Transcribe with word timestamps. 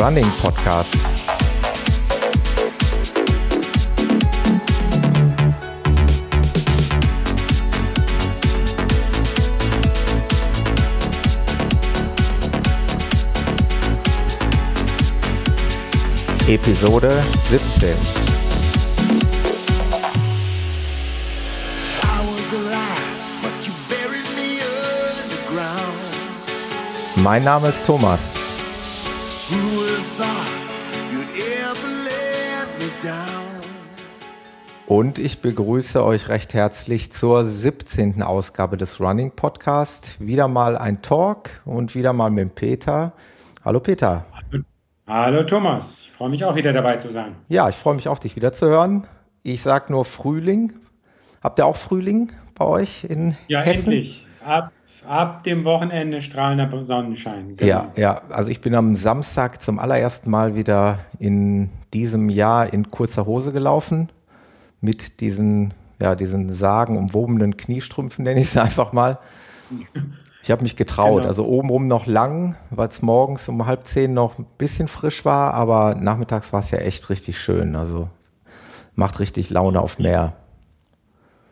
Running 0.00 0.30
Podcast. 0.40 0.96
Episode 16.48 17.22
17. 17.50 17.94
Mein 27.16 27.44
Name 27.44 27.68
ist 27.68 27.84
Thomas. 27.84 28.39
Und 35.10 35.18
ich 35.18 35.40
begrüße 35.40 36.04
euch 36.04 36.28
recht 36.28 36.54
herzlich 36.54 37.10
zur 37.10 37.44
17. 37.44 38.22
Ausgabe 38.22 38.76
des 38.76 39.00
Running 39.00 39.32
Podcast. 39.32 40.24
Wieder 40.24 40.46
mal 40.46 40.78
ein 40.78 41.02
Talk 41.02 41.50
und 41.64 41.96
wieder 41.96 42.12
mal 42.12 42.30
mit 42.30 42.54
Peter. 42.54 43.12
Hallo 43.64 43.80
Peter. 43.80 44.24
Hallo 45.08 45.42
Thomas, 45.42 46.02
ich 46.02 46.12
freue 46.12 46.28
mich 46.28 46.44
auch 46.44 46.54
wieder 46.54 46.72
dabei 46.72 46.98
zu 46.98 47.10
sein. 47.10 47.34
Ja, 47.48 47.68
ich 47.68 47.74
freue 47.74 47.96
mich 47.96 48.06
auch, 48.06 48.20
dich 48.20 48.36
wieder 48.36 48.52
zu 48.52 48.66
hören. 48.68 49.04
Ich 49.42 49.62
sage 49.62 49.86
nur 49.90 50.04
Frühling. 50.04 50.74
Habt 51.42 51.58
ihr 51.58 51.66
auch 51.66 51.74
Frühling 51.74 52.30
bei 52.54 52.66
euch 52.66 53.02
in 53.02 53.36
ja, 53.48 53.62
Hessen? 53.62 53.90
Ja, 53.90 53.98
endlich. 53.98 54.26
Ab, 54.46 54.70
ab 55.08 55.42
dem 55.42 55.64
Wochenende 55.64 56.22
strahlender 56.22 56.84
Sonnenschein. 56.84 57.56
Genau. 57.56 57.68
Ja, 57.68 57.90
ja. 57.96 58.22
Also 58.28 58.52
ich 58.52 58.60
bin 58.60 58.76
am 58.76 58.94
Samstag 58.94 59.60
zum 59.60 59.80
allerersten 59.80 60.30
Mal 60.30 60.54
wieder 60.54 61.00
in 61.18 61.68
diesem 61.92 62.28
Jahr 62.28 62.72
in 62.72 62.92
kurzer 62.92 63.26
Hose 63.26 63.50
gelaufen 63.50 64.08
mit 64.80 65.20
diesen, 65.20 65.74
ja, 66.00 66.14
diesen 66.14 66.52
sagenumwobenen 66.52 67.56
Kniestrümpfen, 67.56 68.24
nenne 68.24 68.40
ich 68.40 68.46
es 68.46 68.56
einfach 68.56 68.92
mal. 68.92 69.18
Ich 70.42 70.50
habe 70.50 70.62
mich 70.62 70.76
getraut. 70.76 71.18
Genau. 71.18 71.28
Also 71.28 71.46
obenrum 71.46 71.86
noch 71.86 72.06
lang, 72.06 72.56
weil 72.70 72.88
es 72.88 73.02
morgens 73.02 73.48
um 73.48 73.66
halb 73.66 73.86
zehn 73.86 74.14
noch 74.14 74.38
ein 74.38 74.46
bisschen 74.58 74.88
frisch 74.88 75.24
war, 75.24 75.54
aber 75.54 75.94
nachmittags 75.94 76.52
war 76.52 76.60
es 76.60 76.70
ja 76.70 76.78
echt 76.78 77.10
richtig 77.10 77.38
schön. 77.38 77.76
Also 77.76 78.08
macht 78.94 79.20
richtig 79.20 79.50
Laune 79.50 79.80
auf 79.80 79.98
mehr. 79.98 80.34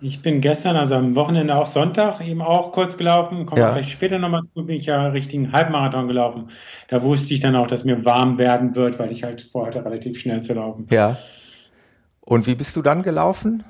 Ich 0.00 0.22
bin 0.22 0.40
gestern, 0.40 0.76
also 0.76 0.94
am 0.94 1.16
Wochenende 1.16 1.56
auch 1.56 1.66
Sonntag, 1.66 2.20
eben 2.20 2.40
auch 2.40 2.70
kurz 2.72 2.96
gelaufen. 2.96 3.46
Kommt 3.46 3.58
ja. 3.58 3.72
vielleicht 3.72 3.90
später 3.90 4.18
nochmal 4.18 4.42
zu, 4.54 4.64
bin 4.64 4.76
ich 4.76 4.86
ja 4.86 5.08
richtigen 5.08 5.52
Halbmarathon 5.52 6.06
gelaufen. 6.06 6.50
Da 6.86 7.02
wusste 7.02 7.34
ich 7.34 7.40
dann 7.40 7.56
auch, 7.56 7.66
dass 7.66 7.84
mir 7.84 8.04
warm 8.04 8.38
werden 8.38 8.76
wird, 8.76 8.98
weil 9.00 9.10
ich 9.10 9.24
halt 9.24 9.42
vorhatte, 9.42 9.84
relativ 9.84 10.20
schnell 10.20 10.40
zu 10.40 10.54
laufen. 10.54 10.86
Ja. 10.90 11.18
Und 12.28 12.46
wie 12.46 12.54
bist 12.54 12.76
du 12.76 12.82
dann 12.82 13.02
gelaufen? 13.02 13.64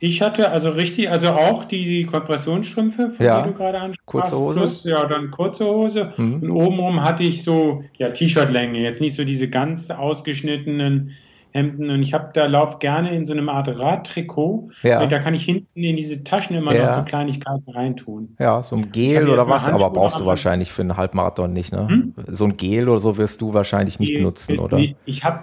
Ich 0.00 0.20
hatte 0.20 0.50
also 0.50 0.70
richtig, 0.70 1.10
also 1.10 1.28
auch 1.28 1.64
die 1.64 2.04
Kompressionsstrümpfe, 2.06 3.10
von 3.10 3.24
ja, 3.24 3.42
die 3.42 3.50
du 3.50 3.56
gerade 3.56 3.78
ansprachst. 3.78 4.06
Kurze 4.06 4.38
Hose. 4.38 4.60
Plus, 4.60 4.84
ja, 4.84 5.06
dann 5.06 5.30
kurze 5.30 5.64
Hose. 5.64 6.12
Mhm. 6.16 6.42
Und 6.42 6.50
obenrum 6.50 7.04
hatte 7.04 7.22
ich 7.22 7.44
so, 7.44 7.82
ja, 7.96 8.10
T-Shirt-Länge, 8.10 8.80
jetzt 8.80 9.00
nicht 9.00 9.14
so 9.14 9.24
diese 9.24 9.48
ganz 9.48 9.90
ausgeschnittenen 9.90 11.12
Hemden. 11.52 11.90
Und 11.90 12.02
ich 12.02 12.14
habe 12.14 12.30
da 12.34 12.46
lauf 12.46 12.80
gerne 12.80 13.14
in 13.14 13.26
so 13.26 13.32
einem 13.32 13.48
Art 13.48 13.68
Radtrikot. 13.68 14.70
Ja. 14.82 15.04
Da 15.06 15.18
kann 15.20 15.34
ich 15.34 15.44
hinten 15.44 15.82
in 15.82 15.96
diese 15.96 16.22
Taschen 16.24 16.56
immer 16.56 16.74
ja. 16.74 16.86
noch 16.86 16.96
so 16.98 17.02
Kleinigkeiten 17.04 17.70
reintun. 17.70 18.36
Ja, 18.40 18.62
so 18.62 18.74
ein 18.74 18.90
Gel 18.90 19.28
oder 19.28 19.48
was, 19.48 19.68
aber 19.68 19.90
brauchst 19.90 20.20
du 20.20 20.26
wahrscheinlich 20.26 20.70
für 20.70 20.82
einen 20.82 20.96
Halbmarathon 20.96 21.52
nicht, 21.52 21.72
ne? 21.72 21.88
Hm? 21.88 22.14
So 22.26 22.44
ein 22.44 22.56
Gel 22.56 22.88
oder 22.88 23.00
so 23.00 23.16
wirst 23.16 23.40
du 23.40 23.54
wahrscheinlich 23.54 23.98
nicht 24.00 24.14
benutzen, 24.14 24.58
oder? 24.58 24.78
Ich 25.06 25.24
habe 25.24 25.40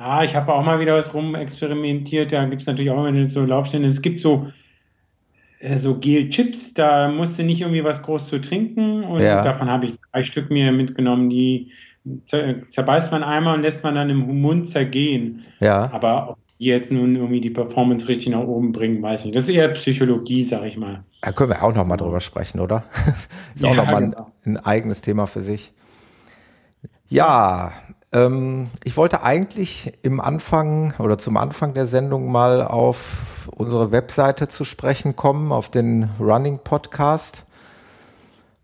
ja, 0.00 0.22
ich 0.22 0.34
habe 0.34 0.54
auch 0.54 0.64
mal 0.64 0.80
wieder 0.80 0.96
was 0.96 1.12
rumexperimentiert. 1.12 2.32
Da 2.32 2.46
gibt 2.46 2.62
es 2.62 2.66
natürlich 2.66 2.90
auch 2.90 3.04
immer 3.04 3.28
so 3.28 3.44
Laufstände. 3.44 3.86
Es 3.86 4.00
gibt 4.00 4.20
so, 4.20 4.50
äh, 5.58 5.76
so 5.76 5.98
Gel-Chips, 5.98 6.72
da 6.72 7.08
musst 7.08 7.38
du 7.38 7.42
nicht 7.42 7.60
irgendwie 7.60 7.84
was 7.84 8.00
groß 8.02 8.28
zu 8.28 8.40
trinken. 8.40 9.04
Und 9.04 9.20
ja. 9.20 9.42
davon 9.42 9.68
habe 9.68 9.84
ich 9.84 9.94
drei 10.10 10.24
Stück 10.24 10.50
mir 10.50 10.72
mitgenommen. 10.72 11.28
Die 11.28 11.70
zerbeißt 12.24 13.12
man 13.12 13.22
einmal 13.22 13.56
und 13.56 13.62
lässt 13.62 13.84
man 13.84 13.94
dann 13.94 14.08
im 14.08 14.40
Mund 14.40 14.70
zergehen. 14.70 15.44
Ja. 15.60 15.92
Aber 15.92 16.30
ob 16.30 16.38
die 16.58 16.64
jetzt 16.64 16.90
nun 16.90 17.16
irgendwie 17.16 17.42
die 17.42 17.50
Performance 17.50 18.08
richtig 18.08 18.30
nach 18.30 18.40
oben 18.40 18.72
bringen, 18.72 19.02
weiß 19.02 19.20
ich 19.20 19.26
nicht. 19.26 19.36
Das 19.36 19.42
ist 19.42 19.50
eher 19.50 19.68
Psychologie, 19.68 20.44
sag 20.44 20.64
ich 20.64 20.78
mal. 20.78 21.04
Da 21.20 21.32
können 21.32 21.50
wir 21.50 21.62
auch 21.62 21.74
noch 21.74 21.84
mal 21.84 21.98
drüber 21.98 22.20
sprechen, 22.20 22.60
oder? 22.60 22.84
ist 23.54 23.62
ja, 23.62 23.68
auch 23.68 23.76
noch 23.76 23.84
mal 23.84 23.96
ein, 23.96 24.10
genau. 24.12 24.32
ein 24.46 24.56
eigenes 24.56 25.02
Thema 25.02 25.26
für 25.26 25.42
sich. 25.42 25.74
Ja, 27.10 27.72
ähm, 28.12 28.70
ich 28.84 28.96
wollte 28.96 29.22
eigentlich 29.22 29.92
im 30.02 30.20
Anfang 30.20 30.94
oder 30.98 31.18
zum 31.18 31.36
Anfang 31.36 31.74
der 31.74 31.86
Sendung 31.86 32.30
mal 32.32 32.62
auf 32.62 33.48
unsere 33.56 33.92
Webseite 33.92 34.48
zu 34.48 34.64
sprechen 34.64 35.14
kommen, 35.14 35.52
auf 35.52 35.68
den 35.68 36.10
Running 36.18 36.58
Podcast. 36.58 37.44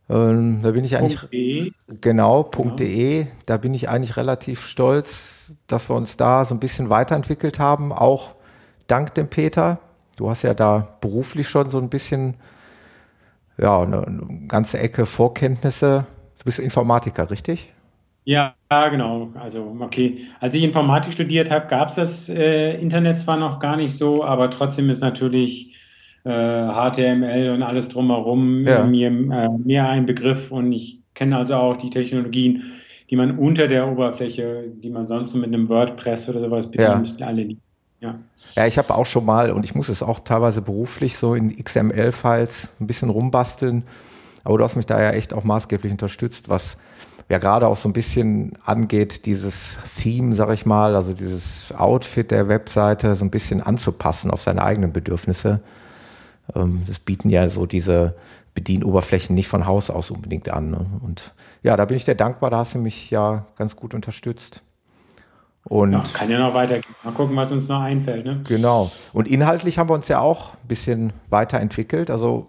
Ähm, 0.08 0.60
da 0.62 0.72
bin 0.72 0.84
ich 0.84 0.96
eigentlich 0.96 1.20
.de. 1.30 1.72
genau 2.00 2.42
.de. 2.42 3.22
Genau. 3.24 3.30
Da 3.46 3.56
bin 3.56 3.74
ich 3.74 3.88
eigentlich 3.88 4.16
relativ 4.16 4.66
stolz, 4.66 5.54
dass 5.66 5.88
wir 5.90 5.96
uns 5.96 6.16
da 6.16 6.44
so 6.44 6.54
ein 6.54 6.60
bisschen 6.60 6.90
weiterentwickelt 6.90 7.58
haben, 7.58 7.92
auch 7.92 8.32
dank 8.86 9.14
dem 9.14 9.28
Peter. 9.28 9.78
Du 10.16 10.30
hast 10.30 10.42
ja 10.42 10.54
da 10.54 10.96
beruflich 11.00 11.48
schon 11.48 11.70
so 11.70 11.78
ein 11.78 11.88
bisschen 11.88 12.34
ja 13.58 13.80
eine, 13.80 14.06
eine 14.06 14.46
ganze 14.48 14.78
Ecke 14.78 15.06
Vorkenntnisse. 15.06 16.06
Du 16.38 16.44
bist 16.44 16.58
Informatiker, 16.58 17.30
richtig? 17.30 17.72
Ja, 18.26 18.54
genau. 18.90 19.30
Also, 19.40 19.76
okay. 19.78 20.26
Als 20.40 20.52
ich 20.52 20.64
Informatik 20.64 21.12
studiert 21.12 21.48
habe, 21.48 21.68
gab 21.68 21.90
es 21.90 21.94
das 21.94 22.28
äh, 22.28 22.72
Internet 22.72 23.20
zwar 23.20 23.36
noch 23.36 23.60
gar 23.60 23.76
nicht 23.76 23.96
so, 23.96 24.24
aber 24.24 24.50
trotzdem 24.50 24.90
ist 24.90 25.00
natürlich 25.00 25.76
äh, 26.24 26.30
HTML 26.30 27.52
und 27.54 27.62
alles 27.62 27.88
drumherum 27.88 28.66
ja. 28.66 28.84
mir 28.84 29.06
äh, 29.06 29.48
mehr 29.64 29.88
ein 29.88 30.06
Begriff 30.06 30.50
und 30.50 30.72
ich 30.72 30.98
kenne 31.14 31.36
also 31.36 31.54
auch 31.54 31.76
die 31.76 31.88
Technologien, 31.88 32.64
die 33.10 33.14
man 33.14 33.38
unter 33.38 33.68
der 33.68 33.86
Oberfläche, 33.86 34.64
die 34.74 34.90
man 34.90 35.06
sonst 35.06 35.34
mit 35.34 35.46
einem 35.46 35.68
WordPress 35.68 36.28
oder 36.28 36.40
sowas 36.40 36.68
bedient, 36.68 37.20
ja. 37.20 37.28
alle 37.28 37.44
lieben. 37.44 37.62
Ja. 38.00 38.18
ja, 38.56 38.66
ich 38.66 38.76
habe 38.76 38.92
auch 38.92 39.06
schon 39.06 39.24
mal, 39.24 39.52
und 39.52 39.64
ich 39.64 39.76
muss 39.76 39.88
es 39.88 40.02
auch 40.02 40.18
teilweise 40.18 40.62
beruflich 40.62 41.16
so 41.16 41.34
in 41.34 41.56
XML-Files 41.56 42.70
ein 42.80 42.88
bisschen 42.88 43.08
rumbasteln, 43.08 43.84
aber 44.42 44.58
du 44.58 44.64
hast 44.64 44.74
mich 44.74 44.86
da 44.86 45.00
ja 45.00 45.12
echt 45.12 45.32
auch 45.32 45.44
maßgeblich 45.44 45.92
unterstützt, 45.92 46.48
was 46.48 46.76
ja 47.28 47.38
gerade 47.38 47.66
auch 47.66 47.76
so 47.76 47.88
ein 47.88 47.92
bisschen 47.92 48.52
angeht, 48.64 49.26
dieses 49.26 49.78
Theme, 50.00 50.34
sag 50.34 50.50
ich 50.50 50.64
mal, 50.64 50.94
also 50.94 51.12
dieses 51.12 51.72
Outfit 51.72 52.30
der 52.30 52.48
Webseite 52.48 53.16
so 53.16 53.24
ein 53.24 53.30
bisschen 53.30 53.60
anzupassen 53.62 54.30
auf 54.30 54.42
seine 54.42 54.62
eigenen 54.62 54.92
Bedürfnisse. 54.92 55.60
Ähm, 56.54 56.82
das 56.86 56.98
bieten 56.98 57.28
ja 57.28 57.48
so 57.48 57.66
diese 57.66 58.14
Bedienoberflächen 58.54 59.34
nicht 59.34 59.48
von 59.48 59.66
Haus 59.66 59.90
aus 59.90 60.10
unbedingt 60.10 60.48
an. 60.48 60.70
Ne? 60.70 60.86
Und 61.02 61.34
ja, 61.62 61.76
da 61.76 61.84
bin 61.84 61.96
ich 61.96 62.04
dir 62.04 62.14
dankbar, 62.14 62.50
da 62.50 62.58
hast 62.58 62.74
du 62.74 62.78
mich 62.78 63.10
ja 63.10 63.46
ganz 63.56 63.76
gut 63.76 63.92
unterstützt. 63.92 64.62
Und 65.64 65.92
ja, 65.92 66.04
kann 66.12 66.30
ja 66.30 66.38
noch 66.38 66.54
weitergehen. 66.54 66.94
Mal 67.02 67.12
gucken, 67.12 67.34
was 67.34 67.50
uns 67.50 67.66
noch 67.66 67.80
einfällt. 67.80 68.24
Ne? 68.24 68.40
Genau. 68.44 68.92
Und 69.12 69.26
inhaltlich 69.26 69.78
haben 69.78 69.90
wir 69.90 69.94
uns 69.94 70.06
ja 70.06 70.20
auch 70.20 70.54
ein 70.54 70.68
bisschen 70.68 71.12
weiterentwickelt. 71.28 72.08
Also 72.08 72.48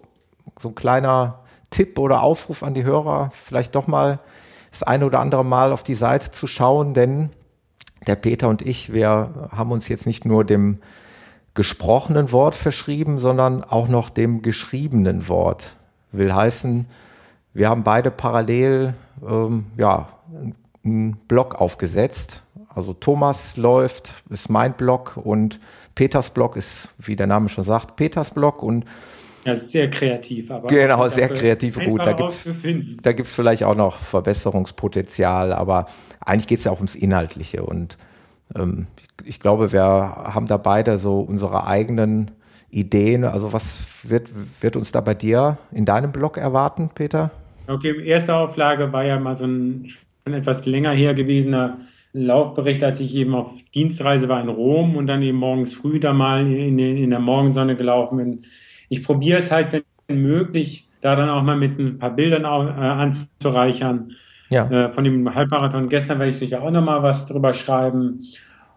so 0.60 0.68
ein 0.68 0.76
kleiner 0.76 1.40
Tipp 1.70 1.98
oder 1.98 2.22
Aufruf 2.22 2.62
an 2.62 2.74
die 2.74 2.84
Hörer, 2.84 3.32
vielleicht 3.34 3.74
doch 3.74 3.88
mal 3.88 4.20
das 4.70 4.82
eine 4.82 5.06
oder 5.06 5.20
andere 5.20 5.44
Mal 5.44 5.72
auf 5.72 5.82
die 5.82 5.94
Seite 5.94 6.30
zu 6.30 6.46
schauen, 6.46 6.94
denn 6.94 7.30
der 8.06 8.16
Peter 8.16 8.48
und 8.48 8.62
ich, 8.62 8.92
wir 8.92 9.48
haben 9.50 9.72
uns 9.72 9.88
jetzt 9.88 10.06
nicht 10.06 10.24
nur 10.24 10.44
dem 10.44 10.78
gesprochenen 11.54 12.30
Wort 12.30 12.54
verschrieben, 12.54 13.18
sondern 13.18 13.64
auch 13.64 13.88
noch 13.88 14.10
dem 14.10 14.42
geschriebenen 14.42 15.28
Wort. 15.28 15.74
Will 16.12 16.32
heißen, 16.32 16.86
wir 17.52 17.68
haben 17.68 17.82
beide 17.82 18.10
parallel 18.10 18.94
ähm, 19.28 19.66
ja, 19.76 20.08
einen 20.84 21.16
Blog 21.26 21.56
aufgesetzt. 21.56 22.42
Also 22.68 22.92
Thomas 22.92 23.56
läuft, 23.56 24.22
ist 24.30 24.48
mein 24.48 24.74
Blog 24.74 25.16
und 25.16 25.58
Peters 25.96 26.30
Blog 26.30 26.54
ist, 26.54 26.90
wie 26.98 27.16
der 27.16 27.26
Name 27.26 27.48
schon 27.48 27.64
sagt, 27.64 27.96
Peters 27.96 28.30
Blog 28.30 28.62
und 28.62 28.84
ja, 29.48 29.56
sehr 29.56 29.90
kreativ. 29.90 30.50
Aber 30.50 30.68
genau, 30.68 31.08
sehr 31.08 31.28
kreativ. 31.28 31.78
Gut, 31.78 32.04
da 32.04 32.12
gibt 32.12 32.30
es 32.30 32.48
da 33.02 33.12
gibt's 33.12 33.34
vielleicht 33.34 33.64
auch 33.64 33.74
noch 33.74 33.96
Verbesserungspotenzial, 33.96 35.52
aber 35.52 35.86
eigentlich 36.24 36.46
geht 36.46 36.58
es 36.58 36.64
ja 36.64 36.72
auch 36.72 36.78
ums 36.78 36.94
Inhaltliche. 36.94 37.62
Und 37.62 37.96
ähm, 38.54 38.86
ich, 38.98 39.28
ich 39.28 39.40
glaube, 39.40 39.72
wir 39.72 39.82
haben 39.82 40.46
da 40.46 40.56
beide 40.56 40.98
so 40.98 41.20
unsere 41.20 41.66
eigenen 41.66 42.30
Ideen. 42.70 43.24
Also 43.24 43.52
was 43.52 43.88
wird, 44.02 44.30
wird 44.60 44.76
uns 44.76 44.92
da 44.92 45.00
bei 45.00 45.14
dir 45.14 45.58
in 45.72 45.84
deinem 45.84 46.12
Blog 46.12 46.36
erwarten, 46.36 46.90
Peter? 46.94 47.30
Okay, 47.66 48.02
erste 48.04 48.34
Auflage 48.34 48.92
war 48.92 49.04
ja 49.04 49.18
mal 49.18 49.36
so 49.36 49.46
ein 49.46 49.88
schon 50.24 50.34
etwas 50.34 50.66
länger 50.66 50.92
her 50.92 51.14
gewesener 51.14 51.78
Laufbericht, 52.12 52.82
als 52.82 53.00
ich 53.00 53.14
eben 53.14 53.34
auf 53.34 53.50
Dienstreise 53.74 54.28
war 54.28 54.40
in 54.40 54.48
Rom 54.48 54.96
und 54.96 55.06
dann 55.06 55.22
eben 55.22 55.38
morgens 55.38 55.74
früh 55.74 56.00
da 56.00 56.12
mal 56.12 56.46
in, 56.46 56.78
in 56.78 57.10
der 57.10 57.20
Morgensonne 57.20 57.76
gelaufen 57.76 58.18
bin 58.18 58.44
ich 58.88 59.02
probiere 59.02 59.38
es 59.38 59.50
halt, 59.50 59.84
wenn 60.08 60.22
möglich, 60.22 60.86
da 61.00 61.14
dann 61.14 61.28
auch 61.28 61.42
mal 61.42 61.56
mit 61.56 61.78
ein 61.78 61.98
paar 61.98 62.10
Bildern 62.10 62.44
auch, 62.44 62.64
äh, 62.66 62.70
anzureichern. 62.70 64.12
Ja. 64.50 64.68
Äh, 64.70 64.92
von 64.92 65.04
dem 65.04 65.34
Halbmarathon 65.34 65.88
gestern 65.88 66.18
werde 66.18 66.30
ich 66.30 66.38
sicher 66.38 66.62
auch 66.62 66.70
nochmal 66.70 67.02
was 67.02 67.26
drüber 67.26 67.52
schreiben, 67.54 68.24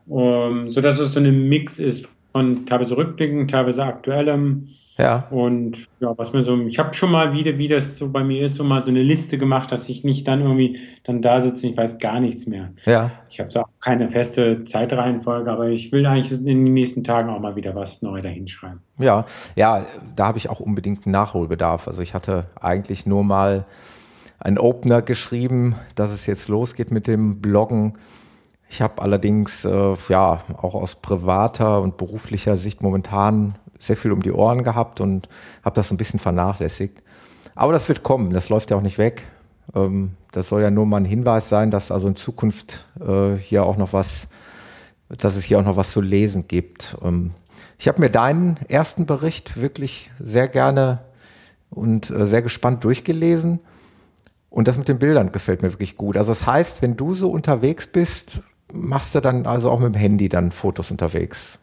um, 0.07 0.69
sodass 0.69 0.99
es 0.99 1.13
so 1.13 1.19
ein 1.19 1.47
Mix 1.47 1.79
ist 1.79 2.09
von 2.33 2.65
teilweise 2.65 2.97
Rückblicken, 2.97 3.47
teilweise 3.47 3.83
aktuellem. 3.83 4.69
Ja. 4.97 5.27
Und 5.31 5.87
ja, 5.99 6.13
was 6.17 6.33
mir 6.33 6.41
so, 6.41 6.59
ich 6.67 6.77
habe 6.77 6.93
schon 6.93 7.11
mal 7.11 7.33
wieder, 7.33 7.57
wie 7.57 7.67
das 7.67 7.97
so 7.97 8.11
bei 8.11 8.23
mir 8.23 8.45
ist, 8.45 8.55
so 8.55 8.63
mal 8.63 8.83
so 8.83 8.89
eine 8.89 9.01
Liste 9.01 9.37
gemacht, 9.37 9.71
dass 9.71 9.89
ich 9.89 10.03
nicht 10.03 10.27
dann 10.27 10.41
irgendwie 10.41 10.79
dann 11.03 11.21
da 11.21 11.41
sitze, 11.41 11.67
ich 11.67 11.77
weiß 11.77 11.97
gar 11.97 12.19
nichts 12.19 12.45
mehr. 12.45 12.69
Ja. 12.85 13.11
Ich 13.29 13.39
habe 13.39 13.49
auch 13.59 13.69
keine 13.79 14.09
feste 14.09 14.65
Zeitreihenfolge, 14.65 15.51
aber 15.51 15.69
ich 15.69 15.91
will 15.91 16.05
eigentlich 16.05 16.31
in 16.31 16.45
den 16.45 16.63
nächsten 16.65 17.03
Tagen 17.03 17.29
auch 17.29 17.39
mal 17.39 17.55
wieder 17.55 17.73
was 17.73 18.01
neu 18.01 18.21
dahinschreiben. 18.21 18.81
Ja, 18.99 19.25
ja, 19.55 19.85
da 20.15 20.27
habe 20.27 20.37
ich 20.37 20.49
auch 20.49 20.59
unbedingt 20.59 21.05
einen 21.05 21.13
Nachholbedarf. 21.13 21.87
Also 21.87 22.01
ich 22.01 22.13
hatte 22.13 22.47
eigentlich 22.59 23.05
nur 23.05 23.23
mal 23.23 23.65
einen 24.39 24.57
Opener 24.57 25.01
geschrieben, 25.01 25.75
dass 25.95 26.11
es 26.11 26.25
jetzt 26.25 26.47
losgeht 26.47 26.91
mit 26.91 27.07
dem 27.07 27.41
Bloggen. 27.41 27.93
Ich 28.69 28.81
habe 28.81 29.01
allerdings 29.01 29.65
äh, 29.65 29.95
ja 30.09 30.41
auch 30.61 30.75
aus 30.75 30.95
privater 30.95 31.81
und 31.81 31.97
beruflicher 31.97 32.55
Sicht 32.55 32.81
momentan 32.81 33.55
sehr 33.81 33.97
viel 33.97 34.11
um 34.11 34.21
die 34.21 34.31
Ohren 34.31 34.63
gehabt 34.63 35.01
und 35.01 35.27
habe 35.63 35.75
das 35.75 35.91
ein 35.91 35.97
bisschen 35.97 36.19
vernachlässigt. 36.19 37.01
Aber 37.55 37.73
das 37.73 37.89
wird 37.89 38.03
kommen, 38.03 38.31
das 38.31 38.49
läuft 38.49 38.71
ja 38.71 38.77
auch 38.77 38.81
nicht 38.81 38.97
weg. 38.97 39.27
Ähm, 39.75 40.11
das 40.31 40.49
soll 40.49 40.61
ja 40.61 40.71
nur 40.71 40.85
mal 40.85 40.97
ein 40.97 41.05
Hinweis 41.05 41.49
sein, 41.49 41.71
dass 41.71 41.91
also 41.91 42.07
in 42.07 42.15
Zukunft 42.15 42.85
äh, 42.99 43.35
hier 43.35 43.65
auch 43.65 43.77
noch 43.77 43.93
was, 43.93 44.27
dass 45.09 45.35
es 45.35 45.43
hier 45.43 45.59
auch 45.59 45.65
noch 45.65 45.77
was 45.77 45.91
zu 45.91 46.01
lesen 46.01 46.47
gibt. 46.47 46.97
Ähm, 47.03 47.31
ich 47.77 47.87
habe 47.87 47.99
mir 47.99 48.09
deinen 48.09 48.57
ersten 48.67 49.05
Bericht 49.05 49.59
wirklich 49.59 50.11
sehr 50.19 50.47
gerne 50.47 50.99
und 51.69 52.09
äh, 52.11 52.25
sehr 52.25 52.41
gespannt 52.41 52.83
durchgelesen. 52.83 53.59
Und 54.49 54.67
das 54.67 54.77
mit 54.77 54.89
den 54.89 54.99
Bildern 54.99 55.31
gefällt 55.31 55.61
mir 55.61 55.71
wirklich 55.71 55.95
gut. 55.95 56.17
Also 56.17 56.31
das 56.31 56.45
heißt, 56.45 56.81
wenn 56.81 56.97
du 56.97 57.13
so 57.13 57.31
unterwegs 57.31 57.87
bist, 57.87 58.41
machst 58.71 59.15
du 59.15 59.21
dann 59.21 59.45
also 59.45 59.71
auch 59.71 59.79
mit 59.79 59.95
dem 59.95 59.99
Handy 59.99 60.29
dann 60.29 60.51
Fotos 60.51 60.91
unterwegs. 60.91 61.59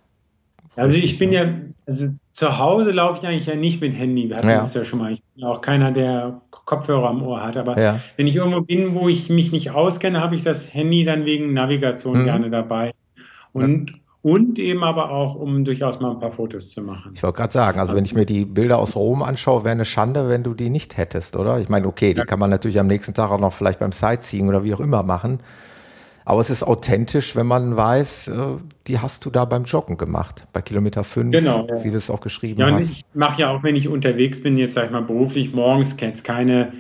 Also 0.78 0.96
ich 0.96 1.18
bin 1.18 1.32
ja, 1.32 1.46
also 1.86 2.08
zu 2.32 2.58
Hause 2.58 2.92
laufe 2.92 3.18
ich 3.18 3.26
eigentlich 3.26 3.46
ja 3.46 3.56
nicht 3.56 3.80
mit 3.80 3.94
Handy. 3.94 4.28
Wir 4.28 4.36
hatten 4.36 4.48
ja. 4.48 4.58
das 4.58 4.74
ja 4.74 4.84
schon 4.84 5.00
mal. 5.00 5.12
Ich 5.12 5.22
bin 5.34 5.44
auch 5.44 5.60
keiner, 5.60 5.90
der 5.90 6.40
Kopfhörer 6.50 7.08
am 7.08 7.22
Ohr 7.22 7.42
hat. 7.42 7.56
Aber 7.56 7.80
ja. 7.80 8.00
wenn 8.16 8.26
ich 8.26 8.36
irgendwo 8.36 8.60
bin, 8.60 8.94
wo 8.94 9.08
ich 9.08 9.30
mich 9.30 9.52
nicht 9.52 9.70
auskenne, 9.70 10.20
habe 10.20 10.34
ich 10.34 10.42
das 10.42 10.72
Handy 10.72 11.04
dann 11.04 11.24
wegen 11.24 11.52
Navigation 11.52 12.20
mhm. 12.20 12.24
gerne 12.24 12.50
dabei. 12.50 12.92
Und, 13.52 13.90
ja. 13.90 13.96
und 14.22 14.58
eben 14.58 14.84
aber 14.84 15.10
auch, 15.10 15.34
um 15.34 15.64
durchaus 15.64 15.98
mal 15.98 16.12
ein 16.12 16.20
paar 16.20 16.30
Fotos 16.30 16.70
zu 16.70 16.82
machen. 16.82 17.12
Ich 17.14 17.22
wollte 17.22 17.38
gerade 17.38 17.52
sagen, 17.52 17.80
also 17.80 17.96
wenn 17.96 18.04
ich 18.04 18.14
mir 18.14 18.26
die 18.26 18.44
Bilder 18.44 18.78
aus 18.78 18.94
Rom 18.94 19.22
anschaue, 19.22 19.64
wäre 19.64 19.72
eine 19.72 19.86
Schande, 19.86 20.28
wenn 20.28 20.42
du 20.42 20.54
die 20.54 20.68
nicht 20.68 20.96
hättest, 20.96 21.36
oder? 21.36 21.58
Ich 21.58 21.68
meine, 21.68 21.86
okay, 21.86 22.14
die 22.14 22.20
kann 22.20 22.38
man 22.38 22.50
natürlich 22.50 22.78
am 22.78 22.86
nächsten 22.86 23.14
Tag 23.14 23.30
auch 23.30 23.40
noch 23.40 23.52
vielleicht 23.52 23.78
beim 23.80 23.92
Sightseeing 23.92 24.48
oder 24.48 24.62
wie 24.62 24.74
auch 24.74 24.80
immer 24.80 25.02
machen. 25.02 25.40
Aber 26.28 26.42
es 26.42 26.50
ist 26.50 26.62
authentisch, 26.62 27.36
wenn 27.36 27.46
man 27.46 27.74
weiß, 27.74 28.28
äh, 28.28 28.34
die 28.86 28.98
hast 28.98 29.24
du 29.24 29.30
da 29.30 29.46
beim 29.46 29.64
Joggen 29.64 29.96
gemacht, 29.96 30.46
bei 30.52 30.60
Kilometer 30.60 31.02
5, 31.02 31.30
genau, 31.34 31.66
ja. 31.66 31.82
wie 31.82 31.88
du 31.88 31.96
es 31.96 32.10
auch 32.10 32.20
geschrieben 32.20 32.60
ja, 32.60 32.70
hast. 32.70 32.92
Ich 32.92 33.04
mache 33.14 33.40
ja 33.40 33.50
auch, 33.50 33.62
wenn 33.62 33.76
ich 33.76 33.88
unterwegs 33.88 34.42
bin, 34.42 34.58
jetzt 34.58 34.74
sag 34.74 34.84
ich 34.84 34.90
mal 34.90 35.00
beruflich 35.00 35.54
morgens, 35.54 35.96
jetzt 35.98 36.24
keine 36.24 36.74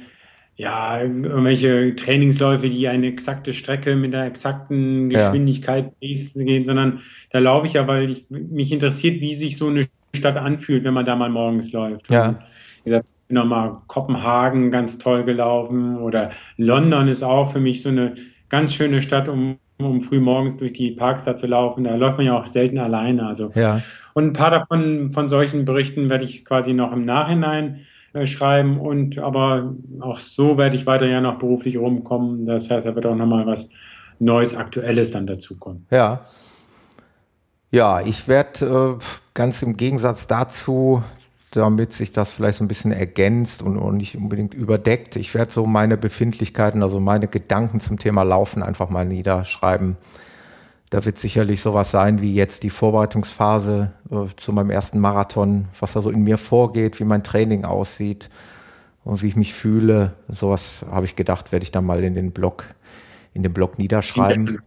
ja, 0.56 1.00
irgendwelche 1.00 1.96
Trainingsläufe, 1.96 2.68
die 2.68 2.88
eine 2.88 3.06
exakte 3.06 3.54
Strecke 3.54 3.96
mit 3.96 4.14
einer 4.14 4.26
exakten 4.26 5.08
Geschwindigkeit 5.08 5.92
ja. 5.98 6.44
gehen, 6.44 6.66
sondern 6.66 7.00
da 7.30 7.38
laufe 7.38 7.68
ich 7.68 7.72
ja, 7.72 7.86
weil 7.86 8.10
ich, 8.10 8.26
mich 8.28 8.70
interessiert, 8.70 9.22
wie 9.22 9.34
sich 9.34 9.56
so 9.56 9.68
eine 9.68 9.88
Stadt 10.14 10.36
anfühlt, 10.36 10.84
wenn 10.84 10.92
man 10.92 11.06
da 11.06 11.16
mal 11.16 11.30
morgens 11.30 11.72
läuft. 11.72 12.10
Ja. 12.10 12.28
Und, 12.28 12.38
wie 12.84 12.90
gesagt, 12.90 13.08
nochmal 13.30 13.78
Kopenhagen 13.86 14.70
ganz 14.70 14.98
toll 14.98 15.24
gelaufen 15.24 15.96
oder 15.96 16.32
London 16.58 17.08
ist 17.08 17.22
auch 17.22 17.50
für 17.50 17.60
mich 17.60 17.80
so 17.80 17.88
eine 17.88 18.14
ganz 18.48 18.72
schöne 18.72 19.02
Stadt, 19.02 19.28
um, 19.28 19.58
um 19.78 20.00
früh 20.00 20.20
morgens 20.20 20.56
durch 20.56 20.72
die 20.72 20.92
Parks 20.92 21.24
da 21.24 21.36
zu 21.36 21.46
laufen. 21.46 21.84
Da 21.84 21.94
läuft 21.94 22.18
man 22.18 22.26
ja 22.26 22.38
auch 22.38 22.46
selten 22.46 22.78
alleine. 22.78 23.26
Also. 23.26 23.50
Ja. 23.54 23.82
Und 24.14 24.24
ein 24.24 24.32
paar 24.32 24.50
davon, 24.50 25.12
von 25.12 25.28
solchen 25.28 25.64
Berichten 25.64 26.10
werde 26.10 26.24
ich 26.24 26.44
quasi 26.44 26.72
noch 26.72 26.92
im 26.92 27.04
Nachhinein 27.04 27.86
äh, 28.14 28.26
schreiben 28.26 28.80
und 28.80 29.18
aber 29.18 29.74
auch 30.00 30.18
so 30.18 30.56
werde 30.56 30.76
ich 30.76 30.86
weiter 30.86 31.06
ja 31.06 31.20
noch 31.20 31.38
beruflich 31.38 31.76
rumkommen. 31.76 32.46
Das 32.46 32.70
heißt, 32.70 32.86
da 32.86 32.94
wird 32.94 33.06
auch 33.06 33.14
nochmal 33.14 33.46
was 33.46 33.68
Neues, 34.18 34.56
Aktuelles 34.56 35.10
dann 35.10 35.26
dazukommen. 35.26 35.86
Ja. 35.90 36.26
Ja, 37.70 38.00
ich 38.00 38.26
werde 38.26 38.96
äh, 38.98 39.04
ganz 39.34 39.62
im 39.62 39.76
Gegensatz 39.76 40.26
dazu 40.26 41.02
damit 41.58 41.92
sich 41.92 42.12
das 42.12 42.30
vielleicht 42.30 42.58
so 42.58 42.64
ein 42.64 42.68
bisschen 42.68 42.92
ergänzt 42.92 43.62
und, 43.62 43.96
nicht 43.96 44.16
unbedingt 44.16 44.54
überdeckt. 44.54 45.16
Ich 45.16 45.34
werde 45.34 45.52
so 45.52 45.66
meine 45.66 45.96
Befindlichkeiten, 45.96 46.82
also 46.82 47.00
meine 47.00 47.28
Gedanken 47.28 47.80
zum 47.80 47.98
Thema 47.98 48.22
Laufen 48.22 48.62
einfach 48.62 48.88
mal 48.88 49.04
niederschreiben. 49.04 49.96
Da 50.90 51.04
wird 51.04 51.18
sicherlich 51.18 51.60
sowas 51.60 51.90
sein 51.90 52.22
wie 52.22 52.34
jetzt 52.34 52.62
die 52.62 52.70
Vorbereitungsphase 52.70 53.92
äh, 54.10 54.24
zu 54.36 54.52
meinem 54.52 54.70
ersten 54.70 54.98
Marathon, 55.00 55.68
was 55.78 55.92
da 55.92 56.00
so 56.00 56.10
in 56.10 56.22
mir 56.24 56.38
vorgeht, 56.38 56.98
wie 56.98 57.04
mein 57.04 57.22
Training 57.22 57.64
aussieht 57.64 58.30
und 59.04 59.22
wie 59.22 59.28
ich 59.28 59.36
mich 59.36 59.52
fühle. 59.52 60.14
Sowas 60.28 60.86
habe 60.90 61.04
ich 61.04 61.14
gedacht, 61.14 61.52
werde 61.52 61.64
ich 61.64 61.72
dann 61.72 61.84
mal 61.84 62.02
in 62.02 62.14
den 62.14 62.32
Blog, 62.32 62.64
in 63.34 63.42
den 63.42 63.52
Blog 63.52 63.78
niederschreiben 63.78 64.62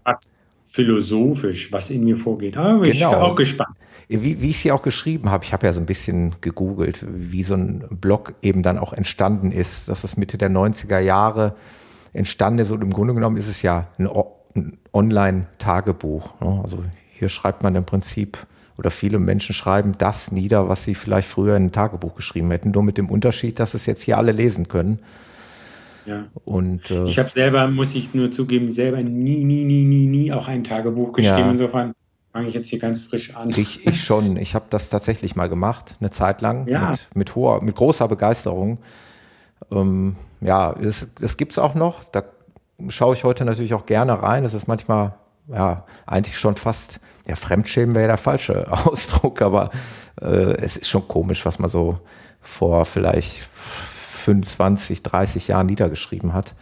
philosophisch, 0.71 1.71
was 1.71 1.89
in 1.89 2.05
mir 2.05 2.17
vorgeht. 2.17 2.55
Da 2.55 2.77
bin 2.77 2.93
genau. 2.93 3.11
ich 3.11 3.17
auch 3.17 3.35
gespannt. 3.35 3.75
Wie, 4.07 4.41
wie 4.41 4.49
ich 4.49 4.59
sie 4.59 4.71
auch 4.71 4.81
geschrieben 4.81 5.29
habe, 5.29 5.43
ich 5.43 5.53
habe 5.53 5.67
ja 5.67 5.73
so 5.73 5.81
ein 5.81 5.85
bisschen 5.85 6.35
gegoogelt, 6.41 7.05
wie 7.07 7.43
so 7.43 7.55
ein 7.55 7.85
Blog 7.89 8.33
eben 8.41 8.63
dann 8.63 8.77
auch 8.77 8.93
entstanden 8.93 9.51
ist, 9.51 9.89
dass 9.89 10.03
es 10.03 10.17
Mitte 10.17 10.37
der 10.37 10.49
90er 10.49 10.99
Jahre 10.99 11.55
entstanden 12.13 12.59
ist 12.59 12.71
und 12.71 12.81
im 12.81 12.91
Grunde 12.91 13.13
genommen 13.13 13.37
ist 13.37 13.47
es 13.47 13.61
ja 13.61 13.87
ein, 13.97 14.09
ein 14.55 14.77
Online-Tagebuch. 14.93 16.39
Ne? 16.41 16.61
Also 16.63 16.83
hier 17.11 17.29
schreibt 17.29 17.63
man 17.63 17.75
im 17.75 17.85
Prinzip 17.85 18.39
oder 18.77 18.91
viele 18.91 19.19
Menschen 19.19 19.53
schreiben 19.53 19.91
das 19.97 20.31
nieder, 20.31 20.69
was 20.69 20.85
sie 20.85 20.95
vielleicht 20.95 21.27
früher 21.27 21.55
in 21.57 21.65
ein 21.65 21.71
Tagebuch 21.71 22.15
geschrieben 22.15 22.49
hätten, 22.49 22.71
nur 22.71 22.83
mit 22.83 22.97
dem 22.97 23.09
Unterschied, 23.09 23.59
dass 23.59 23.73
es 23.73 23.85
jetzt 23.85 24.03
hier 24.03 24.17
alle 24.17 24.31
lesen 24.31 24.69
können. 24.69 24.99
Ja. 26.05 26.25
Und, 26.45 26.89
äh, 26.91 27.05
ich 27.05 27.19
habe 27.19 27.29
selber, 27.29 27.67
muss 27.67 27.93
ich 27.95 28.13
nur 28.13 28.31
zugeben, 28.31 28.71
selber 28.71 29.01
nie, 29.01 29.43
nie, 29.43 29.63
nie, 29.63 29.83
nie, 29.83 30.07
nie 30.07 30.33
auch 30.33 30.47
ein 30.47 30.63
Tagebuch 30.63 31.13
geschrieben. 31.13 31.37
Ja. 31.37 31.51
Insofern 31.51 31.93
fange 32.31 32.47
ich 32.47 32.53
jetzt 32.53 32.69
hier 32.69 32.79
ganz 32.79 33.01
frisch 33.01 33.35
an. 33.35 33.49
Ich, 33.51 33.85
ich 33.85 34.03
schon. 34.03 34.37
Ich 34.37 34.55
habe 34.55 34.65
das 34.69 34.89
tatsächlich 34.89 35.35
mal 35.35 35.49
gemacht, 35.49 35.95
eine 35.99 36.09
Zeit 36.09 36.41
lang, 36.41 36.67
ja. 36.67 36.89
mit, 36.89 37.07
mit, 37.13 37.35
hoher, 37.35 37.61
mit 37.61 37.75
großer 37.75 38.07
Begeisterung. 38.07 38.79
Ähm, 39.71 40.15
ja, 40.39 40.73
das, 40.73 41.13
das 41.15 41.37
gibt 41.37 41.51
es 41.53 41.59
auch 41.59 41.75
noch. 41.75 42.03
Da 42.05 42.23
schaue 42.89 43.15
ich 43.15 43.23
heute 43.23 43.45
natürlich 43.45 43.73
auch 43.73 43.85
gerne 43.85 44.21
rein. 44.21 44.43
Es 44.43 44.53
ist 44.53 44.67
manchmal, 44.67 45.15
ja, 45.47 45.85
eigentlich 46.05 46.37
schon 46.37 46.55
fast, 46.55 46.99
ja, 47.27 47.35
Fremdschämen 47.35 47.95
wäre 47.95 48.07
der 48.07 48.17
falsche 48.17 48.71
Ausdruck, 48.85 49.41
aber 49.41 49.69
äh, 50.21 50.55
es 50.57 50.77
ist 50.77 50.89
schon 50.89 51.07
komisch, 51.07 51.45
was 51.45 51.59
man 51.59 51.69
so 51.69 51.99
vor 52.41 52.85
vielleicht 52.85 53.49
25, 54.21 55.03
30 55.03 55.47
Jahren 55.47 55.67
niedergeschrieben 55.67 56.33
hat. 56.33 56.53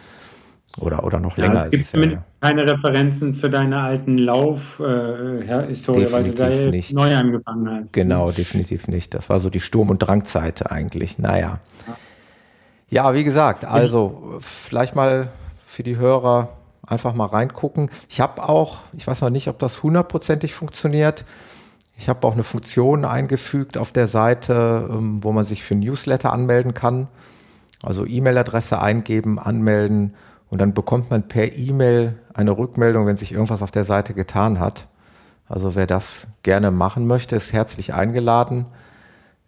Oder, 0.77 1.03
oder 1.03 1.19
noch 1.19 1.35
länger. 1.37 1.55
Ja, 1.55 1.63
es 1.65 1.71
gibt 1.71 1.85
zumindest 1.85 2.21
ja, 2.21 2.47
keine 2.47 2.71
Referenzen 2.71 3.33
zu 3.33 3.49
deiner 3.49 3.83
alten 3.83 4.17
Lauf-Historie, 4.17 6.03
äh, 6.03 6.11
weil 6.11 6.23
du 6.25 6.33
da 6.33 6.47
nicht. 6.49 6.93
neu 6.93 7.15
angefangen 7.15 7.83
hast. 7.83 7.93
Genau, 7.93 8.31
definitiv 8.31 8.87
nicht. 8.87 9.13
Das 9.13 9.29
war 9.29 9.39
so 9.39 9.49
die 9.49 9.59
Sturm- 9.59 9.89
und 9.89 9.99
Drangzeit 9.99 10.71
eigentlich. 10.71 11.17
Naja. 11.17 11.59
Ja. 11.87 11.97
ja, 12.89 13.13
wie 13.15 13.23
gesagt, 13.23 13.65
also 13.65 14.37
vielleicht 14.41 14.95
mal 14.95 15.29
für 15.65 15.83
die 15.83 15.97
Hörer 15.97 16.49
einfach 16.85 17.13
mal 17.13 17.25
reingucken. 17.25 17.89
Ich 18.07 18.21
habe 18.21 18.47
auch, 18.47 18.79
ich 18.93 19.05
weiß 19.05 19.21
noch 19.21 19.29
nicht, 19.29 19.47
ob 19.47 19.59
das 19.59 19.83
hundertprozentig 19.83 20.53
funktioniert. 20.53 21.25
Ich 21.97 22.07
habe 22.09 22.25
auch 22.25 22.33
eine 22.33 22.43
Funktion 22.43 23.05
eingefügt 23.05 23.77
auf 23.77 23.91
der 23.91 24.07
Seite, 24.07 24.87
ähm, 24.89 25.23
wo 25.23 25.31
man 25.31 25.45
sich 25.45 25.63
für 25.63 25.75
Newsletter 25.75 26.31
anmelden 26.31 26.73
kann. 26.73 27.07
Also 27.83 28.05
E-Mail-Adresse 28.05 28.81
eingeben, 28.81 29.39
anmelden 29.39 30.13
und 30.49 30.59
dann 30.59 30.73
bekommt 30.73 31.09
man 31.09 31.27
per 31.27 31.55
E-Mail 31.55 32.15
eine 32.33 32.57
Rückmeldung, 32.57 33.05
wenn 33.05 33.17
sich 33.17 33.31
irgendwas 33.31 33.61
auf 33.61 33.71
der 33.71 33.83
Seite 33.83 34.13
getan 34.13 34.59
hat. 34.59 34.87
Also 35.47 35.75
wer 35.75 35.87
das 35.87 36.27
gerne 36.43 36.71
machen 36.71 37.07
möchte, 37.07 37.35
ist 37.35 37.53
herzlich 37.53 37.93
eingeladen, 37.93 38.65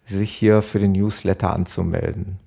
sich 0.04 0.32
hier 0.32 0.62
für 0.62 0.78
den 0.78 0.92
Newsletter 0.92 1.52
anzumelden. 1.52 2.38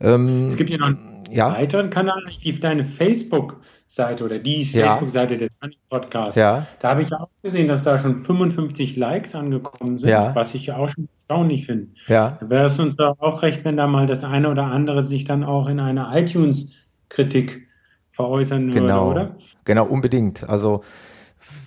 Ähm, 0.00 0.48
es 0.48 0.56
gibt 0.56 0.70
hier 0.70 0.80
noch 0.80 0.88
einen 0.88 1.24
ja? 1.30 1.52
weiteren 1.52 1.90
Kanal, 1.90 2.24
die 2.42 2.58
deine 2.58 2.84
Facebook-Seite 2.84 4.24
oder 4.24 4.38
die 4.38 4.64
ja. 4.64 4.86
Facebook-Seite 4.86 5.38
des 5.38 5.50
Podcasts. 5.88 6.36
Ja. 6.36 6.66
Da 6.80 6.90
habe 6.90 7.02
ich 7.02 7.12
auch 7.12 7.28
gesehen, 7.42 7.68
dass 7.68 7.82
da 7.82 7.98
schon 7.98 8.16
55 8.16 8.96
Likes 8.96 9.34
angekommen 9.34 9.98
sind, 9.98 10.10
ja. 10.10 10.34
was 10.34 10.54
ich 10.54 10.72
auch 10.72 10.88
schon 10.88 11.08
erstaunlich 11.32 11.66
finde. 11.66 11.88
Ja. 12.06 12.38
Da 12.40 12.50
wäre 12.50 12.64
es 12.66 12.78
uns 12.78 12.98
auch 12.98 13.42
recht, 13.42 13.64
wenn 13.64 13.76
da 13.76 13.86
mal 13.86 14.06
das 14.06 14.24
eine 14.24 14.50
oder 14.50 14.64
andere 14.64 15.02
sich 15.02 15.24
dann 15.24 15.44
auch 15.44 15.68
in 15.68 15.80
einer 15.80 16.14
iTunes-Kritik 16.14 17.66
veräußern 18.10 18.70
genau. 18.70 19.08
würde, 19.08 19.20
oder? 19.20 19.36
Genau, 19.64 19.86
unbedingt. 19.86 20.48
Also 20.48 20.82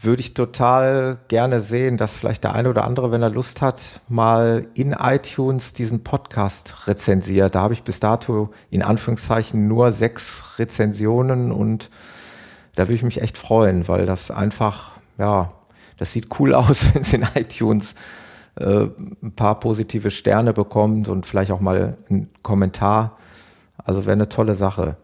würde 0.02 0.22
ich 0.22 0.34
total 0.34 1.18
gerne 1.28 1.60
sehen, 1.60 1.98
dass 1.98 2.18
vielleicht 2.18 2.44
der 2.44 2.54
eine 2.54 2.70
oder 2.70 2.86
andere, 2.86 3.12
wenn 3.12 3.22
er 3.22 3.30
Lust 3.30 3.62
hat, 3.62 4.02
mal 4.08 4.68
in 4.74 4.94
iTunes 4.94 5.74
diesen 5.74 6.04
Podcast 6.04 6.88
rezensiert. 6.88 7.56
Da 7.56 7.62
habe 7.62 7.74
ich 7.74 7.84
bis 7.84 8.00
dato 8.00 8.52
in 8.70 8.84
Anführungszeichen 8.84 9.68
nur 9.68 9.92
sechs 9.92 10.60
Rezensionen 10.60 11.52
und 11.52 11.90
da 12.76 12.84
würde 12.84 12.94
ich 12.94 13.04
mich 13.04 13.22
echt 13.22 13.38
freuen, 13.38 13.88
weil 13.88 14.06
das 14.06 14.32
einfach, 14.32 14.92
ja, 15.18 15.54
das 15.98 16.12
sieht 16.12 16.40
cool 16.40 16.54
aus, 16.54 16.94
wenn 16.94 17.02
es 17.02 17.14
in 17.14 17.26
iTunes 17.36 17.96
äh, 18.56 18.88
ein 19.22 19.34
paar 19.36 19.60
positive 19.60 20.12
Sterne 20.12 20.54
bekommt 20.54 21.08
und 21.08 21.26
vielleicht 21.26 21.52
auch 21.52 21.60
mal 21.60 21.98
einen 22.10 22.30
Kommentar. 22.42 23.18
Also 23.78 24.06
wäre 24.06 24.14
eine 24.14 24.30
tolle 24.30 24.56
Sache. 24.56 24.98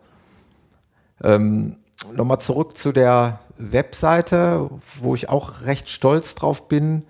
Ähm, 1.23 1.75
Nochmal 2.13 2.39
zurück 2.39 2.77
zu 2.77 2.91
der 2.91 3.39
Webseite, 3.57 4.69
wo 4.99 5.13
ich 5.13 5.29
auch 5.29 5.65
recht 5.65 5.87
stolz 5.87 6.33
drauf 6.33 6.67
bin, 6.67 7.03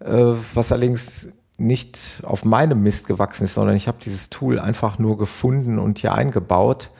äh, 0.00 0.34
was 0.54 0.72
allerdings 0.72 1.28
nicht 1.56 2.20
auf 2.22 2.44
meinem 2.44 2.82
Mist 2.82 3.06
gewachsen 3.06 3.44
ist, 3.44 3.54
sondern 3.54 3.76
ich 3.76 3.88
habe 3.88 3.96
dieses 4.04 4.28
Tool 4.28 4.58
einfach 4.58 4.98
nur 4.98 5.16
gefunden 5.16 5.78
und 5.78 5.98
hier 5.98 6.12
eingebaut. 6.12 6.90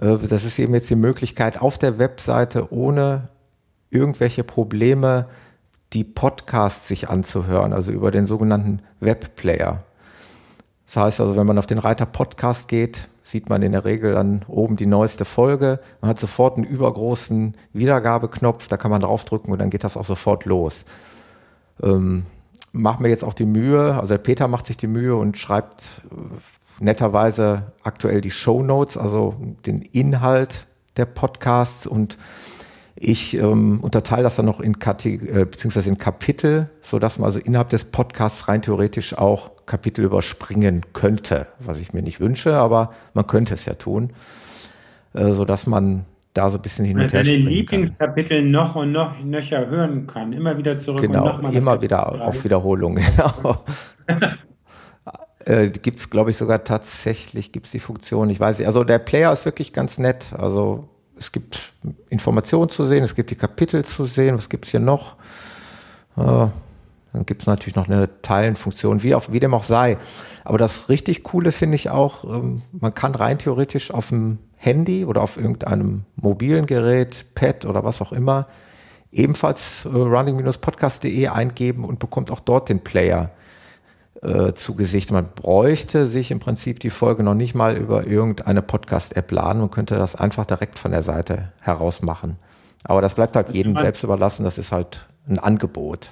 Äh, 0.00 0.18
das 0.28 0.44
ist 0.44 0.58
eben 0.58 0.74
jetzt 0.74 0.90
die 0.90 0.96
Möglichkeit, 0.96 1.60
auf 1.60 1.78
der 1.78 1.98
Webseite 1.98 2.72
ohne 2.72 3.28
irgendwelche 3.90 4.42
Probleme 4.42 5.26
die 5.94 6.04
Podcasts 6.04 6.88
sich 6.88 7.08
anzuhören, 7.08 7.72
also 7.72 7.92
über 7.92 8.10
den 8.10 8.26
sogenannten 8.26 8.80
Webplayer. 9.00 9.84
Das 10.86 10.96
heißt 10.96 11.20
also, 11.20 11.36
wenn 11.36 11.46
man 11.46 11.58
auf 11.58 11.66
den 11.66 11.78
Reiter 11.78 12.06
Podcast 12.06 12.68
geht, 12.68 13.08
sieht 13.22 13.48
man 13.48 13.62
in 13.62 13.72
der 13.72 13.84
Regel 13.84 14.12
dann 14.12 14.44
oben 14.48 14.76
die 14.76 14.86
neueste 14.86 15.24
Folge. 15.24 15.80
Man 16.00 16.10
hat 16.10 16.20
sofort 16.20 16.56
einen 16.56 16.66
übergroßen 16.66 17.56
Wiedergabeknopf, 17.72 18.68
da 18.68 18.76
kann 18.76 18.90
man 18.90 19.00
draufdrücken 19.00 19.52
und 19.52 19.58
dann 19.58 19.70
geht 19.70 19.82
das 19.82 19.96
auch 19.96 20.04
sofort 20.04 20.44
los. 20.44 20.84
Ähm, 21.82 22.26
mach 22.72 22.98
mir 22.98 23.08
jetzt 23.08 23.24
auch 23.24 23.32
die 23.32 23.46
Mühe, 23.46 23.94
also 23.94 24.14
der 24.14 24.18
Peter 24.18 24.46
macht 24.46 24.66
sich 24.66 24.76
die 24.76 24.86
Mühe 24.86 25.16
und 25.16 25.38
schreibt 25.38 26.02
äh, 26.10 26.84
netterweise 26.84 27.72
aktuell 27.82 28.20
die 28.20 28.30
Show 28.30 28.62
Notes, 28.62 28.98
also 28.98 29.36
den 29.64 29.80
Inhalt 29.80 30.66
der 30.96 31.06
Podcasts 31.06 31.86
und 31.86 32.18
ich 32.96 33.36
ähm, 33.36 33.80
unterteile 33.80 34.22
das 34.22 34.36
dann 34.36 34.46
noch 34.46 34.60
in, 34.60 34.78
Kategor 34.78 35.36
äh, 35.36 35.44
beziehungsweise 35.44 35.88
in 35.88 35.98
Kapitel, 35.98 36.70
so 36.80 36.98
dass 36.98 37.18
man 37.18 37.26
also 37.26 37.40
innerhalb 37.40 37.70
des 37.70 37.84
Podcasts 37.84 38.46
rein 38.46 38.62
theoretisch 38.62 39.18
auch 39.18 39.50
Kapitel 39.66 40.04
überspringen 40.04 40.82
könnte, 40.92 41.48
was 41.58 41.80
ich 41.80 41.92
mir 41.92 42.02
nicht 42.02 42.20
wünsche, 42.20 42.56
aber 42.56 42.90
man 43.12 43.26
könnte 43.26 43.54
es 43.54 43.66
ja 43.66 43.74
tun, 43.74 44.12
äh, 45.14 45.32
so 45.32 45.44
dass 45.44 45.66
man 45.66 46.04
da 46.34 46.50
so 46.50 46.58
ein 46.58 46.62
bisschen 46.62 46.84
hin 46.84 46.98
und 46.98 47.12
her 47.12 47.22
den 47.22 47.46
Lieblingskapitel 47.46 48.42
kann. 48.42 48.48
noch 48.48 48.76
und 48.76 48.92
noch 48.92 49.22
nöcher 49.22 49.66
hören 49.66 50.06
kann, 50.06 50.32
immer 50.32 50.56
wieder 50.58 50.78
zurück 50.78 51.02
genau, 51.02 51.24
und 51.24 51.32
nochmal. 51.32 51.54
immer 51.54 51.82
wieder 51.82 52.26
auf 52.26 52.44
Wiederholung. 52.44 52.98
Genau. 53.16 53.64
äh, 55.46 55.68
gibt 55.70 55.98
es, 55.98 56.10
glaube 56.10 56.30
ich, 56.30 56.36
sogar 56.36 56.62
tatsächlich, 56.62 57.52
gibt 57.52 57.66
es 57.66 57.72
die 57.72 57.80
Funktion, 57.80 58.28
ich 58.28 58.38
weiß 58.38 58.58
nicht. 58.58 58.66
Also 58.66 58.84
der 58.84 58.98
Player 58.98 59.32
ist 59.32 59.46
wirklich 59.46 59.72
ganz 59.72 59.98
nett. 59.98 60.34
Also 60.36 60.90
es 61.18 61.32
gibt 61.32 61.72
Informationen 62.08 62.70
zu 62.70 62.84
sehen, 62.84 63.04
es 63.04 63.14
gibt 63.14 63.30
die 63.30 63.36
Kapitel 63.36 63.84
zu 63.84 64.04
sehen, 64.04 64.36
was 64.36 64.48
gibt 64.48 64.64
es 64.66 64.70
hier 64.70 64.80
noch? 64.80 65.16
Äh, 66.16 66.48
dann 67.12 67.26
gibt 67.26 67.42
es 67.42 67.46
natürlich 67.46 67.76
noch 67.76 67.88
eine 67.88 68.08
Teilenfunktion, 68.22 69.02
wie, 69.02 69.14
auch, 69.14 69.30
wie 69.30 69.40
dem 69.40 69.54
auch 69.54 69.62
sei. 69.62 69.98
Aber 70.42 70.58
das 70.58 70.88
richtig 70.88 71.22
Coole 71.22 71.52
finde 71.52 71.76
ich 71.76 71.90
auch, 71.90 72.24
ähm, 72.24 72.62
man 72.72 72.92
kann 72.92 73.14
rein 73.14 73.38
theoretisch 73.38 73.92
auf 73.92 74.08
dem 74.08 74.38
Handy 74.56 75.04
oder 75.04 75.22
auf 75.22 75.36
irgendeinem 75.36 76.04
mobilen 76.16 76.66
Gerät, 76.66 77.26
Pad 77.34 77.66
oder 77.66 77.84
was 77.84 78.02
auch 78.02 78.12
immer, 78.12 78.46
ebenfalls 79.12 79.84
äh, 79.84 79.88
running-podcast.de 79.88 81.28
eingeben 81.28 81.84
und 81.84 81.98
bekommt 81.98 82.30
auch 82.30 82.40
dort 82.40 82.68
den 82.68 82.80
Player 82.80 83.30
äh, 84.24 84.54
zu 84.54 84.74
Gesicht. 84.74 85.12
Man 85.12 85.28
bräuchte 85.34 86.08
sich 86.08 86.30
im 86.30 86.38
Prinzip 86.38 86.80
die 86.80 86.90
Folge 86.90 87.22
noch 87.22 87.34
nicht 87.34 87.54
mal 87.54 87.76
über 87.76 88.06
irgendeine 88.06 88.62
Podcast-App 88.62 89.30
laden 89.30 89.62
und 89.62 89.70
könnte 89.70 89.96
das 89.96 90.16
einfach 90.16 90.46
direkt 90.46 90.78
von 90.78 90.90
der 90.90 91.02
Seite 91.02 91.52
heraus 91.60 92.02
machen. 92.02 92.36
Aber 92.84 93.00
das 93.00 93.14
bleibt 93.14 93.36
halt 93.36 93.50
jedem 93.50 93.76
selbst 93.76 94.02
überlassen, 94.02 94.44
das 94.44 94.58
ist 94.58 94.72
halt 94.72 95.06
ein 95.28 95.38
Angebot. 95.38 96.10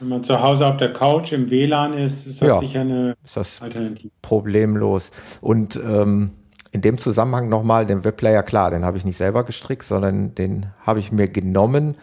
Wenn 0.00 0.08
man 0.08 0.24
zu 0.24 0.40
Hause 0.40 0.66
auf 0.66 0.78
der 0.78 0.92
Couch 0.92 1.32
im 1.32 1.50
WLAN 1.50 1.92
ist, 1.94 2.26
ist 2.26 2.40
das 2.40 2.48
ja, 2.48 2.58
sicher 2.60 2.80
eine 2.80 3.16
ist 3.22 3.36
das 3.36 3.60
Alternative. 3.60 4.10
Problemlos. 4.22 5.10
Und 5.42 5.76
ähm, 5.76 6.30
in 6.72 6.80
dem 6.80 6.96
Zusammenhang 6.96 7.48
nochmal 7.48 7.84
den 7.86 8.04
Webplayer, 8.04 8.42
klar, 8.42 8.70
den 8.70 8.84
habe 8.84 8.96
ich 8.96 9.04
nicht 9.04 9.16
selber 9.16 9.44
gestrickt, 9.44 9.82
sondern 9.82 10.34
den 10.34 10.66
habe 10.86 11.00
ich 11.00 11.12
mir 11.12 11.28
genommen. 11.28 11.96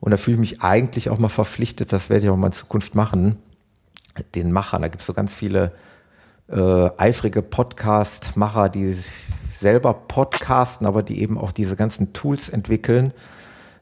Und 0.00 0.10
da 0.10 0.16
fühle 0.16 0.36
ich 0.36 0.40
mich 0.40 0.62
eigentlich 0.62 1.10
auch 1.10 1.18
mal 1.18 1.28
verpflichtet, 1.28 1.92
das 1.92 2.10
werde 2.10 2.24
ich 2.24 2.30
auch 2.30 2.36
mal 2.36 2.48
in 2.48 2.52
Zukunft 2.52 2.94
machen, 2.94 3.36
den 4.34 4.52
Machern. 4.52 4.82
Da 4.82 4.88
gibt 4.88 5.00
es 5.00 5.06
so 5.06 5.12
ganz 5.12 5.34
viele 5.34 5.72
äh, 6.48 6.90
eifrige 6.96 7.42
Podcast-Macher, 7.42 8.68
die 8.68 8.96
selber 9.52 9.94
podcasten, 9.94 10.86
aber 10.86 11.02
die 11.02 11.20
eben 11.20 11.38
auch 11.38 11.52
diese 11.52 11.76
ganzen 11.76 12.12
Tools 12.12 12.48
entwickeln, 12.48 13.12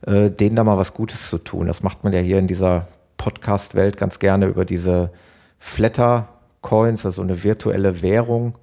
äh, 0.06 0.30
denen 0.30 0.56
da 0.56 0.64
mal 0.64 0.78
was 0.78 0.94
Gutes 0.94 1.28
zu 1.28 1.38
tun. 1.38 1.66
Das 1.66 1.82
macht 1.82 2.04
man 2.04 2.12
ja 2.12 2.20
hier 2.20 2.38
in 2.38 2.47
dieser 2.47 2.88
Podcast-Welt 3.16 3.97
ganz 3.97 4.18
gerne 4.18 4.47
über 4.47 4.64
diese 4.64 5.12
Flatter-Coins, 5.58 7.06
also 7.06 7.23
eine 7.23 7.42
virtuelle 7.42 8.02
Währung. 8.02 8.58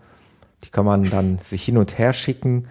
Die 0.63 0.69
kann 0.69 0.85
man 0.85 1.09
dann 1.09 1.39
sich 1.39 1.63
hin 1.63 1.77
und 1.77 1.97
her 1.97 2.13
schicken. 2.13 2.67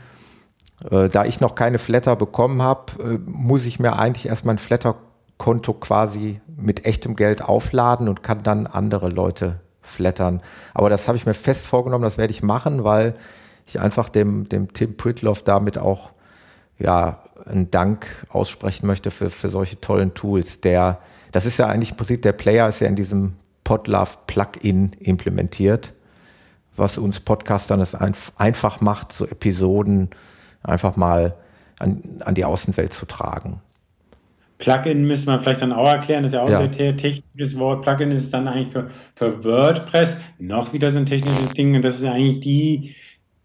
Äh, 0.90 1.08
da 1.08 1.24
ich 1.24 1.40
noch 1.40 1.54
keine 1.54 1.78
Flatter 1.78 2.16
bekommen 2.16 2.62
habe, 2.62 3.02
äh, 3.02 3.18
muss 3.24 3.66
ich 3.66 3.78
mir 3.78 3.96
eigentlich 3.98 4.26
erst 4.26 4.44
mein 4.44 4.58
Flatter-Konto 5.34 5.74
quasi 5.74 6.40
mit 6.56 6.84
echtem 6.84 7.16
Geld 7.16 7.42
aufladen 7.42 8.08
und 8.08 8.22
kann 8.22 8.42
dann 8.42 8.66
andere 8.66 9.08
Leute 9.08 9.60
flattern. 9.82 10.40
Aber 10.72 10.88
das 10.88 11.08
habe 11.08 11.16
ich 11.16 11.26
mir 11.26 11.34
fest 11.34 11.66
vorgenommen, 11.66 12.04
das 12.04 12.18
werde 12.18 12.32
ich 12.32 12.42
machen, 12.42 12.84
weil 12.84 13.14
ich 13.66 13.80
einfach 13.80 14.08
dem, 14.08 14.48
dem 14.48 14.72
Tim 14.72 14.96
Pritloff 14.96 15.42
damit 15.42 15.78
auch 15.78 16.10
ja, 16.78 17.22
einen 17.46 17.70
Dank 17.70 18.06
aussprechen 18.30 18.86
möchte 18.86 19.10
für, 19.10 19.30
für 19.30 19.48
solche 19.48 19.80
tollen 19.80 20.14
Tools, 20.14 20.60
der 20.60 20.98
das 21.32 21.46
ist 21.46 21.58
ja 21.58 21.66
eigentlich 21.66 21.90
im 21.90 21.96
Prinzip, 21.96 22.22
der 22.22 22.32
Player 22.32 22.68
ist 22.68 22.80
ja 22.80 22.86
in 22.86 22.94
diesem 22.94 23.34
Podlove 23.64 24.18
Plugin 24.28 24.92
implementiert, 25.00 25.92
was 26.76 26.96
uns 26.96 27.18
Podcastern 27.18 27.80
es 27.80 27.94
einfach 27.94 28.80
macht, 28.80 29.12
so 29.12 29.26
Episoden 29.26 30.10
einfach 30.62 30.96
mal 30.96 31.34
an, 31.80 32.22
an 32.24 32.34
die 32.36 32.44
Außenwelt 32.44 32.92
zu 32.92 33.06
tragen. 33.06 33.60
Plugin 34.64 35.04
müssen 35.04 35.26
wir 35.26 35.38
vielleicht 35.40 35.62
dann 35.62 35.72
auch 35.72 35.86
erklären, 35.86 36.22
das 36.22 36.32
ist 36.32 36.36
ja 36.36 36.42
auch 36.42 36.48
ja. 36.48 36.60
ein 36.60 36.72
sehr 36.72 36.96
technisches 36.96 37.58
Wort. 37.58 37.82
Plugin 37.82 38.10
ist 38.10 38.32
dann 38.32 38.48
eigentlich 38.48 38.72
für, 38.72 38.90
für 39.14 39.44
WordPress 39.44 40.16
noch 40.38 40.72
wieder 40.72 40.90
so 40.90 40.98
ein 40.98 41.06
technisches 41.06 41.50
Ding 41.50 41.74
und 41.74 41.82
das 41.82 41.98
ist 41.98 42.04
eigentlich 42.04 42.40
die 42.40 42.94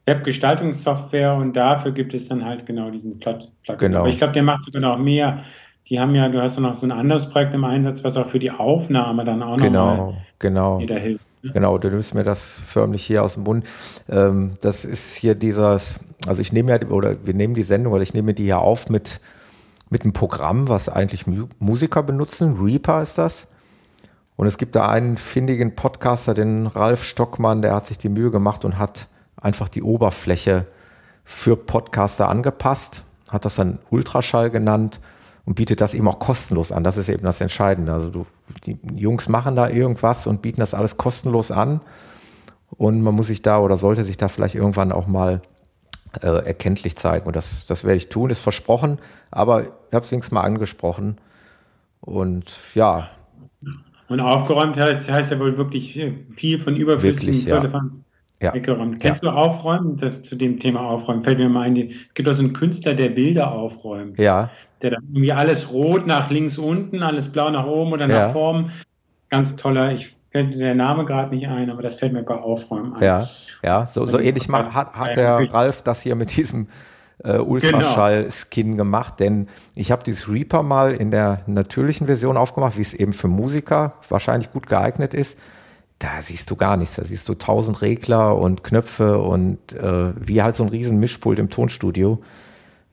Webgestaltungssoftware 0.06 1.36
und 1.36 1.54
dafür 1.56 1.92
gibt 1.92 2.14
es 2.14 2.28
dann 2.28 2.44
halt 2.44 2.66
genau 2.66 2.90
diesen 2.90 3.20
Plugin. 3.20 3.50
Genau. 3.78 4.00
Aber 4.00 4.10
ich 4.10 4.18
glaube, 4.18 4.34
der 4.34 4.44
macht 4.44 4.64
sogar 4.64 4.82
noch 4.82 4.98
mehr 4.98 5.44
die 5.90 6.00
haben 6.00 6.14
ja, 6.14 6.30
du 6.30 6.40
hast 6.40 6.56
ja 6.56 6.62
noch 6.62 6.76
so 6.76 6.86
ein 6.86 6.92
anderes 6.92 7.30
Projekt 7.30 7.54
im 7.54 7.64
Einsatz, 7.64 8.04
was 8.04 8.16
auch 8.16 8.30
für 8.30 8.38
die 8.38 8.52
Aufnahme 8.52 9.26
dann 9.26 9.42
auch 9.42 9.58
genau, 9.58 9.96
noch 9.96 10.18
genau. 10.38 10.80
wieder 10.80 11.00
hilft. 11.00 11.26
Ne? 11.42 11.52
Genau, 11.52 11.78
du 11.78 11.90
nimmst 11.90 12.14
mir 12.14 12.24
das 12.24 12.60
förmlich 12.60 13.04
hier 13.04 13.24
aus 13.24 13.34
dem 13.34 13.44
Mund. 13.44 13.66
Ähm, 14.08 14.58
das 14.62 14.86
ist 14.86 15.16
hier 15.16 15.34
dieses, 15.34 16.00
also 16.28 16.42
ich 16.42 16.54
nehme 16.54 16.72
ja, 16.72 16.88
oder 16.90 17.16
wir 17.26 17.34
nehmen 17.34 17.56
die 17.56 17.64
Sendung, 17.64 17.94
oder 17.94 18.04
ich 18.04 18.14
nehme 18.14 18.34
die 18.36 18.46
ja 18.46 18.60
auf 18.60 18.90
mit, 18.90 19.20
mit 19.90 20.04
einem 20.04 20.14
Programm, 20.14 20.68
was 20.70 20.90
eigentlich 20.90 21.26
Musiker 21.60 22.04
benutzen. 22.04 22.58
Reaper 22.62 23.02
ist 23.02 23.18
das. 23.18 23.48
Und 24.36 24.48
es 24.48 24.58
gibt 24.58 24.76
da 24.76 24.88
einen 24.88 25.18
findigen 25.18 25.76
Podcaster, 25.76 26.34
den 26.34 26.68
Ralf 26.68 27.04
Stockmann, 27.04 27.62
der 27.62 27.76
hat 27.76 27.88
sich 27.88 27.98
die 27.98 28.10
Mühe 28.10 28.32
gemacht 28.32 28.64
und 28.64 28.78
hat 28.78 29.08
einfach 29.36 29.68
die 29.68 29.84
Oberfläche 29.84 30.66
für 31.26 31.58
Podcaster 31.58 32.30
angepasst, 32.30 33.04
hat 33.30 33.46
das 33.46 33.56
dann 33.56 33.80
Ultraschall 33.90 34.50
genannt 34.50 35.00
und 35.46 35.56
bietet 35.56 35.82
das 35.82 35.94
eben 35.94 36.08
auch 36.08 36.20
kostenlos 36.20 36.72
an. 36.72 36.84
Das 36.84 36.98
ist 36.98 37.10
eben 37.10 37.24
das 37.24 37.42
Entscheidende. 37.42 37.94
Also 37.94 38.10
du, 38.10 38.26
die 38.66 38.80
Jungs 38.96 39.28
machen 39.28 39.56
da 39.56 39.68
irgendwas 39.68 40.26
und 40.28 40.42
bieten 40.42 40.62
das 40.62 40.74
alles 40.74 40.98
kostenlos 40.98 41.52
an. 41.52 41.82
Und 42.78 43.02
man 43.02 43.16
muss 43.16 43.28
sich 43.28 43.42
da 43.42 43.60
oder 43.60 43.76
sollte 43.76 44.04
sich 44.04 44.16
da 44.16 44.28
vielleicht 44.28 44.56
irgendwann 44.56 44.92
auch 44.92 45.08
mal 45.08 45.42
äh, 46.22 46.28
erkenntlich 46.46 46.96
zeigen. 46.96 47.28
Und 47.28 47.36
das, 47.36 47.66
das 47.66 47.84
werde 47.84 47.98
ich 47.98 48.10
tun, 48.10 48.30
ist 48.30 48.42
versprochen. 48.42 49.00
Aber 49.32 49.64
ich 49.64 49.94
habe 49.94 50.06
es 50.06 50.12
wenigstens 50.12 50.32
mal 50.32 50.42
angesprochen. 50.42 51.18
Und 52.02 52.58
ja. 52.76 53.10
Und 54.08 54.20
aufgeräumt 54.20 54.78
heißt, 54.78 55.10
heißt 55.10 55.32
ja 55.32 55.40
wohl 55.40 55.58
wirklich 55.58 56.00
viel 56.36 56.60
von 56.60 56.76
überflüssigen 56.76 57.34
Firlefanz 57.34 58.00
ja. 58.42 58.54
weggeräumt. 58.54 59.00
Kennst 59.00 59.24
ja. 59.24 59.32
du 59.32 59.38
Aufräumen? 59.38 59.98
Das, 59.98 60.24
zu 60.24 60.36
dem 60.36 60.60
Thema 60.60 60.82
Aufräumen 60.82 61.24
fällt 61.24 61.38
mir 61.38 61.50
mal 61.50 61.64
ein. 61.64 61.78
Es 61.78 62.14
gibt 62.14 62.28
auch 62.28 62.34
so 62.34 62.42
einen 62.42 62.54
Künstler, 62.54 62.96
der 62.96 63.10
Bilder 63.10 63.52
aufräumt. 63.52 64.18
Ja 64.18 64.50
der 64.82 64.92
dann 64.92 65.04
irgendwie 65.10 65.32
alles 65.32 65.72
rot 65.72 66.08
nach 66.08 66.30
links 66.30 66.58
unten, 66.58 67.04
alles 67.04 67.32
blau 67.32 67.50
nach 67.50 67.66
oben 67.66 67.94
oder 67.94 68.08
nach 68.08 68.16
ja. 68.16 68.30
Form. 68.30 68.72
Ganz 69.30 69.56
toller, 69.56 69.94
ich 69.94 70.16
der 70.34 70.76
Name 70.76 71.06
gerade 71.06 71.34
nicht 71.34 71.48
ein, 71.48 71.70
aber 71.70 71.82
das 71.82 71.96
fällt 71.96 72.14
mir 72.14 72.24
bei 72.24 72.36
Aufräumen 72.36 72.94
ein. 72.94 73.04
Ja, 73.04 73.30
ja, 73.64 73.88
so, 73.88 74.06
so 74.06 74.20
ähnlich 74.20 74.48
macht, 74.48 74.74
hat, 74.74 74.94
hat 74.94 75.16
der 75.16 75.52
Ralf 75.52 75.82
das 75.82 76.02
hier 76.02 76.16
mit 76.16 76.36
diesem 76.38 76.68
äh, 77.24 77.38
Ultraschall-Skin 77.38 78.72
genau. 78.72 78.78
gemacht, 78.78 79.20
denn 79.20 79.48
ich 79.76 79.92
habe 79.92 80.04
dieses 80.04 80.30
Reaper 80.30 80.64
mal 80.64 80.94
in 80.94 81.12
der 81.12 81.42
natürlichen 81.48 82.08
Version 82.08 82.38
aufgemacht, 82.38 82.78
wie 82.78 82.82
es 82.82 82.94
eben 82.94 83.14
für 83.14 83.28
Musiker 83.28 83.94
wahrscheinlich 84.08 84.52
gut 84.52 84.68
geeignet 84.68 85.14
ist. 85.14 85.38
Da 85.98 86.22
siehst 86.22 86.50
du 86.50 86.56
gar 86.56 86.78
nichts. 86.78 86.96
Da 86.96 87.04
siehst 87.04 87.28
du 87.28 87.34
tausend 87.34 87.82
Regler 87.82 88.38
und 88.38 88.64
Knöpfe 88.64 89.20
und 89.20 89.74
äh, 89.74 90.14
wie 90.16 90.42
halt 90.42 90.56
so 90.56 90.64
ein 90.64 90.70
riesen 90.70 91.00
Mischpult 91.00 91.40
im 91.40 91.50
Tonstudio. 91.50 92.22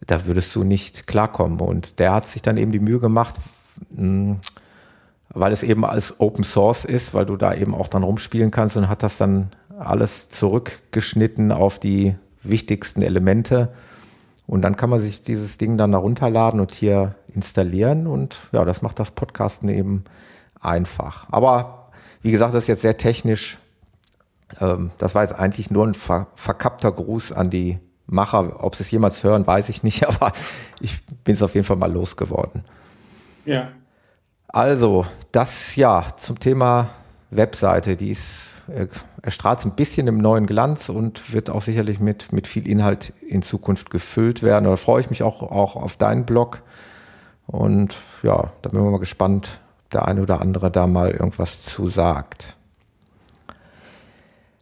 Da 0.05 0.27
würdest 0.27 0.55
du 0.57 0.65
nicht 0.65 1.07
klarkommen. 1.07 1.61
Und 1.61 2.01
der 2.01 2.13
hat 2.13 2.29
sich 2.29 2.43
dann 2.43 2.57
eben 2.57 2.73
die 2.73 2.81
Mühe 2.81 2.99
gemacht, 2.99 3.37
mh, 3.91 4.01
hm, 4.01 4.41
weil 5.31 5.53
es 5.53 5.63
eben 5.63 5.85
als 5.85 6.21
Open 6.21 6.45
Source 6.45 6.85
ist, 6.85 7.15
weil 7.15 7.27
du 7.27 7.37
da 7.37 7.55
eben 7.55 7.75
auch 7.75 7.89
dann 7.89 8.03
rumspielen 8.03 8.51
kannst 8.51 8.77
und 8.77 8.89
hat 8.89 9.03
das 9.03 9.19
dann 9.19 9.51
alles 9.79 10.29
zurückgeschnitten 10.29 11.53
auf 11.53 11.79
die 11.79 12.15
wichtigsten 12.43 13.03
Elemente. 13.03 13.73
Und 14.47 14.63
dann 14.63 14.77
kann 14.77 14.91
man 14.91 15.01
sich 15.01 15.23
dieses 15.23 15.59
Ding 15.59 15.77
dann 15.77 15.91
herunterladen 15.91 16.61
und 16.61 16.73
hier 16.73 17.17
installieren. 17.35 18.07
Und 18.07 18.39
ja, 18.53 18.65
das 18.65 18.81
macht 18.81 18.99
das 18.99 19.11
Podcasten 19.11 19.69
eben 19.69 20.05
einfach. 20.61 21.27
Aber 21.31 21.91
wie 22.23 22.31
gesagt, 22.31 22.55
das 22.55 22.65
ist 22.65 22.69
jetzt 22.69 22.83
sehr 22.83 22.97
technisch. 22.97 23.59
Ähm, 24.61 24.91
das 24.99 25.15
war 25.15 25.23
jetzt 25.23 25.35
eigentlich 25.35 25.71
nur 25.71 25.87
ein 25.87 25.95
ver 25.95 26.29
verkappter 26.37 26.93
Gruß 26.93 27.33
an 27.33 27.51
die 27.51 27.79
Macher. 28.07 28.63
Ob 28.63 28.77
sie 28.77 28.85
es 28.85 28.91
jemals 28.93 29.25
hören, 29.25 29.47
weiß 29.47 29.69
ich 29.69 29.83
nicht, 29.83 30.07
aber 30.09 30.33
ich 30.81 31.05
bin 31.25 31.35
es 31.35 31.43
auf 31.43 31.55
jeden 31.55 31.67
Fall 31.67 31.77
mal 31.77 31.93
losgeworden. 31.93 32.63
Ja. 33.45 33.69
Also, 34.49 35.07
das 35.33 35.77
ja 35.77 36.07
zum 36.17 36.39
Thema 36.39 36.89
Webseite, 37.31 37.97
die 37.97 38.11
ist 38.11 38.57
erstrahlt 39.23 39.65
ein 39.65 39.73
bisschen 39.73 40.07
im 40.07 40.19
neuen 40.19 40.47
Glanz 40.47 40.89
und 40.89 41.33
wird 41.33 41.51
auch 41.51 41.63
sicherlich 41.63 42.01
mit, 42.01 42.33
mit 42.33 42.47
viel 42.47 42.69
Inhalt 42.69 43.13
in 43.21 43.43
Zukunft 43.43 43.91
gefüllt 43.91 44.43
werden. 44.43 44.65
Da 44.65 44.77
freue 44.77 45.01
ich 45.01 45.11
mich 45.11 45.23
auch, 45.23 45.43
auch 45.43 45.77
auf 45.77 45.97
deinen 45.97 46.27
Blog. 46.27 46.63
Und 47.47 47.97
ja, 48.23 48.53
da 48.63 48.71
bin 48.71 48.85
ich 48.85 48.91
mal 48.91 48.99
gespannt, 48.99 49.61
der 49.93 50.07
eine 50.07 50.23
oder 50.23 50.41
andere 50.41 50.71
da 50.71 50.87
mal 50.87 51.11
irgendwas 51.11 51.65
zu 51.65 51.87
sagt. 51.87 52.57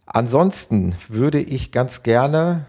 Ansonsten 0.05 0.95
würde 1.09 1.41
ich 1.41 1.71
ganz 1.71 2.03
gerne 2.03 2.65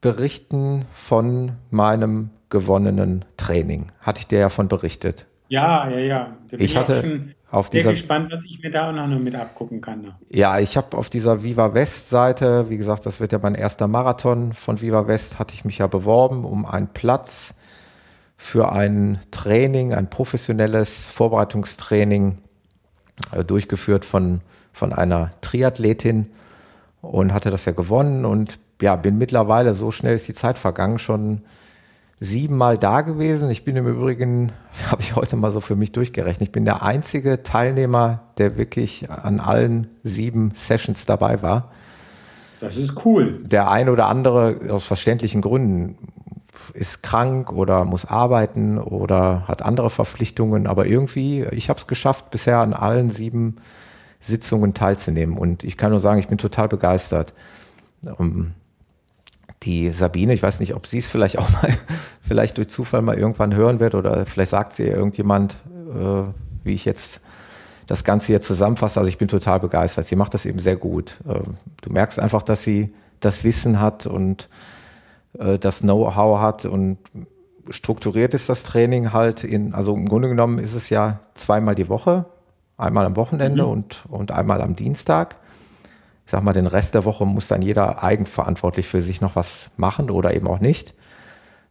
berichten 0.00 0.84
von 0.92 1.52
meinem 1.70 2.30
gewonnenen 2.50 3.24
Training. 3.38 3.86
Hatte 4.00 4.20
ich 4.20 4.26
dir 4.28 4.38
ja 4.38 4.48
von 4.50 4.68
berichtet. 4.68 5.26
Ja, 5.54 5.88
ja, 5.88 5.98
ja. 5.98 6.36
ich 6.50 6.76
hatte 6.76 7.26
auf 7.52 7.66
Sehr 7.66 7.82
dieser, 7.82 7.92
gespannt, 7.92 8.32
was 8.32 8.44
ich 8.44 8.60
mir 8.60 8.72
da 8.72 8.90
auch 8.90 8.92
noch 8.92 9.06
mit 9.20 9.36
abgucken 9.36 9.80
kann. 9.80 10.12
Ja, 10.30 10.58
ich 10.58 10.76
habe 10.76 10.96
auf 10.96 11.10
dieser 11.10 11.44
Viva 11.44 11.74
West 11.74 12.10
Seite, 12.10 12.68
wie 12.70 12.76
gesagt, 12.76 13.06
das 13.06 13.20
wird 13.20 13.30
ja 13.30 13.38
mein 13.40 13.54
erster 13.54 13.86
Marathon 13.86 14.52
von 14.52 14.82
Viva 14.82 15.06
West, 15.06 15.38
hatte 15.38 15.54
ich 15.54 15.64
mich 15.64 15.78
ja 15.78 15.86
beworben 15.86 16.44
um 16.44 16.66
einen 16.66 16.88
Platz 16.88 17.54
für 18.36 18.72
ein 18.72 19.20
Training, 19.30 19.94
ein 19.94 20.10
professionelles 20.10 21.06
Vorbereitungstraining, 21.10 22.38
äh, 23.30 23.44
durchgeführt 23.44 24.04
von, 24.04 24.40
von 24.72 24.92
einer 24.92 25.30
Triathletin 25.40 26.26
und 27.00 27.32
hatte 27.32 27.52
das 27.52 27.64
ja 27.64 27.72
gewonnen 27.72 28.24
und 28.24 28.58
ja, 28.82 28.96
bin 28.96 29.18
mittlerweile, 29.18 29.72
so 29.74 29.92
schnell 29.92 30.16
ist 30.16 30.26
die 30.26 30.34
Zeit 30.34 30.58
vergangen, 30.58 30.98
schon 30.98 31.42
siebenmal 32.20 32.78
da 32.78 33.00
gewesen. 33.00 33.50
Ich 33.50 33.64
bin 33.64 33.76
im 33.76 33.86
Übrigen, 33.86 34.52
habe 34.90 35.02
ich 35.02 35.16
heute 35.16 35.36
mal 35.36 35.50
so 35.50 35.60
für 35.60 35.76
mich 35.76 35.92
durchgerechnet, 35.92 36.48
ich 36.48 36.52
bin 36.52 36.64
der 36.64 36.82
einzige 36.82 37.42
Teilnehmer, 37.42 38.22
der 38.38 38.56
wirklich 38.56 39.10
an 39.10 39.40
allen 39.40 39.88
sieben 40.02 40.52
Sessions 40.54 41.06
dabei 41.06 41.42
war. 41.42 41.70
Das 42.60 42.76
ist 42.76 43.04
cool. 43.04 43.40
Der 43.44 43.70
ein 43.70 43.88
oder 43.88 44.06
andere 44.06 44.58
aus 44.70 44.86
verständlichen 44.86 45.42
Gründen 45.42 45.98
ist 46.72 47.02
krank 47.02 47.52
oder 47.52 47.84
muss 47.84 48.06
arbeiten 48.06 48.78
oder 48.78 49.46
hat 49.46 49.62
andere 49.62 49.90
Verpflichtungen, 49.90 50.66
aber 50.66 50.86
irgendwie, 50.86 51.44
ich 51.50 51.68
habe 51.68 51.78
es 51.78 51.86
geschafft, 51.86 52.30
bisher 52.30 52.58
an 52.58 52.72
allen 52.72 53.10
sieben 53.10 53.56
Sitzungen 54.20 54.72
teilzunehmen 54.72 55.36
und 55.36 55.64
ich 55.64 55.76
kann 55.76 55.90
nur 55.90 56.00
sagen, 56.00 56.20
ich 56.20 56.28
bin 56.28 56.38
total 56.38 56.68
begeistert. 56.68 57.34
Um, 58.18 58.52
die 59.64 59.90
Sabine, 59.90 60.34
ich 60.34 60.42
weiß 60.42 60.60
nicht, 60.60 60.74
ob 60.74 60.86
sie 60.86 60.98
es 60.98 61.08
vielleicht 61.08 61.38
auch 61.38 61.50
mal, 61.50 61.70
vielleicht 62.20 62.58
durch 62.58 62.68
Zufall 62.68 63.02
mal 63.02 63.18
irgendwann 63.18 63.54
hören 63.54 63.80
wird 63.80 63.94
oder 63.94 64.26
vielleicht 64.26 64.50
sagt 64.50 64.74
sie 64.74 64.84
irgendjemand, 64.84 65.56
äh, 65.90 66.24
wie 66.64 66.74
ich 66.74 66.84
jetzt 66.84 67.20
das 67.86 68.04
Ganze 68.04 68.28
hier 68.28 68.40
zusammenfasse. 68.40 68.98
Also 68.98 69.08
ich 69.08 69.18
bin 69.18 69.28
total 69.28 69.60
begeistert. 69.60 70.06
Sie 70.06 70.16
macht 70.16 70.34
das 70.34 70.46
eben 70.46 70.58
sehr 70.58 70.76
gut. 70.76 71.18
Äh, 71.28 71.40
du 71.82 71.90
merkst 71.90 72.18
einfach, 72.18 72.42
dass 72.42 72.62
sie 72.62 72.94
das 73.20 73.44
Wissen 73.44 73.80
hat 73.80 74.06
und 74.06 74.48
äh, 75.38 75.58
das 75.58 75.80
Know-how 75.80 76.40
hat 76.40 76.64
und 76.64 76.98
strukturiert 77.70 78.34
ist 78.34 78.48
das 78.48 78.62
Training 78.62 79.12
halt 79.12 79.44
in, 79.44 79.74
also 79.74 79.94
im 79.94 80.06
Grunde 80.06 80.28
genommen 80.28 80.58
ist 80.58 80.74
es 80.74 80.90
ja 80.90 81.20
zweimal 81.34 81.74
die 81.74 81.88
Woche, 81.88 82.26
einmal 82.76 83.06
am 83.06 83.16
Wochenende 83.16 83.64
mhm. 83.64 83.70
und, 83.70 84.04
und 84.08 84.32
einmal 84.32 84.60
am 84.60 84.76
Dienstag 84.76 85.36
ich 86.24 86.30
sag 86.30 86.42
mal, 86.42 86.52
den 86.52 86.66
Rest 86.66 86.94
der 86.94 87.04
Woche 87.04 87.26
muss 87.26 87.48
dann 87.48 87.62
jeder 87.62 88.02
eigenverantwortlich 88.02 88.86
für 88.86 89.02
sich 89.02 89.20
noch 89.20 89.36
was 89.36 89.70
machen 89.76 90.10
oder 90.10 90.34
eben 90.34 90.48
auch 90.48 90.60
nicht. 90.60 90.94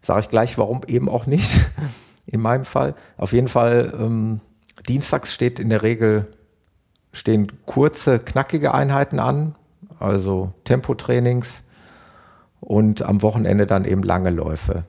Sage 0.02 0.22
ich 0.22 0.30
gleich, 0.30 0.58
warum 0.58 0.82
eben 0.88 1.10
auch 1.10 1.26
nicht, 1.26 1.50
in 2.26 2.42
meinem 2.42 2.66
Fall. 2.66 2.94
Auf 3.18 3.34
jeden 3.34 3.48
Fall, 3.48 3.94
ähm, 3.98 4.42
dienstags 4.88 5.34
steht 5.34 5.60
in 5.60 5.70
der 5.70 5.82
Regel, 5.82 6.28
stehen 7.12 7.48
kurze, 7.66 8.20
knackige 8.20 8.74
Einheiten 8.74 9.20
an, 9.20 9.56
also 10.00 10.54
Tempotrainings 10.66 11.63
und 12.60 13.02
am 13.02 13.22
Wochenende 13.22 13.66
dann 13.66 13.86
eben 13.86 14.04
lange 14.04 14.30
Läufe. 14.30 14.86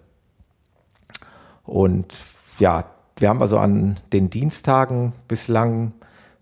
Und 1.65 2.15
ja, 2.59 2.85
wir 3.17 3.29
haben 3.29 3.41
also 3.41 3.59
an 3.59 4.01
den 4.13 4.31
Dienstagen 4.31 5.13
bislang 5.29 5.93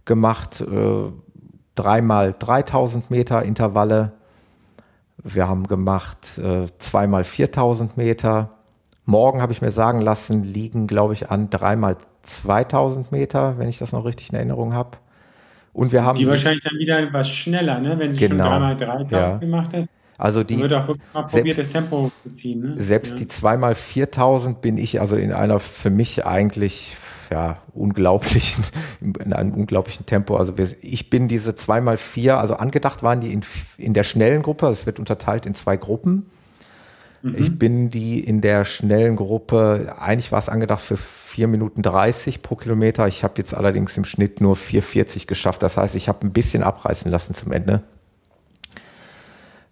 gemacht, 0.05 0.61
äh, 0.61 1.13
dreimal 1.75 2.35
3000 2.39 3.11
Meter 3.11 3.43
Intervalle. 3.43 4.13
Wir 5.23 5.49
haben 5.49 5.67
gemacht 5.67 6.39
äh, 6.39 6.67
zweimal 6.79 7.25
4000 7.25 7.97
Meter. 7.97 8.51
Morgen 9.05 9.41
habe 9.41 9.53
ich 9.53 9.63
mir 9.63 9.71
sagen 9.71 10.01
lassen, 10.01 10.43
liegen, 10.43 10.87
glaube 10.87 11.13
ich, 11.13 11.31
an 11.31 11.51
dreimal 11.51 11.97
2000 12.23 13.13
Meter, 13.13 13.59
wenn 13.59 13.69
ich 13.69 13.79
das 13.79 13.93
noch 13.93 14.05
richtig 14.05 14.31
in 14.31 14.37
Erinnerung 14.37 14.75
habe. 14.75 14.99
Und 15.73 15.93
wir 15.93 16.05
haben. 16.05 16.19
Die 16.19 16.27
wahrscheinlich 16.27 16.63
dann 16.63 16.79
wieder 16.79 16.99
etwas 16.99 17.29
schneller, 17.29 17.81
ne? 17.81 17.99
wenn 17.99 18.13
sie 18.13 18.21
genau, 18.21 18.45
schon 18.45 18.53
dreimal 18.53 18.77
3000 18.77 19.11
ja. 19.11 19.37
gemacht 19.39 19.71
hast. 19.75 19.89
Also 20.19 20.45
die. 20.45 20.61
Wird 20.61 20.75
auch 20.75 20.95
mal 21.15 21.23
probiert, 21.23 21.59
das 21.59 21.71
Tempo 21.71 22.13
zu 22.23 22.37
ziehen. 22.37 22.61
Ne? 22.61 22.75
Selbst 22.81 23.13
ja. 23.13 23.19
die 23.19 23.29
zweimal 23.29 23.75
4000 23.75 24.61
bin 24.61 24.79
ich 24.79 25.01
also 25.01 25.17
in 25.17 25.33
einer 25.33 25.59
für 25.59 25.91
mich 25.91 26.27
eigentlich 26.27 26.97
ja, 27.33 27.57
unglaublichen, 27.73 28.63
in 29.01 29.33
einem 29.33 29.55
unglaublichen 29.55 30.05
Tempo. 30.05 30.37
Also 30.37 30.59
wir, 30.59 30.69
ich 30.83 31.09
bin 31.09 31.29
diese 31.29 31.55
zweimal 31.55 31.97
vier, 31.97 32.37
also 32.39 32.55
angedacht 32.55 33.03
waren 33.03 33.21
die 33.21 33.33
in, 33.33 33.41
in 33.79 33.95
der 33.95 34.05
schnellen 34.05 34.43
Gruppe, 34.43 34.67
es 34.67 34.85
wird 34.85 34.99
unterteilt 34.99 35.47
in 35.47 35.55
zwei 35.55 35.79
Gruppen. 35.79 36.31
Mhm. 37.23 37.35
Ich 37.39 37.59
bin 37.59 37.89
die 37.89 38.21
in 38.21 38.43
der 38.43 38.67
schnellen 38.67 39.17
Gruppe, 39.17 39.95
eigentlich 39.99 40.31
war 40.31 40.41
es 40.41 40.51
angedacht 40.51 40.83
für 40.83 40.99
vier 40.99 41.49
Minuten 41.49 41.81
30 41.81 42.43
pro 42.43 42.55
Kilometer. 42.55 43.09
Ich 43.09 43.25
habe 43.25 43.35
jetzt 43.39 43.55
allerdings 43.55 43.97
im 43.97 44.05
Schnitt 44.05 44.43
nur 44.43 44.55
4,40 44.55 45.27
geschafft. 45.27 45.63
Das 45.63 45.79
heißt, 45.79 45.95
ich 45.95 46.09
habe 46.09 46.27
ein 46.27 46.33
bisschen 46.33 46.63
abreißen 46.63 47.11
lassen 47.11 47.33
zum 47.33 47.53
Ende. 47.53 47.83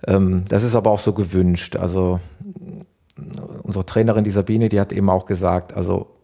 Ähm, 0.06 0.46
das 0.48 0.62
ist 0.62 0.74
aber 0.74 0.90
auch 0.90 0.98
so 0.98 1.12
gewünscht. 1.12 1.76
Also 1.76 2.20
unsere 3.62 3.84
Trainerin, 3.84 4.24
die 4.24 4.30
Sabine, 4.30 4.70
die 4.70 4.80
hat 4.80 4.94
eben 4.94 5.10
auch 5.10 5.26
gesagt, 5.26 5.74
also 5.74 6.19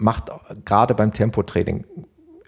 macht 0.00 0.30
gerade 0.64 0.94
beim 0.94 1.12
Tempotraining 1.12 1.84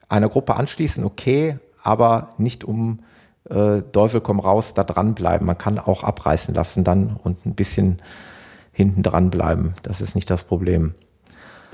einer 0.09 0.29
Gruppe 0.29 0.57
anschließen, 0.57 1.05
okay, 1.05 1.59
aber 1.83 2.31
nicht 2.39 2.65
um 2.65 3.01
äh, 3.49 3.83
Teufel 3.93 4.21
komm 4.21 4.41
raus, 4.41 4.75
da 4.75 4.85
dranbleiben. 4.85 5.47
Man 5.47 5.59
kann 5.59 5.79
auch 5.79 6.05
abreißen 6.05 6.55
lassen 6.55 6.85
dann 6.85 7.17
und 7.23 7.45
ein 7.47 7.55
bisschen 7.55 8.01
hinten 8.73 9.03
dran 9.03 9.31
bleiben. 9.31 9.75
Das 9.83 10.01
ist 10.01 10.15
nicht 10.15 10.31
das 10.31 10.45
Problem. 10.45 10.95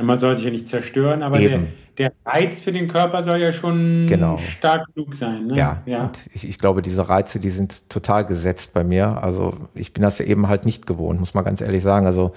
Man 0.00 0.18
soll 0.20 0.36
sich 0.36 0.44
ja 0.44 0.52
nicht 0.52 0.68
zerstören, 0.68 1.24
aber 1.24 1.40
der, 1.40 1.60
der, 1.98 2.12
Reiz 2.24 2.60
für 2.60 2.70
den 2.70 2.86
Körper 2.86 3.24
soll 3.24 3.40
ja 3.40 3.50
schon 3.50 4.06
genau. 4.06 4.38
stark 4.38 4.86
genug 4.94 5.14
sein. 5.16 5.48
Ne? 5.48 5.56
Ja, 5.56 5.82
ja. 5.86 6.12
Ich, 6.32 6.48
ich, 6.48 6.58
glaube, 6.58 6.82
diese 6.82 7.08
Reize, 7.08 7.40
die 7.40 7.50
sind 7.50 7.88
total 7.88 8.24
gesetzt 8.24 8.74
bei 8.74 8.84
mir. 8.84 9.20
Also 9.20 9.56
ich 9.74 9.92
bin 9.92 10.02
das 10.02 10.20
ja 10.20 10.26
eben 10.26 10.46
halt 10.46 10.64
nicht 10.64 10.86
gewohnt, 10.86 11.18
muss 11.18 11.34
man 11.34 11.44
ganz 11.44 11.60
ehrlich 11.60 11.82
sagen. 11.82 12.06
Also 12.06 12.32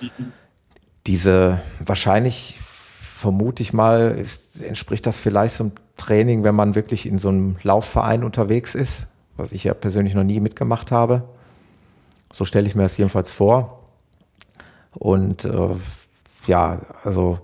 mhm. 0.00 0.32
diese 1.08 1.60
wahrscheinlich 1.84 2.60
vermute 3.20 3.62
ich 3.62 3.72
mal, 3.72 4.12
ist, 4.12 4.62
entspricht 4.62 5.06
das 5.06 5.18
vielleicht 5.18 5.54
so 5.54 5.64
einem 5.64 5.72
Training, 5.98 6.42
wenn 6.42 6.54
man 6.54 6.74
wirklich 6.74 7.04
in 7.04 7.18
so 7.18 7.28
einem 7.28 7.56
Laufverein 7.62 8.24
unterwegs 8.24 8.74
ist, 8.74 9.08
was 9.36 9.52
ich 9.52 9.64
ja 9.64 9.74
persönlich 9.74 10.14
noch 10.14 10.24
nie 10.24 10.40
mitgemacht 10.40 10.90
habe. 10.90 11.22
So 12.32 12.46
stelle 12.46 12.66
ich 12.66 12.74
mir 12.74 12.84
das 12.84 12.96
jedenfalls 12.96 13.30
vor. 13.30 13.84
Und 14.92 15.44
äh, 15.44 15.68
ja, 16.46 16.80
also 17.04 17.38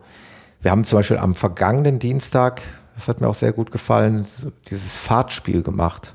wir 0.62 0.70
haben 0.70 0.84
zum 0.84 1.00
Beispiel 1.00 1.18
am 1.18 1.34
vergangenen 1.34 1.98
Dienstag, 1.98 2.62
das 2.94 3.08
hat 3.08 3.20
mir 3.20 3.28
auch 3.28 3.34
sehr 3.34 3.52
gut 3.52 3.70
gefallen, 3.70 4.26
dieses 4.70 4.94
Fahrtspiel 4.94 5.62
gemacht. 5.62 6.14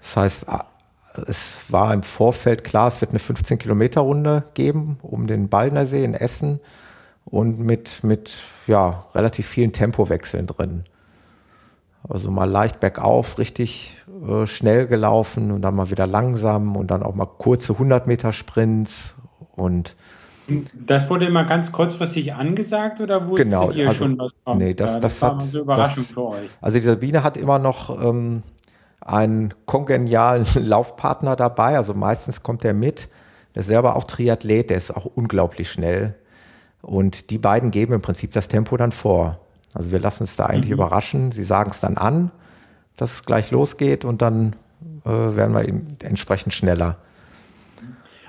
Das 0.00 0.16
heißt, 0.16 0.46
es 1.28 1.64
war 1.68 1.94
im 1.94 2.02
Vorfeld 2.02 2.64
klar, 2.64 2.88
es 2.88 3.00
wird 3.00 3.12
eine 3.12 3.20
15 3.20 3.58
Kilometer 3.58 4.00
Runde 4.00 4.44
geben 4.54 4.98
um 5.02 5.28
den 5.28 5.48
Baldner 5.48 5.86
See 5.86 6.02
in 6.02 6.14
Essen 6.14 6.58
und 7.30 7.58
mit, 7.60 8.02
mit 8.02 8.38
ja, 8.66 9.04
relativ 9.14 9.46
vielen 9.46 9.72
Tempowechseln 9.72 10.46
drin. 10.46 10.84
Also 12.08 12.30
mal 12.30 12.48
leicht 12.48 12.80
bergauf, 12.80 13.38
richtig 13.38 13.96
äh, 14.26 14.46
schnell 14.46 14.86
gelaufen 14.86 15.50
und 15.50 15.62
dann 15.62 15.74
mal 15.74 15.90
wieder 15.90 16.06
langsam 16.06 16.76
und 16.76 16.90
dann 16.90 17.02
auch 17.02 17.14
mal 17.14 17.26
kurze 17.26 17.74
100 17.74 18.06
Meter 18.06 18.32
Sprints 18.32 19.14
und 19.56 19.96
das 20.72 21.10
wurde 21.10 21.26
immer 21.26 21.44
ganz 21.44 21.72
kurzfristig 21.72 22.32
angesagt 22.32 23.02
oder 23.02 23.28
wusstet 23.28 23.44
genau, 23.44 23.70
ihr 23.70 23.86
also, 23.86 24.04
schon 24.04 24.18
was 24.18 24.32
kommt? 24.44 24.60
Nee, 24.60 24.72
das, 24.72 24.94
das, 24.94 25.00
das 25.00 25.22
war 25.22 25.34
hat, 25.34 25.42
so 25.42 25.60
Überraschung 25.60 26.04
das, 26.04 26.12
für 26.12 26.24
euch. 26.28 26.48
Also 26.62 26.78
die 26.78 26.84
Sabine 26.86 27.22
hat 27.22 27.36
immer 27.36 27.58
noch 27.58 28.02
ähm, 28.02 28.42
einen 29.02 29.52
kongenialen 29.66 30.46
Laufpartner 30.54 31.36
dabei. 31.36 31.76
Also 31.76 31.92
meistens 31.92 32.42
kommt 32.42 32.64
er 32.64 32.72
mit. 32.72 33.08
Der 33.54 33.60
ist 33.60 33.66
selber 33.66 33.96
auch 33.96 34.04
Triathlet, 34.04 34.70
der 34.70 34.78
ist 34.78 34.96
auch 34.96 35.04
unglaublich 35.04 35.70
schnell. 35.70 36.14
Und 36.82 37.30
die 37.30 37.38
beiden 37.38 37.70
geben 37.70 37.92
im 37.92 38.00
Prinzip 38.00 38.32
das 38.32 38.48
Tempo 38.48 38.76
dann 38.76 38.92
vor. 38.92 39.40
Also 39.74 39.92
wir 39.92 39.98
lassen 39.98 40.24
uns 40.24 40.36
da 40.36 40.46
eigentlich 40.46 40.70
mhm. 40.70 40.74
überraschen. 40.74 41.32
Sie 41.32 41.44
sagen 41.44 41.70
es 41.70 41.80
dann 41.80 41.96
an, 41.96 42.30
dass 42.96 43.14
es 43.14 43.24
gleich 43.24 43.50
losgeht 43.50 44.04
und 44.04 44.22
dann 44.22 44.54
äh, 45.04 45.10
werden 45.10 45.54
wir 45.54 46.08
entsprechend 46.08 46.54
schneller. 46.54 46.96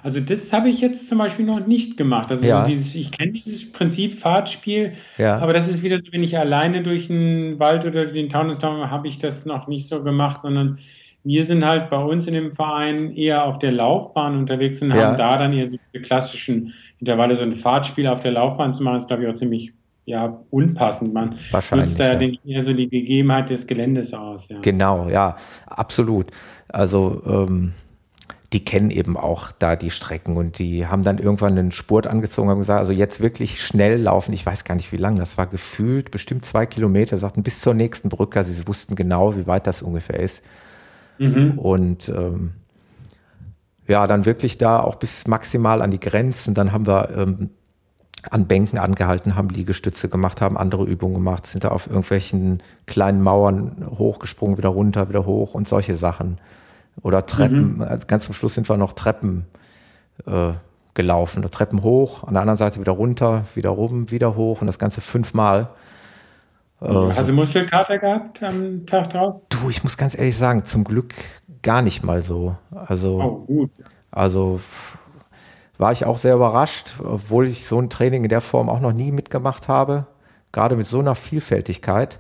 Also 0.01 0.21
das 0.21 0.53
habe 0.53 0.69
ich 0.69 0.79
jetzt 0.79 1.09
zum 1.09 1.17
Beispiel 1.17 1.45
noch 1.45 1.65
nicht 1.65 1.97
gemacht. 1.97 2.31
Also 2.31 2.45
ja. 2.45 2.62
so 2.62 2.67
dieses, 2.67 2.95
ich 2.95 3.12
kenne 3.12 3.33
dieses 3.33 3.69
Prinzip 3.71 4.19
Fahrtspiel, 4.19 4.93
ja. 5.17 5.38
aber 5.39 5.53
das 5.53 5.67
ist 5.67 5.83
wieder 5.83 5.99
so, 5.99 6.12
wenn 6.12 6.23
ich 6.23 6.38
alleine 6.38 6.83
durch 6.83 7.07
den 7.07 7.59
Wald 7.59 7.85
oder 7.85 8.05
den 8.05 8.29
Taunusdamm 8.29 8.89
habe 8.89 9.07
ich 9.07 9.19
das 9.19 9.45
noch 9.45 9.67
nicht 9.67 9.88
so 9.88 10.01
gemacht, 10.03 10.41
sondern 10.41 10.79
wir 11.23 11.45
sind 11.45 11.65
halt 11.65 11.89
bei 11.89 12.01
uns 12.01 12.27
in 12.27 12.34
dem 12.34 12.53
Verein 12.53 13.12
eher 13.12 13.45
auf 13.45 13.60
der 13.60 13.71
Laufbahn 13.71 14.38
unterwegs 14.38 14.82
und 14.82 14.91
ja. 14.91 15.08
haben 15.08 15.17
da 15.17 15.38
dann 15.38 15.53
eher 15.53 15.65
so 15.65 15.75
die 15.93 15.99
klassischen 15.99 16.73
Intervalle, 16.99 17.36
so 17.36 17.43
ein 17.43 17.55
Fahrtspiel 17.55 18.08
auf 18.08 18.21
der 18.21 18.32
Laufbahn 18.32 18.73
zu 18.73 18.84
machen, 18.84 18.97
ist 18.97 19.08
glaube 19.08 19.23
ich 19.23 19.29
auch 19.29 19.36
ziemlich 19.36 19.73
ja, 20.05 20.39
unpassend. 20.49 21.13
Man 21.13 21.36
nutzt 21.51 21.99
da, 21.99 22.13
ja. 22.13 22.15
denke 22.15 22.39
ich, 22.43 22.51
eher 22.51 22.63
so 22.63 22.73
die 22.73 22.89
Gegebenheit 22.89 23.51
des 23.51 23.67
Geländes 23.67 24.12
aus. 24.13 24.49
Ja. 24.49 24.58
Genau, 24.62 25.08
ja, 25.08 25.36
absolut. 25.67 26.32
Also 26.67 27.21
ähm, 27.27 27.73
die 28.51 28.65
kennen 28.65 28.89
eben 28.89 29.17
auch 29.17 29.51
da 29.51 29.75
die 29.75 29.91
Strecken 29.91 30.36
und 30.36 30.58
die 30.58 30.88
haben 30.88 31.03
dann 31.03 31.19
irgendwann 31.19 31.58
einen 31.58 31.71
Spurt 31.71 32.08
angezogen 32.08 32.49
und 32.49 32.58
gesagt, 32.58 32.79
also 32.79 32.91
jetzt 32.91 33.21
wirklich 33.21 33.63
schnell 33.63 34.01
laufen. 34.01 34.34
Ich 34.34 34.43
weiß 34.43 34.63
gar 34.63 34.73
nicht, 34.73 34.91
wie 34.91 34.97
lang 34.97 35.17
das 35.17 35.38
war. 35.38 35.45
Gefühlt 35.45 36.10
bestimmt 36.10 36.43
zwei 36.43 36.65
Kilometer, 36.65 37.19
sagten 37.19 37.43
bis 37.43 37.62
zur 37.62 37.75
nächsten 37.75 38.10
Brücke. 38.10 38.39
Also 38.39 38.51
sie 38.51 38.67
wussten 38.67 38.95
genau, 38.95 39.36
wie 39.36 39.45
weit 39.45 39.67
das 39.67 39.84
ungefähr 39.84 40.19
ist. 40.19 40.43
Mhm. 41.19 41.60
Und 41.60 42.10
ähm, 42.10 42.51
ja, 43.88 44.08
dann 44.08 44.25
wirklich 44.25 44.58
da 44.58 44.79
auch 44.79 44.95
bis 44.95 45.27
maximal 45.27 45.82
an 45.82 45.91
die 45.91 45.99
Grenzen. 45.99 46.53
Dann 46.53 46.71
haben 46.71 46.88
wir 46.88 47.10
ähm, 47.15 47.49
an 48.29 48.47
Bänken 48.47 48.77
angehalten, 48.77 49.36
haben 49.36 49.49
Liegestütze 49.49 50.10
gemacht, 50.10 50.41
haben 50.41 50.58
andere 50.58 50.84
Übungen 50.86 51.15
gemacht, 51.15 51.47
sind 51.47 51.63
da 51.63 51.69
auf 51.69 51.88
irgendwelchen 51.88 52.62
kleinen 52.86 53.21
Mauern 53.21 53.86
hochgesprungen, 53.97 54.58
wieder 54.58 54.69
runter, 54.69 55.10
wieder 55.10 55.25
hoch 55.25 55.53
und 55.53 55.67
solche 55.67 55.95
Sachen. 55.95 56.39
Oder 57.01 57.25
Treppen, 57.25 57.75
mhm. 57.75 57.82
Also 57.82 58.08
ganz 58.08 58.25
zum 58.25 58.34
Schluss 58.34 58.55
sind 58.55 58.69
wir 58.69 58.77
noch 58.77 58.93
Treppen 58.93 59.45
äh, 60.25 60.51
gelaufen. 60.93 61.41
Treppen 61.49 61.82
hoch, 61.82 62.23
an 62.23 62.34
der 62.34 62.41
anderen 62.41 62.58
Seite 62.58 62.79
wieder 62.79 62.91
runter, 62.91 63.45
wieder 63.55 63.69
rum, 63.69 64.12
wieder 64.12 64.36
hoch 64.36 64.62
und 64.62 64.67
das 64.67 64.79
Ganze 64.79 65.01
fünfmal. 65.01 65.69
Äh, 66.82 66.88
Hast 66.88 67.28
du 67.28 67.34
Muskelkater 67.34 67.98
gehabt 67.98 68.42
am 68.44 68.86
Tag 68.86 69.10
drauf? 69.12 69.42
Du, 69.50 69.70
ich 69.70 69.84
muss 69.84 69.98
ganz 69.98 70.18
ehrlich 70.18 70.38
sagen, 70.38 70.65
zum 70.65 70.84
Glück 70.84 71.13
gar 71.62 71.82
nicht 71.82 72.04
mal 72.04 72.22
so. 72.22 72.56
Also, 72.72 73.20
oh, 73.22 73.46
gut. 73.46 73.72
also 74.12 74.62
war 75.78 75.92
ich 75.92 76.06
auch 76.06 76.18
sehr 76.18 76.36
überrascht, 76.36 76.96
obwohl 77.04 77.48
ich 77.48 77.65
so 77.65 77.80
ein 77.80 77.89
Training 77.89 78.24
in 78.24 78.30
der 78.30 78.42
Form 78.42 78.70
auch 78.70 78.80
noch 78.80 78.94
nie 78.94 79.12
mitgemacht 79.12 79.68
habe. 79.68 80.06
Gerade 80.52 80.76
mit 80.76 80.88
so 80.88 81.00
einer 81.00 81.15
Vielfältigkeit. 81.15 82.20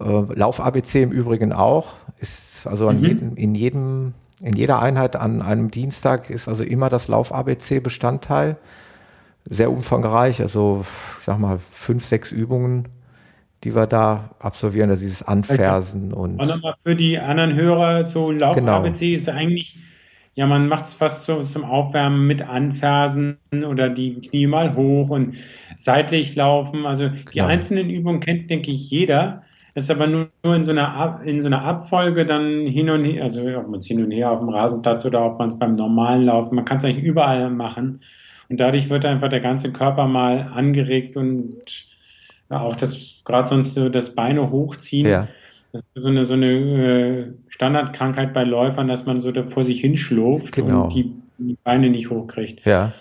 Äh, 0.00 0.22
Lauf 0.34 0.60
ABC 0.60 1.02
im 1.02 1.12
Übrigen 1.12 1.52
auch. 1.52 1.94
Ist 2.18 2.66
also 2.66 2.90
mhm. 2.90 2.98
jedem, 2.98 3.36
in 3.36 3.54
jedem, 3.54 4.14
in 4.40 4.54
jeder 4.56 4.80
Einheit 4.80 5.16
an 5.16 5.42
einem 5.42 5.70
Dienstag 5.70 6.30
ist 6.30 6.48
also 6.48 6.64
immer 6.64 6.88
das 6.88 7.08
Lauf 7.08 7.34
ABC 7.34 7.80
Bestandteil. 7.80 8.56
Sehr 9.46 9.70
umfangreich, 9.70 10.40
also 10.40 10.84
ich 11.18 11.24
sag 11.26 11.38
mal 11.38 11.58
fünf, 11.70 12.06
sechs 12.06 12.32
Übungen, 12.32 12.88
die 13.64 13.74
wir 13.74 13.86
da 13.86 14.30
absolvieren, 14.38 14.90
also 14.90 15.02
dieses 15.02 15.22
Anfersen 15.22 16.12
okay. 16.12 16.22
und. 16.22 16.40
Und 16.40 16.48
nochmal 16.48 16.74
für 16.82 16.94
die 16.94 17.18
anderen 17.18 17.54
Hörer, 17.54 18.06
so 18.06 18.30
Lauf 18.30 18.54
genau. 18.54 18.78
ABC 18.78 19.14
ist 19.14 19.28
eigentlich, 19.28 19.78
ja, 20.34 20.46
man 20.46 20.68
macht 20.68 20.86
es 20.86 20.94
fast 20.94 21.24
so 21.24 21.42
zum 21.42 21.64
Aufwärmen 21.64 22.26
mit 22.26 22.42
Anfersen 22.42 23.38
oder 23.66 23.88
die 23.88 24.20
Knie 24.20 24.46
mal 24.46 24.76
hoch 24.76 25.10
und 25.10 25.36
seitlich 25.78 26.34
laufen. 26.34 26.86
Also 26.86 27.08
die 27.08 27.24
genau. 27.32 27.46
einzelnen 27.46 27.88
Übungen 27.88 28.20
kennt, 28.20 28.50
denke 28.50 28.70
ich, 28.70 28.90
jeder 28.90 29.42
ist 29.74 29.90
aber 29.90 30.06
nur, 30.06 30.28
nur 30.44 30.54
in, 30.54 30.62
so 30.62 30.70
einer, 30.70 31.20
in 31.24 31.40
so 31.40 31.46
einer 31.46 31.62
Abfolge 31.62 32.24
dann 32.26 32.66
hin 32.66 32.90
und 32.90 33.04
her, 33.04 33.24
also 33.24 33.42
ob 33.56 33.68
man 33.68 33.80
es 33.80 33.86
hin 33.86 34.04
und 34.04 34.12
her 34.12 34.30
auf 34.30 34.38
dem 34.38 34.48
Rasenplatz 34.48 35.04
oder 35.04 35.24
ob 35.24 35.38
man 35.38 35.48
es 35.48 35.58
beim 35.58 35.74
normalen 35.74 36.26
Laufen, 36.26 36.54
man 36.54 36.64
kann 36.64 36.78
es 36.78 36.84
eigentlich 36.84 37.04
überall 37.04 37.50
machen. 37.50 38.00
Und 38.48 38.60
dadurch 38.60 38.88
wird 38.90 39.04
einfach 39.04 39.30
der 39.30 39.40
ganze 39.40 39.72
Körper 39.72 40.06
mal 40.06 40.52
angeregt 40.54 41.16
und 41.16 41.56
auch 42.62 42.76
das, 42.76 43.22
gerade 43.24 43.48
sonst 43.48 43.74
so 43.74 43.88
das 43.88 44.14
Beine 44.14 44.50
hochziehen. 44.50 45.06
Ja. 45.06 45.28
Das 45.72 45.82
ist 45.94 46.02
so 46.04 46.08
eine, 46.08 46.24
so 46.24 46.34
eine 46.34 46.46
äh, 46.46 47.32
Standardkrankheit 47.48 48.32
bei 48.32 48.44
Läufern, 48.44 48.86
dass 48.88 49.06
man 49.06 49.20
so 49.20 49.32
da 49.32 49.42
vor 49.50 49.64
sich 49.64 49.80
hinschlurft 49.80 50.52
genau. 50.52 50.84
und 50.84 50.94
die, 50.94 51.12
die 51.38 51.56
Beine 51.64 51.90
nicht 51.90 52.10
hochkriegt. 52.10 52.64
Ja. 52.64 52.92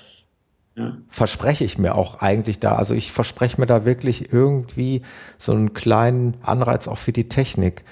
Ja. 0.76 0.98
Verspreche 1.10 1.64
ich 1.64 1.78
mir 1.78 1.94
auch 1.94 2.22
eigentlich 2.22 2.60
da. 2.60 2.76
Also 2.76 2.96
ich 2.96 3.12
verspreche 3.12 3.62
mir 3.62 3.68
da 3.68 3.86
wirklich 3.86 4.34
irgendwie 4.34 5.04
so 5.38 5.52
einen 5.52 5.74
kleinen 5.74 6.36
Anreiz 6.42 6.88
auch 6.88 6.98
für 6.98 7.12
die 7.12 7.30
Technik. 7.30 7.84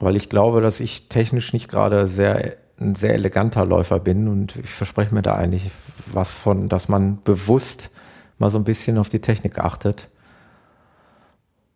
Weil 0.00 0.16
ich 0.16 0.28
glaube, 0.30 0.62
dass 0.62 0.80
ich 0.80 1.08
technisch 1.08 1.52
nicht 1.52 1.68
gerade 1.68 2.08
sehr, 2.08 2.56
ein 2.80 2.94
sehr 2.94 3.14
eleganter 3.14 3.66
Läufer 3.66 4.00
bin 4.00 4.26
und 4.26 4.56
ich 4.56 4.70
verspreche 4.70 5.14
mir 5.14 5.22
da 5.22 5.34
eigentlich 5.34 5.70
was 6.06 6.34
von, 6.34 6.68
dass 6.68 6.88
man 6.88 7.22
bewusst 7.22 7.90
mal 8.38 8.50
so 8.50 8.58
ein 8.58 8.64
bisschen 8.64 8.98
auf 8.98 9.10
die 9.10 9.20
Technik 9.20 9.58
achtet. 9.58 10.08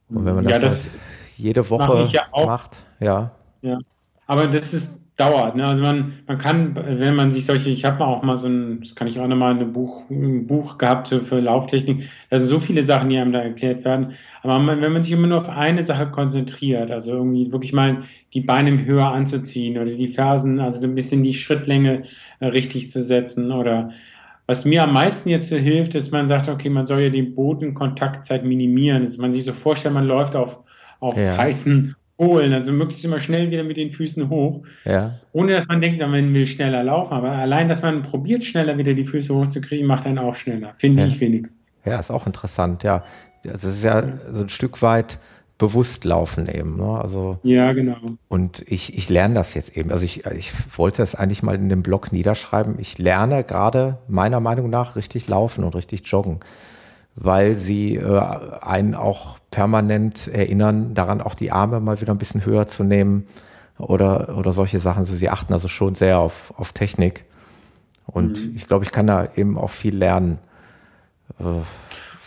Und 0.08 0.24
wenn 0.24 0.34
man 0.36 0.44
das, 0.44 0.52
ja, 0.52 0.58
das 0.60 0.84
halt 0.84 1.00
jede 1.36 1.68
Woche 1.70 2.08
ja 2.12 2.22
macht, 2.32 2.84
ja. 3.00 3.30
Ja, 3.62 3.78
aber 4.26 4.46
das 4.46 4.72
ist 4.72 4.90
dauert. 5.16 5.56
Ne? 5.56 5.66
Also 5.66 5.82
man, 5.82 6.12
man 6.26 6.38
kann, 6.38 6.76
wenn 6.76 7.14
man 7.14 7.32
sich 7.32 7.46
solche, 7.46 7.70
ich 7.70 7.84
habe 7.84 8.04
auch 8.04 8.22
mal 8.22 8.36
so 8.36 8.48
ein, 8.48 8.80
das 8.80 8.94
kann 8.94 9.08
ich 9.08 9.18
auch 9.18 9.26
nochmal 9.26 9.58
ein 9.58 9.72
Buch, 9.72 10.08
ein 10.10 10.46
Buch 10.46 10.76
gehabt 10.78 11.08
für 11.08 11.40
Lauftechnik, 11.40 12.08
da 12.28 12.38
sind 12.38 12.48
so 12.48 12.60
viele 12.60 12.82
Sachen, 12.82 13.08
die 13.08 13.18
einem 13.18 13.32
da 13.32 13.40
erklärt 13.40 13.84
werden. 13.84 14.12
Aber 14.42 14.58
man, 14.58 14.82
wenn 14.82 14.92
man 14.92 15.02
sich 15.02 15.12
immer 15.12 15.26
nur 15.26 15.38
auf 15.38 15.48
eine 15.48 15.82
Sache 15.82 16.10
konzentriert, 16.10 16.90
also 16.90 17.12
irgendwie 17.12 17.50
wirklich 17.50 17.72
mal 17.72 18.02
die 18.34 18.42
Beine 18.42 18.84
höher 18.84 19.06
anzuziehen 19.06 19.78
oder 19.78 19.90
die 19.90 20.08
Fersen, 20.08 20.60
also 20.60 20.82
ein 20.82 20.94
bisschen 20.94 21.22
die 21.22 21.34
Schrittlänge 21.34 22.02
äh, 22.40 22.46
richtig 22.46 22.90
zu 22.90 23.02
setzen 23.02 23.52
oder 23.52 23.90
was 24.46 24.64
mir 24.64 24.82
am 24.82 24.92
meisten 24.92 25.28
jetzt 25.28 25.48
hilft, 25.48 25.94
ist, 25.94 26.12
man 26.12 26.28
sagt, 26.28 26.48
okay, 26.48 26.68
man 26.68 26.86
soll 26.86 27.02
ja 27.02 27.10
den 27.10 27.34
Bodenkontaktzeit 27.34 28.44
minimieren. 28.44 29.04
Dass 29.04 29.18
man 29.18 29.32
sich 29.32 29.44
so 29.44 29.52
vorstellt, 29.52 29.94
man 29.94 30.06
läuft 30.06 30.36
auf, 30.36 30.58
auf 31.00 31.16
ja. 31.16 31.36
heißen 31.36 31.96
holen, 32.18 32.52
also 32.52 32.72
möglichst 32.72 33.04
immer 33.04 33.20
schnell 33.20 33.50
wieder 33.50 33.62
mit 33.62 33.76
den 33.76 33.90
Füßen 33.90 34.28
hoch. 34.30 34.62
Ja. 34.84 35.18
Ohne 35.32 35.52
dass 35.52 35.66
man 35.66 35.80
denkt, 35.80 36.00
man 36.00 36.32
will 36.32 36.46
schneller 36.46 36.84
laufen. 36.84 37.12
Aber 37.12 37.30
allein, 37.30 37.68
dass 37.68 37.82
man 37.82 38.02
probiert, 38.02 38.44
schneller 38.44 38.78
wieder 38.78 38.94
die 38.94 39.06
Füße 39.06 39.34
hochzukriegen, 39.34 39.86
macht 39.86 40.06
einen 40.06 40.18
auch 40.18 40.34
schneller. 40.34 40.74
Finde 40.78 41.02
ja. 41.02 41.08
ich 41.08 41.20
wenigstens. 41.20 41.72
Ja, 41.84 41.98
ist 41.98 42.10
auch 42.10 42.26
interessant, 42.26 42.82
ja. 42.82 43.04
Also 43.44 43.68
es 43.68 43.76
ist 43.76 43.84
ja 43.84 44.02
so 44.32 44.42
ein 44.42 44.48
Stück 44.48 44.80
weit 44.82 45.18
bewusst 45.58 46.04
laufen 46.04 46.48
eben. 46.48 46.76
Ne? 46.76 47.00
Also, 47.00 47.38
ja, 47.42 47.72
genau. 47.72 47.96
Und 48.28 48.64
ich, 48.66 48.96
ich 48.96 49.08
lerne 49.08 49.34
das 49.34 49.54
jetzt 49.54 49.76
eben. 49.76 49.90
Also 49.90 50.04
ich, 50.04 50.26
ich 50.26 50.52
wollte 50.76 50.98
das 50.98 51.14
eigentlich 51.14 51.42
mal 51.42 51.54
in 51.54 51.68
dem 51.68 51.82
Blog 51.82 52.12
niederschreiben. 52.12 52.74
Ich 52.78 52.98
lerne 52.98 53.42
gerade 53.42 53.98
meiner 54.08 54.40
Meinung 54.40 54.68
nach 54.68 54.96
richtig 54.96 55.28
laufen 55.28 55.64
und 55.64 55.74
richtig 55.74 56.06
joggen 56.06 56.40
weil 57.16 57.56
sie 57.56 57.96
äh, 57.96 58.20
einen 58.60 58.94
auch 58.94 59.38
permanent 59.50 60.28
erinnern, 60.28 60.92
daran 60.92 61.22
auch 61.22 61.34
die 61.34 61.50
Arme 61.50 61.80
mal 61.80 62.00
wieder 62.00 62.12
ein 62.12 62.18
bisschen 62.18 62.44
höher 62.44 62.68
zu 62.68 62.84
nehmen 62.84 63.24
oder, 63.78 64.36
oder 64.36 64.52
solche 64.52 64.78
Sachen. 64.78 65.06
Sie, 65.06 65.16
sie 65.16 65.30
achten 65.30 65.52
also 65.52 65.66
schon 65.66 65.94
sehr 65.94 66.18
auf, 66.18 66.52
auf 66.58 66.72
Technik. 66.72 67.24
Und 68.06 68.46
mhm. 68.46 68.52
ich 68.54 68.68
glaube, 68.68 68.84
ich 68.84 68.92
kann 68.92 69.06
da 69.06 69.28
eben 69.34 69.56
auch 69.56 69.70
viel 69.70 69.96
lernen. 69.96 70.38
Äh, 71.40 71.62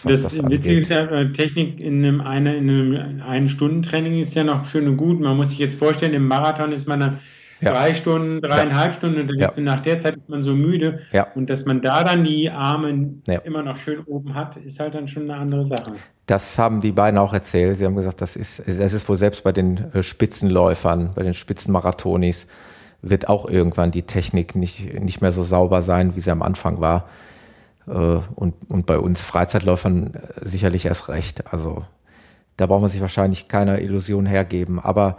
das, 0.03 0.21
das 0.21 0.49
Witzige 0.49 0.81
ist 0.81 0.89
ja, 0.89 1.25
Technik 1.25 1.79
in 1.79 2.05
einem, 2.05 2.21
eine, 2.21 2.55
in 2.57 2.69
einem 2.69 3.21
Ein-Stunden-Training 3.21 4.19
ist 4.19 4.35
ja 4.35 4.43
noch 4.43 4.65
schön 4.65 4.87
und 4.87 4.97
gut. 4.97 5.19
Man 5.19 5.37
muss 5.37 5.49
sich 5.49 5.59
jetzt 5.59 5.77
vorstellen, 5.77 6.13
im 6.13 6.27
Marathon 6.27 6.71
ist 6.71 6.87
man 6.87 6.99
dann 6.99 7.19
ja. 7.61 7.71
drei 7.73 7.93
Stunden, 7.93 8.41
dreieinhalb 8.41 8.93
ja. 8.93 8.97
Stunden 8.97 9.21
und 9.21 9.27
dann 9.27 9.37
ja. 9.37 9.51
nach 9.57 9.81
der 9.81 9.99
Zeit 9.99 10.15
ist 10.15 10.29
man 10.29 10.43
so 10.43 10.53
müde. 10.53 11.01
Ja. 11.11 11.27
Und 11.35 11.49
dass 11.49 11.65
man 11.65 11.81
da 11.81 12.03
dann 12.03 12.23
die 12.23 12.49
Arme 12.49 13.13
immer 13.43 13.63
noch 13.63 13.77
schön 13.77 13.99
oben 14.05 14.35
hat, 14.35 14.57
ist 14.57 14.79
halt 14.79 14.95
dann 14.95 15.07
schon 15.07 15.23
eine 15.23 15.39
andere 15.39 15.65
Sache. 15.65 15.93
Das 16.25 16.57
haben 16.59 16.81
die 16.81 16.91
beiden 16.91 17.17
auch 17.17 17.33
erzählt. 17.33 17.77
Sie 17.77 17.85
haben 17.85 17.95
gesagt, 17.95 18.21
das 18.21 18.35
ist, 18.35 18.59
es 18.59 18.93
ist 18.93 19.09
wohl 19.09 19.17
selbst 19.17 19.43
bei 19.43 19.51
den 19.51 19.91
äh, 19.93 20.03
Spitzenläufern, 20.03 21.11
bei 21.15 21.23
den 21.23 21.33
Spitzenmarathonis, 21.33 22.47
wird 23.01 23.29
auch 23.29 23.49
irgendwann 23.49 23.91
die 23.91 24.03
Technik 24.03 24.55
nicht, 24.55 25.01
nicht 25.01 25.21
mehr 25.21 25.31
so 25.31 25.41
sauber 25.41 25.81
sein, 25.81 26.15
wie 26.15 26.19
sie 26.19 26.31
am 26.31 26.41
Anfang 26.41 26.81
war. 26.81 27.07
Äh, 27.89 28.21
und, 28.35 28.55
und 28.69 28.85
bei 28.85 28.97
uns 28.97 29.23
Freizeitläufern 29.23 30.13
äh, 30.13 30.47
sicherlich 30.47 30.85
erst 30.85 31.09
recht. 31.09 31.51
Also 31.51 31.85
da 32.57 32.67
braucht 32.67 32.81
man 32.81 32.89
sich 32.89 33.01
wahrscheinlich 33.01 33.47
keiner 33.47 33.79
Illusion 33.79 34.25
hergeben. 34.25 34.79
Aber 34.79 35.17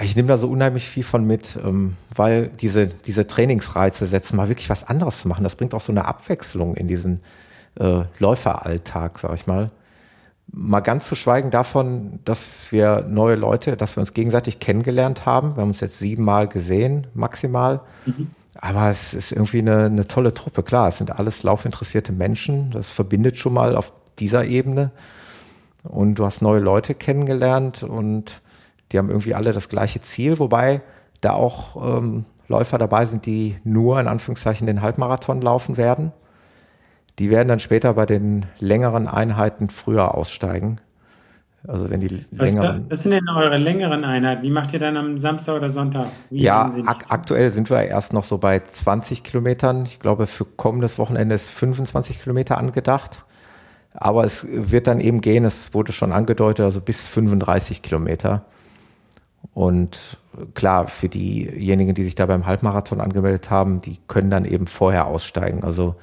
ich 0.00 0.14
nehme 0.14 0.28
da 0.28 0.36
so 0.36 0.48
unheimlich 0.48 0.86
viel 0.86 1.02
von 1.02 1.24
mit, 1.24 1.58
ähm, 1.62 1.96
weil 2.14 2.48
diese, 2.48 2.86
diese 2.86 3.26
Trainingsreize 3.26 4.06
setzen, 4.06 4.36
mal 4.36 4.48
wirklich 4.48 4.70
was 4.70 4.84
anderes 4.84 5.20
zu 5.20 5.28
machen. 5.28 5.42
Das 5.42 5.56
bringt 5.56 5.74
auch 5.74 5.80
so 5.80 5.92
eine 5.92 6.04
Abwechslung 6.04 6.76
in 6.76 6.86
diesen 6.86 7.20
äh, 7.80 8.02
Läuferalltag, 8.18 9.18
sag 9.18 9.34
ich 9.34 9.46
mal. 9.46 9.70
Mal 10.50 10.80
ganz 10.80 11.08
zu 11.08 11.14
schweigen 11.14 11.50
davon, 11.50 12.20
dass 12.24 12.70
wir 12.70 13.04
neue 13.06 13.34
Leute, 13.34 13.76
dass 13.76 13.96
wir 13.96 14.00
uns 14.00 14.14
gegenseitig 14.14 14.60
kennengelernt 14.60 15.26
haben. 15.26 15.56
Wir 15.56 15.62
haben 15.62 15.70
uns 15.70 15.80
jetzt 15.80 15.98
siebenmal 15.98 16.48
gesehen, 16.48 17.06
maximal. 17.12 17.80
Mhm. 18.06 18.30
Aber 18.60 18.90
es 18.90 19.14
ist 19.14 19.30
irgendwie 19.32 19.60
eine, 19.60 19.84
eine 19.84 20.08
tolle 20.08 20.34
Truppe. 20.34 20.62
Klar, 20.64 20.88
es 20.88 20.98
sind 20.98 21.16
alles 21.16 21.44
laufinteressierte 21.44 22.12
Menschen. 22.12 22.72
Das 22.72 22.90
verbindet 22.90 23.38
schon 23.38 23.54
mal 23.54 23.76
auf 23.76 23.92
dieser 24.18 24.44
Ebene. 24.44 24.90
Und 25.84 26.16
du 26.16 26.24
hast 26.24 26.42
neue 26.42 26.58
Leute 26.58 26.94
kennengelernt 26.94 27.84
und 27.84 28.42
die 28.90 28.98
haben 28.98 29.10
irgendwie 29.10 29.34
alle 29.34 29.52
das 29.52 29.68
gleiche 29.68 30.00
Ziel, 30.00 30.38
wobei 30.40 30.82
da 31.20 31.32
auch 31.32 31.98
ähm, 31.98 32.24
Läufer 32.48 32.78
dabei 32.78 33.06
sind, 33.06 33.26
die 33.26 33.58
nur 33.62 34.00
in 34.00 34.08
Anführungszeichen 34.08 34.66
den 34.66 34.82
Halbmarathon 34.82 35.40
laufen 35.40 35.76
werden. 35.76 36.12
Die 37.18 37.30
werden 37.30 37.48
dann 37.48 37.60
später 37.60 37.94
bei 37.94 38.06
den 38.06 38.46
längeren 38.58 39.06
Einheiten 39.06 39.70
früher 39.70 40.14
aussteigen. 40.14 40.80
Also 41.68 41.90
wenn 41.90 42.00
die 42.00 42.24
was, 42.30 42.50
längeren. 42.50 42.86
Was 42.88 43.02
sind 43.02 43.10
denn 43.10 43.28
eure 43.28 43.58
längeren 43.58 44.02
Einheiten? 44.02 44.42
Wie 44.42 44.50
macht 44.50 44.72
ihr 44.72 44.78
dann 44.78 44.96
am 44.96 45.18
Samstag 45.18 45.54
oder 45.54 45.68
Sonntag? 45.68 46.06
Wie 46.30 46.42
ja, 46.42 46.72
ak 46.86 47.04
aktuell 47.10 47.50
sind 47.50 47.68
wir 47.68 47.82
erst 47.82 48.14
noch 48.14 48.24
so 48.24 48.38
bei 48.38 48.58
20 48.58 49.22
Kilometern. 49.22 49.82
Ich 49.84 50.00
glaube, 50.00 50.26
für 50.26 50.46
kommendes 50.46 50.98
Wochenende 50.98 51.34
ist 51.34 51.50
25 51.50 52.22
Kilometer 52.22 52.56
angedacht. 52.56 53.26
Aber 53.92 54.24
es 54.24 54.46
wird 54.48 54.86
dann 54.86 54.98
eben 54.98 55.20
gehen, 55.20 55.44
es 55.44 55.74
wurde 55.74 55.92
schon 55.92 56.12
angedeutet, 56.12 56.64
also 56.64 56.80
bis 56.80 57.06
35 57.06 57.82
Kilometer. 57.82 58.46
Und 59.52 60.16
klar, 60.54 60.86
für 60.86 61.10
diejenigen, 61.10 61.92
die 61.92 62.04
sich 62.04 62.14
da 62.14 62.24
beim 62.24 62.46
Halbmarathon 62.46 63.02
angemeldet 63.02 63.50
haben, 63.50 63.82
die 63.82 63.98
können 64.08 64.30
dann 64.30 64.46
eben 64.46 64.68
vorher 64.68 65.06
aussteigen. 65.06 65.64
Also 65.64 65.96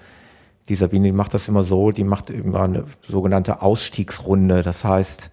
die 0.69 0.75
Sabine, 0.75 1.05
die 1.05 1.11
macht 1.11 1.33
das 1.33 1.47
immer 1.47 1.63
so, 1.63 1.89
die 1.89 2.03
macht 2.03 2.29
immer 2.29 2.61
eine 2.61 2.83
sogenannte 3.01 3.63
Ausstiegsrunde. 3.63 4.61
Das 4.61 4.85
heißt, 4.85 5.31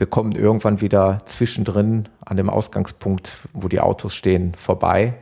wir 0.00 0.06
kommen 0.06 0.32
irgendwann 0.32 0.80
wieder 0.80 1.18
zwischendrin 1.26 2.08
an 2.24 2.38
dem 2.38 2.48
Ausgangspunkt, 2.48 3.32
wo 3.52 3.68
die 3.68 3.80
Autos 3.80 4.14
stehen, 4.14 4.54
vorbei. 4.56 5.12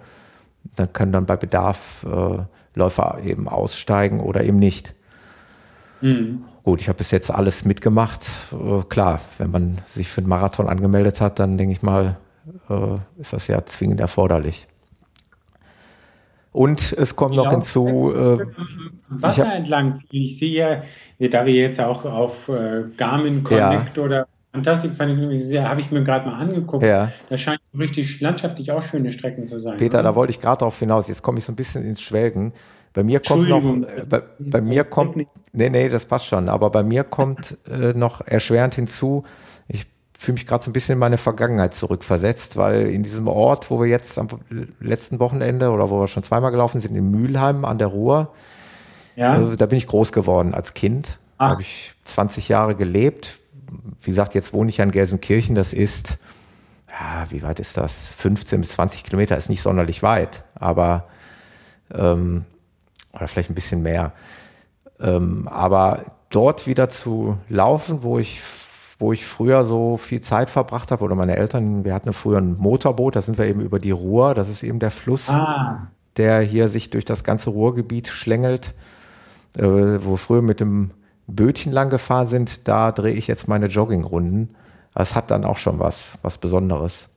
Dann 0.77 0.93
können 0.93 1.11
dann 1.11 1.27
bei 1.27 1.37
Bedarf 1.37 2.07
äh, 2.09 2.45
Läufer 2.77 3.19
eben 3.25 3.49
aussteigen 3.49 4.21
oder 4.21 4.45
eben 4.45 4.61
nicht. 4.61 4.95
Mhm. 6.01 6.45
Gut, 6.62 6.81
ich 6.81 6.88
habe 6.88 6.99
bis 6.99 7.11
jetzt 7.11 7.29
alles 7.29 7.64
mitgemacht. 7.64 8.25
Äh, 8.53 8.85
klar, 8.88 9.21
wenn 9.38 9.51
man 9.51 9.79
sich 9.85 10.07
für 10.07 10.21
einen 10.21 10.29
Marathon 10.29 10.69
angemeldet 10.69 11.21
hat, 11.21 11.41
dann 11.41 11.59
denke 11.59 11.73
ich 11.73 11.83
mal, 11.83 12.17
äh, 12.71 12.99
ist 13.21 13.33
das 13.33 13.49
ja 13.49 13.67
zwingend 13.67 13.99
erforderlich. 13.99 14.69
Und 16.53 16.93
es 16.93 17.17
kommt 17.17 17.35
noch 17.35 17.51
hinzu. 17.51 18.12
Äh, 18.14 18.47
Wasser 19.09 19.45
ich 19.47 19.53
entlang. 19.55 20.05
Ich 20.12 20.38
sehe 20.38 20.85
ja, 21.19 21.29
da 21.29 21.45
wir 21.45 21.55
jetzt 21.55 21.81
auch 21.81 22.05
auf 22.05 22.49
äh, 22.49 22.85
Garmin 22.97 23.43
Connect 23.43 23.97
ja. 23.97 24.03
oder 24.05 24.29
Fantastik 24.64 24.92
habe 24.99 25.81
ich 25.81 25.90
mir 25.90 26.03
gerade 26.03 26.27
mal 26.27 26.38
angeguckt. 26.38 26.83
Ja. 26.83 27.12
Da 27.29 27.37
scheint 27.37 27.61
richtig 27.79 28.21
landschaftlich 28.21 28.73
auch 28.73 28.83
schöne 28.83 29.12
Strecken 29.12 29.47
zu 29.47 29.59
sein. 29.59 29.77
Peter, 29.77 29.99
oder? 29.99 30.11
da 30.11 30.14
wollte 30.14 30.31
ich 30.33 30.40
gerade 30.40 30.59
darauf 30.59 30.79
hinaus. 30.79 31.09
Jetzt 31.09 31.23
komme 31.23 31.38
ich 31.38 31.44
so 31.44 31.53
ein 31.53 31.57
bisschen 31.57 31.85
ins 31.85 32.01
Schwelgen. 32.01 32.53
Bei 32.92 33.05
mir 33.05 33.21
kommt 33.21 33.49
noch, 33.49 33.64
äh, 33.64 34.03
bei, 34.09 34.23
bei 34.38 34.61
mir 34.61 34.85
kommt, 34.85 35.16
nee, 35.16 35.71
nee, 35.71 35.88
das 35.88 36.07
passt 36.07 36.27
schon, 36.27 36.49
aber 36.49 36.71
bei 36.71 36.83
mir 36.83 37.05
kommt 37.05 37.57
äh, 37.71 37.92
noch 37.92 38.27
erschwerend 38.27 38.75
hinzu, 38.75 39.25
ich 39.68 39.87
fühle 40.18 40.35
mich 40.35 40.47
gerade 40.47 40.64
so 40.64 40.71
ein 40.71 40.73
bisschen 40.73 40.94
in 40.94 40.99
meine 40.99 41.18
Vergangenheit 41.18 41.75
zurückversetzt, 41.75 42.57
weil 42.57 42.88
in 42.88 43.05
diesem 43.05 43.29
Ort, 43.29 43.71
wo 43.71 43.81
wir 43.81 43.87
jetzt 43.87 44.18
am 44.18 44.27
letzten 44.81 45.21
Wochenende 45.21 45.71
oder 45.71 45.90
wo 45.90 46.01
wir 46.01 46.09
schon 46.09 46.25
zweimal 46.25 46.51
gelaufen 46.51 46.81
sind, 46.81 46.97
in 46.97 47.11
Mülheim 47.11 47.64
an 47.64 47.79
der 47.79 47.87
Ruhr, 47.88 48.33
ja. 49.14 49.40
äh, 49.40 49.57
da 49.57 49.66
bin 49.66 49.79
ich 49.79 49.87
groß 49.87 50.11
geworden 50.11 50.55
als 50.55 50.75
Kind. 50.75 51.18
Ah. 51.37 51.47
Da 51.47 51.51
habe 51.53 51.62
ich 51.62 51.92
20 52.07 52.49
Jahre 52.49 52.75
gelebt. 52.75 53.38
Wie 54.02 54.11
gesagt, 54.11 54.35
jetzt 54.35 54.52
wohne 54.52 54.70
ich 54.70 54.78
ja 54.78 54.85
in 54.85 54.90
Gelsenkirchen, 54.90 55.54
das 55.54 55.72
ist, 55.72 56.18
ja, 56.88 57.26
wie 57.31 57.42
weit 57.42 57.61
ist 57.61 57.76
das? 57.76 58.09
15 58.16 58.61
bis 58.61 58.70
20 58.70 59.04
Kilometer 59.04 59.37
ist 59.37 59.48
nicht 59.48 59.62
sonderlich 59.62 60.02
weit, 60.02 60.44
aber 60.54 61.09
ähm, 61.92 62.44
oder 63.12 63.28
vielleicht 63.28 63.50
ein 63.50 63.54
bisschen 63.54 63.83
mehr. 63.83 64.12
Ähm, 65.00 65.48
aber 65.48 66.04
dort 66.31 66.66
wieder 66.66 66.88
zu 66.88 67.38
laufen, 67.48 68.02
wo 68.02 68.18
ich 68.18 68.40
wo 68.98 69.12
ich 69.12 69.24
früher 69.24 69.64
so 69.64 69.96
viel 69.96 70.20
Zeit 70.20 70.50
verbracht 70.50 70.90
habe, 70.90 71.04
oder 71.04 71.14
meine 71.14 71.37
Eltern, 71.37 71.85
wir 71.85 71.94
hatten 71.94 72.12
früher 72.12 72.38
ein 72.38 72.57
Motorboot, 72.59 73.14
da 73.14 73.22
sind 73.22 73.38
wir 73.38 73.46
eben 73.46 73.61
über 73.61 73.78
die 73.78 73.92
Ruhr, 73.92 74.35
das 74.35 74.48
ist 74.48 74.64
eben 74.64 74.81
der 74.81 74.90
Fluss, 74.90 75.31
ah. 75.31 75.87
der 76.16 76.40
hier 76.40 76.68
sich 76.68 76.90
durch 76.90 77.04
das 77.04 77.22
ganze 77.22 77.50
Ruhrgebiet 77.50 78.09
schlängelt, 78.09 78.74
äh, 79.57 79.62
wo 79.62 80.16
früher 80.16 80.42
mit 80.42 80.61
dem 80.61 80.90
Bötchen 81.29 81.73
lang 81.73 81.91
gefahren 81.91 82.27
sind, 82.27 82.67
da 82.67 82.91
drehe 82.91 83.14
ich 83.14 83.27
jetzt 83.27 83.47
meine 83.47 83.67
Joggingrunden. 83.67 84.57
Das 84.95 85.14
hat 85.14 85.31
dann 85.31 85.45
auch 85.45 85.59
schon 85.59 85.79
was, 85.79 86.14
was 86.23 86.38
Besonderes. 86.38 87.09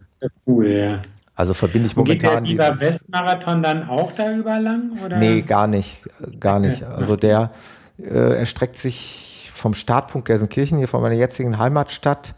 Cool, 0.45 0.67
ja. 0.67 1.01
Also 1.33 1.53
verbinde 1.55 1.87
ich 1.87 1.95
momentan. 1.95 2.43
Geht 2.43 2.59
der 2.59 2.79
Westmarathon 2.79 3.63
dann 3.63 3.89
auch 3.89 4.11
da 4.11 4.31
über 4.31 4.59
lang? 4.59 4.91
Oder? 5.03 5.17
Nee, 5.17 5.41
gar 5.41 5.65
nicht. 5.65 6.03
Gar 6.39 6.59
nicht. 6.59 6.83
Also 6.83 7.15
der 7.15 7.51
äh, 7.97 8.37
erstreckt 8.37 8.77
sich 8.77 9.49
vom 9.53 9.73
Startpunkt 9.73 10.27
Gelsenkirchen, 10.27 10.77
hier 10.77 10.87
von 10.87 11.01
meiner 11.01 11.15
jetzigen 11.15 11.57
Heimatstadt, 11.57 12.35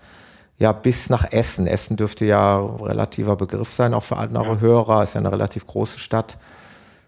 ja, 0.60 0.72
bis 0.72 1.10
nach 1.10 1.32
Essen. 1.32 1.68
Essen 1.68 1.98
dürfte 1.98 2.26
ja 2.26 2.58
relativer 2.60 3.36
Begriff 3.36 3.72
sein, 3.72 3.94
auch 3.94 4.04
für 4.04 4.18
andere 4.18 4.54
ja. 4.54 4.60
Hörer, 4.60 5.04
ist 5.04 5.16
ja 5.16 5.20
eine 5.20 5.32
relativ 5.32 5.66
große 5.66 6.00
Stadt. 6.00 6.38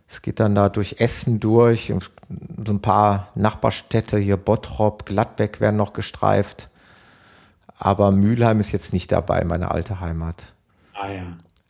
Es 0.07 0.21
geht 0.21 0.39
dann 0.39 0.55
da 0.55 0.69
durch 0.69 0.97
Essen 0.99 1.39
durch, 1.39 1.93
so 2.65 2.73
ein 2.73 2.81
paar 2.81 3.29
Nachbarstädte 3.35 4.17
hier, 4.17 4.37
Bottrop, 4.37 5.05
Gladbeck 5.05 5.59
werden 5.59 5.77
noch 5.77 5.93
gestreift. 5.93 6.69
Aber 7.77 8.11
Mülheim 8.11 8.59
ist 8.59 8.71
jetzt 8.71 8.93
nicht 8.93 9.11
dabei, 9.11 9.43
meine 9.43 9.71
alte 9.71 9.99
Heimat. 9.99 10.53
Ah 10.93 11.09
ja. 11.09 11.23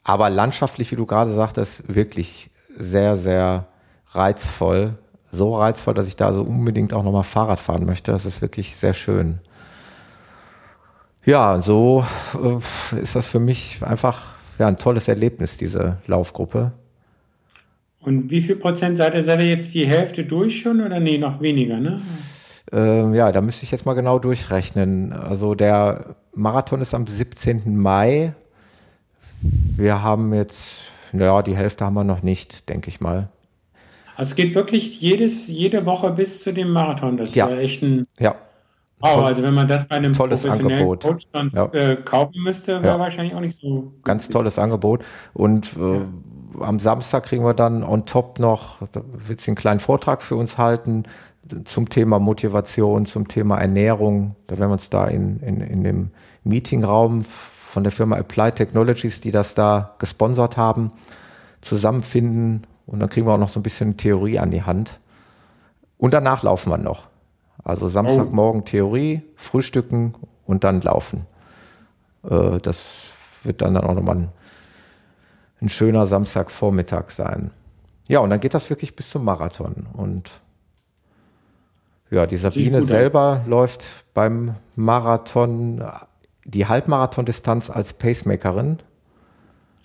Aber 0.04 0.30
landschaftlich, 0.30 0.92
wie 0.92 0.96
du 0.96 1.06
gerade 1.06 1.32
sagtest, 1.32 1.84
wirklich 1.94 2.52
sehr, 2.78 3.18
sehr 3.18 3.68
reizvoll 4.12 4.98
so 5.36 5.56
reizvoll, 5.58 5.94
dass 5.94 6.08
ich 6.08 6.16
da 6.16 6.34
so 6.34 6.42
unbedingt 6.42 6.94
auch 6.94 7.04
nochmal 7.04 7.24
Fahrrad 7.24 7.60
fahren 7.60 7.86
möchte. 7.86 8.12
Das 8.12 8.26
ist 8.26 8.42
wirklich 8.42 8.76
sehr 8.76 8.94
schön. 8.94 9.40
Ja, 11.24 11.62
so 11.62 12.06
äh, 12.36 13.00
ist 13.00 13.16
das 13.16 13.28
für 13.28 13.40
mich 13.40 13.84
einfach 13.84 14.24
ja, 14.60 14.68
ein 14.68 14.78
tolles 14.78 15.08
Erlebnis, 15.08 15.58
diese 15.58 15.98
Laufgruppe. 16.08 16.72
Und 18.06 18.30
wie 18.30 18.42
viel 18.42 18.56
Prozent 18.56 18.98
seid 18.98 19.16
ihr? 19.16 19.24
Seid 19.24 19.42
ihr 19.42 19.48
jetzt 19.48 19.74
die 19.74 19.88
Hälfte 19.88 20.24
durch 20.26 20.62
schon 20.62 20.82
oder 20.82 21.00
nee, 21.00 21.18
noch 21.18 21.42
weniger, 21.42 21.78
ne? 21.78 22.00
Ähm, 22.72 23.14
ja, 23.14 23.32
da 23.32 23.42
müsste 23.42 23.64
ich 23.64 23.72
jetzt 23.72 23.86
mal 23.86 23.94
genau 23.94 24.20
durchrechnen. 24.20 25.12
Also 25.12 25.56
der 25.56 26.16
Marathon 26.34 26.82
ist 26.82 26.94
am 26.94 27.08
17. 27.08 27.76
Mai. 27.76 28.34
Wir 29.42 30.02
haben 30.02 30.34
jetzt, 30.34 30.88
naja, 31.12 31.42
die 31.42 31.56
Hälfte 31.56 31.86
haben 31.86 31.96
wir 31.96 32.04
noch 32.04 32.22
nicht, 32.22 32.70
denke 32.70 32.90
ich 32.90 33.02
mal. 33.02 33.30
Also 34.16 34.30
es 34.30 34.36
geht 34.36 34.56
wirklich 34.56 35.02
jedes, 35.02 35.48
jede 35.48 35.86
Woche 35.86 36.12
bis 36.12 36.42
zu 36.42 36.54
dem 36.54 36.70
Marathon. 36.70 37.18
Das 37.18 37.34
ja. 37.36 37.48
ist 37.48 37.52
ja 37.52 37.58
echt 37.58 37.84
ein. 37.84 38.04
Ja. 38.20 38.36
Wow, 39.00 39.24
also 39.24 39.44
wenn 39.44 39.54
man 39.54 39.68
das 39.68 39.88
bei 39.88 39.96
einem 39.96 40.14
tolles 40.14 40.42
professionellen 40.42 40.80
Angebot. 40.80 41.04
Coach 41.04 41.26
dann 41.34 41.52
ja. 41.54 41.66
äh, 41.74 41.96
kaufen 41.98 42.42
müsste, 42.42 42.82
wäre 42.82 42.96
ja. 42.96 43.00
wahrscheinlich 43.00 43.36
auch 43.36 43.42
nicht 43.42 43.60
so. 43.60 43.94
Ganz 44.04 44.30
tolles 44.30 44.58
Angebot. 44.58 45.04
Und 45.34 45.76
äh, 45.78 46.02
am 46.60 46.80
Samstag 46.80 47.24
kriegen 47.24 47.44
wir 47.44 47.54
dann 47.54 47.84
on 47.84 48.06
top 48.06 48.40
noch, 48.40 48.80
da 48.92 49.02
wird 49.06 49.42
sie 49.42 49.52
einen 49.52 49.56
kleinen 49.56 49.80
Vortrag 49.80 50.22
für 50.22 50.36
uns 50.36 50.58
halten 50.58 51.04
zum 51.66 51.90
Thema 51.90 52.20
Motivation, 52.20 53.06
zum 53.06 53.28
Thema 53.28 53.60
Ernährung. 53.60 54.36
Da 54.48 54.58
werden 54.58 54.70
wir 54.70 54.74
uns 54.74 54.90
da 54.90 55.08
in, 55.08 55.40
in, 55.42 55.62
in 55.62 55.84
dem 55.84 56.12
Meetingraum 56.44 57.24
von 57.24 57.84
der 57.84 57.92
Firma 57.92 58.18
Applied 58.18 58.56
Technologies, 58.56 59.22
die 59.22 59.32
das 59.32 59.54
da 59.54 59.96
gesponsert 60.00 60.58
haben, 60.58 60.92
zusammenfinden 61.62 62.66
und 62.88 63.00
dann 63.00 63.10
kriegen 63.10 63.28
wir 63.28 63.34
auch 63.34 63.40
noch 63.40 63.50
so 63.50 63.60
ein 63.60 63.64
bisschen 63.64 63.98
Theorie 63.98 64.40
an 64.40 64.52
die 64.52 64.64
Hand. 64.64 65.00
Und 65.98 66.14
danach 66.14 66.44
laufen 66.44 66.70
wir 66.70 66.78
noch. 66.78 67.08
Also 67.64 67.88
Samstagmorgen 67.88 68.62
oh. 68.62 68.66
Theorie, 68.66 69.22
Frühstücken 69.36 70.14
und 70.46 70.64
dann 70.64 70.82
laufen. 70.82 71.26
Äh, 72.30 72.60
das 72.60 73.08
wird 73.44 73.62
dann, 73.62 73.74
dann 73.74 73.86
auch 73.86 73.96
nochmal 73.96 74.18
ein, 74.18 74.30
ein 75.66 75.70
schöner 75.70 76.06
Samstagvormittag 76.06 77.10
sein. 77.10 77.52
Ja, 78.08 78.20
und 78.20 78.30
dann 78.30 78.40
geht 78.40 78.54
das 78.54 78.70
wirklich 78.70 78.96
bis 78.96 79.10
zum 79.10 79.26
Marathon. 79.26 79.88
Und 79.94 80.30
ja, 82.12 82.28
die 82.28 82.38
Sabine 82.38 82.84
selber 82.84 83.42
läuft 83.48 84.06
beim 84.14 84.56
Marathon 84.76 85.84
die 86.46 86.68
Halbmarathon-Distanz 86.68 87.72
als 87.72 87.94
Pacemakerin. 87.94 88.80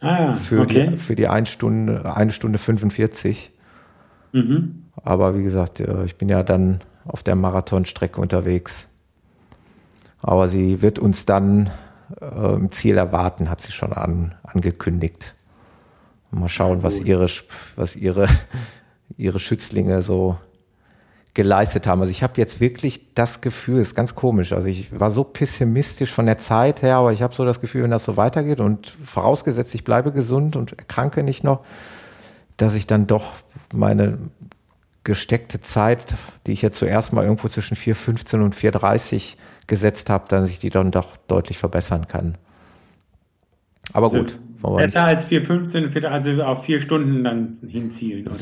Ah, 0.02 0.34
für, 0.34 0.60
okay. 0.60 0.90
die, 0.90 0.96
für 0.98 1.16
die 1.16 1.28
1 1.28 1.48
Stunde, 1.48 2.14
1 2.14 2.34
Stunde 2.34 2.58
45. 2.58 3.50
Mhm. 4.32 4.84
Aber 5.02 5.34
wie 5.36 5.42
gesagt, 5.42 5.80
ich 5.80 6.16
bin 6.16 6.28
ja 6.28 6.42
dann 6.42 6.80
auf 7.06 7.22
der 7.22 7.36
Marathonstrecke 7.36 8.20
unterwegs. 8.20 8.88
Aber 10.20 10.48
sie 10.48 10.82
wird 10.82 10.98
uns 10.98 11.24
dann 11.24 11.70
äh, 12.20 12.54
im 12.54 12.70
Ziel 12.70 12.98
erwarten, 12.98 13.48
hat 13.48 13.62
sie 13.62 13.72
schon 13.72 13.94
an, 13.94 14.34
angekündigt. 14.42 15.34
Mal 16.30 16.48
schauen, 16.48 16.82
was 16.82 17.00
ihre, 17.00 17.26
was 17.76 17.96
ihre, 17.96 18.28
ihre 19.16 19.40
Schützlinge 19.40 20.02
so 20.02 20.38
geleistet 21.34 21.86
haben. 21.86 22.00
Also 22.00 22.10
ich 22.10 22.22
habe 22.22 22.34
jetzt 22.36 22.60
wirklich 22.60 23.14
das 23.14 23.40
Gefühl, 23.40 23.80
ist 23.80 23.94
ganz 23.94 24.14
komisch. 24.14 24.52
Also 24.52 24.68
ich 24.68 24.98
war 24.98 25.10
so 25.10 25.24
pessimistisch 25.24 26.12
von 26.12 26.26
der 26.26 26.38
Zeit 26.38 26.82
her, 26.82 26.96
aber 26.96 27.12
ich 27.12 27.22
habe 27.22 27.34
so 27.34 27.44
das 27.44 27.60
Gefühl, 27.60 27.84
wenn 27.84 27.90
das 27.90 28.04
so 28.04 28.16
weitergeht 28.16 28.60
und 28.60 28.96
vorausgesetzt, 29.04 29.74
ich 29.74 29.84
bleibe 29.84 30.12
gesund 30.12 30.56
und 30.56 30.72
erkranke 30.78 31.22
nicht 31.22 31.44
noch, 31.44 31.64
dass 32.56 32.74
ich 32.74 32.86
dann 32.86 33.06
doch 33.06 33.32
meine 33.72 34.18
gesteckte 35.04 35.60
Zeit, 35.60 36.14
die 36.46 36.52
ich 36.52 36.62
jetzt 36.62 36.78
zuerst 36.78 37.12
mal 37.12 37.24
irgendwo 37.24 37.48
zwischen 37.48 37.76
4,15 37.76 38.42
und 38.42 38.54
4,30 38.54 39.36
gesetzt 39.66 40.10
habe, 40.10 40.28
dass 40.28 40.50
ich 40.50 40.58
die 40.58 40.70
dann 40.70 40.90
doch 40.90 41.16
deutlich 41.28 41.58
verbessern 41.58 42.06
kann. 42.06 42.36
Aber 43.92 44.06
also 44.08 44.18
gut. 44.18 44.38
Besser 44.62 45.04
als 45.04 45.28
4,15, 45.28 46.04
also 46.04 46.42
auf 46.42 46.64
vier 46.64 46.80
Stunden 46.80 47.24
dann 47.24 47.58
hinzielen, 47.66 48.26
oder? 48.26 48.36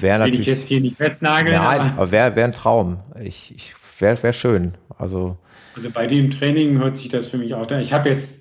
Wäre 0.00 0.18
natürlich. 0.20 0.40
ich 0.40 0.46
jetzt 0.46 0.66
hier 0.68 0.80
nicht 0.80 0.96
festnageln. 0.96 1.56
Nein, 1.56 1.80
aber, 1.80 1.92
aber 1.92 2.10
wäre 2.12 2.36
wär 2.36 2.44
ein 2.44 2.52
Traum. 2.52 2.98
Ich, 3.20 3.52
ich 3.54 3.74
wäre 3.98 4.22
wär 4.22 4.32
schön. 4.32 4.74
Also, 4.96 5.36
also 5.74 5.90
bei 5.90 6.06
dem 6.06 6.30
Training 6.30 6.78
hört 6.78 6.96
sich 6.96 7.08
das 7.08 7.26
für 7.26 7.38
mich 7.38 7.54
auch. 7.54 7.70
Ich 7.70 7.92
habe 7.92 8.08
jetzt 8.08 8.38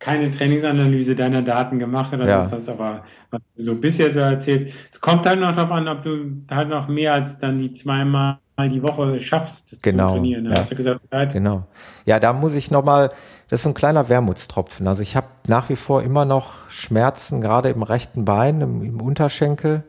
keine 0.00 0.30
Trainingsanalyse 0.30 1.14
deiner 1.14 1.42
Daten 1.42 1.78
gemacht 1.78 2.12
oder 2.12 2.26
ja. 2.26 2.48
sonst 2.48 2.66
was, 2.66 2.68
aber 2.70 3.04
was 3.30 3.40
du 3.56 3.62
so 3.62 3.74
bisher 3.74 4.10
so 4.10 4.20
erzählst. 4.20 4.74
Es 4.90 5.00
kommt 5.00 5.26
halt 5.26 5.40
noch 5.40 5.54
darauf 5.54 5.70
an, 5.70 5.88
ob 5.88 6.02
du 6.02 6.42
halt 6.50 6.70
noch 6.70 6.88
mehr 6.88 7.12
als 7.12 7.38
dann 7.38 7.58
die 7.58 7.70
zweimal 7.70 8.38
die 8.58 8.82
Woche 8.82 9.20
schaffst 9.20 9.82
genau, 9.82 10.08
zu 10.08 10.14
trainieren. 10.14 10.46
Ja. 10.46 10.58
Hast 10.58 10.70
du 10.70 10.76
gesagt, 10.76 11.00
Zeit? 11.10 11.32
Genau. 11.32 11.66
Ja, 12.06 12.18
da 12.18 12.32
muss 12.32 12.54
ich 12.54 12.70
nochmal, 12.70 13.10
das 13.50 13.58
ist 13.58 13.62
so 13.64 13.70
ein 13.70 13.74
kleiner 13.74 14.08
Wermutstropfen. 14.08 14.86
Also 14.86 15.02
ich 15.02 15.16
habe 15.16 15.26
nach 15.48 15.68
wie 15.70 15.76
vor 15.76 16.02
immer 16.02 16.24
noch 16.24 16.70
Schmerzen, 16.70 17.40
gerade 17.40 17.68
im 17.70 17.82
rechten 17.82 18.24
Bein, 18.24 18.60
im, 18.60 18.84
im 18.84 19.00
Unterschenkel. 19.02 19.82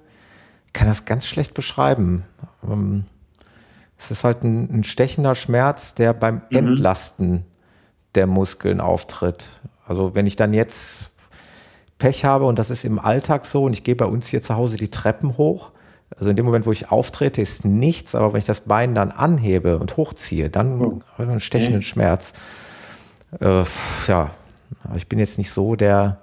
Ich 0.65 0.74
kann 0.74 0.88
das 0.88 1.06
ganz 1.06 1.28
schlecht 1.28 1.54
beschreiben. 1.54 2.26
Ähm, 2.67 3.06
es 4.00 4.10
ist 4.10 4.24
halt 4.24 4.43
ein, 4.43 4.80
ein 4.80 4.84
stechender 4.84 5.36
Schmerz, 5.36 5.93
der 5.93 6.13
beim 6.13 6.41
mhm. 6.50 6.58
Entlasten 6.58 7.45
der 8.15 8.26
Muskeln 8.26 8.82
auftritt. 8.82 9.50
Also 9.86 10.15
wenn 10.15 10.26
ich 10.26 10.36
dann 10.36 10.54
jetzt 10.54 11.12
Pech 12.00 12.26
habe 12.26 12.45
und 12.45 12.58
das 12.58 12.71
ist 12.71 12.84
im 12.84 12.97
Alltag 12.97 13.45
so 13.45 13.63
und 13.65 13.74
ich 13.74 13.84
gehe 13.84 13.95
bei 13.95 14.06
uns 14.06 14.28
hier 14.28 14.41
zu 14.41 14.56
Hause 14.56 14.78
die 14.78 14.89
Treppen 14.89 15.38
hoch, 15.38 15.69
also 16.17 16.32
in 16.32 16.36
dem 16.36 16.45
Moment, 16.45 16.65
wo 16.65 16.71
ich 16.71 16.89
auftrete, 16.89 17.43
ist 17.43 17.63
nichts, 17.63 18.15
aber 18.15 18.34
wenn 18.34 18.39
ich 18.39 18.45
das 18.45 18.62
Bein 18.62 18.95
dann 18.95 19.12
anhebe 19.12 19.78
und 19.78 19.97
hochziehe, 19.97 20.50
dann 20.50 20.82
oh. 20.82 21.00
habe 21.13 21.26
ich 21.26 21.30
einen 21.30 21.39
stechenden 21.39 21.84
Schmerz. 21.84 22.34
Äh, 23.39 23.63
ja, 24.08 24.32
ich 24.96 25.08
bin 25.08 25.20
jetzt 25.20 25.38
nicht 25.38 25.52
so 25.52 25.76
der, 25.76 26.22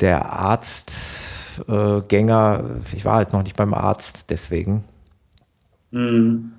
der 0.00 0.32
Arztgänger. 0.32 2.64
Äh, 2.64 2.96
ich 2.96 3.04
war 3.04 3.16
halt 3.16 3.32
noch 3.32 3.42
nicht 3.42 3.56
beim 3.56 3.74
Arzt, 3.74 4.30
deswegen. 4.30 4.84
Mhm. 5.90 6.52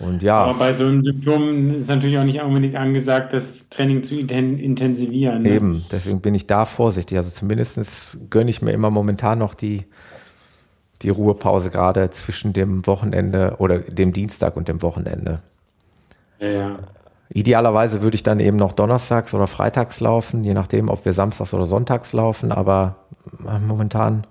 Und 0.00 0.22
ja. 0.22 0.44
Aber 0.44 0.58
bei 0.58 0.72
so 0.72 0.84
einem 0.84 1.02
Symptom 1.02 1.74
ist 1.74 1.88
natürlich 1.88 2.18
auch 2.18 2.24
nicht 2.24 2.40
unbedingt 2.40 2.76
angesagt, 2.76 3.34
das 3.34 3.68
Training 3.68 4.02
zu 4.02 4.18
intensivieren. 4.18 5.42
Ne? 5.42 5.50
Eben, 5.50 5.84
deswegen 5.90 6.22
bin 6.22 6.34
ich 6.34 6.46
da 6.46 6.64
vorsichtig. 6.64 7.18
Also 7.18 7.30
zumindest 7.30 8.18
gönne 8.30 8.50
ich 8.50 8.62
mir 8.62 8.72
immer 8.72 8.90
momentan 8.90 9.38
noch 9.38 9.54
die, 9.54 9.84
die 11.02 11.10
Ruhepause, 11.10 11.70
gerade 11.70 12.08
zwischen 12.10 12.54
dem 12.54 12.86
Wochenende 12.86 13.56
oder 13.58 13.80
dem 13.80 14.14
Dienstag 14.14 14.56
und 14.56 14.68
dem 14.68 14.80
Wochenende. 14.80 15.42
Ja, 16.40 16.48
ja. 16.48 16.78
Idealerweise 17.34 18.02
würde 18.02 18.14
ich 18.14 18.22
dann 18.22 18.40
eben 18.40 18.58
noch 18.58 18.72
donnerstags 18.72 19.32
oder 19.32 19.46
freitags 19.46 20.00
laufen, 20.00 20.44
je 20.44 20.52
nachdem, 20.52 20.90
ob 20.90 21.04
wir 21.04 21.14
samstags 21.14 21.54
oder 21.54 21.64
sonntags 21.64 22.12
laufen, 22.12 22.52
aber 22.52 22.96
momentan 23.38 24.26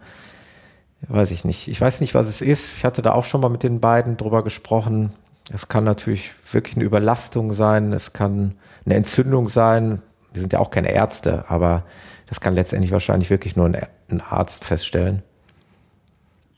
weiß 1.07 1.31
ich 1.31 1.43
nicht. 1.43 1.67
Ich 1.67 1.81
weiß 1.81 2.01
nicht, 2.01 2.13
was 2.13 2.27
es 2.27 2.41
ist. 2.41 2.77
Ich 2.77 2.85
hatte 2.85 3.01
da 3.01 3.13
auch 3.13 3.25
schon 3.25 3.41
mal 3.41 3.49
mit 3.49 3.63
den 3.63 3.79
beiden 3.79 4.17
drüber 4.17 4.43
gesprochen. 4.43 5.13
Es 5.51 5.67
kann 5.67 5.83
natürlich 5.83 6.33
wirklich 6.51 6.75
eine 6.75 6.85
Überlastung 6.85 7.53
sein, 7.53 7.91
es 7.91 8.13
kann 8.13 8.55
eine 8.85 8.95
Entzündung 8.95 9.49
sein. 9.49 10.01
Wir 10.31 10.41
sind 10.41 10.53
ja 10.53 10.59
auch 10.59 10.69
keine 10.69 10.91
Ärzte, 10.91 11.45
aber 11.49 11.83
das 12.27 12.39
kann 12.39 12.53
letztendlich 12.53 12.91
wahrscheinlich 12.91 13.29
wirklich 13.29 13.55
nur 13.55 13.65
ein, 13.65 14.21
Arzt 14.29 14.65
feststellen. 14.65 15.23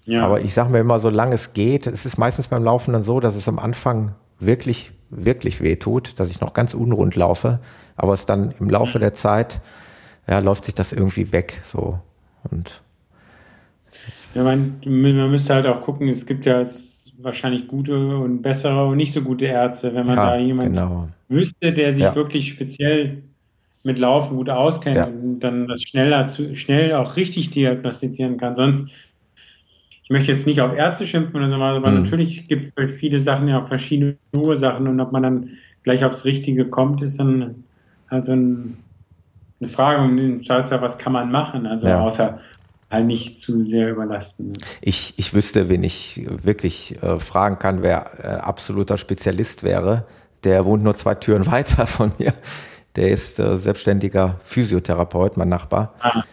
Ja. 0.05 0.25
Aber 0.25 0.41
ich 0.41 0.53
sage 0.53 0.71
mir 0.71 0.79
immer, 0.79 0.99
solange 0.99 1.35
es 1.35 1.53
geht, 1.53 1.87
es 1.87 2.05
ist 2.05 2.17
meistens 2.17 2.47
beim 2.49 2.63
Laufen 2.63 2.93
dann 2.93 3.03
so, 3.03 3.19
dass 3.19 3.35
es 3.35 3.47
am 3.47 3.59
Anfang 3.59 4.15
wirklich, 4.39 4.91
wirklich 5.15 5.61
weh 5.61 5.75
tut, 5.75 6.19
dass 6.19 6.31
ich 6.31 6.41
noch 6.41 6.53
ganz 6.53 6.73
unrund 6.73 7.15
laufe, 7.15 7.59
aber 7.95 8.13
es 8.13 8.25
dann 8.25 8.53
im 8.59 8.69
Laufe 8.69 8.99
der 8.99 9.13
Zeit, 9.13 9.61
ja, 10.27 10.39
läuft 10.39 10.65
sich 10.65 10.75
das 10.75 10.93
irgendwie 10.93 11.31
weg, 11.31 11.61
so. 11.63 11.99
Und. 12.49 12.81
Ja, 14.33 14.43
man, 14.43 14.81
man 14.85 15.31
müsste 15.31 15.53
halt 15.53 15.67
auch 15.67 15.81
gucken, 15.81 16.09
es 16.09 16.25
gibt 16.25 16.45
ja 16.45 16.63
wahrscheinlich 17.17 17.67
gute 17.67 18.17
und 18.17 18.41
bessere 18.41 18.87
und 18.87 18.97
nicht 18.97 19.13
so 19.13 19.21
gute 19.21 19.45
Ärzte, 19.45 19.93
wenn 19.93 20.05
man 20.05 20.17
ja, 20.17 20.31
da 20.31 20.37
jemanden 20.37 20.73
genau. 20.73 21.07
wüsste, 21.29 21.71
der 21.71 21.93
sich 21.93 22.03
ja. 22.03 22.15
wirklich 22.15 22.49
speziell 22.49 23.23
mit 23.83 23.99
Laufen 23.99 24.37
gut 24.37 24.49
auskennt 24.49 24.97
ja. 24.97 25.05
und 25.05 25.39
dann 25.39 25.67
das 25.67 25.81
schneller 25.81 26.27
zu, 26.27 26.55
schnell 26.55 26.93
auch 26.93 27.17
richtig 27.17 27.51
diagnostizieren 27.51 28.37
kann. 28.37 28.55
Sonst, 28.55 28.87
möchte 30.13 30.31
jetzt 30.31 30.47
nicht 30.47 30.61
auf 30.61 30.73
Ärzte 30.73 31.05
schimpfen 31.05 31.35
oder 31.35 31.49
so, 31.49 31.55
aber 31.55 31.89
mhm. 31.89 32.03
natürlich 32.03 32.47
gibt 32.47 32.65
es 32.65 32.91
viele 32.93 33.19
Sachen 33.19 33.47
ja 33.49 33.61
auch 33.61 33.67
verschiedene 33.67 34.15
Ursachen 34.33 34.87
und 34.87 34.99
ob 35.01 35.11
man 35.11 35.23
dann 35.23 35.49
gleich 35.83 36.05
aufs 36.05 36.23
Richtige 36.23 36.65
kommt, 36.65 37.01
ist 37.01 37.19
dann 37.19 37.63
also 38.07 38.31
ein, 38.31 38.77
eine 39.59 39.69
Frage 39.69 40.01
und 40.01 40.17
den 40.17 40.45
Schalzer, 40.45 40.81
was 40.81 40.97
kann 40.97 41.11
man 41.11 41.31
machen? 41.31 41.65
Also 41.65 41.87
ja. 41.87 41.99
außer 41.99 42.39
halt 42.91 43.07
nicht 43.07 43.41
zu 43.41 43.65
sehr 43.65 43.89
überlasten. 43.89 44.53
Ich, 44.81 45.15
ich 45.17 45.33
wüsste, 45.33 45.67
wen 45.67 45.83
ich 45.83 46.25
wirklich 46.29 47.01
äh, 47.01 47.19
fragen 47.19 47.57
kann, 47.57 47.81
wer 47.81 48.11
äh, 48.23 48.27
absoluter 48.27 48.97
Spezialist 48.97 49.63
wäre. 49.63 50.05
Der 50.43 50.65
wohnt 50.65 50.83
nur 50.83 50.95
zwei 50.95 51.15
Türen 51.15 51.45
weiter 51.51 51.87
von 51.87 52.11
mir. 52.19 52.33
Der 52.95 53.09
ist 53.09 53.39
äh, 53.39 53.57
selbstständiger 53.57 54.39
Physiotherapeut, 54.43 55.37
mein 55.37 55.49
Nachbar. 55.49 55.95
Ah. 55.99 56.23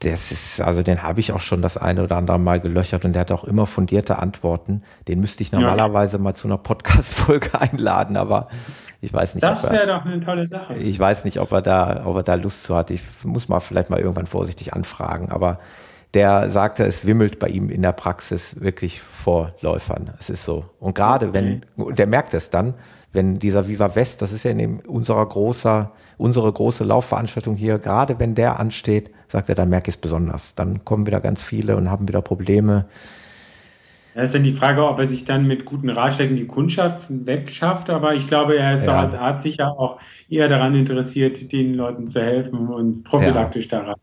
Das 0.00 0.30
ist, 0.30 0.60
also 0.60 0.82
den 0.82 1.02
habe 1.02 1.18
ich 1.18 1.32
auch 1.32 1.40
schon 1.40 1.60
das 1.60 1.76
eine 1.76 2.04
oder 2.04 2.16
andere 2.16 2.38
Mal 2.38 2.60
gelöchert 2.60 3.04
und 3.04 3.14
der 3.14 3.20
hat 3.20 3.32
auch 3.32 3.42
immer 3.42 3.66
fundierte 3.66 4.18
Antworten. 4.18 4.82
Den 5.08 5.18
müsste 5.18 5.42
ich 5.42 5.50
normalerweise 5.50 6.18
ja. 6.18 6.22
mal 6.22 6.34
zu 6.34 6.46
einer 6.46 6.58
Podcast-Folge 6.58 7.60
einladen, 7.60 8.16
aber 8.16 8.48
ich 9.00 9.12
weiß 9.12 9.34
nicht. 9.34 9.42
Das 9.42 9.68
wäre 9.68 9.88
doch 9.88 10.04
eine 10.04 10.24
tolle 10.24 10.46
Sache. 10.46 10.74
Ich 10.74 10.98
weiß 10.98 11.24
nicht, 11.24 11.40
ob 11.40 11.50
er 11.50 11.62
da, 11.62 12.02
ob 12.04 12.16
er 12.16 12.22
da 12.22 12.34
Lust 12.34 12.62
zu 12.62 12.76
hat. 12.76 12.92
Ich 12.92 13.02
muss 13.24 13.48
mal 13.48 13.58
vielleicht 13.58 13.90
mal 13.90 13.98
irgendwann 13.98 14.26
vorsichtig 14.26 14.72
anfragen, 14.72 15.32
aber 15.32 15.58
der 16.14 16.48
sagte, 16.50 16.84
es 16.84 17.06
wimmelt 17.06 17.38
bei 17.38 17.48
ihm 17.48 17.68
in 17.68 17.82
der 17.82 17.92
Praxis 17.92 18.60
wirklich 18.60 19.00
vor 19.00 19.52
Läufern. 19.60 20.10
Es 20.18 20.30
ist 20.30 20.44
so. 20.44 20.64
Und 20.80 20.94
gerade 20.94 21.32
wenn, 21.34 21.66
der 21.76 22.06
merkt 22.06 22.34
es 22.34 22.50
dann, 22.50 22.74
wenn 23.12 23.38
dieser 23.38 23.68
Viva 23.68 23.94
West, 23.94 24.20
das 24.22 24.32
ist 24.32 24.44
ja 24.44 24.50
in 24.50 24.80
unserer 24.80 25.26
großer, 25.26 25.92
unsere 26.18 26.52
große 26.52 26.84
Laufveranstaltung 26.84 27.56
hier, 27.56 27.78
gerade 27.78 28.18
wenn 28.18 28.34
der 28.34 28.60
ansteht, 28.60 29.10
sagt 29.28 29.48
er, 29.48 29.54
dann 29.54 29.70
merke 29.70 29.88
ich 29.88 29.96
es 29.96 30.00
besonders. 30.00 30.54
Dann 30.54 30.84
kommen 30.84 31.06
wieder 31.06 31.20
ganz 31.20 31.42
viele 31.42 31.76
und 31.76 31.90
haben 31.90 32.06
wieder 32.06 32.20
Probleme. 32.20 32.86
Da 34.14 34.22
ist 34.22 34.34
dann 34.34 34.42
die 34.42 34.52
Frage, 34.52 34.84
ob 34.84 34.98
er 34.98 35.06
sich 35.06 35.24
dann 35.24 35.46
mit 35.46 35.64
guten 35.64 35.90
Ratschlägen 35.90 36.36
die 36.36 36.46
Kundschaft 36.46 37.06
wegschafft, 37.08 37.88
aber 37.88 38.14
ich 38.14 38.26
glaube, 38.26 38.58
er 38.58 38.74
ist 38.74 38.84
ja. 38.84 38.98
als 38.98 39.14
Arzt 39.14 39.44
sicher 39.44 39.78
auch 39.78 40.00
eher 40.28 40.48
daran 40.48 40.74
interessiert, 40.74 41.52
den 41.52 41.74
Leuten 41.74 42.08
zu 42.08 42.20
helfen 42.20 42.68
und 42.68 43.04
prophylaktisch 43.04 43.68
ja. 43.70 43.78
daran. 43.78 43.94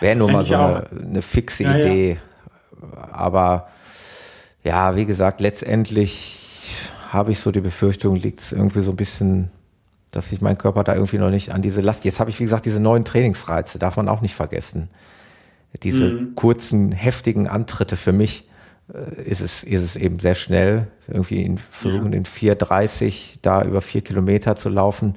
Wäre 0.00 0.16
nur 0.16 0.30
mal 0.30 0.44
so 0.44 0.54
eine, 0.54 0.86
eine, 0.90 1.22
fixe 1.22 1.64
ja, 1.64 1.76
Idee. 1.76 2.18
Aber 3.10 3.66
ja, 4.62 4.94
wie 4.94 5.06
gesagt, 5.06 5.40
letztendlich 5.40 6.45
habe 7.16 7.32
ich 7.32 7.40
so 7.40 7.50
die 7.50 7.60
Befürchtung, 7.60 8.16
liegt 8.16 8.40
es 8.40 8.52
irgendwie 8.52 8.80
so 8.80 8.90
ein 8.90 8.96
bisschen, 8.96 9.50
dass 10.12 10.28
sich 10.28 10.40
mein 10.40 10.58
Körper 10.58 10.84
da 10.84 10.94
irgendwie 10.94 11.18
noch 11.18 11.30
nicht 11.30 11.52
an 11.52 11.62
diese 11.62 11.80
Last. 11.80 12.04
Jetzt 12.04 12.20
habe 12.20 12.30
ich, 12.30 12.38
wie 12.38 12.44
gesagt, 12.44 12.64
diese 12.64 12.80
neuen 12.80 13.04
Trainingsreize, 13.04 13.78
darf 13.78 13.96
man 13.96 14.08
auch 14.08 14.20
nicht 14.20 14.34
vergessen. 14.34 14.88
Diese 15.82 16.10
mhm. 16.10 16.34
kurzen, 16.34 16.92
heftigen 16.92 17.48
Antritte 17.48 17.96
für 17.96 18.12
mich 18.12 18.48
äh, 18.92 19.22
ist 19.22 19.40
es, 19.40 19.62
ist 19.62 19.82
es 19.82 19.96
eben 19.96 20.18
sehr 20.18 20.34
schnell. 20.34 20.88
Irgendwie 21.08 21.42
in, 21.42 21.58
versuchen 21.58 22.12
ja. 22.12 22.18
in 22.18 22.24
4,30 22.24 23.38
da 23.42 23.62
über 23.62 23.80
vier 23.80 24.02
Kilometer 24.02 24.56
zu 24.56 24.68
laufen. 24.68 25.16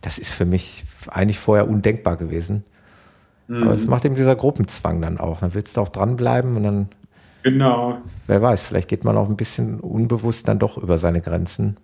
Das 0.00 0.18
ist 0.18 0.32
für 0.32 0.44
mich 0.44 0.84
eigentlich 1.08 1.38
vorher 1.38 1.68
undenkbar 1.68 2.16
gewesen. 2.16 2.64
Mhm. 3.48 3.64
Aber 3.64 3.74
es 3.74 3.86
macht 3.86 4.04
eben 4.04 4.14
dieser 4.14 4.36
Gruppenzwang 4.36 5.00
dann 5.00 5.18
auch. 5.18 5.40
Dann 5.40 5.54
willst 5.54 5.76
du 5.76 5.80
auch 5.80 5.88
dranbleiben 5.88 6.56
und 6.56 6.62
dann. 6.62 6.88
Genau. 7.42 7.98
Wer 8.26 8.42
weiß, 8.42 8.62
vielleicht 8.62 8.88
geht 8.88 9.04
man 9.04 9.16
auch 9.16 9.28
ein 9.28 9.36
bisschen 9.36 9.80
unbewusst 9.80 10.48
dann 10.48 10.58
doch 10.58 10.76
über 10.76 10.98
seine 10.98 11.20
Grenzen. 11.20 11.76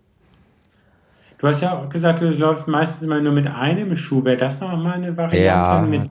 Du 1.38 1.48
hast 1.48 1.60
ja 1.60 1.78
auch 1.78 1.88
gesagt, 1.88 2.22
du 2.22 2.30
läufst 2.30 2.68
meistens 2.68 3.02
immer 3.02 3.20
nur 3.20 3.32
mit 3.32 3.46
einem 3.46 3.96
Schuh. 3.96 4.24
Wäre 4.24 4.36
das 4.36 4.60
noch 4.60 4.76
mal 4.76 4.94
eine 4.94 5.16
Variante? 5.16 5.44
Ja, 5.44 5.86
mit 5.88 6.10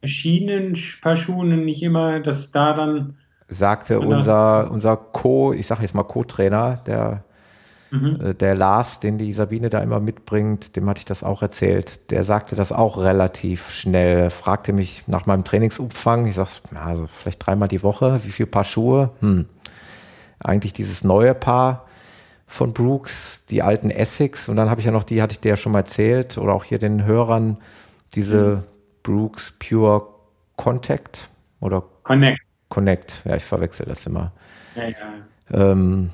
verschiedenen 0.00 0.76
Paar 1.02 1.16
Schuhen 1.16 1.52
und 1.52 1.64
nicht 1.64 1.82
immer, 1.82 2.20
dass 2.20 2.50
da 2.50 2.72
dann. 2.74 3.16
Sagte 3.48 4.00
unser, 4.00 4.70
unser 4.70 4.96
Co, 4.96 5.52
ich 5.52 5.66
sage 5.66 5.82
jetzt 5.82 5.94
mal 5.94 6.04
Co-Trainer, 6.04 6.78
der, 6.86 7.24
mhm. 7.90 8.20
Äh, 8.20 8.34
der 8.34 8.54
Lars, 8.54 9.00
den 9.00 9.18
die 9.18 9.32
Sabine 9.32 9.70
da 9.70 9.80
immer 9.80 10.00
mitbringt, 10.00 10.76
dem 10.76 10.88
hatte 10.88 10.98
ich 10.98 11.04
das 11.04 11.22
auch 11.22 11.42
erzählt, 11.42 12.10
der 12.10 12.24
sagte 12.24 12.56
das 12.56 12.72
auch 12.72 12.98
relativ 12.98 13.70
schnell, 13.70 14.30
fragte 14.30 14.72
mich 14.72 15.04
nach 15.06 15.26
meinem 15.26 15.44
Trainingsumfang, 15.44 16.26
ich 16.26 16.34
sag, 16.34 16.48
ja, 16.72 16.84
also 16.84 17.06
vielleicht 17.06 17.44
dreimal 17.44 17.68
die 17.68 17.82
Woche, 17.82 18.20
wie 18.24 18.30
viel 18.30 18.46
Paar 18.46 18.64
Schuhe? 18.64 19.10
Hm, 19.20 19.46
eigentlich 20.38 20.72
dieses 20.72 21.04
neue 21.04 21.34
Paar 21.34 21.86
von 22.46 22.72
Brooks, 22.72 23.44
die 23.46 23.62
alten 23.62 23.90
Essex 23.90 24.48
und 24.48 24.56
dann 24.56 24.70
habe 24.70 24.80
ich 24.80 24.86
ja 24.86 24.92
noch 24.92 25.04
die, 25.04 25.22
hatte 25.22 25.32
ich 25.32 25.40
dir 25.40 25.50
ja 25.50 25.56
schon 25.56 25.72
mal 25.72 25.80
erzählt 25.80 26.38
oder 26.38 26.52
auch 26.52 26.64
hier 26.64 26.78
den 26.78 27.04
Hörern, 27.04 27.58
diese 28.14 28.36
mhm. 28.36 28.62
Brooks 29.02 29.52
Pure 29.58 30.06
Contact 30.56 31.30
oder 31.60 31.84
Connect. 32.02 32.40
Connect, 32.68 33.22
ja, 33.24 33.36
ich 33.36 33.44
verwechsel 33.44 33.86
das 33.86 34.06
immer. 34.06 34.32
Ja, 34.74 34.84
ja. 34.84 35.72
Ähm, 35.72 36.10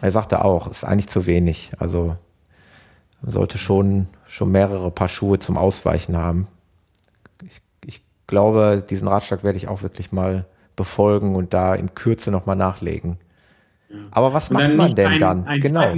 er 0.00 0.10
sagte 0.10 0.44
auch, 0.44 0.70
ist 0.70 0.84
eigentlich 0.84 1.08
zu 1.08 1.26
wenig. 1.26 1.72
Also 1.78 2.16
man 3.20 3.32
sollte 3.32 3.58
schon, 3.58 4.08
schon 4.26 4.50
mehrere 4.50 4.90
Paar 4.90 5.08
Schuhe 5.08 5.38
zum 5.38 5.56
Ausweichen 5.56 6.16
haben. 6.16 6.48
Ich, 7.44 7.60
ich 7.84 8.02
glaube, 8.26 8.84
diesen 8.88 9.08
Ratschlag 9.08 9.44
werde 9.44 9.58
ich 9.58 9.68
auch 9.68 9.82
wirklich 9.82 10.12
mal 10.12 10.46
befolgen 10.76 11.36
und 11.36 11.52
da 11.54 11.74
in 11.74 11.94
Kürze 11.94 12.30
nochmal 12.30 12.56
nachlegen. 12.56 13.18
Aber 14.10 14.32
was 14.32 14.50
macht 14.50 14.74
man 14.74 14.94
denn 14.94 15.18
dann? 15.18 15.46
Ein 15.46 15.60
genau. 15.60 15.94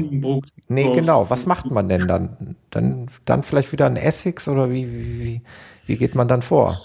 Nee, 0.68 0.90
genau. 0.92 1.30
Was 1.30 1.46
macht 1.46 1.70
man 1.70 1.88
denn 1.88 2.08
dann? 2.08 2.56
Dann, 2.70 3.06
dann 3.24 3.42
vielleicht 3.44 3.70
wieder 3.70 3.86
ein 3.86 3.96
Essex 3.96 4.48
oder 4.48 4.70
wie, 4.70 4.90
wie, 4.90 5.42
wie 5.86 5.96
geht 5.96 6.14
man 6.16 6.26
dann 6.26 6.42
vor? 6.42 6.76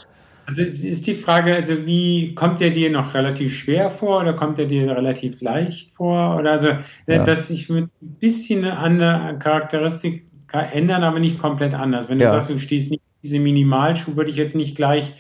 Also 0.50 0.64
ist 0.64 1.06
die 1.06 1.14
Frage, 1.14 1.54
also 1.54 1.86
wie 1.86 2.34
kommt 2.34 2.60
der 2.60 2.72
dir 2.72 2.90
noch 2.90 3.14
relativ 3.14 3.54
schwer 3.54 3.92
vor 3.92 4.22
oder 4.22 4.34
kommt 4.34 4.58
er 4.58 4.66
dir 4.66 4.90
relativ 4.90 5.42
leicht 5.42 5.92
vor? 5.92 6.38
Oder 6.38 6.54
also, 6.54 6.70
äh, 6.70 7.18
ja. 7.18 7.24
dass 7.24 7.50
sich 7.50 7.70
mit 7.70 7.86
ein 8.02 8.16
bisschen 8.20 8.66
an 8.66 8.98
der 8.98 9.36
Charakteristik 9.38 10.26
ändern, 10.52 11.04
aber 11.04 11.20
nicht 11.20 11.38
komplett 11.38 11.76
anders. 11.76 12.10
Wenn 12.10 12.18
du 12.18 12.26
ja. 12.26 12.32
sagst, 12.32 12.50
du 12.50 12.58
stehst 12.58 12.90
nicht 12.90 13.04
diese 13.22 13.38
Minimalschuh, 13.38 14.16
würde 14.16 14.32
ich 14.32 14.38
jetzt 14.38 14.56
nicht 14.56 14.76
gleich 14.76 15.14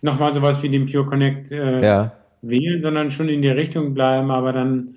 nochmal 0.00 0.32
sowas 0.32 0.62
wie 0.62 0.70
den 0.70 0.90
Pure 0.90 1.04
Connect 1.04 1.52
äh, 1.52 1.84
ja. 1.84 2.12
wählen, 2.40 2.80
sondern 2.80 3.10
schon 3.10 3.28
in 3.28 3.42
die 3.42 3.48
Richtung 3.48 3.92
bleiben, 3.92 4.30
aber 4.30 4.54
dann 4.54 4.94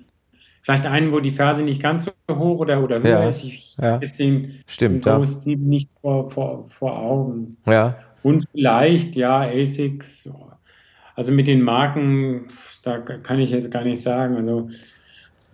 vielleicht 0.62 0.86
einen, 0.86 1.12
wo 1.12 1.20
die 1.20 1.32
Ferse 1.32 1.60
nicht 1.60 1.82
ganz 1.82 2.04
so 2.04 2.12
hoch 2.34 2.60
oder, 2.60 2.82
oder 2.82 3.02
höher 3.02 3.20
ja, 3.20 3.28
ist. 3.28 3.44
Ich 3.44 3.76
ja. 3.76 3.98
jetzt 3.98 4.18
den, 4.18 4.60
Stimmt, 4.66 5.04
den 5.04 5.12
ja. 5.44 5.56
nicht 5.58 5.90
vor, 6.00 6.30
vor, 6.30 6.68
vor 6.68 6.98
Augen. 6.98 7.58
Ja. 7.66 7.98
Und 8.24 8.48
vielleicht, 8.50 9.14
ja, 9.14 9.42
ASICS. 9.42 10.30
Also 11.14 11.30
mit 11.30 11.46
den 11.46 11.62
Marken, 11.62 12.48
da 12.82 12.98
kann 12.98 13.38
ich 13.38 13.50
jetzt 13.50 13.70
gar 13.70 13.84
nicht 13.84 14.02
sagen. 14.02 14.34
Also 14.34 14.68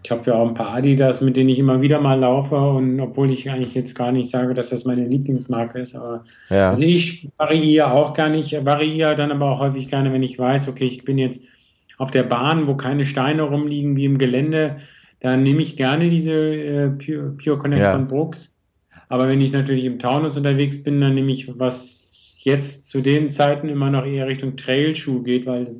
ich 0.02 0.10
habe 0.10 0.30
ja 0.30 0.34
auch 0.34 0.48
ein 0.48 0.54
paar 0.54 0.74
Adidas, 0.74 1.20
mit 1.20 1.36
denen 1.36 1.50
ich 1.50 1.58
immer 1.58 1.82
wieder 1.82 2.00
mal 2.00 2.18
laufe 2.18 2.56
und 2.56 2.98
obwohl 3.00 3.30
ich 3.30 3.50
eigentlich 3.50 3.74
jetzt 3.74 3.94
gar 3.94 4.12
nicht 4.12 4.30
sage, 4.30 4.54
dass 4.54 4.70
das 4.70 4.84
meine 4.86 5.06
Lieblingsmarke 5.06 5.80
ist, 5.80 5.94
aber 5.94 6.24
ja. 6.48 6.70
also 6.70 6.84
ich 6.84 7.28
variiere 7.36 7.92
auch 7.92 8.14
gar 8.14 8.30
nicht, 8.30 8.64
variiere 8.64 9.14
dann 9.14 9.30
aber 9.30 9.50
auch 9.50 9.60
häufig 9.60 9.88
gerne, 9.88 10.10
wenn 10.12 10.22
ich 10.22 10.38
weiß, 10.38 10.68
okay, 10.68 10.86
ich 10.86 11.04
bin 11.04 11.18
jetzt 11.18 11.42
auf 11.98 12.10
der 12.10 12.22
Bahn, 12.22 12.66
wo 12.66 12.76
keine 12.76 13.04
Steine 13.04 13.42
rumliegen 13.42 13.94
wie 13.94 14.06
im 14.06 14.16
Gelände, 14.16 14.78
dann 15.20 15.42
nehme 15.42 15.60
ich 15.60 15.76
gerne 15.76 16.08
diese 16.08 16.32
äh, 16.32 16.88
Pure, 16.88 17.36
Pure, 17.36 17.58
Connect 17.58 17.82
ja. 17.82 17.92
von 17.92 18.08
Brooks. 18.08 18.54
Aber 19.10 19.28
wenn 19.28 19.42
ich 19.42 19.52
natürlich 19.52 19.84
im 19.84 19.98
Taunus 19.98 20.36
unterwegs 20.36 20.82
bin, 20.82 21.00
dann 21.00 21.14
nehme 21.14 21.30
ich, 21.30 21.58
was 21.58 22.09
jetzt 22.44 22.86
zu 22.86 23.00
den 23.00 23.30
Zeiten 23.30 23.68
immer 23.68 23.90
noch 23.90 24.04
eher 24.04 24.26
Richtung 24.26 24.56
Trailschuh 24.56 25.22
geht, 25.22 25.46
weil 25.46 25.76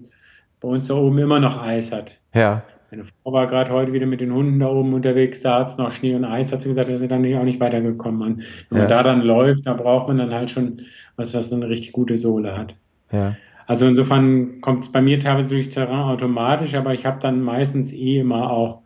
bei 0.60 0.68
uns 0.68 0.88
da 0.88 0.94
oben 0.94 1.18
immer 1.18 1.40
noch 1.40 1.62
Eis 1.62 1.92
hat. 1.92 2.18
Ja. 2.34 2.62
Meine 2.90 3.04
Frau 3.04 3.32
war 3.32 3.46
gerade 3.46 3.70
heute 3.70 3.92
wieder 3.92 4.06
mit 4.06 4.20
den 4.20 4.32
Hunden 4.32 4.58
da 4.58 4.66
oben 4.66 4.94
unterwegs, 4.94 5.40
da 5.40 5.60
hat 5.60 5.68
es 5.68 5.78
noch 5.78 5.92
Schnee 5.92 6.14
und 6.14 6.24
Eis, 6.24 6.52
hat 6.52 6.62
sie 6.62 6.68
gesagt, 6.68 6.88
dass 6.88 7.00
sie 7.00 7.08
dann 7.08 7.24
auch 7.34 7.44
nicht 7.44 7.60
weitergekommen. 7.60 8.42
Wenn 8.68 8.78
ja. 8.78 8.78
man 8.78 8.88
da 8.88 9.02
dann 9.02 9.22
läuft, 9.22 9.66
da 9.66 9.74
braucht 9.74 10.08
man 10.08 10.18
dann 10.18 10.34
halt 10.34 10.50
schon 10.50 10.82
was, 11.16 11.32
was 11.32 11.52
eine 11.52 11.68
richtig 11.68 11.92
gute 11.92 12.18
Sohle 12.18 12.56
hat. 12.56 12.74
Ja. 13.12 13.36
Also 13.66 13.86
insofern 13.86 14.60
kommt 14.60 14.84
es 14.84 14.92
bei 14.92 15.00
mir 15.00 15.20
teilweise 15.20 15.48
durchs 15.48 15.70
Terrain 15.70 16.12
automatisch, 16.12 16.74
aber 16.74 16.92
ich 16.92 17.06
habe 17.06 17.20
dann 17.20 17.40
meistens 17.40 17.92
eh 17.92 18.18
immer 18.18 18.50
auch 18.50 18.82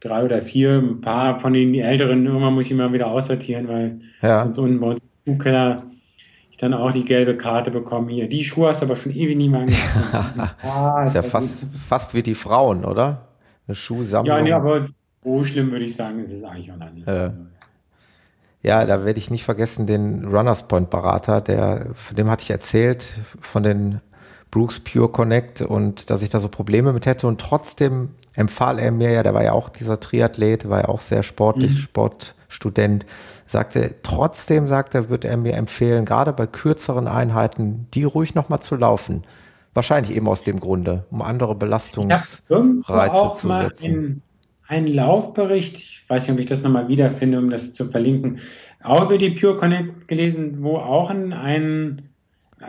drei 0.00 0.24
oder 0.24 0.42
vier, 0.42 0.78
ein 0.78 1.00
paar 1.00 1.38
von 1.38 1.52
den 1.52 1.74
älteren, 1.74 2.26
irgendwann 2.26 2.54
muss 2.54 2.66
ich 2.66 2.72
immer 2.72 2.92
wieder 2.92 3.06
aussortieren, 3.06 3.68
weil 3.68 4.00
ja. 4.20 4.42
sonst 4.42 4.58
unten 4.58 4.80
bei 4.80 4.86
uns 4.88 5.00
im 5.24 5.34
Schuhkeller 5.34 5.78
ich 5.92 5.97
dann 6.58 6.74
auch 6.74 6.92
die 6.92 7.04
gelbe 7.04 7.36
Karte 7.36 7.70
bekomme 7.70 8.12
hier. 8.12 8.28
Die 8.28 8.44
Schuhe 8.44 8.68
hast 8.68 8.82
du 8.82 8.86
aber 8.86 8.96
schon 8.96 9.12
ewig 9.12 9.36
nie 9.36 9.48
mehr 9.48 9.60
angefangen. 9.62 10.50
ah, 10.62 11.04
ist 11.04 11.14
ja 11.14 11.22
fast, 11.22 11.64
fast 11.88 12.14
wie 12.14 12.22
die 12.22 12.34
Frauen, 12.34 12.84
oder? 12.84 13.28
Eine 13.66 13.74
Schuhsammlung. 13.74 14.36
Ja, 14.36 14.42
nee, 14.42 14.52
aber 14.52 14.86
so 15.24 15.44
schlimm 15.44 15.70
würde 15.70 15.84
ich 15.84 15.96
sagen, 15.96 16.22
ist 16.22 16.32
es 16.32 16.42
eigentlich 16.42 16.72
auch 16.72 16.76
noch 16.76 16.90
nicht. 16.90 17.06
Äh. 17.06 17.30
Ja, 18.62 18.84
da 18.86 19.04
werde 19.04 19.18
ich 19.18 19.30
nicht 19.30 19.44
vergessen, 19.44 19.86
den 19.86 20.24
Runners 20.24 20.66
Point 20.66 20.90
Berater, 20.90 21.40
der, 21.40 21.86
von 21.94 22.16
dem 22.16 22.28
hatte 22.28 22.42
ich 22.42 22.50
erzählt, 22.50 23.14
von 23.40 23.62
den 23.62 24.00
Brooks 24.50 24.80
Pure 24.80 25.10
Connect 25.10 25.62
und 25.62 26.10
dass 26.10 26.22
ich 26.22 26.30
da 26.30 26.40
so 26.40 26.48
Probleme 26.48 26.92
mit 26.92 27.06
hätte 27.06 27.28
und 27.28 27.40
trotzdem 27.40 28.10
empfahl 28.34 28.78
er 28.78 28.90
mir 28.90 29.10
ja, 29.10 29.22
der 29.22 29.34
war 29.34 29.44
ja 29.44 29.52
auch 29.52 29.68
dieser 29.68 30.00
Triathlet, 30.00 30.68
war 30.68 30.80
ja 30.80 30.88
auch 30.88 31.00
sehr 31.00 31.22
sportlich, 31.22 31.72
mhm. 31.72 31.76
Sportstudent, 31.76 33.06
sagte, 33.50 33.94
trotzdem 34.02 34.66
sagt 34.66 34.94
er, 34.94 35.08
würde 35.08 35.28
er 35.28 35.36
mir 35.36 35.54
empfehlen, 35.54 36.04
gerade 36.04 36.32
bei 36.32 36.46
kürzeren 36.46 37.08
Einheiten, 37.08 37.86
die 37.94 38.04
ruhig 38.04 38.34
nochmal 38.34 38.60
zu 38.60 38.76
laufen. 38.76 39.24
Wahrscheinlich 39.74 40.16
eben 40.16 40.28
aus 40.28 40.44
dem 40.44 40.60
Grunde, 40.60 41.04
um 41.10 41.22
andere 41.22 41.54
Belastungsreize 41.54 42.42
zu 43.36 43.48
setzen. 43.48 44.22
Ein 44.66 44.86
Laufbericht, 44.86 45.78
ich 45.78 46.04
weiß 46.08 46.24
nicht, 46.24 46.32
ob 46.32 46.40
ich 46.40 46.46
das 46.46 46.62
nochmal 46.62 46.88
wiederfinde, 46.88 47.38
um 47.38 47.50
das 47.50 47.72
zu 47.72 47.90
verlinken, 47.90 48.40
auch 48.82 49.02
über 49.04 49.18
die 49.18 49.30
Pure 49.30 49.56
Connect 49.56 50.08
gelesen, 50.08 50.62
wo 50.62 50.76
auch 50.76 51.10
ein, 51.10 51.32
ein 51.32 52.02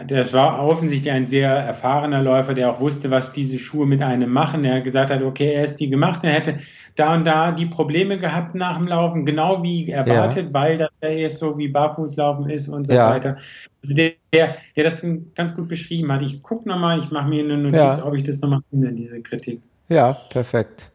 das 0.07 0.33
war 0.33 0.63
offensichtlich 0.65 1.11
ein 1.11 1.25
sehr 1.27 1.49
erfahrener 1.49 2.21
Läufer, 2.21 2.53
der 2.53 2.71
auch 2.71 2.79
wusste, 2.79 3.09
was 3.09 3.33
diese 3.33 3.57
Schuhe 3.57 3.87
mit 3.87 4.01
einem 4.01 4.31
machen. 4.31 4.63
Er 4.63 4.81
gesagt 4.81 5.09
hat, 5.09 5.23
okay, 5.23 5.53
er 5.53 5.63
ist 5.63 5.77
die 5.77 5.89
gemacht, 5.89 6.19
er 6.23 6.33
hätte 6.33 6.59
da 6.95 7.13
und 7.13 7.25
da 7.25 7.51
die 7.51 7.65
Probleme 7.65 8.19
gehabt 8.19 8.55
nach 8.55 8.77
dem 8.77 8.87
Laufen, 8.87 9.25
genau 9.25 9.63
wie 9.63 9.89
erwartet, 9.89 10.47
ja. 10.47 10.53
weil 10.53 10.77
das 10.77 10.89
ja 11.01 11.09
jetzt 11.09 11.37
so 11.37 11.57
wie 11.57 11.67
Barfußlaufen 11.67 12.49
ist 12.49 12.67
und 12.67 12.87
so 12.87 12.93
ja. 12.93 13.09
weiter. 13.09 13.37
Also 13.81 13.95
der, 13.95 14.13
der, 14.33 14.55
der 14.75 14.83
das 14.83 15.05
ganz 15.35 15.55
gut 15.55 15.67
beschrieben 15.67 16.11
hat. 16.11 16.21
Ich 16.21 16.43
gucke 16.43 16.67
nochmal, 16.67 16.99
ich 16.99 17.11
mache 17.11 17.29
mir 17.29 17.43
eine 17.43 17.57
Notiz, 17.57 17.77
ja. 17.77 18.05
ob 18.05 18.13
ich 18.15 18.23
das 18.23 18.41
nochmal 18.41 18.61
finde, 18.69 18.91
diese 18.91 19.21
Kritik. 19.21 19.61
Ja, 19.87 20.17
perfekt. 20.29 20.91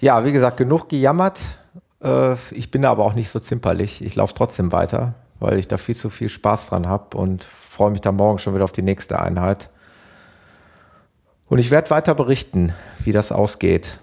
Ja, 0.00 0.24
wie 0.24 0.32
gesagt, 0.32 0.56
genug 0.56 0.88
gejammert. 0.88 1.44
Äh, 2.02 2.34
ich 2.52 2.70
bin 2.70 2.82
da 2.82 2.90
aber 2.90 3.04
auch 3.04 3.14
nicht 3.14 3.28
so 3.28 3.40
zimperlich. 3.40 4.04
Ich 4.04 4.14
laufe 4.14 4.34
trotzdem 4.34 4.70
weiter, 4.72 5.14
weil 5.40 5.58
ich 5.58 5.68
da 5.68 5.76
viel 5.76 5.96
zu 5.96 6.10
viel 6.10 6.28
Spaß 6.28 6.68
dran 6.68 6.86
habe 6.86 7.16
und 7.16 7.42
freue 7.44 7.90
mich 7.90 8.00
dann 8.00 8.16
morgen 8.16 8.38
schon 8.38 8.54
wieder 8.54 8.64
auf 8.64 8.72
die 8.72 8.82
nächste 8.82 9.20
Einheit. 9.20 9.70
Und 11.48 11.58
ich 11.58 11.70
werde 11.70 11.90
weiter 11.90 12.14
berichten, 12.14 12.72
wie 13.04 13.12
das 13.12 13.32
ausgeht. 13.32 13.98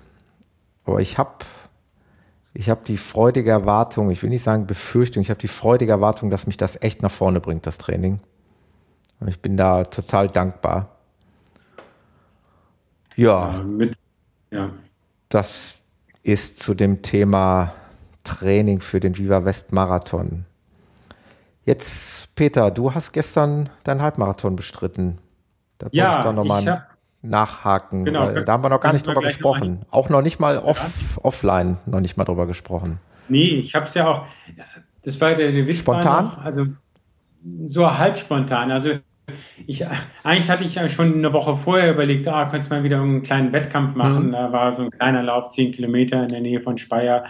Aber 0.85 1.01
ich 1.01 1.17
habe 1.17 1.45
ich 2.53 2.69
hab 2.69 2.85
die 2.85 2.97
freudige 2.97 3.51
Erwartung, 3.51 4.09
ich 4.11 4.23
will 4.23 4.29
nicht 4.29 4.43
sagen 4.43 4.65
Befürchtung, 4.65 5.21
ich 5.21 5.29
habe 5.29 5.39
die 5.39 5.49
freudige 5.49 5.91
Erwartung, 5.91 6.29
dass 6.29 6.47
mich 6.47 6.55
das 6.55 6.81
echt 6.81 7.01
nach 7.01 7.11
vorne 7.11 7.41
bringt, 7.41 7.67
das 7.67 7.77
Training. 7.77 8.19
Und 9.19 9.27
ich 9.27 9.41
bin 9.41 9.57
da 9.57 9.83
total 9.83 10.29
dankbar. 10.29 10.89
Ja, 13.15 13.55
ja, 13.55 13.63
mit, 13.63 13.97
ja. 14.51 14.71
das 15.29 15.83
ist 16.23 16.59
zu 16.59 16.73
dem 16.73 17.01
Thema 17.01 17.73
Training 18.23 18.79
für 18.79 18.99
den 18.99 19.17
Viva 19.17 19.45
West 19.45 19.71
Marathon. 19.71 20.45
Jetzt, 21.65 22.35
Peter, 22.35 22.71
du 22.71 22.93
hast 22.93 23.11
gestern 23.11 23.69
deinen 23.83 24.01
Halbmarathon 24.01 24.55
bestritten. 24.55 25.17
Da 25.77 25.87
ja, 25.91 26.19
ich 26.19 26.31
nochmal 26.31 26.87
nachhaken, 27.29 28.05
genau, 28.05 28.31
da 28.31 28.53
haben 28.53 28.63
wir 28.63 28.69
noch 28.69 28.81
gar 28.81 28.93
nicht 28.93 29.05
drüber 29.05 29.21
gesprochen. 29.21 29.79
Noch 29.79 29.93
auch 29.93 30.09
noch 30.09 30.21
nicht 30.21 30.39
mal 30.39 30.57
off, 30.57 31.19
offline 31.23 31.77
noch 31.85 32.01
nicht 32.01 32.17
mal 32.17 32.25
drüber 32.25 32.47
gesprochen. 32.47 32.99
Nee, 33.27 33.59
ich 33.59 33.75
habe 33.75 33.85
es 33.85 33.93
ja 33.93 34.07
auch, 34.07 34.25
das 35.03 35.19
war 35.21 35.35
der, 35.35 35.51
der 35.51 35.67
Witz 35.67 35.79
Spontan? 35.79 36.25
Noch, 36.25 36.37
also 36.43 36.65
so 37.65 37.97
halb 37.97 38.17
spontan. 38.17 38.71
Also 38.71 38.91
ich, 39.65 39.85
eigentlich 40.23 40.49
hatte 40.49 40.63
ich 40.63 40.75
ja 40.75 40.87
schon 40.89 41.13
eine 41.13 41.33
Woche 41.33 41.57
vorher 41.57 41.91
überlegt, 41.91 42.27
ah, 42.27 42.45
könntest 42.45 42.71
mal 42.71 42.83
wieder 42.83 43.01
einen 43.01 43.23
kleinen 43.23 43.51
Wettkampf 43.53 43.95
machen. 43.95 44.27
Mhm. 44.27 44.31
Da 44.31 44.51
war 44.51 44.71
so 44.71 44.83
ein 44.83 44.91
kleiner 44.91 45.23
Lauf, 45.23 45.49
zehn 45.49 45.71
Kilometer 45.71 46.21
in 46.21 46.27
der 46.27 46.41
Nähe 46.41 46.61
von 46.61 46.77
Speyer. 46.77 47.25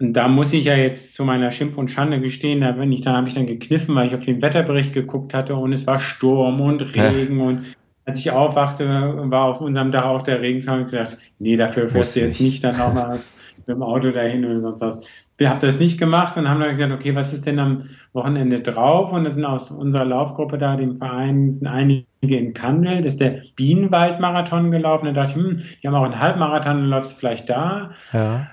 Und 0.00 0.12
da 0.12 0.28
muss 0.28 0.52
ich 0.52 0.64
ja 0.64 0.74
jetzt 0.74 1.14
zu 1.14 1.24
meiner 1.24 1.52
Schimpf 1.52 1.76
und 1.78 1.90
Schande 1.90 2.20
gestehen, 2.20 2.60
da 2.60 2.72
bin 2.72 2.92
ich, 2.92 3.02
dann 3.02 3.16
habe 3.16 3.28
ich 3.28 3.34
dann 3.34 3.46
gekniffen, 3.46 3.94
weil 3.94 4.08
ich 4.08 4.14
auf 4.14 4.24
den 4.24 4.42
Wetterbericht 4.42 4.92
geguckt 4.92 5.34
hatte 5.34 5.54
und 5.54 5.72
es 5.72 5.86
war 5.86 6.00
Sturm 6.00 6.60
und 6.60 6.82
Regen 6.94 7.38
ja. 7.38 7.46
und 7.46 7.64
als 8.06 8.18
ich 8.18 8.30
aufwachte, 8.30 8.86
war 9.30 9.44
auf 9.44 9.60
unserem 9.60 9.90
Dach 9.90 10.04
auch 10.04 10.22
der 10.22 10.40
Regenzaun 10.40 10.80
und 10.80 10.84
gesagt, 10.84 11.18
nee, 11.38 11.56
dafür 11.56 11.88
fährst 11.88 12.16
du 12.16 12.20
jetzt 12.20 12.40
nicht 12.40 12.62
dann 12.62 12.78
auch 12.80 12.92
mal 12.92 13.18
mit 13.56 13.68
dem 13.68 13.82
Auto 13.82 14.10
dahin 14.10 14.44
oder 14.44 14.60
sonst 14.60 14.80
was. 14.82 15.06
wir 15.38 15.48
haben 15.48 15.60
das 15.60 15.78
nicht 15.78 15.98
gemacht 15.98 16.36
und 16.36 16.48
haben 16.48 16.60
dann 16.60 16.76
gesagt, 16.76 16.92
okay, 16.92 17.14
was 17.14 17.32
ist 17.32 17.46
denn 17.46 17.58
am 17.58 17.88
Wochenende 18.12 18.60
drauf? 18.60 19.12
Und 19.12 19.24
da 19.24 19.30
sind 19.30 19.44
aus 19.44 19.70
unserer 19.70 20.04
Laufgruppe 20.04 20.58
da, 20.58 20.76
dem 20.76 20.98
Verein, 20.98 21.50
sind 21.50 21.66
einige 21.66 22.04
in 22.20 22.52
Kandel, 22.52 22.98
das 22.98 23.14
ist 23.14 23.20
der 23.20 23.42
Bienenwald-Marathon 23.56 24.70
gelaufen. 24.70 25.06
Da 25.06 25.12
dachte 25.12 25.38
ich, 25.38 25.44
hm, 25.44 25.62
die 25.82 25.88
haben 25.88 25.94
auch 25.94 26.04
einen 26.04 26.20
Halbmarathon, 26.20 26.76
dann 26.76 26.90
läufst 26.90 27.12
du 27.12 27.16
vielleicht 27.16 27.48
da. 27.48 27.92
Ja. 28.12 28.48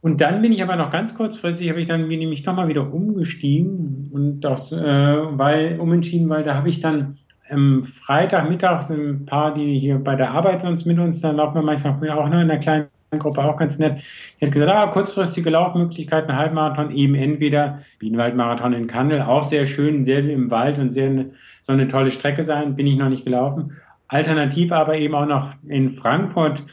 Und 0.00 0.20
dann 0.20 0.40
bin 0.40 0.52
ich 0.52 0.62
aber 0.62 0.76
noch 0.76 0.92
ganz 0.92 1.16
kurzfristig, 1.16 1.68
habe 1.68 1.80
ich 1.80 1.88
dann 1.88 2.06
nämlich 2.06 2.44
nochmal 2.46 2.68
wieder 2.68 2.92
umgestiegen 2.92 4.08
und 4.12 4.40
das, 4.42 4.70
äh, 4.70 4.76
weil, 4.76 5.80
umentschieden, 5.80 6.28
weil 6.28 6.44
da 6.44 6.54
habe 6.54 6.68
ich 6.68 6.80
dann 6.80 7.18
am 7.50 7.86
Freitagmittag 8.02 8.90
ein 8.90 9.26
paar, 9.26 9.54
die 9.54 9.78
hier 9.78 9.98
bei 9.98 10.16
der 10.16 10.30
Arbeit 10.30 10.62
sonst 10.62 10.84
mit 10.84 10.98
uns, 10.98 11.20
dann 11.20 11.36
laufen 11.36 11.54
wir 11.54 11.62
manchmal 11.62 11.94
auch 12.10 12.28
noch 12.28 12.40
in 12.40 12.50
einer 12.50 12.58
kleinen 12.58 12.88
Gruppe, 13.18 13.44
auch 13.44 13.56
ganz 13.56 13.78
nett. 13.78 14.02
Die 14.40 14.46
hat 14.46 14.52
gesagt, 14.52 14.72
ah, 14.72 14.86
kurzfristige 14.88 15.50
Laufmöglichkeiten, 15.50 16.34
Halbmarathon, 16.34 16.90
eben 16.90 17.14
entweder 17.14 17.82
Bienenwaldmarathon 17.98 18.72
in 18.72 18.86
Kandel, 18.86 19.22
auch 19.22 19.44
sehr 19.44 19.66
schön, 19.66 20.04
sehr 20.04 20.18
im 20.18 20.50
Wald 20.50 20.78
und 20.78 20.92
sehr 20.92 21.26
so 21.62 21.72
eine 21.72 21.88
tolle 21.88 22.12
Strecke 22.12 22.44
sein, 22.44 22.76
bin 22.76 22.86
ich 22.86 22.96
noch 22.96 23.08
nicht 23.08 23.24
gelaufen. 23.24 23.72
Alternativ 24.08 24.72
aber 24.72 24.96
eben 24.96 25.14
auch 25.14 25.26
noch 25.26 25.52
in 25.66 25.92
Frankfurt, 25.92 26.64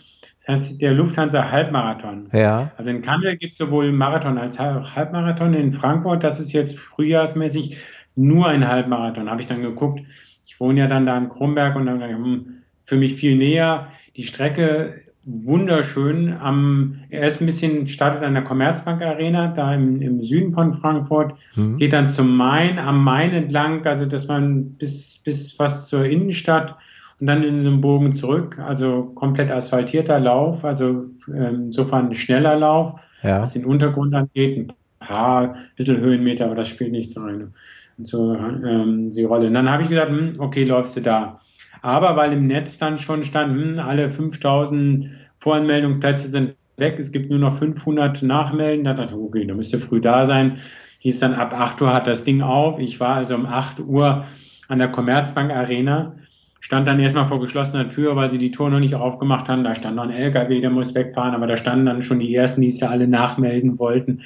das 0.46 0.62
heißt 0.62 0.82
der 0.82 0.94
Lufthansa 0.94 1.50
Halbmarathon. 1.50 2.28
Ja. 2.34 2.72
Also 2.78 2.92
in 2.92 3.02
Kandel 3.02 3.38
gibt 3.38 3.54
es 3.54 3.58
sowohl 3.58 3.92
Marathon 3.92 4.38
als 4.38 4.60
Halbmarathon. 4.60 5.54
In 5.54 5.74
Frankfurt, 5.74 6.24
das 6.24 6.40
ist 6.40 6.52
jetzt 6.52 6.78
frühjahrsmäßig 6.78 7.78
nur 8.16 8.48
ein 8.48 8.68
Halbmarathon. 8.68 9.30
Habe 9.30 9.42
ich 9.42 9.48
dann 9.48 9.62
geguckt, 9.62 10.02
ich 10.46 10.60
wohne 10.60 10.82
ja 10.82 10.88
dann 10.88 11.06
da 11.06 11.18
in 11.18 11.30
Kronberg 11.30 11.76
und 11.76 11.86
dann 11.86 12.02
hm, 12.02 12.46
für 12.86 12.98
mich 12.98 13.16
viel 13.16 13.36
näher. 13.36 13.88
Die 14.16 14.24
Strecke 14.24 15.04
wunderschön. 15.26 16.34
Am, 16.34 17.00
er 17.10 17.28
ist 17.28 17.42
ein 17.42 17.46
bisschen, 17.46 17.88
startet 17.88 18.24
an 18.24 18.34
der 18.34 18.44
Commerzbank 18.44 19.02
Arena, 19.02 19.48
da 19.48 19.74
im, 19.74 20.02
im 20.02 20.24
Süden 20.24 20.54
von 20.54 20.74
Frankfurt, 20.74 21.34
mhm. 21.56 21.78
geht 21.78 21.94
dann 21.94 22.12
zum 22.12 22.36
Main, 22.36 22.78
am 22.78 23.04
Main 23.04 23.32
entlang, 23.32 23.86
also 23.86 24.06
dass 24.06 24.28
man 24.28 24.74
bis, 24.74 25.20
bis 25.24 25.54
fast 25.54 25.88
zur 25.88 26.06
Innenstadt 26.06 26.76
und 27.20 27.28
dann 27.28 27.44
in 27.44 27.62
so 27.62 27.70
einem 27.70 27.82
Bogen 27.82 28.14
zurück, 28.16 28.60
also 28.60 29.12
komplett 29.16 29.50
asphaltierter 29.50 30.20
Lauf, 30.20 30.66
also 30.66 31.06
ähm, 31.30 31.68
insofern 31.68 32.10
ein 32.10 32.16
schneller 32.16 32.58
Lauf, 32.58 33.00
ja. 33.22 33.42
was 33.42 33.54
den 33.54 33.66
Untergrund 33.66 34.14
angeht, 34.14 34.58
ein 34.58 34.74
paar 35.00 35.56
bisschen 35.78 35.98
Höhenmeter, 35.98 36.46
aber 36.46 36.56
das 36.56 36.68
spielt 36.68 36.92
nichts 36.92 37.16
rein 37.18 37.44
und 37.44 37.54
so 38.02 38.34
ähm, 38.36 39.12
die 39.12 39.24
Rolle. 39.24 39.48
Und 39.48 39.54
dann 39.54 39.70
habe 39.70 39.84
ich 39.84 39.90
gesagt, 39.90 40.10
hm, 40.10 40.34
okay, 40.40 40.64
läufst 40.64 40.98
du 40.98 41.02
da. 41.02 41.40
Aber 41.82 42.16
weil 42.16 42.34
im 42.34 42.48
Netz 42.48 42.78
dann 42.78 43.00
schon 43.00 43.26
stand, 43.26 43.54
hm, 43.54 43.80
alle 43.80 44.10
5000 44.10 45.10
Voranmeldungsplätze 45.40 46.30
sind 46.30 46.56
weg, 46.78 46.96
es 46.98 47.12
gibt 47.12 47.30
nur 47.30 47.40
noch 47.40 47.58
500 47.58 48.24
Nachmelden, 48.24 48.86
da 48.86 48.94
dachte 48.94 49.14
ich, 49.14 49.20
okay, 49.20 49.46
da 49.46 49.54
müsste 49.54 49.80
früh 49.80 50.02
da 50.02 50.26
sein. 50.26 50.58
Hieß 51.00 51.20
dann, 51.20 51.34
ab 51.34 51.54
8 51.54 51.82
Uhr 51.82 51.94
hat 51.94 52.08
das 52.08 52.24
Ding 52.24 52.42
auf. 52.42 52.80
Ich 52.80 53.00
war 53.00 53.16
also 53.16 53.36
um 53.36 53.46
8 53.46 53.80
Uhr 53.82 54.26
an 54.70 54.80
der 54.80 54.88
Commerzbank 54.88 55.52
Arena, 55.52 56.16
stand 56.62 56.88
dann 56.88 57.00
erstmal 57.00 57.28
vor 57.28 57.42
geschlossener 57.42 57.90
Tür, 57.90 58.16
weil 58.16 58.32
sie 58.32 58.38
die 58.38 58.52
Tour 58.52 58.70
noch 58.70 58.80
nicht 58.80 58.96
aufgemacht 58.96 59.50
haben. 59.50 59.66
Da 59.66 59.76
stand 59.76 59.98
noch 59.98 60.04
ein 60.04 60.12
LKW, 60.12 60.62
der 60.62 60.70
muss 60.70 60.96
wegfahren, 60.96 61.36
aber 61.36 61.46
da 61.46 61.58
standen 61.58 61.86
dann 61.86 62.04
schon 62.04 62.20
die 62.20 62.34
ersten, 62.34 62.62
die 62.62 62.70
es 62.70 62.80
ja 62.80 62.90
alle 62.90 63.08
nachmelden 63.08 63.78
wollten. 63.78 64.22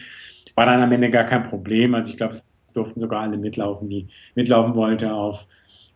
War 0.54 0.68
dann 0.68 0.82
am 0.82 0.92
Ende 0.92 1.10
gar 1.10 1.24
kein 1.24 1.44
Problem. 1.44 1.96
Also 1.96 2.12
ich 2.12 2.18
glaube, 2.18 2.34
es 2.34 2.46
durften 2.78 3.00
sogar 3.00 3.24
alle 3.24 3.38
mitlaufen, 3.38 3.90
die 3.90 4.08
mitlaufen 4.36 4.76
wollten. 4.76 5.10
Auf 5.10 5.46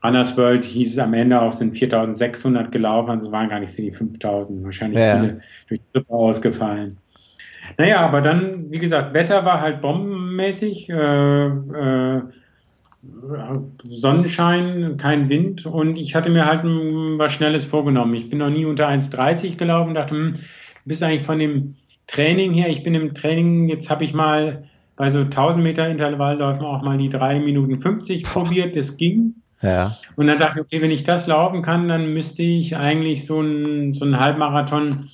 Runners 0.03 0.36
World 0.38 0.65
hieß 0.65 0.93
es 0.93 0.99
am 0.99 1.13
Ende 1.13 1.39
auch, 1.41 1.51
sind 1.51 1.77
4600 1.77 2.71
gelaufen, 2.71 3.11
also 3.11 3.32
waren 3.32 3.49
gar 3.49 3.59
nicht 3.59 3.73
so 3.75 3.82
die 3.82 3.91
5000, 3.91 4.63
wahrscheinlich 4.63 4.99
ja. 4.99 5.19
viele 5.19 5.41
durch 5.67 5.82
Grippe 5.93 6.13
ausgefallen. 6.13 6.97
Naja, 7.77 7.99
aber 8.01 8.21
dann, 8.21 8.71
wie 8.71 8.79
gesagt, 8.79 9.13
Wetter 9.13 9.45
war 9.45 9.61
halt 9.61 9.82
bombenmäßig, 9.82 10.89
äh, 10.89 11.45
äh, 11.45 12.21
Sonnenschein, 13.84 14.97
kein 14.97 15.29
Wind 15.29 15.65
und 15.65 15.97
ich 15.97 16.13
hatte 16.15 16.29
mir 16.29 16.45
halt 16.45 16.63
was 16.63 17.32
Schnelles 17.32 17.65
vorgenommen. 17.65 18.13
Ich 18.13 18.29
bin 18.29 18.39
noch 18.39 18.49
nie 18.51 18.65
unter 18.65 18.88
1,30 18.88 19.57
gelaufen, 19.57 19.95
dachte, 19.95 20.13
hm, 20.15 20.36
bist 20.86 21.01
eigentlich 21.01 21.23
von 21.23 21.39
dem 21.39 21.75
Training 22.05 22.53
her, 22.53 22.69
ich 22.69 22.84
bin 22.84 22.93
im 22.93 23.15
Training, 23.15 23.69
jetzt 23.69 23.89
habe 23.89 24.03
ich 24.03 24.13
mal 24.13 24.65
bei 25.01 25.09
so 25.09 25.21
1000 25.21 25.63
Meter 25.63 25.89
Intervallläufen 25.89 26.63
auch 26.63 26.83
mal 26.83 26.95
die 26.95 27.09
3 27.09 27.39
Minuten 27.39 27.79
50 27.79 28.21
probiert, 28.21 28.75
das 28.75 28.97
ging. 28.97 29.33
Ja. 29.59 29.97
Und 30.15 30.27
dann 30.27 30.37
dachte 30.37 30.59
ich, 30.59 30.65
okay, 30.67 30.79
wenn 30.79 30.91
ich 30.91 31.03
das 31.03 31.25
laufen 31.25 31.63
kann, 31.63 31.87
dann 31.87 32.13
müsste 32.13 32.43
ich 32.43 32.77
eigentlich 32.77 33.25
so 33.25 33.39
einen 33.39 33.95
so 33.95 34.05
Halbmarathon 34.05 35.09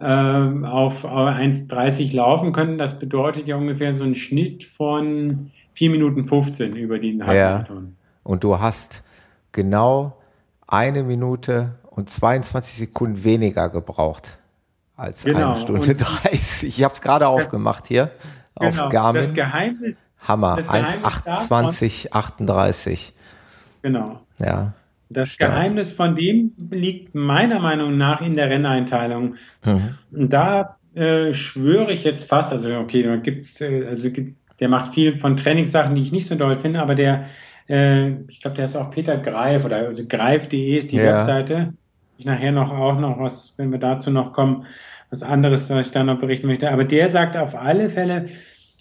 äh, 0.00 0.04
auf 0.04 1.04
1,30 1.04 2.12
laufen 2.12 2.52
können. 2.52 2.76
Das 2.76 2.98
bedeutet 2.98 3.46
ja 3.46 3.54
ungefähr 3.54 3.94
so 3.94 4.02
einen 4.02 4.16
Schnitt 4.16 4.64
von 4.64 5.52
4 5.74 5.90
Minuten 5.90 6.24
15 6.24 6.74
über 6.74 6.98
den 6.98 7.24
Halbmarathon. 7.24 7.84
Ja. 7.84 7.92
Und 8.24 8.42
du 8.42 8.58
hast 8.58 9.04
genau 9.52 10.16
eine 10.66 11.04
Minute 11.04 11.78
und 11.90 12.10
22 12.10 12.78
Sekunden 12.78 13.22
weniger 13.22 13.68
gebraucht 13.68 14.38
als 14.96 15.22
genau. 15.22 15.52
eine 15.52 15.54
Stunde 15.54 15.88
und 15.88 15.98
30. 15.98 16.76
Ich 16.76 16.82
habe 16.82 16.94
es 16.94 17.00
gerade 17.00 17.28
aufgemacht 17.28 17.86
hier 17.86 18.10
auf 18.54 18.76
genau. 18.76 18.88
Garmin. 18.88 19.22
Das 19.22 19.34
Geheimnis. 19.34 20.02
Hammer. 20.26 20.58
1,28, 20.58 22.12
38. 22.12 23.12
Genau. 23.82 24.20
Ja. 24.38 24.74
Das 25.08 25.30
stark. 25.30 25.52
Geheimnis 25.52 25.92
von 25.92 26.14
dem 26.14 26.52
liegt 26.70 27.14
meiner 27.14 27.58
Meinung 27.58 27.96
nach 27.96 28.20
in 28.20 28.34
der 28.34 28.48
Renneinteilung. 28.48 29.34
Mhm. 29.64 29.94
Und 30.12 30.32
da 30.32 30.76
äh, 30.94 31.32
schwöre 31.32 31.92
ich 31.92 32.04
jetzt 32.04 32.28
fast, 32.28 32.52
also 32.52 32.76
okay, 32.78 33.02
da 33.02 33.16
gibt's, 33.16 33.60
äh, 33.60 33.86
also 33.88 34.08
der 34.60 34.68
macht 34.68 34.94
viel 34.94 35.18
von 35.18 35.36
Trainingssachen, 35.36 35.94
die 35.94 36.02
ich 36.02 36.12
nicht 36.12 36.26
so 36.26 36.36
doll 36.36 36.58
finde, 36.58 36.80
aber 36.80 36.94
der, 36.94 37.26
äh, 37.68 38.10
ich 38.28 38.40
glaube, 38.40 38.56
der 38.56 38.66
ist 38.66 38.76
auch 38.76 38.90
Peter 38.90 39.16
Greif 39.16 39.64
oder 39.64 39.78
also 39.78 40.04
greif.de 40.06 40.76
ist 40.76 40.92
die 40.92 40.96
ja. 40.96 41.18
Webseite. 41.18 41.72
Ich 42.18 42.24
nachher 42.26 42.52
noch 42.52 42.70
auch 42.70 42.98
noch 42.98 43.18
was, 43.18 43.54
wenn 43.56 43.72
wir 43.72 43.78
dazu 43.78 44.10
noch 44.10 44.32
kommen, 44.32 44.66
was 45.10 45.22
anderes, 45.22 45.68
was 45.70 45.86
ich 45.86 45.92
da 45.92 46.04
noch 46.04 46.20
berichten 46.20 46.46
möchte. 46.46 46.70
Aber 46.70 46.84
der 46.84 47.10
sagt 47.10 47.36
auf 47.36 47.54
alle 47.54 47.90
Fälle, 47.90 48.28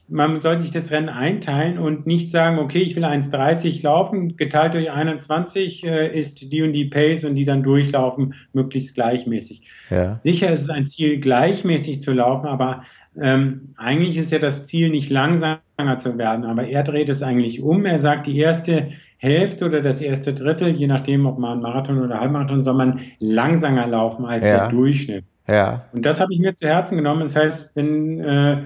man 0.09 0.41
soll 0.41 0.57
sich 0.59 0.71
das 0.71 0.91
Rennen 0.91 1.09
einteilen 1.09 1.77
und 1.77 2.07
nicht 2.07 2.31
sagen, 2.31 2.57
okay, 2.57 2.79
ich 2.79 2.95
will 2.95 3.05
1,30 3.05 3.83
laufen, 3.83 4.37
geteilt 4.37 4.73
durch 4.73 4.89
21 4.89 5.85
äh, 5.85 6.19
ist 6.19 6.51
die 6.51 6.61
und 6.63 6.73
die 6.73 6.85
Pace 6.85 7.25
und 7.25 7.35
die 7.35 7.45
dann 7.45 7.61
durchlaufen, 7.61 8.33
möglichst 8.53 8.95
gleichmäßig. 8.95 9.61
Ja. 9.89 10.19
Sicher 10.23 10.51
ist 10.51 10.61
es 10.61 10.69
ein 10.69 10.87
Ziel, 10.87 11.19
gleichmäßig 11.19 12.01
zu 12.01 12.11
laufen, 12.11 12.47
aber 12.47 12.83
ähm, 13.21 13.73
eigentlich 13.77 14.17
ist 14.17 14.31
ja 14.31 14.39
das 14.39 14.65
Ziel, 14.65 14.89
nicht 14.89 15.09
langsamer 15.09 15.59
zu 15.99 16.17
werden. 16.17 16.45
Aber 16.45 16.67
er 16.67 16.83
dreht 16.83 17.09
es 17.09 17.21
eigentlich 17.21 17.61
um. 17.61 17.85
Er 17.85 17.99
sagt, 17.99 18.27
die 18.27 18.37
erste 18.37 18.89
Hälfte 19.17 19.65
oder 19.65 19.81
das 19.81 20.01
erste 20.01 20.33
Drittel, 20.33 20.69
je 20.69 20.87
nachdem, 20.87 21.25
ob 21.25 21.37
man 21.37 21.61
Marathon 21.61 22.01
oder 22.01 22.19
Halbmarathon, 22.19 22.63
soll 22.63 22.75
man 22.75 23.01
langsamer 23.19 23.87
laufen 23.87 24.25
als 24.25 24.45
ja. 24.45 24.59
der 24.59 24.69
Durchschnitt. 24.69 25.25
Ja. 25.49 25.85
Und 25.93 26.05
das 26.05 26.19
habe 26.19 26.33
ich 26.33 26.39
mir 26.39 26.53
zu 26.53 26.67
Herzen 26.67 26.95
genommen. 26.97 27.21
Das 27.21 27.35
heißt, 27.35 27.71
wenn 27.75 28.19
äh, 28.19 28.63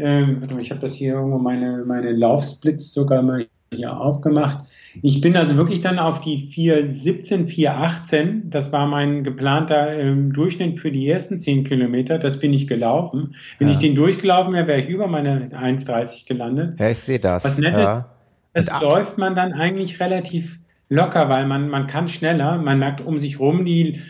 ähm, 0.00 0.40
ich 0.58 0.70
habe 0.70 0.80
das 0.80 0.94
hier 0.94 1.14
irgendwo 1.14 1.38
meine, 1.38 1.82
meine 1.86 2.12
Laufsplits 2.12 2.92
sogar 2.92 3.22
mal 3.22 3.46
hier 3.72 3.96
aufgemacht. 3.96 4.66
Ich 5.02 5.20
bin 5.20 5.36
also 5.36 5.56
wirklich 5.56 5.80
dann 5.80 5.98
auf 5.98 6.20
die 6.20 6.48
417, 6.50 7.48
418. 7.48 8.50
Das 8.50 8.72
war 8.72 8.86
mein 8.86 9.22
geplanter 9.22 9.92
ähm, 9.92 10.32
Durchschnitt 10.32 10.80
für 10.80 10.90
die 10.90 11.08
ersten 11.08 11.38
10 11.38 11.64
Kilometer. 11.64 12.18
Das 12.18 12.40
bin 12.40 12.52
ich 12.52 12.66
gelaufen. 12.66 13.36
Wenn 13.58 13.68
ja. 13.68 13.74
ich 13.74 13.80
den 13.80 13.94
durchgelaufen 13.94 14.54
wäre, 14.54 14.66
wäre 14.66 14.80
ich 14.80 14.88
über 14.88 15.06
meine 15.06 15.50
1,30 15.50 16.26
gelandet. 16.26 16.80
Ja, 16.80 16.88
ich 16.90 16.98
sehe 16.98 17.20
das. 17.20 17.44
Was 17.44 17.58
nett 17.58 17.74
ja. 17.74 18.10
ist, 18.54 18.68
es 18.68 18.80
läuft 18.80 19.18
man 19.18 19.36
dann 19.36 19.52
eigentlich 19.52 20.00
relativ 20.00 20.58
locker, 20.88 21.28
weil 21.28 21.46
man, 21.46 21.68
man 21.68 21.86
kann 21.86 22.08
schneller. 22.08 22.58
Man 22.58 22.80
merkt 22.80 23.00
um 23.00 23.18
sich 23.18 23.38
rum 23.38 23.64
die 23.64 24.00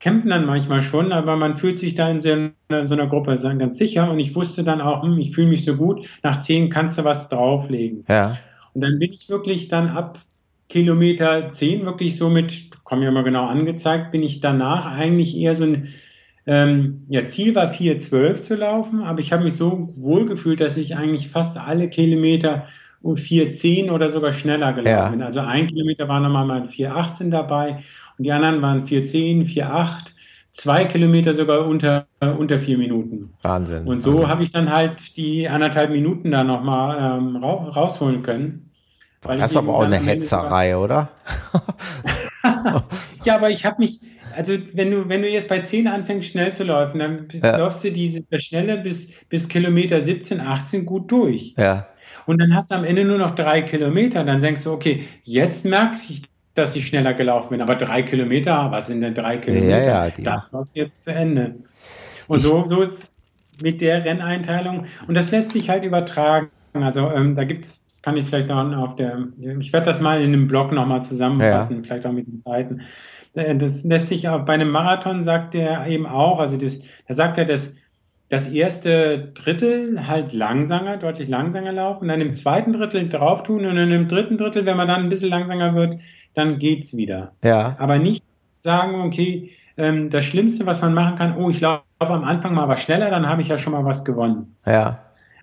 kämpfen 0.00 0.30
dann 0.30 0.46
manchmal 0.46 0.80
schon, 0.80 1.12
aber 1.12 1.36
man 1.36 1.58
fühlt 1.58 1.78
sich 1.78 1.94
da 1.94 2.10
in 2.10 2.22
so 2.22 2.30
einer, 2.30 2.88
so 2.88 2.94
einer 2.94 3.06
Gruppe 3.06 3.36
ganz 3.58 3.78
sicher 3.78 4.10
und 4.10 4.18
ich 4.18 4.34
wusste 4.34 4.64
dann 4.64 4.80
auch, 4.80 5.02
hm, 5.02 5.18
ich 5.18 5.34
fühle 5.34 5.48
mich 5.48 5.64
so 5.64 5.76
gut, 5.76 6.06
nach 6.22 6.40
zehn 6.40 6.70
kannst 6.70 6.98
du 6.98 7.04
was 7.04 7.28
drauflegen. 7.28 8.04
Ja. 8.08 8.38
Und 8.72 8.82
dann 8.82 8.98
bin 8.98 9.12
ich 9.12 9.28
wirklich 9.28 9.68
dann 9.68 9.88
ab 9.90 10.18
Kilometer 10.68 11.52
zehn 11.52 11.84
wirklich 11.84 12.16
so 12.16 12.30
mit, 12.30 12.70
kommen 12.82 13.02
ja 13.02 13.10
mal 13.10 13.24
genau 13.24 13.46
angezeigt, 13.46 14.10
bin 14.10 14.22
ich 14.22 14.40
danach 14.40 14.86
eigentlich 14.86 15.36
eher 15.36 15.54
so 15.54 15.64
ein, 15.64 15.88
ähm, 16.46 17.04
ja, 17.08 17.26
Ziel 17.26 17.54
war 17.54 17.70
4,12 17.70 18.42
zu 18.42 18.54
laufen, 18.54 19.02
aber 19.02 19.20
ich 19.20 19.32
habe 19.32 19.44
mich 19.44 19.54
so 19.54 19.90
wohl 20.00 20.24
gefühlt, 20.24 20.60
dass 20.60 20.78
ich 20.78 20.96
eigentlich 20.96 21.28
fast 21.28 21.58
alle 21.58 21.90
Kilometer 21.90 22.66
um 23.02 23.16
4,10 23.16 23.90
oder 23.90 24.08
sogar 24.08 24.32
schneller 24.32 24.72
gelaufen 24.72 24.88
ja. 24.88 25.10
bin. 25.10 25.22
Also 25.22 25.40
ein 25.40 25.66
Kilometer 25.66 26.08
war 26.08 26.20
nochmal 26.20 26.46
mal 26.46 26.62
4,18 26.62 27.30
dabei 27.30 27.80
und 28.20 28.24
die 28.24 28.32
anderen 28.32 28.60
waren 28.60 28.84
4,10, 28.84 29.46
4,8, 29.46 30.10
zwei 30.52 30.84
Kilometer 30.84 31.32
sogar 31.32 31.64
unter, 31.64 32.06
äh, 32.20 32.26
unter 32.28 32.58
vier 32.58 32.76
Minuten. 32.76 33.32
Wahnsinn. 33.40 33.86
Und 33.86 34.02
so 34.02 34.28
habe 34.28 34.42
ich 34.42 34.50
dann 34.50 34.70
halt 34.70 35.16
die 35.16 35.48
anderthalb 35.48 35.90
Minuten 35.90 36.30
da 36.30 36.44
nochmal 36.44 37.18
ähm, 37.18 37.36
rausholen 37.36 38.22
können. 38.22 38.70
das 39.22 39.52
ist 39.52 39.56
aber 39.56 39.74
auch 39.74 39.84
eine 39.84 39.96
Hetzerei, 39.96 40.76
oder? 40.76 41.08
ja, 43.24 43.36
aber 43.36 43.48
ich 43.48 43.64
habe 43.64 43.76
mich, 43.78 44.00
also 44.36 44.52
wenn 44.74 44.90
du, 44.90 45.08
wenn 45.08 45.22
du 45.22 45.28
jetzt 45.30 45.48
bei 45.48 45.60
10 45.60 45.88
anfängst, 45.88 46.28
schnell 46.28 46.52
zu 46.52 46.64
laufen, 46.64 46.98
dann 46.98 47.26
ja. 47.42 47.56
läufst 47.56 47.84
du 47.84 47.90
diese 47.90 48.22
Schnelle 48.36 48.76
bis, 48.76 49.12
bis 49.30 49.48
Kilometer 49.48 49.98
17, 50.02 50.42
18 50.42 50.84
gut 50.84 51.10
durch. 51.10 51.54
Ja. 51.56 51.86
Und 52.26 52.38
dann 52.38 52.54
hast 52.54 52.70
du 52.70 52.74
am 52.74 52.84
Ende 52.84 53.06
nur 53.06 53.16
noch 53.16 53.30
drei 53.30 53.62
Kilometer. 53.62 54.24
Dann 54.24 54.42
denkst 54.42 54.64
du, 54.64 54.72
okay, 54.72 55.08
jetzt 55.24 55.64
merkst 55.64 56.10
ich, 56.10 56.20
dass 56.60 56.76
ich 56.76 56.86
schneller 56.86 57.14
gelaufen 57.14 57.50
bin. 57.50 57.60
Aber 57.60 57.74
drei 57.74 58.02
Kilometer, 58.02 58.70
was 58.70 58.86
sind 58.86 59.00
denn 59.00 59.14
drei 59.14 59.38
Kilometer? 59.38 59.82
Ja, 59.82 60.06
ja, 60.06 60.10
das 60.18 60.52
läuft 60.52 60.76
jetzt 60.76 61.04
zu 61.04 61.12
Ende. 61.12 61.56
Und 62.28 62.38
so, 62.38 62.66
so 62.68 62.82
ist 62.82 63.14
mit 63.62 63.80
der 63.80 64.04
Renneinteilung. 64.04 64.86
Und 65.06 65.14
das 65.14 65.30
lässt 65.30 65.52
sich 65.52 65.68
halt 65.68 65.84
übertragen. 65.84 66.50
Also 66.72 67.10
ähm, 67.10 67.34
da 67.34 67.44
gibt 67.44 67.64
es, 67.64 67.84
das 67.86 68.02
kann 68.02 68.16
ich 68.16 68.26
vielleicht 68.26 68.50
auch 68.50 68.76
auf 68.76 68.96
der, 68.96 69.26
ich 69.58 69.72
werde 69.72 69.86
das 69.86 70.00
mal 70.00 70.22
in 70.22 70.32
einem 70.32 70.46
Blog 70.46 70.72
nochmal 70.72 71.02
zusammenfassen, 71.02 71.76
ja. 71.78 71.82
vielleicht 71.82 72.06
auch 72.06 72.12
mit 72.12 72.26
den 72.26 72.42
Zeiten. 72.44 72.82
Äh, 73.34 73.56
das 73.56 73.84
lässt 73.84 74.08
sich 74.08 74.28
auch 74.28 74.44
bei 74.44 74.54
einem 74.54 74.70
Marathon, 74.70 75.24
sagt 75.24 75.54
er 75.54 75.86
eben 75.86 76.06
auch, 76.06 76.40
also 76.40 76.56
das, 76.56 76.80
da 77.08 77.14
sagt 77.14 77.38
er, 77.38 77.44
dass 77.44 77.74
das 78.28 78.46
erste 78.46 79.32
Drittel 79.34 80.06
halt 80.06 80.32
langsamer, 80.32 80.96
deutlich 80.96 81.28
langsamer 81.28 81.72
laufen, 81.72 82.06
dann 82.06 82.20
im 82.20 82.36
zweiten 82.36 82.72
Drittel 82.72 83.08
drauf 83.08 83.42
tun 83.42 83.66
und 83.66 83.74
dann 83.74 83.90
im 83.90 84.06
dritten 84.06 84.38
Drittel, 84.38 84.64
wenn 84.66 84.76
man 84.76 84.86
dann 84.86 85.02
ein 85.02 85.08
bisschen 85.08 85.30
langsamer 85.30 85.74
wird, 85.74 85.96
dann 86.34 86.58
geht's 86.58 86.96
wieder. 86.96 87.32
Ja. 87.42 87.76
Aber 87.78 87.98
nicht 87.98 88.24
sagen, 88.56 89.02
okay, 89.02 89.50
ähm, 89.76 90.10
das 90.10 90.24
Schlimmste, 90.24 90.66
was 90.66 90.82
man 90.82 90.94
machen 90.94 91.16
kann, 91.16 91.36
oh, 91.36 91.50
ich 91.50 91.60
laufe 91.60 91.82
am 91.98 92.24
Anfang 92.24 92.54
mal 92.54 92.68
was 92.68 92.82
schneller, 92.82 93.10
dann 93.10 93.26
habe 93.26 93.42
ich 93.42 93.48
ja 93.48 93.58
schon 93.58 93.72
mal 93.72 93.84
was 93.84 94.04
gewonnen. 94.04 94.56
Ja. 94.66 95.00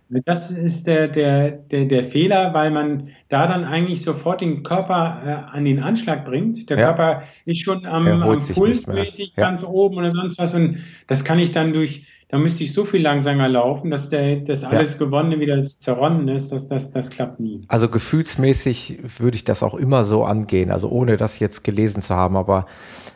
Das 0.10 0.52
ist 0.52 0.88
der, 0.88 1.10
der, 1.10 1.52
der, 1.52 1.86
der 1.86 2.06
Fehler, 2.06 2.54
weil 2.54 2.72
man 2.72 3.10
da 3.28 3.46
dann 3.46 3.66
eigentlich 3.66 4.04
sofort 4.04 4.40
den 4.40 4.64
Körper 4.64 5.22
äh, 5.26 5.56
an 5.58 5.66
den 5.66 5.84
Anschlag 5.84 6.24
bringt. 6.24 6.70
Der 6.70 6.78
ja. 6.78 6.86
Körper 6.86 7.24
ist 7.44 7.62
schon 7.62 7.86
am, 7.86 8.08
am 8.08 8.40
Pulsmäßig 8.40 9.34
ja. 9.36 9.44
ganz 9.44 9.66
oben 9.66 9.98
oder 9.98 10.14
sonst 10.14 10.40
was. 10.40 10.54
Und 10.54 10.78
das 11.08 11.26
kann 11.26 11.40
ich 11.40 11.52
dann 11.52 11.74
durch, 11.74 12.06
da 12.30 12.38
müsste 12.38 12.66
ich 12.66 12.74
so 12.74 12.84
viel 12.84 13.02
langsamer 13.02 13.48
laufen, 13.48 13.90
dass 13.90 14.10
der, 14.10 14.38
das 14.38 14.66
alles 14.66 14.94
ja. 14.94 14.98
Gewonnene 15.00 15.40
wieder 15.40 15.64
zerronnen 15.64 16.28
ist. 16.28 16.52
Das, 16.52 16.68
das, 16.68 16.92
das 16.92 17.10
klappt 17.10 17.40
nie. 17.40 17.62
Also 17.70 17.88
gefühlsmäßig 17.88 19.00
würde 19.20 19.38
ich 19.38 19.46
das 19.46 19.64
auch 19.64 19.76
immer 19.76 20.04
so 20.04 20.26
angehen, 20.26 20.70
also 20.70 20.90
ohne 20.90 21.16
das 21.16 21.40
jetzt 21.40 21.64
gelesen 21.64 22.02
zu 22.02 22.14
haben. 22.14 22.36
Aber 22.36 22.66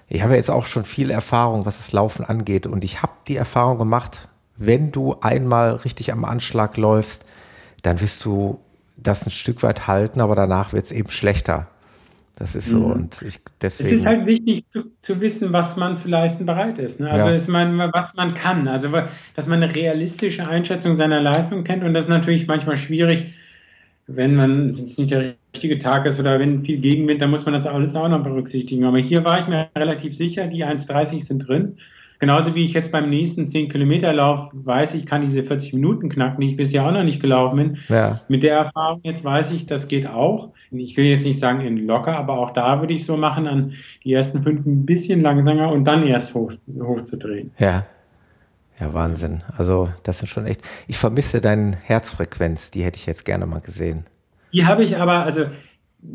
ich 0.08 0.24
habe 0.24 0.36
jetzt 0.36 0.50
auch 0.50 0.66
schon 0.66 0.86
viel 0.86 1.12
Erfahrung, 1.12 1.66
was 1.66 1.78
das 1.78 1.92
Laufen 1.92 2.24
angeht. 2.24 2.68
Und 2.68 2.86
ich 2.86 3.02
habe 3.02 3.12
die 3.28 3.36
Erfahrung 3.36 3.78
gemacht, 3.78 4.30
wenn 4.56 4.94
du 4.94 5.18
einmal 5.20 5.74
richtig 5.76 6.14
am 6.14 6.24
Anschlag 6.24 6.78
läufst, 6.78 7.26
dann 7.82 8.00
wirst 8.00 8.24
du 8.24 8.60
das 8.96 9.26
ein 9.26 9.32
Stück 9.32 9.62
weit 9.64 9.88
halten, 9.88 10.22
aber 10.22 10.36
danach 10.36 10.72
wird 10.72 10.86
es 10.86 10.92
eben 10.92 11.10
schlechter. 11.10 11.68
Das 12.42 12.56
ist 12.56 12.72
so 12.72 12.80
mhm. 12.80 12.92
und 12.92 13.22
ich 13.22 13.40
deswegen. 13.62 13.98
Es 13.98 14.02
ist 14.02 14.08
halt 14.08 14.26
wichtig 14.26 14.66
zu, 14.74 14.86
zu, 15.02 15.22
wissen, 15.22 15.54
was 15.54 15.78
man 15.78 15.96
zu 15.96 16.10
leisten 16.10 16.48
bereit 16.48 16.80
ist. 16.80 17.00
Ne? 17.00 17.08
Also 17.08 17.28
ja. 17.28 17.36
ist 17.36 17.48
man, 17.48 17.78
was 17.94 18.16
man 18.16 18.34
kann. 18.34 18.68
Also 18.68 18.90
dass 19.36 19.46
man 19.46 19.62
eine 19.62 19.76
realistische 19.76 20.48
Einschätzung 20.48 20.98
seiner 20.98 21.22
Leistung 21.22 21.64
kennt 21.64 21.84
und 21.84 21.94
das 21.94 22.06
ist 22.06 22.10
natürlich 22.10 22.48
manchmal 22.48 22.78
schwierig, 22.78 23.36
wenn 24.08 24.34
man 24.34 24.76
wenn 24.76 24.86
es 24.86 24.98
nicht 24.98 25.12
der 25.12 25.36
richtige 25.54 25.78
Tag 25.78 26.08
ist 26.08 26.20
oder 26.20 26.40
wenn 26.40 26.66
viel 26.66 26.80
Gegenwind, 26.80 27.22
dann 27.22 27.30
muss 27.30 27.46
man 27.46 27.54
das 27.54 27.68
alles 27.68 27.96
auch 27.96 28.10
noch 28.10 28.24
berücksichtigen. 28.24 28.86
Aber 28.86 28.98
hier 28.98 29.24
war 29.24 29.38
ich 29.38 29.48
mir 29.48 29.70
relativ 29.78 30.18
sicher, 30.18 30.48
die 30.48 30.66
1,30 30.66 31.24
sind 31.24 31.48
drin. 31.48 31.78
Genauso 32.22 32.54
wie 32.54 32.64
ich 32.64 32.74
jetzt 32.74 32.92
beim 32.92 33.10
nächsten 33.10 33.48
10 33.48 33.70
Kilometer 33.70 34.14
Lauf 34.14 34.52
weiß, 34.54 34.94
ich 34.94 35.08
kann 35.08 35.24
diese 35.24 35.44
40 35.44 35.74
Minuten 35.74 36.08
knacken, 36.08 36.40
die 36.40 36.52
ich 36.52 36.56
bisher 36.56 36.86
auch 36.86 36.92
noch 36.92 37.04
nicht 37.04 37.20
gelaufen 37.20 37.58
bin. 37.58 37.78
Ja. 37.90 38.20
Mit 38.28 38.44
der 38.44 38.58
Erfahrung 38.58 39.00
jetzt 39.02 39.26
weiß 39.26 39.50
ich, 39.50 39.66
das 39.66 39.88
geht 39.88 40.06
auch. 40.06 40.52
Ich 40.70 40.96
will 40.98 41.06
jetzt 41.06 41.26
nicht 41.26 41.40
sagen 41.40 41.62
in 41.62 41.88
locker, 41.88 42.16
aber 42.16 42.38
auch 42.38 42.52
da 42.52 42.80
würde 42.80 42.94
ich 42.94 43.08
so 43.08 43.18
machen, 43.18 43.48
an 43.48 43.74
die 44.04 44.14
ersten 44.14 44.44
fünf 44.44 44.68
ein 44.68 44.86
bisschen 44.86 45.22
langsamer 45.22 45.72
und 45.72 45.84
dann 45.86 46.06
erst 46.06 46.36
hoch, 46.36 46.54
hochzudrehen. 46.80 47.54
Ja. 47.58 47.88
Ja, 48.80 48.94
Wahnsinn. 48.94 49.42
Also, 49.58 49.90
das 50.04 50.20
sind 50.20 50.28
schon 50.28 50.46
echt. 50.46 50.62
Ich 50.88 51.00
vermisse 51.00 51.42
deine 51.42 51.76
Herzfrequenz, 51.76 52.70
die 52.70 52.84
hätte 52.84 52.98
ich 52.98 53.08
jetzt 53.08 53.26
gerne 53.26 53.48
mal 53.48 53.62
gesehen. 53.62 54.06
Die 54.54 54.68
habe 54.68 54.84
ich 54.84 54.98
aber, 54.98 55.24
also 55.24 55.46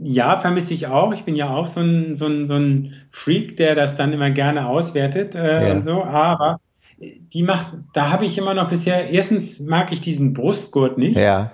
ja, 0.03 0.39
vermisse 0.39 0.75
ich 0.75 0.87
auch. 0.87 1.13
Ich 1.13 1.25
bin 1.25 1.37
ja 1.37 1.51
auch 1.51 1.67
so 1.67 1.81
ein, 1.81 2.15
so 2.15 2.27
ein, 2.27 2.47
so 2.47 2.55
ein 2.55 2.95
Freak, 3.11 3.57
der 3.57 3.75
das 3.75 3.97
dann 3.97 4.13
immer 4.13 4.31
gerne 4.31 4.67
auswertet 4.67 5.35
äh, 5.35 5.69
ja. 5.69 5.75
und 5.75 5.85
so. 5.85 6.03
Aber 6.03 6.61
die 6.99 7.43
macht, 7.43 7.75
da 7.93 8.11
habe 8.11 8.25
ich 8.25 8.39
immer 8.39 8.55
noch 8.55 8.69
bisher, 8.69 9.11
erstens 9.11 9.61
mag 9.61 9.93
ich 9.93 10.01
diesen 10.01 10.33
Brustgurt 10.33 10.99
nicht. 10.99 11.17
Ja. 11.17 11.53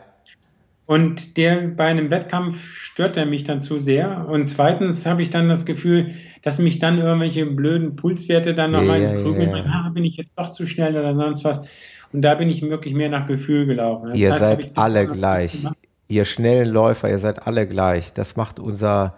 Und 0.87 1.37
der 1.37 1.69
bei 1.69 1.87
einem 1.87 2.11
Wettkampf 2.11 2.65
stört 2.75 3.17
er 3.17 3.27
mich 3.27 3.45
dann 3.45 3.63
zu 3.63 3.79
sehr. 3.79 4.27
Und 4.29 4.47
zweitens 4.49 5.07
habe 5.07 5.23
ich 5.23 5.31
dann 5.31 5.49
das 5.49 5.65
Gefühl, 5.65 6.13
dass 6.43 6.59
mich 6.59 6.79
dann 6.79 6.99
irgendwelche 6.99 7.47
blöden 7.47 7.97
Pulswerte 7.97 8.55
dann 8.55 8.73
nochmal 8.73 9.01
ja, 9.01 9.11
ins 9.11 9.23
Krügeln, 9.23 9.51
ja, 9.51 9.59
ja. 9.59 9.65
ah, 9.87 9.91
bin 9.95 10.05
ich 10.05 10.17
jetzt 10.17 10.33
doch 10.37 10.53
zu 10.53 10.67
schnell 10.67 10.97
oder 10.97 11.15
sonst 11.15 11.45
was. 11.45 11.67
Und 12.13 12.23
da 12.23 12.35
bin 12.35 12.51
ich 12.51 12.63
wirklich 12.63 12.95
mehr 12.95 13.09
nach 13.09 13.27
Gefühl 13.27 13.65
gelaufen. 13.67 14.11
Das 14.11 14.19
Ihr 14.19 14.33
heißt, 14.33 14.41
seid 14.41 14.73
alle 14.75 15.07
gleich 15.07 15.65
ihr 16.09 16.25
schnellen 16.25 16.69
Läufer, 16.69 17.11
ihr 17.11 17.19
seid 17.19 17.47
alle 17.47 17.67
gleich. 17.67 18.13
Das 18.13 18.37
macht 18.37 18.59
unser, 18.59 19.15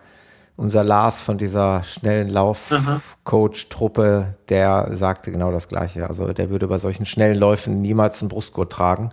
unser 0.56 0.84
Lars 0.84 1.20
von 1.20 1.38
dieser 1.38 1.82
schnellen 1.84 2.28
Lauf-Coach-Truppe, 2.28 4.34
der 4.48 4.90
sagte 4.92 5.32
genau 5.32 5.50
das 5.50 5.68
Gleiche. 5.68 6.08
Also 6.08 6.32
der 6.32 6.50
würde 6.50 6.68
bei 6.68 6.78
solchen 6.78 7.06
schnellen 7.06 7.38
Läufen 7.38 7.82
niemals 7.82 8.20
einen 8.20 8.28
Brustgurt 8.28 8.72
tragen. 8.72 9.12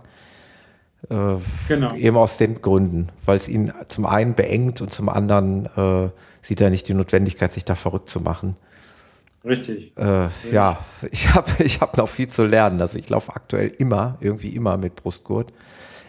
Äh, 1.10 1.36
genau. 1.68 1.94
Eben 1.94 2.16
aus 2.16 2.36
den 2.36 2.62
Gründen, 2.62 3.08
weil 3.26 3.36
es 3.36 3.48
ihn 3.48 3.72
zum 3.88 4.06
einen 4.06 4.34
beengt 4.34 4.80
und 4.80 4.92
zum 4.92 5.08
anderen 5.08 5.66
äh, 5.76 6.10
sieht 6.42 6.60
er 6.60 6.70
nicht 6.70 6.88
die 6.88 6.94
Notwendigkeit, 6.94 7.52
sich 7.52 7.64
da 7.64 7.74
verrückt 7.74 8.08
zu 8.08 8.20
machen. 8.20 8.56
Richtig. 9.44 9.96
Äh, 9.96 10.28
ja, 10.52 10.78
ich 11.10 11.34
habe 11.34 11.50
ich 11.64 11.80
hab 11.80 11.96
noch 11.96 12.08
viel 12.08 12.28
zu 12.28 12.44
lernen. 12.44 12.80
Also 12.80 12.98
ich 12.98 13.08
laufe 13.08 13.34
aktuell 13.34 13.72
immer, 13.78 14.16
irgendwie 14.20 14.50
immer 14.50 14.76
mit 14.76 14.94
Brustgurt. 14.94 15.52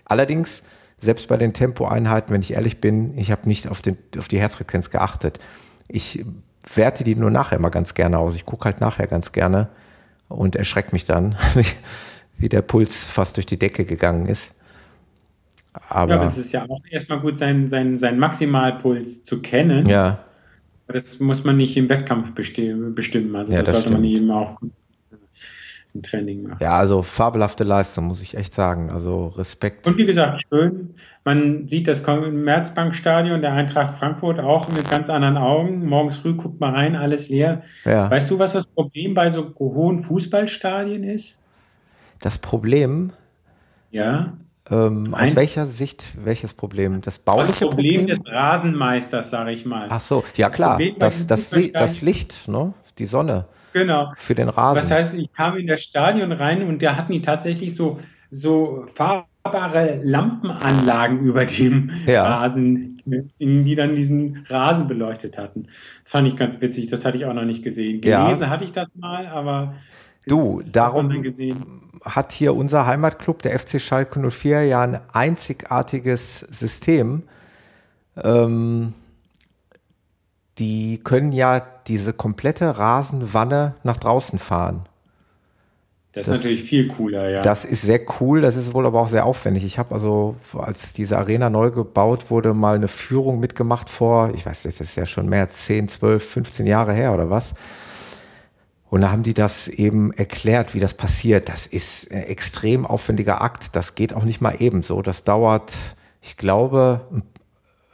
Allerdings 0.06 0.62
selbst 1.04 1.28
bei 1.28 1.38
den 1.38 1.54
Tempoeinheiten, 1.54 2.34
wenn 2.34 2.42
ich 2.42 2.54
ehrlich 2.54 2.80
bin, 2.80 3.18
ich 3.18 3.32
habe 3.32 3.48
nicht 3.48 3.68
auf, 3.68 3.82
den, 3.82 3.98
auf 4.18 4.28
die 4.28 4.40
Herzfrequenz 4.40 4.90
geachtet. 4.90 5.40
Ich 5.88 6.26
werte 6.76 7.04
die 7.04 7.16
nur 7.16 7.32
nachher 7.32 7.58
immer 7.58 7.70
ganz 7.70 7.94
gerne 7.94 8.18
aus. 8.18 8.36
Ich 8.36 8.46
gucke 8.46 8.66
halt 8.66 8.82
nachher 8.82 9.08
ganz 9.08 9.32
gerne 9.32 9.68
und 10.30 10.56
erschreckt 10.56 10.94
mich 10.94 11.06
dann, 11.06 11.36
wie 12.38 12.50
der 12.50 12.62
Puls 12.62 13.10
fast 13.10 13.38
durch 13.38 13.46
die 13.46 13.60
Decke 13.60 13.86
gegangen 13.86 14.26
ist. 14.26 14.56
Aber, 15.90 16.16
ja, 16.16 16.28
es 16.28 16.38
ist 16.38 16.52
ja 16.52 16.66
auch 16.70 16.82
erstmal 16.90 17.20
gut, 17.20 17.40
seinen 17.40 17.70
sein, 17.70 17.98
sein 17.98 18.20
Maximalpuls 18.20 19.24
zu 19.24 19.42
kennen. 19.42 19.88
Ja. 19.88 20.24
Das 20.88 21.20
muss 21.20 21.44
man 21.44 21.58
nicht 21.58 21.76
im 21.78 21.90
Wettkampf 21.90 22.36
bestimmen. 22.36 23.36
Also 23.36 23.54
ja, 23.54 23.60
das, 23.60 23.68
das 23.68 23.76
sollte 23.76 23.90
stimmt. 23.90 24.02
man 24.02 24.04
eben 24.04 24.32
auch 24.32 24.60
im 25.94 26.04
Training 26.04 26.44
macht. 26.44 26.62
Ja, 26.62 26.78
also 26.78 27.02
fabelhafte 27.02 27.64
Leistung, 27.64 28.06
muss 28.06 28.22
ich 28.22 28.36
echt 28.36 28.54
sagen. 28.54 28.90
Also 28.90 29.28
Respekt. 29.28 29.88
Und 29.88 29.98
wie 29.98 30.06
gesagt, 30.06 30.44
schön. 30.50 30.96
Man 31.26 31.68
sieht 31.70 31.88
das 31.88 32.04
Commerzbankstadion 32.04 33.42
der 33.42 33.54
Eintracht 33.54 33.98
Frankfurt 33.98 34.40
auch 34.40 34.68
mit 34.70 34.90
ganz 34.90 35.10
anderen 35.10 35.38
Augen. 35.38 35.86
Morgens 35.86 36.18
früh 36.18 36.34
guckt 36.34 36.60
man 36.60 36.74
rein, 36.74 36.96
alles 36.96 37.30
leer. 37.30 37.64
Ja. 37.86 38.12
Weißt 38.12 38.30
du, 38.30 38.40
was 38.40 38.54
das 38.54 38.68
Problem 38.68 39.14
bei 39.14 39.30
so 39.30 39.54
hohen 39.58 40.04
Fußballstadien 40.04 41.04
ist? 41.04 41.38
Das 42.20 42.38
Problem? 42.38 43.12
Ja. 43.92 44.34
Ähm, 44.70 45.14
aus 45.14 45.36
welcher 45.36 45.66
Sicht, 45.66 46.26
welches 46.26 46.54
Problem? 46.54 47.02
Das 47.02 47.20
bauliche 47.20 47.52
das 47.52 47.60
Problem, 47.60 48.02
Problem? 48.02 48.08
des 48.08 48.20
Rasenmeisters, 48.26 49.30
sage 49.30 49.52
ich 49.52 49.66
mal. 49.66 49.88
Ach 49.90 50.00
so, 50.00 50.24
ja 50.36 50.48
das 50.48 50.56
klar, 50.56 50.80
das, 51.00 51.28
das, 51.28 51.52
das 51.74 52.02
Licht, 52.02 52.48
ne? 52.48 52.74
die 52.98 53.06
Sonne. 53.06 53.46
Genau. 53.74 54.14
Für 54.16 54.36
den 54.36 54.50
Rasen. 54.50 54.82
Das 54.82 54.92
heißt, 54.92 55.14
ich 55.16 55.32
kam 55.34 55.58
in 55.58 55.68
das 55.68 55.82
Stadion 55.82 56.32
rein 56.32 56.64
und 56.64 56.82
da 56.82 56.96
hatten 56.96 57.12
die 57.12 57.22
tatsächlich 57.22 57.76
so, 57.76 58.00
so 58.32 58.86
fahrbare 58.96 60.00
Lampenanlagen 60.04 61.20
über 61.20 61.46
dem 61.46 61.92
ja. 62.06 62.24
Rasen, 62.24 63.02
die 63.06 63.76
dann 63.76 63.96
diesen 63.96 64.44
Rasen 64.48 64.88
beleuchtet 64.88 65.38
hatten. 65.38 65.68
Das 66.04 66.12
fand 66.12 66.28
ich 66.28 66.38
ganz 66.38 66.62
witzig, 66.62 66.88
das 66.88 67.04
hatte 67.04 67.18
ich 67.18 67.26
auch 67.26 67.34
noch 67.34 67.46
nicht 67.46 67.64
gesehen. 67.64 68.02
Gelesen 68.02 68.42
ja. 68.42 68.50
hatte 68.50 68.64
ich 68.64 68.72
das 68.72 68.90
mal, 68.96 69.28
aber 69.28 69.74
Du, 70.26 70.62
darum 70.72 71.12
hat 72.06 72.32
hier 72.32 72.56
unser 72.56 72.86
Heimatclub, 72.86 73.42
der 73.42 73.60
FC 73.60 73.80
Schalke 73.80 74.20
04, 74.30 74.64
ja 74.64 74.82
ein 74.82 75.00
einzigartiges 75.12 76.40
System. 76.40 77.24
Ähm, 78.22 78.94
die 80.60 81.00
können 81.00 81.32
ja 81.32 81.62
diese 81.88 82.14
komplette 82.14 82.78
Rasenwanne 82.78 83.76
nach 83.84 83.98
draußen 83.98 84.40
fahren. 84.40 84.88
Das, 86.14 86.28
das, 86.28 86.38
ist 86.38 86.44
natürlich 86.44 86.70
viel 86.70 86.88
cooler, 86.90 87.28
ja. 87.28 87.42
Das 87.42 87.66
ist 87.66 87.82
sehr 87.82 88.02
cool, 88.20 88.42
das 88.42 88.56
ist 88.56 88.76
wohl 88.76 88.86
aber 88.86 89.02
auch 89.02 89.08
sehr 89.08 89.26
aufwendig. 89.26 89.66
Ich 89.66 89.80
habe 89.80 89.96
also, 89.96 90.36
als 90.56 90.94
diese 90.94 91.18
Arena 91.18 91.50
neu 91.50 91.72
gebaut 91.72 92.30
wurde, 92.30 92.54
mal 92.54 92.76
eine 92.76 92.88
Führung 92.88 93.40
mitgemacht 93.40 93.90
vor, 93.90 94.32
ich 94.36 94.46
weiß 94.46 94.66
nicht, 94.66 94.80
das 94.80 94.90
ist 94.90 94.96
ja 94.96 95.08
schon 95.08 95.28
mehr 95.28 95.42
als 95.42 95.66
10, 95.66 95.88
12, 95.88 96.24
15 96.24 96.68
Jahre 96.68 96.94
her 96.94 97.16
oder 97.16 97.32
was. 97.32 97.56
Und 98.92 99.02
da 99.02 99.10
haben 99.10 99.24
die 99.24 99.34
das 99.34 99.68
eben 99.68 100.14
erklärt, 100.14 100.76
wie 100.76 100.80
das 100.80 100.94
passiert. 100.94 101.50
Das 101.50 101.66
ist 101.66 102.12
ein 102.12 102.22
extrem 102.26 102.86
aufwendiger 102.86 103.42
Akt. 103.42 103.76
Das 103.76 103.96
geht 103.96 104.14
auch 104.14 104.24
nicht 104.24 104.40
mal 104.40 104.58
ebenso. 104.60 105.02
Das 105.02 105.24
dauert, 105.24 105.74
ich 106.22 106.38
glaube, 106.38 107.02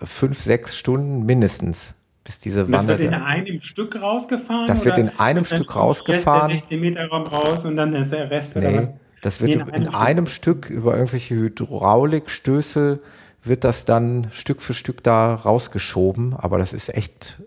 fünf, 0.03 0.41
sechs 0.41 0.78
Stunden 0.78 1.26
mindestens 1.26 1.93
bis 2.24 2.39
diese 2.39 2.72
Wanne. 2.72 2.88
Das 2.88 2.99
wird 2.99 3.13
in 3.13 3.13
einem 3.13 3.61
Stück 3.61 4.01
rausgefahren? 4.01 4.67
Das 4.67 4.86
wird 4.86 4.97
in 4.97 5.09
einem 5.20 5.45
Stück 5.45 5.76
rausgefahren. 5.76 6.51
16 6.51 6.80
Meter 6.80 7.07
Raum 7.07 7.24
raus 7.24 7.65
und 7.65 7.76
dann 7.76 7.93
ist 7.95 8.11
der 8.11 8.30
Rest 8.30 8.55
nee, 8.55 8.67
oder 8.67 8.78
was? 8.78 8.95
Das 9.22 9.41
wird 9.41 9.55
in, 9.55 9.61
in 9.61 9.67
einem, 9.67 9.95
einem 9.95 10.26
Stück. 10.28 10.65
Stück 10.65 10.70
über 10.70 10.93
irgendwelche 10.93 11.36
Hydraulikstößel 11.36 12.99
wird 13.43 13.63
das 13.63 13.86
dann 13.86 14.28
Stück 14.32 14.61
für 14.61 14.74
Stück 14.74 15.03
da 15.03 15.34
rausgeschoben. 15.34 16.36
Aber 16.38 16.57
das 16.57 16.74
ist 16.74 16.93
echt 16.93 17.39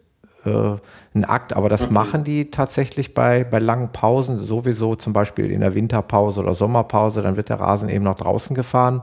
äh, 0.45 0.77
ein 1.15 1.25
Akt. 1.25 1.55
Aber 1.55 1.69
das 1.69 1.85
okay. 1.85 1.93
machen 1.93 2.25
die 2.25 2.51
tatsächlich 2.51 3.15
bei, 3.15 3.45
bei 3.45 3.59
langen 3.59 3.93
Pausen, 3.93 4.39
sowieso 4.39 4.97
zum 4.97 5.13
Beispiel 5.13 5.51
in 5.51 5.61
der 5.61 5.75
Winterpause 5.75 6.41
oder 6.41 6.55
Sommerpause. 6.55 7.23
Dann 7.23 7.37
wird 7.37 7.49
der 7.49 7.61
Rasen 7.61 7.89
eben 7.89 8.05
noch 8.05 8.17
draußen 8.17 8.55
gefahren. 8.55 9.03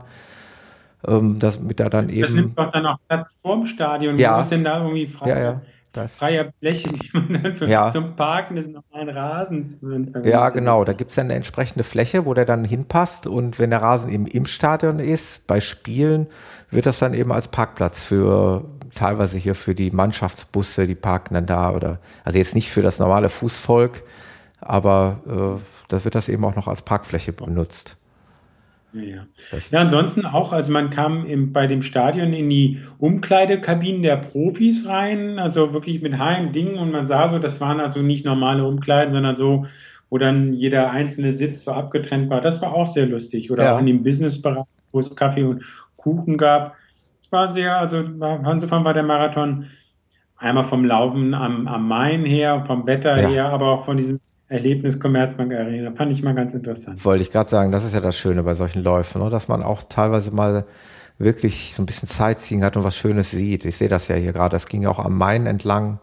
Ähm, 1.06 1.38
das 1.38 1.60
mit 1.60 1.80
da 1.80 1.88
dann 1.88 2.08
eben. 2.08 2.22
Das 2.22 2.32
nimmt 2.32 2.58
doch 2.58 2.72
dann 2.72 2.86
auch 2.86 2.98
Platz 3.08 3.36
vorm 3.40 3.66
Stadion. 3.66 4.18
Ja. 4.18 4.38
Was 4.38 4.44
ist 4.44 4.52
denn 4.52 4.64
da 4.64 4.78
irgendwie 4.78 5.06
frei? 5.06 5.28
Ja, 5.28 5.38
ja. 5.38 5.60
Das. 5.92 6.18
Freier 6.18 6.52
Fläche, 6.60 6.88
die 6.88 7.10
man 7.12 7.42
dann 7.42 7.56
für, 7.56 7.66
ja. 7.66 7.90
zum 7.90 8.14
Parken 8.14 8.54
des 8.54 8.68
normalen 8.68 9.08
Rasens 9.08 9.76
Ja, 10.22 10.50
genau. 10.50 10.84
Da 10.84 10.92
gibt 10.92 11.10
es 11.10 11.16
dann 11.16 11.26
eine 11.26 11.34
entsprechende 11.34 11.82
Fläche, 11.82 12.26
wo 12.26 12.34
der 12.34 12.44
dann 12.44 12.64
hinpasst. 12.64 13.26
Und 13.26 13.58
wenn 13.58 13.70
der 13.70 13.82
Rasen 13.82 14.08
eben 14.12 14.26
im 14.26 14.46
Stadion 14.46 15.00
ist, 15.00 15.48
bei 15.48 15.60
Spielen, 15.60 16.28
wird 16.70 16.86
das 16.86 17.00
dann 17.00 17.12
eben 17.12 17.32
als 17.32 17.48
Parkplatz 17.48 18.04
für 18.04 18.64
teilweise 18.94 19.38
hier 19.38 19.54
für 19.54 19.74
die 19.74 19.90
Mannschaftsbusse, 19.90 20.86
die 20.86 20.94
parken 20.94 21.34
dann 21.34 21.46
da 21.46 21.72
oder 21.72 21.98
also 22.24 22.38
jetzt 22.38 22.54
nicht 22.54 22.70
für 22.70 22.82
das 22.82 22.98
normale 22.98 23.28
Fußvolk, 23.28 24.02
aber 24.60 25.20
äh, 25.26 25.60
das 25.88 26.04
wird 26.04 26.14
das 26.14 26.28
eben 26.28 26.44
auch 26.44 26.56
noch 26.56 26.68
als 26.68 26.82
Parkfläche 26.82 27.32
benutzt. 27.32 27.96
Ja, 28.92 29.02
ja. 29.02 29.78
ansonsten 29.78 30.26
auch, 30.26 30.52
also 30.52 30.72
man 30.72 30.90
kam 30.90 31.26
im, 31.26 31.52
bei 31.52 31.66
dem 31.66 31.82
Stadion 31.82 32.32
in 32.32 32.50
die 32.50 32.80
Umkleidekabinen 32.98 34.02
der 34.02 34.16
Profis 34.16 34.86
rein, 34.88 35.38
also 35.38 35.72
wirklich 35.72 36.02
mit 36.02 36.18
heim 36.18 36.52
Dingen 36.52 36.76
und 36.76 36.90
man 36.90 37.06
sah 37.06 37.28
so, 37.28 37.38
das 37.38 37.60
waren 37.60 37.80
also 37.80 38.02
nicht 38.02 38.24
normale 38.24 38.64
Umkleiden, 38.64 39.12
sondern 39.12 39.36
so, 39.36 39.66
wo 40.10 40.18
dann 40.18 40.52
jeder 40.52 40.90
einzelne 40.90 41.36
Sitz 41.36 41.64
so 41.64 41.72
abgetrennt 41.72 42.30
war. 42.30 42.40
Das 42.40 42.60
war 42.62 42.74
auch 42.74 42.88
sehr 42.88 43.06
lustig. 43.06 43.50
Oder 43.50 43.64
ja. 43.64 43.74
auch 43.74 43.80
in 43.80 43.86
dem 43.86 44.02
Businessbereich, 44.02 44.64
wo 44.92 44.98
es 44.98 45.14
Kaffee 45.14 45.44
und 45.44 45.62
Kuchen 45.96 46.36
gab. 46.36 46.74
Es 47.22 47.30
war 47.30 47.48
sehr, 47.48 47.78
also 47.78 47.98
insofern 47.98 48.84
war 48.84 48.94
der 48.94 49.04
Marathon 49.04 49.66
einmal 50.36 50.64
vom 50.64 50.84
Laufen 50.84 51.34
am, 51.34 51.68
am 51.68 51.86
Main 51.86 52.24
her, 52.24 52.64
vom 52.66 52.86
Wetter 52.86 53.20
ja. 53.20 53.28
her, 53.28 53.44
aber 53.50 53.68
auch 53.68 53.84
von 53.84 53.96
diesem 53.98 54.20
Erlebnis 54.50 54.98
Commerzbank 54.98 55.52
Arena. 55.54 55.92
Fand 55.92 56.10
ich 56.10 56.22
mal 56.22 56.34
ganz 56.34 56.52
interessant. 56.52 57.02
Wollte 57.04 57.22
ich 57.22 57.30
gerade 57.30 57.48
sagen, 57.48 57.70
das 57.70 57.84
ist 57.84 57.94
ja 57.94 58.00
das 58.00 58.18
Schöne 58.18 58.42
bei 58.42 58.54
solchen 58.54 58.82
Läufen, 58.82 59.22
ne? 59.22 59.30
dass 59.30 59.46
man 59.46 59.62
auch 59.62 59.84
teilweise 59.88 60.32
mal 60.32 60.64
wirklich 61.18 61.72
so 61.72 61.82
ein 61.82 61.86
bisschen 61.86 62.08
Sightseeing 62.08 62.64
hat 62.64 62.76
und 62.76 62.82
was 62.82 62.96
Schönes 62.96 63.30
sieht. 63.30 63.64
Ich 63.64 63.76
sehe 63.76 63.88
das 63.88 64.08
ja 64.08 64.16
hier 64.16 64.32
gerade. 64.32 64.50
Das 64.52 64.66
ging 64.66 64.82
ja 64.82 64.90
auch 64.90 64.98
am 64.98 65.16
Main 65.16 65.46
entlang, 65.46 66.00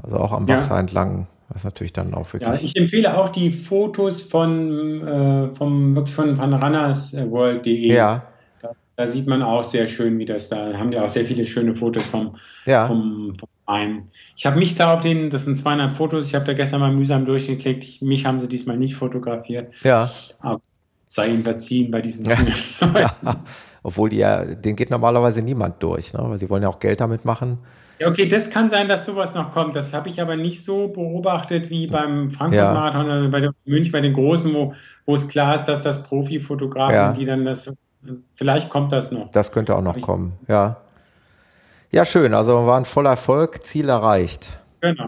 also 0.00 0.16
auch 0.18 0.32
am 0.32 0.48
Wasser 0.48 0.74
ja. 0.74 0.80
entlang. 0.80 1.26
Das 1.52 1.64
natürlich 1.64 1.92
dann 1.92 2.14
auch 2.14 2.32
wirklich. 2.32 2.48
Ja, 2.48 2.64
ich 2.64 2.76
empfehle 2.76 3.18
auch 3.18 3.30
die 3.30 3.50
Fotos 3.50 4.22
von, 4.22 5.04
äh, 5.04 5.54
vom, 5.56 6.06
von, 6.06 6.36
von 6.36 6.54
runnersworld.de. 6.54 7.92
Ja. 7.92 8.22
Das, 8.62 8.78
da 8.94 9.06
sieht 9.08 9.26
man 9.26 9.42
auch 9.42 9.64
sehr 9.64 9.88
schön, 9.88 10.16
wie 10.20 10.26
das 10.26 10.48
da, 10.48 10.74
haben 10.74 10.92
die 10.92 10.98
auch 11.00 11.08
sehr 11.08 11.26
viele 11.26 11.44
schöne 11.44 11.74
Fotos 11.74 12.04
vom, 12.06 12.36
ja. 12.66 12.86
vom, 12.86 13.34
vom 13.36 13.48
ein. 13.70 14.08
Ich 14.36 14.46
habe 14.46 14.58
mich 14.58 14.74
da 14.74 14.94
auf 14.94 15.02
den, 15.02 15.30
das 15.30 15.44
sind 15.44 15.58
200 15.58 15.92
Fotos, 15.92 16.26
ich 16.26 16.34
habe 16.34 16.44
da 16.44 16.52
gestern 16.52 16.80
mal 16.80 16.92
mühsam 16.92 17.24
durchgeklickt. 17.24 17.84
Ich, 17.84 18.02
mich 18.02 18.26
haben 18.26 18.40
sie 18.40 18.48
diesmal 18.48 18.76
nicht 18.76 18.96
fotografiert. 18.96 19.72
Ja. 19.82 20.10
Aber 20.40 20.60
sei 21.08 21.28
ihnen 21.28 21.42
verziehen 21.42 21.90
bei 21.90 22.00
diesen 22.00 22.24
ja. 22.24 22.36
ja. 22.98 23.36
Obwohl 23.82 24.10
die 24.10 24.18
ja, 24.18 24.44
den 24.44 24.76
geht 24.76 24.90
normalerweise 24.90 25.42
niemand 25.42 25.82
durch, 25.82 26.12
ne? 26.12 26.20
weil 26.22 26.38
sie 26.38 26.50
wollen 26.50 26.62
ja 26.62 26.68
auch 26.68 26.78
Geld 26.78 27.00
damit 27.00 27.24
machen. 27.24 27.58
Ja, 27.98 28.08
okay, 28.08 28.26
das 28.26 28.48
kann 28.48 28.70
sein, 28.70 28.88
dass 28.88 29.04
sowas 29.04 29.34
noch 29.34 29.52
kommt. 29.52 29.76
Das 29.76 29.92
habe 29.92 30.08
ich 30.08 30.20
aber 30.20 30.36
nicht 30.36 30.64
so 30.64 30.88
beobachtet 30.88 31.68
wie 31.68 31.86
beim 31.86 32.30
Frankfurt-Marathon 32.30 33.06
ja. 33.06 33.18
oder 33.18 33.28
bei 33.28 33.40
der 33.40 33.52
München, 33.66 33.92
bei 33.92 34.00
den 34.00 34.14
Großen, 34.14 34.54
wo, 34.54 34.74
wo 35.04 35.14
es 35.14 35.28
klar 35.28 35.54
ist, 35.54 35.64
dass 35.64 35.82
das 35.82 36.02
Profifotografen, 36.02 36.94
ja. 36.94 37.12
die 37.12 37.26
dann 37.26 37.44
das, 37.44 37.74
vielleicht 38.34 38.70
kommt 38.70 38.92
das 38.92 39.12
noch. 39.12 39.30
Das 39.32 39.52
könnte 39.52 39.76
auch 39.76 39.82
noch 39.82 40.00
kommen, 40.00 40.32
ja. 40.48 40.78
Ja, 41.90 42.04
schön. 42.04 42.34
Also 42.34 42.66
war 42.66 42.78
ein 42.78 42.84
voller 42.84 43.10
Erfolg, 43.10 43.64
Ziel 43.64 43.88
erreicht. 43.88 44.60
Genau. 44.80 45.06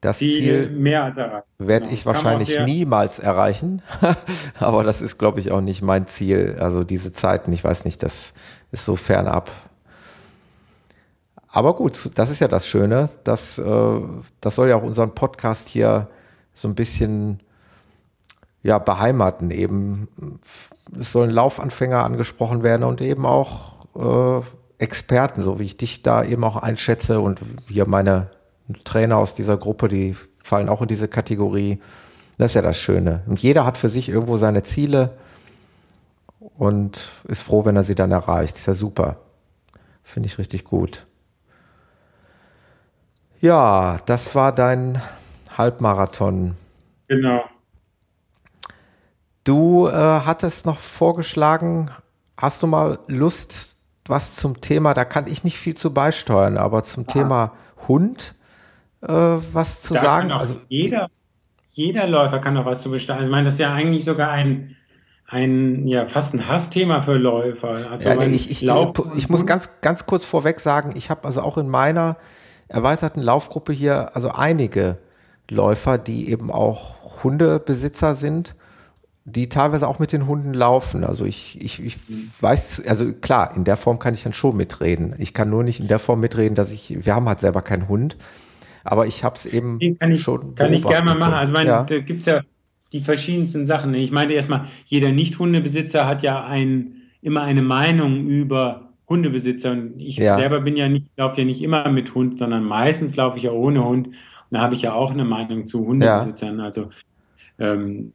Das 0.00 0.18
Ziel, 0.18 0.34
Ziel 0.34 0.70
mehr 0.70 1.04
als 1.04 1.16
erreicht. 1.16 1.46
Werde 1.58 1.84
genau. 1.84 1.94
ich 1.94 2.06
wahrscheinlich 2.06 2.60
niemals 2.60 3.18
erreichen. 3.18 3.82
Aber 4.58 4.84
das 4.84 5.00
ist, 5.00 5.18
glaube 5.18 5.40
ich, 5.40 5.50
auch 5.50 5.60
nicht 5.60 5.82
mein 5.82 6.06
Ziel. 6.06 6.56
Also 6.58 6.84
diese 6.84 7.12
Zeiten, 7.12 7.52
ich 7.52 7.64
weiß 7.64 7.84
nicht, 7.84 8.02
das 8.02 8.34
ist 8.70 8.84
so 8.84 8.96
fernab. 8.96 9.50
Aber 11.48 11.74
gut, 11.74 12.10
das 12.14 12.30
ist 12.30 12.40
ja 12.40 12.48
das 12.48 12.66
Schöne. 12.66 13.08
Das, 13.24 13.58
äh, 13.58 14.00
das 14.40 14.54
soll 14.54 14.68
ja 14.68 14.76
auch 14.76 14.82
unseren 14.82 15.14
Podcast 15.14 15.68
hier 15.68 16.08
so 16.54 16.68
ein 16.68 16.74
bisschen 16.74 17.40
ja, 18.62 18.78
beheimaten. 18.78 19.50
Eben, 19.50 20.08
es 20.98 21.12
sollen 21.12 21.30
Laufanfänger 21.30 22.04
angesprochen 22.04 22.62
werden 22.62 22.84
und 22.84 23.00
eben 23.00 23.26
auch 23.26 23.86
äh, 23.96 24.44
Experten, 24.80 25.42
so 25.42 25.58
wie 25.58 25.64
ich 25.64 25.76
dich 25.76 26.02
da 26.02 26.24
eben 26.24 26.42
auch 26.42 26.56
einschätze 26.56 27.20
und 27.20 27.40
hier 27.68 27.86
meine 27.86 28.30
Trainer 28.84 29.18
aus 29.18 29.34
dieser 29.34 29.56
Gruppe, 29.56 29.88
die 29.88 30.16
fallen 30.42 30.68
auch 30.68 30.80
in 30.82 30.88
diese 30.88 31.08
Kategorie. 31.08 31.80
Das 32.38 32.52
ist 32.52 32.54
ja 32.54 32.62
das 32.62 32.78
Schöne. 32.78 33.22
Und 33.26 33.40
jeder 33.40 33.66
hat 33.66 33.76
für 33.76 33.90
sich 33.90 34.08
irgendwo 34.08 34.38
seine 34.38 34.62
Ziele 34.62 35.18
und 36.56 37.12
ist 37.28 37.42
froh, 37.42 37.64
wenn 37.64 37.76
er 37.76 37.82
sie 37.82 37.94
dann 37.94 38.10
erreicht. 38.10 38.56
Ist 38.56 38.66
ja 38.66 38.74
super. 38.74 39.16
Finde 40.02 40.28
ich 40.28 40.38
richtig 40.38 40.64
gut. 40.64 41.06
Ja, 43.40 43.98
das 44.06 44.34
war 44.34 44.54
dein 44.54 45.00
Halbmarathon. 45.56 46.56
Genau. 47.08 47.44
Du 49.44 49.88
äh, 49.88 49.92
hattest 49.92 50.64
noch 50.64 50.78
vorgeschlagen, 50.78 51.90
hast 52.36 52.62
du 52.62 52.66
mal 52.66 52.98
Lust, 53.06 53.69
was 54.10 54.36
zum 54.36 54.60
Thema, 54.60 54.94
da 54.94 55.04
kann 55.04 55.26
ich 55.26 55.44
nicht 55.44 55.56
viel 55.56 55.74
zu 55.74 55.94
beisteuern, 55.94 56.58
aber 56.58 56.84
zum 56.84 57.04
Aha. 57.04 57.12
Thema 57.12 57.52
Hund 57.88 58.34
äh, 59.02 59.08
was 59.08 59.82
zu 59.82 59.94
da 59.94 60.00
sagen. 60.00 60.32
also 60.32 60.56
jeder, 60.68 61.08
jeder 61.72 62.06
Läufer 62.06 62.38
kann 62.38 62.54
doch 62.54 62.66
was 62.66 62.82
zu 62.82 62.90
besteuern. 62.90 63.20
Also 63.20 63.30
ich 63.30 63.32
meine, 63.32 63.46
das 63.46 63.54
ist 63.54 63.60
ja 63.60 63.72
eigentlich 63.72 64.04
sogar 64.04 64.30
ein, 64.30 64.76
ein 65.26 65.86
ja 65.86 66.06
fast 66.06 66.34
ein 66.34 66.46
Hassthema 66.46 67.02
für 67.02 67.14
Läufer. 67.14 67.90
Also 67.90 68.08
ja, 68.08 68.20
ich, 68.22 68.50
ich, 68.50 68.68
ich 69.16 69.28
muss 69.28 69.46
ganz, 69.46 69.70
ganz 69.80 70.06
kurz 70.06 70.24
vorweg 70.24 70.60
sagen, 70.60 70.92
ich 70.96 71.08
habe 71.08 71.24
also 71.24 71.42
auch 71.42 71.56
in 71.56 71.68
meiner 71.68 72.16
erweiterten 72.68 73.22
Laufgruppe 73.22 73.72
hier 73.72 74.14
also 74.14 74.30
einige 74.30 74.98
Läufer, 75.48 75.98
die 75.98 76.30
eben 76.30 76.50
auch 76.50 77.22
Hundebesitzer 77.24 78.14
sind 78.14 78.54
die 79.32 79.48
teilweise 79.48 79.86
auch 79.88 79.98
mit 79.98 80.12
den 80.12 80.26
Hunden 80.26 80.54
laufen. 80.54 81.04
Also 81.04 81.24
ich, 81.24 81.60
ich, 81.62 81.84
ich 81.84 81.98
weiß, 82.40 82.86
also 82.86 83.12
klar, 83.12 83.54
in 83.56 83.64
der 83.64 83.76
Form 83.76 83.98
kann 83.98 84.14
ich 84.14 84.22
dann 84.22 84.32
schon 84.32 84.56
mitreden. 84.56 85.14
Ich 85.18 85.34
kann 85.34 85.50
nur 85.50 85.62
nicht 85.62 85.80
in 85.80 85.88
der 85.88 85.98
Form 85.98 86.20
mitreden, 86.20 86.54
dass 86.54 86.72
ich, 86.72 87.04
wir 87.04 87.14
haben 87.14 87.28
halt 87.28 87.40
selber 87.40 87.62
keinen 87.62 87.88
Hund, 87.88 88.16
aber 88.84 89.06
ich 89.06 89.24
habe 89.24 89.36
es 89.36 89.46
eben 89.46 89.78
kann 89.98 90.12
ich, 90.12 90.22
schon. 90.22 90.54
Kann 90.54 90.72
ich 90.72 90.82
gerne 90.82 91.10
mal 91.10 91.18
machen. 91.18 91.34
Also 91.34 91.52
meine, 91.52 91.70
ja. 91.70 91.82
da 91.84 91.98
gibt 91.98 92.20
es 92.20 92.26
ja 92.26 92.42
die 92.92 93.00
verschiedensten 93.00 93.66
Sachen. 93.66 93.94
Ich 93.94 94.10
meine 94.10 94.32
erstmal, 94.32 94.66
jeder 94.86 95.12
Nicht-Hundebesitzer 95.12 96.06
hat 96.06 96.22
ja 96.22 96.44
ein, 96.44 96.94
immer 97.22 97.42
eine 97.42 97.62
Meinung 97.62 98.24
über 98.24 98.90
Hundebesitzer. 99.08 99.72
Und 99.72 100.00
ich 100.00 100.16
ja. 100.16 100.36
selber 100.36 100.60
bin 100.60 100.76
ja 100.76 100.88
nicht, 100.88 101.06
laufe 101.16 101.40
ja 101.40 101.44
nicht 101.44 101.62
immer 101.62 101.88
mit 101.90 102.14
Hund, 102.14 102.38
sondern 102.38 102.64
meistens 102.64 103.16
laufe 103.16 103.36
ich 103.36 103.44
ja 103.44 103.52
ohne 103.52 103.84
Hund. 103.84 104.08
Und 104.08 104.14
da 104.50 104.60
habe 104.60 104.74
ich 104.74 104.82
ja 104.82 104.92
auch 104.92 105.10
eine 105.10 105.24
Meinung 105.24 105.66
zu 105.66 105.86
Hundebesitzern. 105.86 106.58
Ja. 106.58 106.64
Also 106.64 106.90
ähm, 107.58 108.12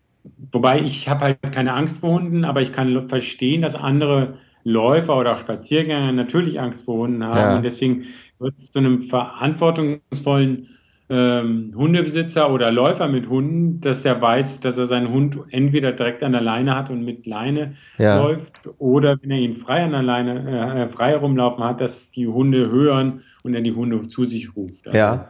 Wobei 0.51 0.81
ich 0.81 1.07
habe 1.07 1.25
halt 1.25 1.51
keine 1.51 1.73
Angst 1.73 1.99
vor 1.99 2.13
Hunden, 2.13 2.45
aber 2.45 2.61
ich 2.61 2.71
kann 2.71 3.07
verstehen, 3.07 3.61
dass 3.61 3.75
andere 3.75 4.37
Läufer 4.63 5.17
oder 5.17 5.35
auch 5.35 5.37
Spaziergänger 5.39 6.11
natürlich 6.11 6.59
Angst 6.59 6.85
vor 6.85 6.97
Hunden 6.97 7.23
haben. 7.23 7.37
Ja. 7.37 7.55
Und 7.57 7.63
deswegen 7.63 8.05
wird 8.39 8.55
es 8.57 8.71
zu 8.71 8.79
einem 8.79 9.03
verantwortungsvollen 9.03 10.67
ähm, 11.07 11.71
Hundebesitzer 11.75 12.51
oder 12.51 12.71
Läufer 12.71 13.07
mit 13.07 13.29
Hunden, 13.29 13.79
dass 13.79 14.01
der 14.01 14.19
weiß, 14.19 14.59
dass 14.61 14.77
er 14.77 14.87
seinen 14.87 15.11
Hund 15.11 15.37
entweder 15.51 15.91
direkt 15.91 16.23
an 16.23 16.31
der 16.31 16.41
Leine 16.41 16.75
hat 16.75 16.89
und 16.89 17.05
mit 17.05 17.27
Leine 17.27 17.75
ja. 17.99 18.17
läuft 18.17 18.67
oder 18.79 19.17
wenn 19.21 19.29
er 19.29 19.37
ihn 19.37 19.55
frei 19.55 19.83
an 19.83 19.91
der 19.91 20.01
Leine, 20.01 20.85
äh, 20.85 20.89
frei 20.89 21.15
rumlaufen 21.15 21.63
hat, 21.63 21.79
dass 21.79 22.09
die 22.09 22.27
Hunde 22.27 22.71
hören 22.71 23.21
und 23.43 23.53
er 23.53 23.61
die 23.61 23.73
Hunde 23.73 24.07
zu 24.07 24.25
sich 24.25 24.55
ruft. 24.55 24.87
Also, 24.87 24.97
ja. 24.97 25.29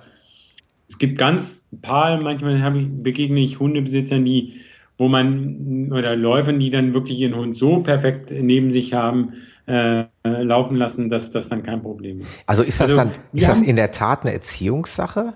Es 0.88 0.98
gibt 0.98 1.18
ganz 1.18 1.68
ein 1.74 1.82
paar, 1.82 2.24
manchmal 2.24 2.56
ich, 2.78 2.88
begegne 3.04 3.42
ich 3.42 3.60
Hundebesitzern, 3.60 4.24
die 4.24 4.62
wo 4.98 5.08
man 5.08 5.92
oder 5.92 6.16
Läufern, 6.16 6.60
die 6.60 6.70
dann 6.70 6.94
wirklich 6.94 7.20
ihren 7.20 7.36
Hund 7.36 7.58
so 7.58 7.82
perfekt 7.82 8.32
neben 8.32 8.72
sich 8.72 8.94
haben, 8.94 9.34
äh, 9.68 10.06
laufen 10.24 10.78
lassen, 10.78 11.10
dass 11.10 11.32
das 11.32 11.50
dann 11.50 11.64
kein 11.64 11.82
Problem 11.82 12.22
ist. 12.22 12.44
Also 12.46 12.64
ist 12.64 12.80
das 12.80 12.92
also, 12.92 12.98
dann, 12.98 13.12
ist 13.34 13.48
das 13.48 13.62
in 13.62 13.76
der 13.76 13.92
Tat 13.92 14.22
eine 14.24 14.34
Erziehungssache? 14.34 15.34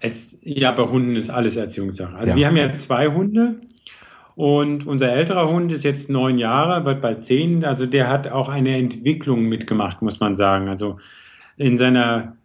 Es, 0.00 0.38
ja, 0.42 0.72
bei 0.72 0.84
Hunden 0.84 1.16
ist 1.16 1.30
alles 1.30 1.56
Erziehungssache. 1.56 2.14
Also 2.14 2.30
ja. 2.30 2.36
wir 2.36 2.46
haben 2.46 2.56
ja 2.56 2.76
zwei 2.76 3.08
Hunde 3.08 3.56
und 4.34 4.86
unser 4.86 5.12
älterer 5.12 5.48
Hund 5.48 5.72
ist 5.72 5.82
jetzt 5.82 6.10
neun 6.10 6.38
Jahre, 6.38 6.84
wird 6.84 7.00
bald 7.00 7.24
zehn. 7.24 7.64
Also 7.64 7.86
der 7.86 8.08
hat 8.08 8.28
auch 8.28 8.48
eine 8.48 8.76
Entwicklung 8.76 9.44
mitgemacht, 9.44 10.02
muss 10.02 10.20
man 10.20 10.36
sagen. 10.36 10.68
Also 10.68 10.98
in 11.56 11.78
seiner 11.78 12.36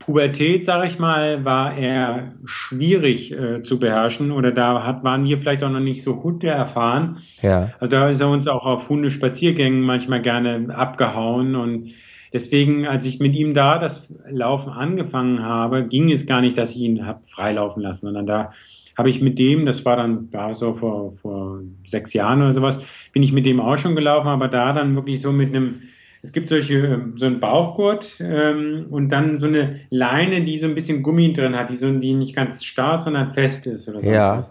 Pubertät, 0.00 0.64
sage 0.64 0.88
ich 0.88 0.98
mal, 0.98 1.44
war 1.44 1.76
er 1.76 2.32
schwierig 2.44 3.32
äh, 3.32 3.62
zu 3.62 3.78
beherrschen 3.78 4.32
oder 4.32 4.50
da 4.50 4.82
hat, 4.82 5.04
waren 5.04 5.24
wir 5.24 5.38
vielleicht 5.38 5.62
auch 5.62 5.70
noch 5.70 5.78
nicht 5.78 6.02
so 6.02 6.22
Hunde 6.22 6.48
erfahren. 6.48 7.18
Ja. 7.42 7.70
Also 7.78 7.96
da 7.96 8.08
ist 8.08 8.20
er 8.20 8.28
uns 8.28 8.48
auch 8.48 8.66
auf 8.66 8.88
Hundespaziergängen 8.88 9.82
manchmal 9.82 10.20
gerne 10.20 10.74
abgehauen 10.74 11.54
und 11.54 11.92
deswegen, 12.32 12.88
als 12.88 13.06
ich 13.06 13.20
mit 13.20 13.36
ihm 13.36 13.54
da 13.54 13.78
das 13.78 14.08
Laufen 14.28 14.72
angefangen 14.72 15.44
habe, 15.44 15.86
ging 15.86 16.10
es 16.10 16.26
gar 16.26 16.40
nicht, 16.40 16.58
dass 16.58 16.74
ich 16.74 16.80
ihn 16.80 17.06
habe 17.06 17.20
freilaufen 17.28 17.80
lassen, 17.80 18.06
sondern 18.06 18.26
da 18.26 18.52
habe 18.96 19.10
ich 19.10 19.20
mit 19.20 19.38
dem, 19.38 19.64
das 19.64 19.84
war 19.84 19.96
dann 19.96 20.28
da 20.32 20.52
so 20.54 20.74
vor, 20.74 21.12
vor 21.12 21.60
sechs 21.86 22.12
Jahren 22.14 22.42
oder 22.42 22.52
sowas, 22.52 22.80
bin 23.12 23.22
ich 23.22 23.32
mit 23.32 23.46
dem 23.46 23.60
auch 23.60 23.78
schon 23.78 23.94
gelaufen, 23.94 24.26
aber 24.26 24.48
da 24.48 24.72
dann 24.72 24.96
wirklich 24.96 25.20
so 25.20 25.30
mit 25.30 25.54
einem 25.54 25.82
es 26.28 26.32
gibt 26.32 26.50
solche, 26.50 27.00
so 27.16 27.24
einen 27.24 27.40
Bauchgurt 27.40 28.20
ähm, 28.20 28.86
und 28.90 29.08
dann 29.08 29.38
so 29.38 29.46
eine 29.46 29.80
Leine, 29.88 30.44
die 30.44 30.58
so 30.58 30.66
ein 30.66 30.74
bisschen 30.74 31.02
Gummi 31.02 31.32
drin 31.32 31.56
hat, 31.56 31.70
die, 31.70 31.76
so, 31.78 31.90
die 31.90 32.12
nicht 32.12 32.36
ganz 32.36 32.62
starr, 32.62 33.00
sondern 33.00 33.32
fest 33.32 33.66
ist 33.66 33.88
oder 33.88 34.02
so. 34.02 34.06
Ja. 34.06 34.44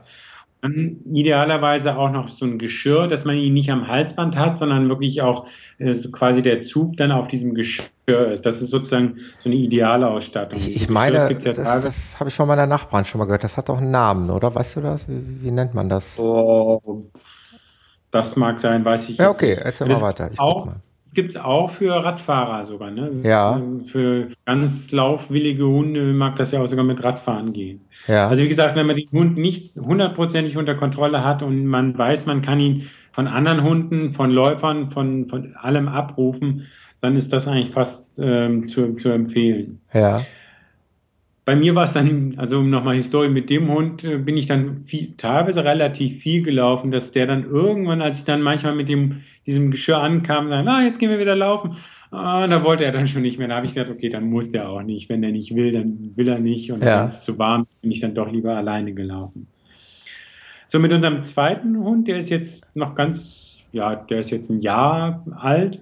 Dann 0.64 0.98
idealerweise 1.14 1.96
auch 1.96 2.10
noch 2.10 2.30
so 2.30 2.46
ein 2.46 2.58
Geschirr, 2.58 3.08
dass 3.08 3.26
man 3.26 3.38
ihn 3.38 3.54
nicht 3.54 3.70
am 3.70 3.88
Halsband 3.88 4.36
hat, 4.36 4.58
sondern 4.58 4.90
wirklich 4.90 5.22
auch 5.22 5.46
äh, 5.78 5.94
so 5.94 6.10
quasi 6.10 6.42
der 6.42 6.64
Zug 6.64 6.98
dann 6.98 7.12
auf 7.12 7.28
diesem 7.28 7.54
Geschirr 7.54 7.86
ist. 8.08 8.44
Das 8.44 8.60
ist 8.60 8.72
sozusagen 8.72 9.18
so 9.38 9.50
eine 9.50 9.56
ideale 9.56 10.08
Ausstattung. 10.08 10.58
Ich, 10.58 10.76
ich 10.76 10.90
meine, 10.90 11.32
ja 11.32 11.54
das, 11.54 11.58
das 11.84 12.20
habe 12.20 12.32
ich 12.32 12.36
von 12.36 12.48
meiner 12.48 12.66
Nachbarn 12.66 13.06
schon 13.06 13.20
mal 13.20 13.26
gehört. 13.26 13.44
Das 13.44 13.56
hat 13.56 13.70
doch 13.70 13.78
einen 13.78 13.92
Namen, 13.92 14.32
oder? 14.32 14.56
Weißt 14.56 14.78
du 14.78 14.82
das? 14.82 15.08
Wie, 15.08 15.44
wie 15.44 15.52
nennt 15.52 15.76
man 15.76 15.90
das? 15.90 16.20
Oh, 16.20 16.82
das 18.10 18.36
mag 18.36 18.60
sein, 18.60 18.84
weiß 18.84 19.10
ich. 19.10 19.18
Ja, 19.18 19.30
okay, 19.30 19.60
erzähl 19.62 19.86
mal 19.86 20.02
weiter. 20.02 20.32
Ich 20.32 20.40
auch, 20.40 20.66
mal. 20.66 20.82
Gibt 21.18 21.32
es 21.32 21.38
auch 21.38 21.72
für 21.72 21.96
Radfahrer 21.96 22.64
sogar. 22.68 22.92
Ne? 22.92 23.10
Ja. 23.24 23.60
Für 23.88 24.28
ganz 24.46 24.92
laufwillige 24.92 25.66
Hunde 25.66 26.14
mag 26.14 26.36
das 26.36 26.52
ja 26.52 26.62
auch 26.62 26.68
sogar 26.68 26.86
mit 26.86 27.04
Radfahren 27.04 27.54
gehen. 27.54 27.82
Ja. 28.08 28.28
Also 28.28 28.44
wie 28.44 28.48
gesagt, 28.48 28.76
wenn 28.76 28.86
man 28.86 28.98
den 28.98 29.10
Hund 29.12 29.36
nicht 29.36 29.76
hundertprozentig 29.76 30.58
unter 30.58 30.76
Kontrolle 30.76 31.24
hat 31.24 31.42
und 31.42 31.66
man 31.66 31.98
weiß, 31.98 32.28
man 32.28 32.44
kann 32.44 32.60
ihn 32.60 32.88
von 33.12 33.28
anderen 33.28 33.64
Hunden, 33.64 34.14
von 34.14 34.30
Läufern, 34.30 34.92
von, 34.92 35.28
von 35.28 35.56
allem 35.56 35.88
abrufen, 35.88 36.68
dann 37.02 37.16
ist 37.16 37.34
das 37.34 37.48
eigentlich 37.48 37.72
fast 37.72 38.20
ähm, 38.20 38.68
zu, 38.68 38.94
zu 38.94 39.10
empfehlen. 39.10 39.80
Ja 39.92 40.22
bei 41.48 41.56
mir 41.56 41.76
war 41.76 41.86
es 41.86 41.94
dann, 41.94 42.34
also 42.36 42.60
um 42.60 42.70
nochmal 42.70 42.98
Historie, 42.98 43.30
mit 43.30 43.50
dem 43.50 43.70
Hund 43.70 44.04
äh, 44.04 44.18
bin 44.18 44.36
ich 44.36 44.48
dann 44.48 44.84
viel, 44.86 45.14
teilweise 45.16 45.64
relativ 45.64 46.22
viel 46.22 46.42
gelaufen, 46.44 46.92
dass 46.92 47.12
der 47.12 47.26
dann 47.26 47.46
irgendwann, 47.46 48.02
als 48.02 48.20
ich 48.20 48.26
dann 48.26 48.42
manchmal 48.42 48.76
mit 48.76 48.90
dem, 48.90 49.22
diesem 49.46 49.72
Geschirr 49.72 49.98
ankam, 49.98 50.50
dann, 50.50 50.68
ah, 50.68 50.84
jetzt 50.84 51.00
gehen 51.00 51.10
wir 51.10 51.20
wieder 51.20 51.38
laufen. 51.38 51.78
Ah, 52.12 52.46
da 52.48 52.66
wollte 52.66 52.84
er 52.84 52.92
dann 52.92 53.08
schon 53.08 53.22
nicht 53.22 53.40
mehr. 53.40 53.48
Da 53.48 53.56
habe 53.56 53.66
ich 53.66 53.74
gedacht, 53.74 53.90
okay, 53.90 54.10
dann 54.10 54.30
muss 54.30 54.52
der 54.52 54.68
auch 54.68 54.82
nicht. 54.82 55.08
Wenn 55.08 55.24
er 55.24 55.32
nicht 55.32 55.56
will, 55.56 55.72
dann 55.72 56.12
will 56.18 56.28
er 56.28 56.40
nicht. 56.40 56.70
Und 56.70 56.84
ja. 56.84 57.00
wenn 57.00 57.08
es 57.08 57.22
zu 57.22 57.40
warm 57.40 57.66
bin 57.82 57.92
ich 57.92 58.02
dann 58.02 58.14
doch 58.14 58.30
lieber 58.30 58.54
alleine 58.54 58.94
gelaufen. 58.94 59.48
So, 60.68 60.80
mit 60.80 60.92
unserem 60.92 61.24
zweiten 61.24 61.78
Hund, 61.78 62.10
der 62.10 62.20
ist 62.20 62.30
jetzt 62.30 62.76
noch 62.76 62.94
ganz, 62.94 63.56
ja, 63.72 63.96
der 63.96 64.20
ist 64.20 64.32
jetzt 64.32 64.50
ein 64.50 64.60
Jahr 64.60 65.26
alt. 65.40 65.80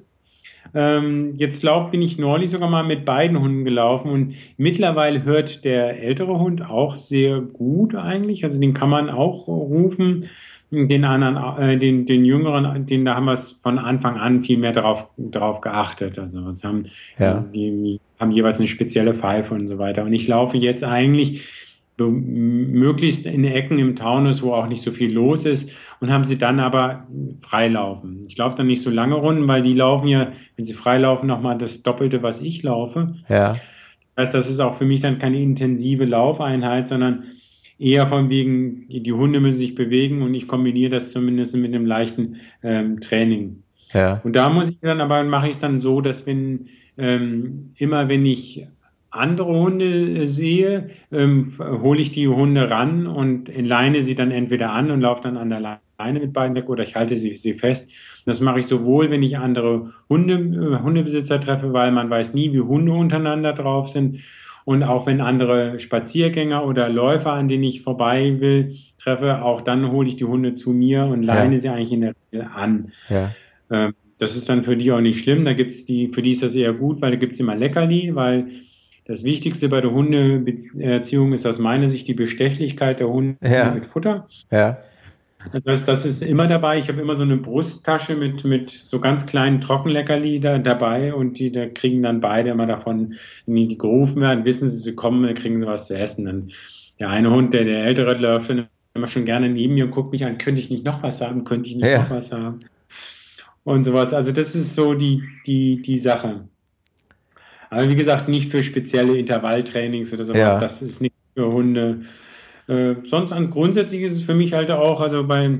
Ähm, 0.75 1.35
jetzt 1.37 1.63
lauf, 1.63 1.89
bin 1.91 2.01
ich 2.01 2.17
neulich 2.17 2.51
sogar 2.51 2.69
mal 2.69 2.83
mit 2.83 3.05
beiden 3.05 3.39
Hunden 3.39 3.63
gelaufen 3.63 4.11
und 4.11 4.35
mittlerweile 4.57 5.23
hört 5.23 5.63
der 5.63 6.03
ältere 6.03 6.37
Hund 6.37 6.69
auch 6.69 6.97
sehr 6.97 7.39
gut 7.39 7.95
eigentlich. 7.95 8.43
Also 8.43 8.59
den 8.59 8.73
kann 8.73 8.89
man 8.89 9.09
auch 9.09 9.47
rufen. 9.47 10.29
Den 10.71 11.05
anderen, 11.05 11.59
äh, 11.59 11.77
den, 11.77 12.05
den 12.05 12.25
jüngeren, 12.25 12.85
den 12.85 13.05
da 13.05 13.15
haben 13.15 13.25
wir 13.25 13.33
es 13.33 13.53
von 13.53 13.79
Anfang 13.79 14.17
an 14.17 14.43
viel 14.43 14.57
mehr 14.57 14.73
darauf, 14.73 15.07
darauf 15.15 15.61
geachtet. 15.61 16.19
Also 16.19 16.49
es 16.49 16.63
haben, 16.65 16.87
ja. 17.17 17.45
die, 17.53 18.01
haben 18.19 18.31
jeweils 18.31 18.59
eine 18.59 18.67
spezielle 18.67 19.13
Pfeife 19.13 19.53
und 19.53 19.67
so 19.67 19.77
weiter. 19.77 20.03
Und 20.03 20.13
ich 20.13 20.27
laufe 20.27 20.57
jetzt 20.57 20.83
eigentlich 20.83 21.47
möglichst 21.97 23.25
in 23.25 23.45
Ecken 23.45 23.79
im 23.79 23.95
Taunus, 23.95 24.43
wo 24.43 24.53
auch 24.53 24.67
nicht 24.67 24.83
so 24.83 24.91
viel 24.91 25.11
los 25.11 25.45
ist 25.45 25.71
und 26.01 26.11
haben 26.11 26.25
sie 26.25 26.37
dann 26.37 26.59
aber 26.59 27.07
freilaufen. 27.41 28.25
Ich 28.27 28.37
laufe 28.37 28.57
dann 28.57 28.67
nicht 28.67 28.81
so 28.81 28.89
lange 28.89 29.15
Runden, 29.15 29.47
weil 29.47 29.61
die 29.61 29.73
laufen 29.73 30.07
ja, 30.07 30.31
wenn 30.55 30.65
sie 30.65 30.73
freilaufen, 30.73 31.27
nochmal 31.27 31.57
das 31.57 31.83
Doppelte, 31.83 32.21
was 32.21 32.41
ich 32.41 32.63
laufe. 32.63 33.15
Ja. 33.29 33.55
Das 34.15 34.27
heißt, 34.27 34.35
das 34.35 34.49
ist 34.49 34.59
auch 34.59 34.75
für 34.75 34.85
mich 34.85 35.01
dann 35.01 35.19
keine 35.19 35.41
intensive 35.41 36.05
Laufeinheit, 36.05 36.89
sondern 36.89 37.23
eher 37.79 38.07
von 38.07 38.29
wegen, 38.29 38.87
die 38.89 39.13
Hunde 39.13 39.39
müssen 39.39 39.59
sich 39.59 39.75
bewegen 39.75 40.21
und 40.21 40.33
ich 40.33 40.47
kombiniere 40.47 40.91
das 40.91 41.11
zumindest 41.11 41.55
mit 41.55 41.73
einem 41.73 41.85
leichten 41.85 42.37
ähm, 42.63 43.01
Training. 43.01 43.63
Ja. 43.93 44.21
Und 44.23 44.35
da 44.35 44.49
muss 44.49 44.69
ich 44.69 44.79
dann 44.81 45.01
aber, 45.01 45.23
mache 45.23 45.47
ich 45.47 45.55
es 45.55 45.59
dann 45.59 45.79
so, 45.79 46.01
dass 46.01 46.25
wenn 46.25 46.67
ähm, 46.97 47.71
immer 47.77 48.07
wenn 48.07 48.25
ich 48.25 48.67
andere 49.17 49.53
Hunde 49.53 49.85
äh, 49.85 50.25
sehe, 50.27 50.89
ähm, 51.11 51.51
hole 51.59 52.01
ich 52.01 52.11
die 52.11 52.27
Hunde 52.27 52.69
ran 52.69 53.07
und 53.07 53.49
leine 53.55 54.01
sie 54.01 54.15
dann 54.15 54.31
entweder 54.31 54.71
an 54.71 54.91
und 54.91 55.01
laufe 55.01 55.23
dann 55.23 55.37
an 55.37 55.49
der 55.49 55.59
Leine 55.97 56.19
mit 56.19 56.33
beiden 56.33 56.55
weg 56.55 56.69
oder 56.69 56.83
ich 56.83 56.95
halte 56.95 57.15
sie, 57.15 57.35
sie 57.35 57.53
fest. 57.53 57.89
Das 58.25 58.41
mache 58.41 58.59
ich 58.59 58.67
sowohl, 58.67 59.11
wenn 59.11 59.23
ich 59.23 59.37
andere 59.37 59.93
Hunde, 60.09 60.33
äh, 60.33 60.83
Hundebesitzer 60.83 61.39
treffe, 61.39 61.73
weil 61.73 61.91
man 61.91 62.09
weiß 62.09 62.33
nie, 62.33 62.53
wie 62.53 62.61
Hunde 62.61 62.91
untereinander 62.91 63.53
drauf 63.53 63.87
sind. 63.87 64.19
Und 64.65 64.81
auch 64.81 65.05
wenn 65.05 65.21
andere 65.21 65.79
Spaziergänger 65.79 66.65
oder 66.65 66.89
Läufer, 66.89 67.33
an 67.33 67.47
denen 67.47 67.63
ich 67.63 67.83
vorbei 67.83 68.37
will, 68.39 68.77
treffe, 68.97 69.43
auch 69.43 69.61
dann 69.61 69.91
hole 69.91 70.07
ich 70.07 70.15
die 70.15 70.25
Hunde 70.25 70.55
zu 70.55 70.71
mir 70.71 71.05
und 71.05 71.21
leine 71.21 71.55
ja. 71.55 71.61
sie 71.61 71.69
eigentlich 71.69 71.91
in 71.91 72.01
der 72.01 72.15
Regel 72.31 72.47
an. 72.53 72.91
Ja. 73.09 73.31
Ähm, 73.69 73.93
das 74.17 74.35
ist 74.35 74.49
dann 74.49 74.63
für 74.63 74.77
die 74.77 74.91
auch 74.91 75.01
nicht 75.01 75.21
schlimm. 75.21 75.45
Da 75.45 75.53
gibt's 75.53 75.85
die, 75.85 76.07
für 76.07 76.21
die 76.21 76.31
ist 76.31 76.41
das 76.41 76.55
eher 76.55 76.73
gut, 76.73 77.01
weil 77.01 77.11
da 77.11 77.17
gibt's 77.17 77.39
immer 77.39 77.55
Leckerli, 77.55 78.15
weil 78.15 78.47
das 79.05 79.23
Wichtigste 79.23 79.69
bei 79.69 79.81
der 79.81 79.91
Hundeerziehung 79.91 81.33
ist 81.33 81.45
aus 81.45 81.59
meiner 81.59 81.87
Sicht 81.87 82.07
die 82.07 82.15
Bestechlichkeit 82.15 82.99
der 82.99 83.09
Hunde 83.09 83.37
ja. 83.41 83.71
mit 83.71 83.85
Futter. 83.85 84.27
Ja. 84.51 84.79
Das 85.53 85.63
heißt, 85.63 85.87
das 85.87 86.05
ist 86.05 86.23
immer 86.23 86.47
dabei. 86.47 86.79
Ich 86.79 86.87
habe 86.87 87.01
immer 87.01 87.15
so 87.15 87.21
eine 87.21 87.37
Brusttasche 87.37 88.15
mit, 88.15 88.43
mit 88.45 88.71
so 88.71 88.99
ganz 88.99 89.27
kleinen 89.27 89.61
Trockenleckerli 89.61 90.39
da, 90.39 90.57
dabei 90.57 91.13
und 91.13 91.37
die 91.37 91.51
da 91.51 91.67
kriegen 91.67 92.01
dann 92.01 92.19
beide 92.19 92.49
immer 92.49 92.65
davon, 92.65 93.13
wenn 93.45 93.69
die 93.69 93.77
gerufen 93.77 94.21
werden, 94.21 94.43
wissen 94.43 94.69
sie, 94.69 94.79
sie 94.79 94.95
kommen, 94.95 95.23
dann 95.23 95.35
kriegen 95.35 95.61
sie 95.61 95.67
was 95.67 95.85
zu 95.85 95.95
essen. 95.95 96.25
Dann 96.25 96.51
der 96.99 97.09
eine 97.09 97.29
Hund, 97.29 97.53
der, 97.53 97.63
der 97.63 97.85
ältere 97.85 98.15
läuft 98.15 98.49
immer 98.49 99.07
schon 99.07 99.25
gerne 99.25 99.49
neben 99.49 99.75
mir 99.75 99.85
und 99.85 99.91
guckt 99.91 100.13
mich 100.13 100.25
an, 100.25 100.39
könnte 100.39 100.61
ich 100.61 100.71
nicht 100.71 100.83
noch 100.83 101.03
was 101.03 101.21
haben, 101.21 101.43
könnte 101.43 101.69
ich 101.69 101.75
nicht 101.75 101.85
ja. 101.85 101.99
noch 101.99 102.09
was 102.09 102.31
haben. 102.31 102.61
Und 103.63 103.83
sowas. 103.83 104.13
Also 104.13 104.31
das 104.31 104.55
ist 104.55 104.73
so 104.73 104.95
die, 104.95 105.21
die, 105.45 105.81
die 105.81 105.99
Sache. 105.99 106.47
Aber 107.69 107.89
wie 107.89 107.95
gesagt, 107.95 108.27
nicht 108.27 108.51
für 108.51 108.63
spezielle 108.63 109.17
Intervalltrainings 109.17 110.13
oder 110.13 110.25
sowas. 110.25 110.39
Ja. 110.39 110.59
Das 110.59 110.81
ist 110.81 111.01
nicht 111.01 111.15
für 111.33 111.51
Hunde. 111.51 112.01
Äh, 112.67 112.95
sonst 113.05 113.31
grundsätzlich 113.51 114.01
ist 114.01 114.13
es 114.13 114.21
für 114.21 114.35
mich 114.35 114.53
halt 114.53 114.71
auch, 114.71 115.01
also 115.01 115.25
bei, 115.25 115.59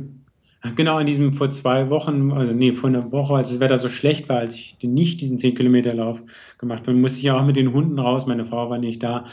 genau 0.75 0.97
an 0.97 1.05
diesem 1.05 1.33
vor 1.33 1.51
zwei 1.51 1.89
Wochen, 1.89 2.31
also 2.31 2.53
nee, 2.53 2.73
vor 2.73 2.89
einer 2.89 3.11
Woche, 3.11 3.35
als 3.35 3.49
das 3.49 3.59
Wetter 3.59 3.77
so 3.77 3.89
schlecht 3.89 4.27
war, 4.29 4.37
als 4.37 4.55
ich 4.55 4.77
nicht 4.81 5.21
diesen 5.21 5.37
10 5.37 5.55
Kilometer 5.55 5.93
Lauf 5.93 6.21
gemacht 6.57 6.87
habe, 6.87 6.93
musste 6.93 7.19
ich 7.19 7.25
ja 7.25 7.37
auch 7.37 7.45
mit 7.45 7.55
den 7.55 7.73
Hunden 7.73 7.99
raus. 7.99 8.25
Meine 8.25 8.45
Frau 8.45 8.69
war 8.69 8.77
nicht 8.77 9.03
da. 9.03 9.25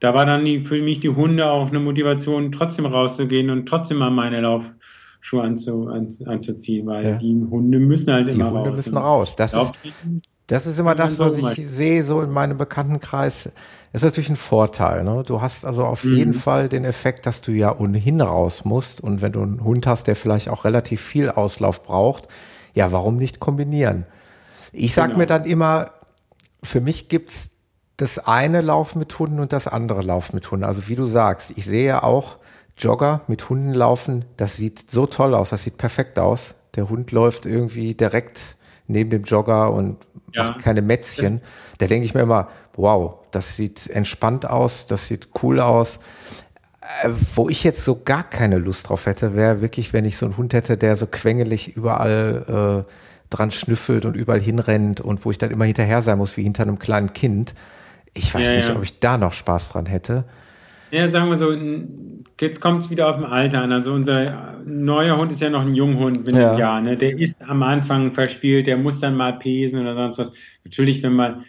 Da 0.00 0.14
war 0.14 0.26
dann 0.26 0.44
die, 0.44 0.60
für 0.60 0.80
mich 0.82 1.00
die 1.00 1.08
Hunde 1.08 1.46
auch 1.46 1.68
eine 1.70 1.80
Motivation, 1.80 2.52
trotzdem 2.52 2.84
rauszugehen 2.84 3.48
und 3.48 3.66
trotzdem 3.66 3.96
mal 3.96 4.10
meine 4.10 4.42
Laufschuhe 4.42 5.42
anzu, 5.42 5.86
an, 5.86 6.08
anzuziehen, 6.26 6.86
weil 6.86 7.04
ja. 7.04 7.18
die 7.18 7.34
Hunde 7.50 7.78
müssen 7.78 8.12
halt 8.12 8.30
die 8.30 8.34
immer 8.34 8.50
Hunde 8.50 8.58
raus. 8.58 8.64
Die 8.64 8.68
Hunde 8.68 8.76
müssen 8.76 8.96
raus. 8.98 9.36
Das 9.36 9.54
ist, 9.54 9.72
das 10.46 10.66
ist 10.66 10.78
immer 10.78 10.94
das, 10.94 11.18
was 11.18 11.36
ich 11.36 11.68
sehe, 11.68 12.04
so 12.04 12.22
in 12.22 12.30
meinem 12.30 12.56
Bekanntenkreis. 12.56 13.50
Das 13.92 14.02
ist 14.02 14.04
natürlich 14.04 14.30
ein 14.30 14.36
Vorteil. 14.36 15.02
Ne? 15.02 15.24
Du 15.26 15.40
hast 15.40 15.64
also 15.64 15.84
auf 15.84 16.04
mhm. 16.04 16.14
jeden 16.14 16.34
Fall 16.34 16.68
den 16.68 16.84
Effekt, 16.84 17.26
dass 17.26 17.40
du 17.40 17.50
ja 17.50 17.76
ohnehin 17.76 18.20
raus 18.20 18.64
musst. 18.64 19.00
Und 19.00 19.22
wenn 19.22 19.32
du 19.32 19.42
einen 19.42 19.64
Hund 19.64 19.86
hast, 19.88 20.06
der 20.06 20.14
vielleicht 20.14 20.48
auch 20.48 20.64
relativ 20.64 21.00
viel 21.00 21.30
Auslauf 21.30 21.82
braucht, 21.82 22.28
ja, 22.74 22.92
warum 22.92 23.16
nicht 23.16 23.40
kombinieren? 23.40 24.06
Ich 24.72 24.94
sag 24.94 25.06
genau. 25.06 25.18
mir 25.18 25.26
dann 25.26 25.44
immer, 25.46 25.90
für 26.62 26.80
mich 26.80 27.08
gibt's 27.08 27.50
das 27.96 28.18
eine 28.18 28.60
Lauf 28.60 28.94
mit 28.94 29.18
Hunden 29.18 29.40
und 29.40 29.52
das 29.52 29.66
andere 29.66 30.02
Lauf 30.02 30.32
mit 30.32 30.48
Hunden. 30.50 30.64
Also 30.64 30.86
wie 30.86 30.94
du 30.94 31.06
sagst, 31.06 31.52
ich 31.56 31.64
sehe 31.64 31.86
ja 31.86 32.02
auch 32.02 32.36
Jogger 32.78 33.22
mit 33.26 33.48
Hunden 33.48 33.72
laufen. 33.72 34.26
Das 34.36 34.56
sieht 34.56 34.90
so 34.90 35.06
toll 35.06 35.34
aus. 35.34 35.50
Das 35.50 35.64
sieht 35.64 35.78
perfekt 35.78 36.18
aus. 36.18 36.54
Der 36.76 36.88
Hund 36.88 37.10
läuft 37.10 37.46
irgendwie 37.46 37.94
direkt 37.94 38.56
neben 38.86 39.10
dem 39.10 39.24
Jogger 39.24 39.72
und 39.72 39.96
ja. 40.36 40.44
macht 40.44 40.60
keine 40.60 40.82
Mätzchen. 40.82 41.40
Da 41.78 41.86
denke 41.86 42.04
ich 42.04 42.14
mir 42.14 42.20
immer, 42.20 42.48
wow, 42.74 43.14
das 43.30 43.56
sieht 43.56 43.88
entspannt 43.88 44.48
aus, 44.48 44.86
das 44.86 45.08
sieht 45.08 45.28
cool 45.42 45.60
aus. 45.60 45.98
Äh, 47.02 47.10
wo 47.34 47.48
ich 47.48 47.64
jetzt 47.64 47.84
so 47.84 48.00
gar 48.04 48.22
keine 48.22 48.58
Lust 48.58 48.88
drauf 48.88 49.06
hätte, 49.06 49.34
wäre 49.34 49.60
wirklich, 49.60 49.92
wenn 49.92 50.04
ich 50.04 50.16
so 50.16 50.26
einen 50.26 50.36
Hund 50.36 50.54
hätte, 50.54 50.76
der 50.76 50.96
so 50.96 51.06
quengelig 51.06 51.76
überall 51.76 52.84
äh, 52.86 52.92
dran 53.30 53.50
schnüffelt 53.50 54.04
und 54.04 54.14
überall 54.14 54.40
hinrennt 54.40 55.00
und 55.00 55.24
wo 55.24 55.30
ich 55.30 55.38
dann 55.38 55.50
immer 55.50 55.64
hinterher 55.64 56.02
sein 56.02 56.18
muss, 56.18 56.36
wie 56.36 56.44
hinter 56.44 56.62
einem 56.62 56.78
kleinen 56.78 57.12
Kind. 57.12 57.54
Ich 58.14 58.32
weiß 58.32 58.46
ja, 58.46 58.54
nicht, 58.54 58.68
ja. 58.68 58.76
ob 58.76 58.82
ich 58.82 59.00
da 59.00 59.18
noch 59.18 59.32
Spaß 59.32 59.70
dran 59.70 59.86
hätte. 59.86 60.24
Ja, 60.90 61.08
sagen 61.08 61.28
wir 61.28 61.36
so, 61.36 61.54
jetzt 62.40 62.60
kommt 62.60 62.84
es 62.84 62.90
wieder 62.90 63.08
auf 63.08 63.16
dem 63.16 63.24
Alter 63.24 63.60
an. 63.60 63.72
Also 63.72 63.92
unser 63.92 64.60
neuer 64.64 65.16
Hund 65.16 65.32
ist 65.32 65.40
ja 65.40 65.50
noch 65.50 65.62
ein 65.62 65.74
Junghund 65.74 66.24
mit 66.24 66.36
ja. 66.36 66.50
einem 66.50 66.58
Jahr. 66.58 66.80
Ne? 66.80 66.96
Der 66.96 67.18
ist 67.18 67.40
am 67.48 67.62
Anfang 67.62 68.12
verspielt, 68.12 68.66
der 68.66 68.76
muss 68.76 69.00
dann 69.00 69.16
mal 69.16 69.34
pesen 69.38 69.80
oder 69.80 69.94
sonst 69.94 70.18
was. 70.18 70.32
Natürlich, 70.64 71.02
wenn 71.02 71.14
man 71.14 71.44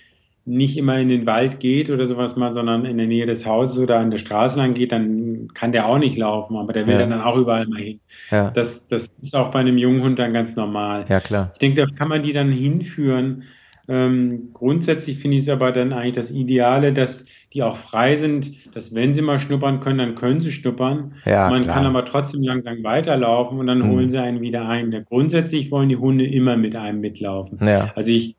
nicht 0.48 0.78
immer 0.78 0.98
in 0.98 1.10
den 1.10 1.26
Wald 1.26 1.60
geht 1.60 1.90
oder 1.90 2.08
sowas 2.08 2.38
mal, 2.38 2.54
sondern 2.54 2.86
in 2.86 2.98
der 2.98 3.06
Nähe 3.06 3.26
des 3.26 3.46
Hauses 3.46 3.80
oder 3.80 4.00
an 4.00 4.12
der 4.12 4.18
Straße 4.18 4.58
lang 4.58 4.76
geht, 4.76 4.94
dann 4.94 5.50
kann 5.54 5.74
der 5.74 5.88
auch 5.88 5.98
nicht 5.98 6.18
laufen, 6.18 6.56
aber 6.56 6.72
der 6.72 6.88
will 6.88 6.94
ja. 6.94 7.06
dann 7.06 7.22
auch 7.22 7.36
überall 7.36 7.68
mal 7.68 7.82
hin. 7.82 8.00
Ja. 8.32 8.52
Das, 8.52 8.88
das 8.88 9.08
ist 9.22 9.36
auch 9.36 9.52
bei 9.52 9.60
einem 9.60 9.78
jungen 9.78 10.02
Hund 10.02 10.20
dann 10.20 10.32
ganz 10.32 10.56
normal. 10.56 11.04
Ja, 11.10 11.20
klar. 11.20 11.50
Ich 11.52 11.60
denke, 11.60 11.82
da 11.82 11.94
kann 11.94 12.08
man 12.08 12.24
die 12.24 12.32
dann 12.32 12.50
hinführen. 12.50 13.44
Ähm, 13.90 14.50
grundsätzlich 14.54 15.20
finde 15.20 15.38
ich 15.38 15.44
es 15.44 15.50
aber 15.50 15.72
dann 15.72 15.94
eigentlich 15.94 16.14
das 16.14 16.32
Ideale, 16.32 16.92
dass 16.92 17.26
die 17.54 17.64
auch 17.64 17.78
frei 17.78 18.16
sind, 18.16 18.52
dass 18.76 18.94
wenn 18.94 19.14
sie 19.14 19.22
mal 19.22 19.40
schnuppern 19.40 19.80
können, 19.80 20.00
dann 20.00 20.16
können 20.16 20.42
sie 20.42 20.52
schnuppern. 20.52 21.14
Ja, 21.26 21.50
Man 21.50 21.64
klar. 21.64 21.76
kann 21.76 21.86
aber 21.86 22.04
trotzdem 22.04 22.44
langsam 22.44 22.84
weiterlaufen 22.84 23.60
und 23.60 23.68
dann 23.68 23.80
mhm. 23.80 23.92
holen 23.92 24.10
sie 24.10 24.22
einen 24.22 24.42
wieder 24.42 24.68
ein. 24.68 25.06
Grundsätzlich 25.08 25.72
wollen 25.72 25.90
die 25.90 25.96
Hunde 25.96 26.26
immer 26.26 26.58
mit 26.58 26.76
einem 26.76 27.00
mitlaufen. 27.00 27.60
Ja. 27.62 27.92
Also 27.96 28.12
ich 28.12 28.36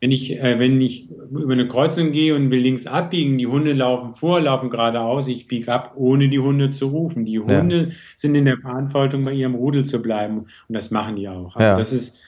wenn 0.00 0.10
ich, 0.10 0.38
äh, 0.38 0.58
wenn 0.58 0.80
ich 0.80 1.08
über 1.30 1.52
eine 1.52 1.68
Kreuzung 1.68 2.12
gehe 2.12 2.34
und 2.34 2.50
will 2.50 2.60
links 2.60 2.86
abbiegen, 2.86 3.38
die 3.38 3.46
Hunde 3.46 3.72
laufen 3.72 4.14
vor, 4.14 4.40
laufen 4.40 4.70
geradeaus, 4.70 5.26
ich 5.26 5.48
biege 5.48 5.72
ab, 5.72 5.94
ohne 5.96 6.28
die 6.28 6.38
Hunde 6.38 6.70
zu 6.70 6.88
rufen. 6.88 7.24
Die 7.24 7.38
Hunde 7.38 7.88
ja. 7.88 7.94
sind 8.16 8.34
in 8.34 8.44
der 8.44 8.58
Verantwortung, 8.58 9.24
bei 9.24 9.32
ihrem 9.32 9.54
Rudel 9.54 9.84
zu 9.84 10.00
bleiben. 10.02 10.46
Und 10.68 10.74
das 10.74 10.90
machen 10.90 11.16
die 11.16 11.28
auch. 11.28 11.56
Also 11.56 11.66
ja. 11.66 11.78
das 11.78 11.92
ist, 11.92 12.18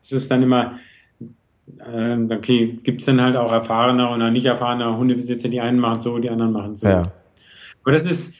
das 0.00 0.12
ist 0.12 0.30
dann 0.30 0.42
immer, 0.42 0.78
äh, 1.78 2.34
okay, 2.34 2.78
gibt 2.82 3.00
es 3.00 3.06
dann 3.06 3.20
halt 3.20 3.36
auch 3.36 3.52
erfahrene 3.52 4.08
oder 4.10 4.30
nicht 4.30 4.46
erfahrene 4.46 4.96
Hundebesitzer, 4.96 5.48
die 5.48 5.60
einen 5.60 5.78
machen 5.78 6.02
so, 6.02 6.18
die 6.18 6.30
anderen 6.30 6.52
machen 6.52 6.76
so. 6.76 6.88
Ja. 6.88 7.02
Aber 7.82 7.92
das 7.92 8.10
ist, 8.10 8.34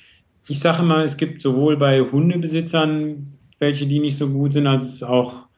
ich 0.46 0.60
sage 0.60 0.82
immer, 0.82 1.04
es 1.04 1.16
gibt 1.16 1.42
sowohl 1.42 1.76
bei 1.76 2.00
Hundebesitzern 2.00 3.34
welche, 3.58 3.86
die 3.86 3.98
nicht 3.98 4.16
so 4.16 4.28
gut 4.28 4.52
sind, 4.52 4.66
als 4.66 5.02
auch 5.02 5.48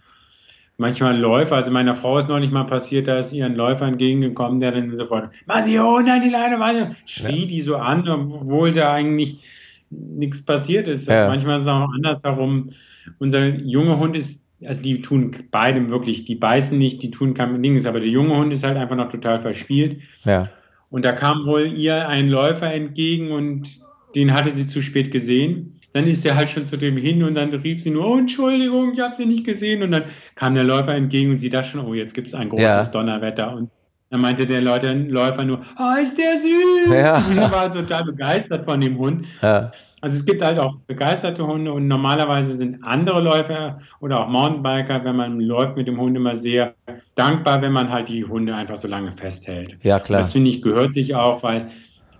manchmal 0.78 1.18
Läufer, 1.18 1.56
also 1.56 1.70
meiner 1.70 1.94
Frau 1.94 2.18
ist 2.18 2.28
noch 2.28 2.38
nicht 2.40 2.52
mal 2.52 2.64
passiert, 2.64 3.06
da 3.06 3.18
ist 3.18 3.32
ihr 3.32 3.44
ein 3.44 3.54
Läufer 3.54 3.86
entgegengekommen, 3.86 4.60
der 4.60 4.72
dann 4.72 4.96
sofort, 4.96 5.30
mach 5.46 5.64
die 5.64 5.78
Hunde 5.78 6.18
die 6.20 6.30
Leine, 6.30 6.56
Mann, 6.56 6.96
schrie 7.04 7.42
ja. 7.42 7.46
die 7.46 7.60
so 7.60 7.76
an, 7.76 8.08
obwohl 8.08 8.72
da 8.72 8.92
eigentlich 8.92 9.44
nichts 9.90 10.42
passiert 10.42 10.88
ist. 10.88 11.08
Ja. 11.08 11.28
Manchmal 11.28 11.56
ist 11.56 11.62
es 11.62 11.68
auch 11.68 11.92
andersherum. 11.92 12.70
Unser 13.18 13.46
junger 13.46 13.98
Hund 13.98 14.16
ist, 14.16 14.42
also 14.64 14.82
die 14.82 15.02
tun 15.02 15.34
beidem 15.50 15.90
wirklich, 15.90 16.24
die 16.24 16.34
beißen 16.34 16.76
nicht, 16.78 17.02
die 17.02 17.10
tun 17.10 17.34
kein 17.34 17.62
Ding, 17.62 17.84
aber 17.86 18.00
der 18.00 18.08
junge 18.08 18.36
Hund 18.36 18.52
ist 18.52 18.64
halt 18.64 18.76
einfach 18.76 18.96
noch 18.96 19.08
total 19.08 19.40
verspielt. 19.40 20.00
Ja. 20.24 20.50
Und 20.90 21.04
da 21.04 21.12
kam 21.12 21.46
wohl 21.46 21.66
ihr 21.66 22.08
ein 22.08 22.28
Läufer 22.28 22.72
entgegen 22.72 23.32
und 23.32 23.80
den 24.14 24.32
hatte 24.32 24.50
sie 24.50 24.66
zu 24.66 24.82
spät 24.82 25.10
gesehen 25.10 25.80
dann 25.92 26.06
ist 26.06 26.24
er 26.24 26.36
halt 26.36 26.50
schon 26.50 26.66
zu 26.66 26.76
dem 26.76 26.96
hin 26.96 27.22
und 27.22 27.34
dann 27.34 27.52
rief 27.52 27.82
sie 27.82 27.90
nur, 27.90 28.06
oh, 28.06 28.18
Entschuldigung, 28.18 28.92
ich 28.92 29.00
habe 29.00 29.16
sie 29.16 29.26
nicht 29.26 29.44
gesehen. 29.44 29.82
Und 29.82 29.90
dann 29.90 30.04
kam 30.34 30.54
der 30.54 30.64
Läufer 30.64 30.94
entgegen 30.94 31.32
und 31.32 31.38
sie 31.38 31.50
dachte 31.50 31.68
schon, 31.68 31.84
oh, 31.84 31.94
jetzt 31.94 32.14
gibt 32.14 32.28
es 32.28 32.34
ein 32.34 32.48
großes 32.48 32.64
ja. 32.64 32.84
Donnerwetter. 32.86 33.54
Und 33.54 33.70
dann 34.10 34.20
meinte 34.20 34.46
der 34.46 34.60
Leute, 34.60 34.92
Läufer 34.92 35.44
nur, 35.44 35.60
oh, 35.78 36.00
ist 36.00 36.16
der 36.16 36.36
süß. 36.36 36.94
Ja. 36.94 37.24
Und 37.28 37.38
er 37.38 37.50
war 37.50 37.72
total 37.72 38.04
begeistert 38.04 38.64
von 38.64 38.80
dem 38.80 38.98
Hund. 38.98 39.26
Ja. 39.42 39.72
Also 40.02 40.16
es 40.16 40.24
gibt 40.24 40.42
halt 40.42 40.58
auch 40.58 40.76
begeisterte 40.86 41.46
Hunde 41.46 41.72
und 41.72 41.86
normalerweise 41.86 42.56
sind 42.56 42.86
andere 42.86 43.20
Läufer 43.20 43.80
oder 44.00 44.20
auch 44.20 44.28
Mountainbiker, 44.28 45.04
wenn 45.04 45.16
man 45.16 45.40
läuft 45.40 45.76
mit 45.76 45.86
dem 45.86 46.00
Hund 46.00 46.16
immer 46.16 46.36
sehr 46.36 46.74
dankbar, 47.14 47.60
wenn 47.60 47.72
man 47.72 47.90
halt 47.90 48.08
die 48.08 48.24
Hunde 48.24 48.54
einfach 48.54 48.76
so 48.76 48.88
lange 48.88 49.12
festhält. 49.12 49.78
Ja, 49.82 49.98
klar. 49.98 50.20
Das 50.20 50.32
finde 50.32 50.50
ich 50.50 50.62
gehört 50.62 50.94
sich 50.94 51.14
auch, 51.14 51.42
weil 51.42 51.68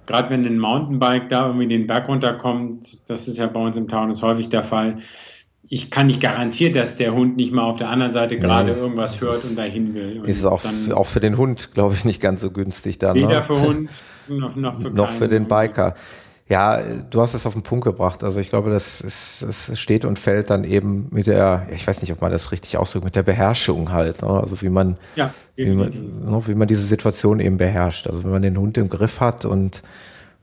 gerade 0.07 0.29
wenn 0.31 0.45
ein 0.45 0.59
Mountainbike 0.59 1.29
da 1.31 1.47
irgendwie 1.47 1.69
den 1.69 1.87
Berg 1.87 2.09
runterkommt, 2.09 2.99
das 3.09 3.29
ist 3.29 3.39
ja 3.39 3.47
bei 3.47 3.61
uns 3.61 3.77
im 3.77 3.89
Taunus 3.89 4.23
häufig 4.23 4.49
der 4.51 4.65
Fall, 4.65 4.99
ich 5.73 5.91
kann 5.91 6.09
nicht 6.09 6.21
garantieren, 6.21 6.75
dass 6.75 6.97
der 6.97 7.15
Hund 7.15 7.37
nicht 7.37 7.53
mal 7.53 7.63
auf 7.63 7.77
der 7.77 7.89
anderen 7.89 8.11
Seite 8.11 8.37
gerade 8.37 8.73
nee, 8.73 8.79
irgendwas 8.79 9.21
hört 9.21 9.45
und 9.45 9.57
dahin 9.57 9.95
will. 9.95 10.21
Und 10.21 10.29
ist 10.29 10.39
es 10.39 10.45
auch, 10.45 10.63
auch 10.93 11.07
für 11.07 11.21
den 11.21 11.37
Hund, 11.37 11.73
glaube 11.73 11.95
ich, 11.95 12.05
nicht 12.05 12.21
ganz 12.21 12.41
so 12.41 12.51
günstig 12.51 12.99
dann. 12.99 13.15
Weder 13.15 13.41
ne? 13.41 13.45
für 13.45 13.61
Hund 13.61 13.91
noch, 14.29 14.57
noch 14.57 14.83
für, 14.83 14.91
noch 14.91 15.11
für 15.11 15.29
den 15.29 15.47
Biker. 15.47 15.95
Ja, 16.51 16.83
du 16.83 17.23
hast 17.23 17.35
es 17.35 17.47
auf 17.47 17.53
den 17.53 17.63
Punkt 17.63 17.85
gebracht. 17.85 18.25
Also 18.25 18.41
ich 18.41 18.49
glaube, 18.49 18.71
das, 18.71 19.01
ist, 19.01 19.45
das 19.47 19.79
steht 19.79 20.05
und 20.05 20.19
fällt 20.19 20.51
dann 20.51 20.65
eben 20.65 21.07
mit 21.13 21.29
der, 21.29 21.69
ich 21.73 21.87
weiß 21.87 22.03
nicht, 22.03 22.11
ob 22.11 22.21
man 22.21 22.33
das 22.33 22.51
richtig 22.51 22.77
ausdrückt, 22.77 23.05
mit 23.05 23.15
der 23.15 23.23
Beherrschung 23.23 23.93
halt. 23.93 24.21
Ne? 24.23 24.29
Also 24.29 24.61
wie 24.61 24.69
man, 24.69 24.97
ja, 25.15 25.33
wie, 25.55 25.71
man 25.71 25.91
ne? 25.91 26.43
wie 26.47 26.57
man 26.57 26.67
diese 26.67 26.83
Situation 26.83 27.39
eben 27.39 27.57
beherrscht. 27.57 28.09
Also 28.09 28.25
wenn 28.25 28.33
man 28.33 28.43
den 28.43 28.59
Hund 28.59 28.77
im 28.79 28.89
Griff 28.89 29.21
hat 29.21 29.45
und 29.45 29.85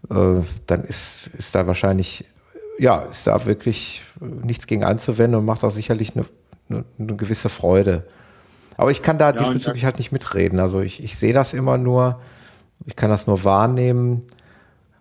äh, 0.10 0.40
dann 0.66 0.86
ist, 0.86 1.30
ist 1.38 1.54
da 1.54 1.68
wahrscheinlich, 1.68 2.24
ja, 2.80 3.02
ist 3.02 3.28
da 3.28 3.46
wirklich 3.46 4.02
nichts 4.22 4.66
gegen 4.66 4.86
anzuwenden 4.86 5.38
und 5.38 5.46
macht 5.46 5.66
auch 5.66 5.72
sicherlich 5.72 6.16
eine, 6.16 6.26
eine, 6.70 6.86
eine 6.98 7.18
gewisse 7.18 7.50
Freude. 7.50 8.08
Aber 8.78 8.92
ich 8.92 9.02
kann 9.02 9.18
da 9.18 9.32
ja, 9.32 9.34
diesbezüglich 9.34 9.84
halt 9.84 9.98
nicht 9.98 10.14
mitreden. 10.14 10.62
Also 10.62 10.80
ich, 10.80 11.04
ich 11.04 11.18
sehe 11.18 11.34
das 11.34 11.54
immer 11.54 11.78
nur, 11.78 12.22
ich 12.86 12.96
kann 12.96 13.10
das 13.10 13.28
nur 13.28 13.44
wahrnehmen 13.44 14.22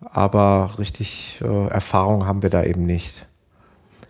aber 0.01 0.71
richtig 0.79 1.39
äh, 1.43 1.67
Erfahrung 1.67 2.25
haben 2.25 2.43
wir 2.43 2.49
da 2.49 2.63
eben 2.63 2.85
nicht. 2.85 3.27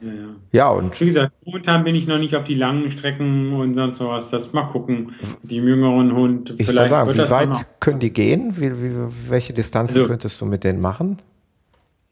Ja, 0.02 0.10
ja. 0.10 0.36
ja, 0.52 0.70
und. 0.70 1.00
Wie 1.02 1.06
gesagt, 1.06 1.34
momentan 1.46 1.84
bin 1.84 1.96
ich 1.96 2.06
noch 2.06 2.20
nicht 2.20 2.36
auf 2.36 2.44
die 2.44 2.54
langen 2.54 2.92
Strecken 2.92 3.54
und 3.54 3.74
sonst 3.74 3.98
sowas. 3.98 4.30
Das 4.30 4.54
mal 4.54 4.66
gucken. 4.66 5.14
Die 5.44 5.56
jüngeren 5.56 6.14
Hund. 6.14 6.54
Ich 6.58 6.68
würde 6.68 6.88
sagen, 6.88 7.14
wie 7.14 7.30
weit 7.30 7.80
können 7.80 8.00
die 8.00 8.14
gehen? 8.14 8.58
Wie, 8.58 8.72
wie, 8.72 8.96
welche 9.30 9.54
Distanzen 9.54 10.00
also, 10.00 10.10
könntest 10.10 10.40
du 10.40 10.46
mit 10.46 10.64
denen 10.64 10.82
machen? 10.82 11.18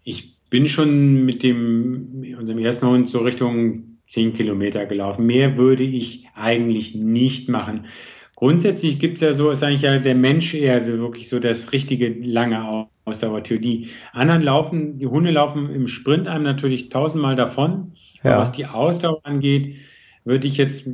Ich 0.04 0.36
bin 0.50 0.68
schon 0.68 1.26
mit 1.26 1.44
dem, 1.44 2.36
unserem 2.40 2.60
ersten 2.60 2.88
Hund 2.88 3.10
so 3.10 3.20
Richtung 3.20 3.98
10 4.10 4.34
Kilometer 4.34 4.86
gelaufen. 4.86 5.26
Mehr 5.26 5.58
würde 5.58 5.84
ich 5.84 6.28
eigentlich 6.36 6.96
nicht 6.96 7.50
machen. 7.50 7.86
Grundsätzlich 8.36 9.00
gibt 9.00 9.16
es 9.16 9.22
ja 9.22 9.34
so, 9.34 9.50
ist 9.50 9.64
eigentlich 9.64 9.84
ja 9.84 9.98
der 9.98 10.16
Mensch 10.16 10.54
eher 10.54 10.84
so 10.84 10.98
wirklich 10.98 11.30
so 11.30 11.40
das 11.40 11.72
richtige 11.72 12.10
lange 12.10 12.88
Ausdauertür. 13.06 13.60
Die 13.60 13.90
anderen 14.12 14.42
laufen, 14.42 14.98
die 14.98 15.08
Hunde 15.08 15.32
laufen 15.32 15.70
im 15.70 15.88
Sprint 15.88 16.28
einem 16.28 16.44
natürlich 16.44 16.90
tausendmal 16.90 17.36
davon. 17.36 17.94
Ja. 18.24 18.40
Was 18.40 18.52
die 18.52 18.66
Ausdauer 18.66 19.20
angeht, 19.24 19.76
würde 20.24 20.48
ich 20.48 20.58
jetzt, 20.58 20.90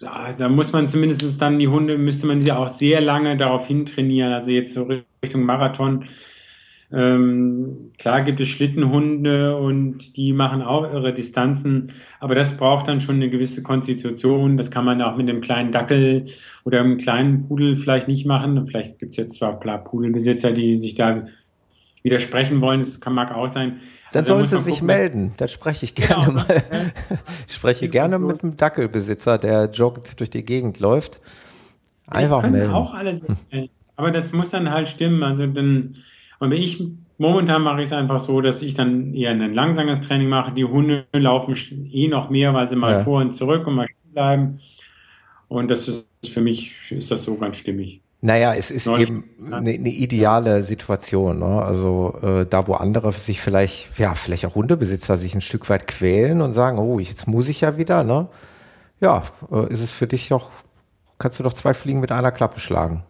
da 0.00 0.48
muss 0.48 0.72
man 0.72 0.88
zumindest 0.88 1.40
dann 1.40 1.58
die 1.58 1.68
Hunde, 1.68 1.98
müsste 1.98 2.26
man 2.26 2.40
sie 2.40 2.52
auch 2.52 2.68
sehr 2.68 3.00
lange 3.02 3.36
darauf 3.36 3.66
hintrainieren. 3.66 4.32
Also 4.32 4.50
jetzt 4.50 4.72
so 4.72 4.88
Richtung 5.22 5.42
Marathon 5.42 6.06
ähm, 6.92 7.90
klar 7.98 8.22
gibt 8.22 8.40
es 8.40 8.48
Schlittenhunde 8.48 9.56
und 9.56 10.16
die 10.16 10.32
machen 10.32 10.62
auch 10.62 10.84
ihre 10.84 11.12
Distanzen, 11.12 11.92
aber 12.20 12.36
das 12.36 12.56
braucht 12.56 12.86
dann 12.86 13.00
schon 13.00 13.16
eine 13.16 13.28
gewisse 13.28 13.62
Konstitution. 13.62 14.56
Das 14.56 14.70
kann 14.70 14.84
man 14.84 15.02
auch 15.02 15.16
mit 15.16 15.28
einem 15.28 15.40
kleinen 15.40 15.72
Dackel 15.72 16.26
oder 16.64 16.80
einem 16.80 16.98
kleinen 16.98 17.48
Pudel 17.48 17.76
vielleicht 17.76 18.06
nicht 18.06 18.24
machen. 18.24 18.66
Vielleicht 18.68 19.00
gibt 19.00 19.12
es 19.12 19.16
jetzt 19.16 19.38
zwar 19.38 19.58
klar 19.58 19.82
Pudelbesitzer, 19.82 20.52
die 20.52 20.76
sich 20.76 20.94
da 20.94 21.20
widersprechen 22.02 22.60
wollen, 22.60 22.80
das 22.80 23.00
kann, 23.00 23.14
mag 23.14 23.34
auch 23.34 23.48
sein. 23.48 23.80
Dann 24.12 24.22
also 24.22 24.36
sollen 24.36 24.48
sie 24.48 24.62
sich 24.62 24.74
gucken, 24.74 24.86
melden, 24.86 25.32
da 25.38 25.48
spreche 25.48 25.84
ich 25.84 25.94
gerne 25.96 26.26
genau. 26.26 26.34
mal. 26.34 26.62
ich 27.48 27.54
spreche 27.54 27.88
gerne 27.88 28.20
mit 28.20 28.44
einem 28.44 28.56
Dackelbesitzer, 28.56 29.38
der 29.38 29.70
joggt 29.72 30.20
durch 30.20 30.30
die 30.30 30.44
Gegend 30.44 30.78
läuft. 30.78 31.20
Einfach 32.06 32.48
melden. 32.48 32.72
auch 32.72 32.94
alles, 32.94 33.24
aber 33.96 34.12
das 34.12 34.32
muss 34.32 34.50
dann 34.50 34.70
halt 34.70 34.88
stimmen. 34.88 35.24
Also 35.24 35.48
dann 35.48 35.94
und 36.38 36.52
ich, 36.52 36.82
momentan 37.18 37.62
mache 37.62 37.82
ich 37.82 37.88
es 37.88 37.92
einfach 37.92 38.20
so, 38.20 38.40
dass 38.40 38.62
ich 38.62 38.74
dann 38.74 39.14
eher 39.14 39.30
ein 39.30 39.54
langsames 39.54 40.00
Training 40.00 40.28
mache. 40.28 40.52
Die 40.52 40.64
Hunde 40.64 41.06
laufen 41.12 41.56
eh 41.90 42.08
noch 42.08 42.30
mehr, 42.30 42.52
weil 42.54 42.68
sie 42.68 42.76
mal 42.76 42.92
ja. 42.92 43.04
vor 43.04 43.20
und 43.20 43.34
zurück 43.34 43.66
und 43.66 43.74
mal 43.74 43.86
stehen 43.86 44.12
bleiben. 44.12 44.60
Und 45.48 45.70
das 45.70 45.88
ist 45.88 46.06
für 46.28 46.40
mich, 46.40 46.72
ist 46.90 47.10
das 47.10 47.24
so 47.24 47.36
ganz 47.36 47.56
stimmig. 47.56 48.00
Naja, 48.22 48.54
es 48.54 48.70
ist 48.70 48.86
Neulich, 48.86 49.08
eben 49.08 49.24
eine, 49.46 49.70
eine, 49.70 49.88
ideale 49.88 50.62
Situation. 50.62 51.38
Ne? 51.38 51.62
Also 51.62 52.18
äh, 52.22 52.46
da, 52.46 52.66
wo 52.66 52.74
andere 52.74 53.12
sich 53.12 53.40
vielleicht, 53.40 53.98
ja, 53.98 54.14
vielleicht 54.14 54.46
auch 54.46 54.54
Hundebesitzer 54.54 55.16
sich 55.16 55.34
ein 55.34 55.42
Stück 55.42 55.68
weit 55.68 55.86
quälen 55.86 56.40
und 56.40 56.52
sagen, 56.52 56.78
oh, 56.78 56.98
jetzt 56.98 57.28
muss 57.28 57.48
ich 57.48 57.60
ja 57.60 57.76
wieder, 57.76 58.04
ne? 58.04 58.28
Ja, 59.00 59.22
äh, 59.52 59.72
ist 59.72 59.80
es 59.80 59.90
für 59.90 60.06
dich 60.06 60.28
doch, 60.28 60.50
kannst 61.18 61.38
du 61.38 61.42
doch 61.42 61.52
zwei 61.52 61.74
Fliegen 61.74 62.00
mit 62.00 62.10
einer 62.10 62.32
Klappe 62.32 62.58
schlagen. 62.58 63.04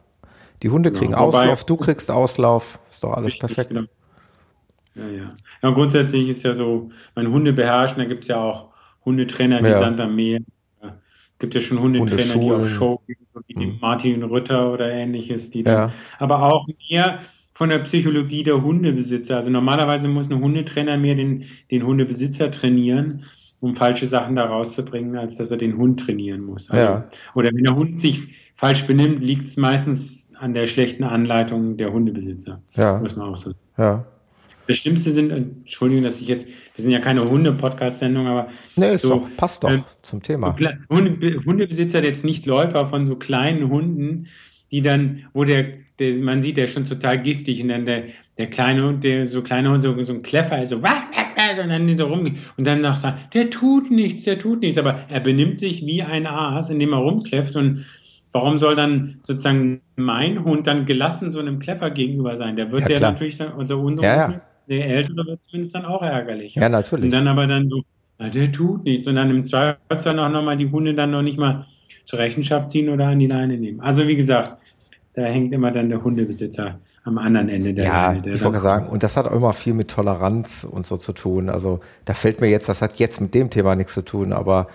Die 0.66 0.70
Hunde 0.70 0.90
kriegen 0.90 1.12
ja, 1.12 1.20
wobei, 1.20 1.42
Auslauf, 1.42 1.64
du 1.64 1.76
kriegst 1.76 2.10
Auslauf, 2.10 2.80
ist 2.90 3.04
doch 3.04 3.12
alles 3.12 3.34
richtig, 3.34 3.40
perfekt. 3.40 3.68
Genau. 3.68 3.86
Ja, 4.96 5.06
ja. 5.06 5.28
Ja, 5.62 5.70
grundsätzlich 5.70 6.28
ist 6.28 6.42
ja 6.42 6.54
so, 6.54 6.90
mein 7.14 7.30
Hunde 7.30 7.52
beherrschen, 7.52 7.98
da 7.98 8.04
gibt 8.04 8.24
es 8.24 8.28
ja 8.28 8.38
auch 8.38 8.70
Hundetrainer 9.04 9.62
wie 9.62 9.68
ja. 9.68 9.78
Sand 9.78 10.00
am 10.00 10.16
Meer. 10.16 10.40
Es 10.80 11.38
gibt 11.38 11.54
ja 11.54 11.60
schon 11.60 11.78
Hundetrainer, 11.78 12.34
die 12.34 12.50
auf 12.50 12.68
Show 12.68 13.00
gehen, 13.06 13.24
wie 13.46 13.66
mhm. 13.66 13.78
Martin 13.80 14.24
Rütter 14.24 14.72
oder 14.72 14.90
ähnliches, 14.90 15.52
die 15.52 15.62
ja. 15.62 15.92
aber 16.18 16.42
auch 16.42 16.66
mehr 16.90 17.20
von 17.54 17.68
der 17.68 17.78
Psychologie 17.78 18.42
der 18.42 18.60
Hundebesitzer. 18.60 19.36
Also 19.36 19.52
normalerweise 19.52 20.08
muss 20.08 20.28
ein 20.28 20.40
Hundetrainer 20.40 20.96
mehr 20.96 21.14
den, 21.14 21.44
den 21.70 21.86
Hundebesitzer 21.86 22.50
trainieren, 22.50 23.22
um 23.60 23.76
falsche 23.76 24.08
Sachen 24.08 24.34
da 24.34 24.46
rauszubringen, 24.46 25.16
als 25.16 25.36
dass 25.36 25.52
er 25.52 25.58
den 25.58 25.76
Hund 25.76 26.00
trainieren 26.00 26.42
muss. 26.42 26.68
Also, 26.70 26.84
ja. 26.84 27.08
Oder 27.36 27.50
wenn 27.54 27.62
der 27.62 27.76
Hund 27.76 28.00
sich 28.00 28.34
falsch 28.56 28.84
benimmt, 28.88 29.22
liegt 29.22 29.46
es 29.46 29.56
meistens 29.56 30.15
an 30.38 30.54
der 30.54 30.66
schlechten 30.66 31.04
Anleitung 31.04 31.76
der 31.76 31.92
Hundebesitzer. 31.92 32.60
Ja. 32.74 32.98
Muss 32.98 33.16
man 33.16 33.28
auch 33.28 33.36
so 33.36 33.50
sagen. 33.50 33.58
Ja. 33.78 34.04
Das 34.66 34.78
Schlimmste 34.78 35.12
sind, 35.12 35.30
Entschuldigung, 35.30 36.04
dass 36.04 36.20
ich 36.20 36.28
jetzt, 36.28 36.46
wir 36.46 36.82
sind 36.82 36.90
ja 36.90 36.98
keine 36.98 37.28
Hunde-Podcast-Sendung, 37.28 38.26
aber. 38.26 38.48
Nee, 38.74 38.94
ist 38.94 39.02
so, 39.02 39.10
doch, 39.10 39.36
passt 39.36 39.62
doch 39.62 39.70
äh, 39.70 39.82
zum 40.02 40.22
Thema. 40.22 40.56
Hunde, 40.90 41.40
Hundebesitzer, 41.44 42.02
jetzt 42.02 42.24
nicht 42.24 42.46
Läufer 42.46 42.86
von 42.86 43.06
so 43.06 43.16
kleinen 43.16 43.68
Hunden, 43.70 44.26
die 44.72 44.82
dann, 44.82 45.26
wo 45.32 45.44
der, 45.44 45.66
der 46.00 46.20
man 46.20 46.42
sieht, 46.42 46.56
der 46.56 46.64
ist 46.64 46.72
schon 46.72 46.84
total 46.84 47.22
giftig 47.22 47.62
und 47.62 47.68
dann 47.68 47.86
der, 47.86 48.04
der 48.38 48.48
kleine 48.48 48.84
Hund, 48.84 49.04
der 49.04 49.26
so 49.26 49.42
kleine 49.42 49.70
Hund, 49.70 49.82
so, 49.82 50.02
so 50.02 50.12
ein 50.12 50.22
Kleffer, 50.22 50.66
so 50.66 50.82
was, 50.82 50.94
was, 51.14 51.62
und 51.62 51.68
dann 51.68 51.96
so 51.96 52.06
rum 52.06 52.36
und 52.56 52.66
dann 52.66 52.80
noch 52.80 52.94
sagt, 52.94 53.34
der 53.34 53.50
tut 53.50 53.90
nichts, 53.90 54.24
der 54.24 54.38
tut 54.38 54.60
nichts, 54.60 54.78
aber 54.78 55.04
er 55.08 55.20
benimmt 55.20 55.60
sich 55.60 55.86
wie 55.86 56.02
ein 56.02 56.26
Aas, 56.26 56.70
indem 56.70 56.92
er 56.92 56.98
rumkläfft 56.98 57.54
und 57.54 57.86
warum 58.32 58.58
soll 58.58 58.74
dann 58.74 59.20
sozusagen 59.22 59.80
mein 59.96 60.44
Hund 60.44 60.66
dann 60.66 60.86
gelassen 60.86 61.30
so 61.30 61.40
einem 61.40 61.58
Kleffer 61.58 61.90
gegenüber 61.90 62.36
sein? 62.36 62.56
Der 62.56 62.70
wird 62.70 62.82
ja, 62.82 62.88
der 62.88 62.96
klar. 62.98 63.12
natürlich 63.12 63.38
dann, 63.38 63.52
unser 63.52 63.78
Hund, 63.78 64.02
ja, 64.02 64.30
ja. 64.30 64.40
der 64.68 64.86
Ältere 64.86 65.26
wird 65.26 65.42
zumindest 65.42 65.74
dann 65.74 65.84
auch 65.84 66.02
ärgerlich. 66.02 66.54
Ja, 66.54 66.68
natürlich. 66.68 67.06
Und 67.06 67.12
dann 67.12 67.28
aber 67.28 67.46
dann 67.46 67.68
so, 67.68 67.82
na, 68.18 68.28
der 68.28 68.52
tut 68.52 68.84
nichts 68.84 69.06
und 69.06 69.16
dann 69.16 69.30
im 69.30 69.44
Zweifelsfall 69.44 70.18
auch 70.18 70.28
nochmal 70.28 70.56
die 70.56 70.70
Hunde 70.70 70.94
dann 70.94 71.10
noch 71.10 71.22
nicht 71.22 71.38
mal 71.38 71.66
zur 72.04 72.18
Rechenschaft 72.18 72.70
ziehen 72.70 72.88
oder 72.88 73.08
an 73.08 73.18
die 73.18 73.26
Leine 73.26 73.58
nehmen. 73.58 73.80
Also 73.80 74.06
wie 74.06 74.16
gesagt, 74.16 74.56
da 75.14 75.22
hängt 75.22 75.52
immer 75.52 75.72
dann 75.72 75.88
der 75.88 76.02
Hundebesitzer 76.02 76.78
am 77.04 77.18
anderen 77.18 77.48
Ende 77.48 77.72
der 77.72 77.84
Ja, 77.84 78.12
Leine, 78.12 78.30
ich 78.30 78.44
wollte 78.44 78.60
sagen, 78.60 78.88
und 78.88 79.02
das 79.02 79.16
hat 79.16 79.26
auch 79.26 79.32
immer 79.32 79.52
viel 79.52 79.74
mit 79.74 79.88
Toleranz 79.88 80.66
und 80.68 80.86
so 80.86 80.96
zu 80.96 81.12
tun. 81.12 81.48
Also 81.48 81.80
da 82.04 82.14
fällt 82.14 82.40
mir 82.40 82.48
jetzt, 82.48 82.68
das 82.68 82.82
hat 82.82 82.96
jetzt 82.96 83.20
mit 83.20 83.34
dem 83.34 83.50
Thema 83.50 83.76
nichts 83.76 83.94
zu 83.94 84.02
tun, 84.02 84.32
aber 84.32 84.66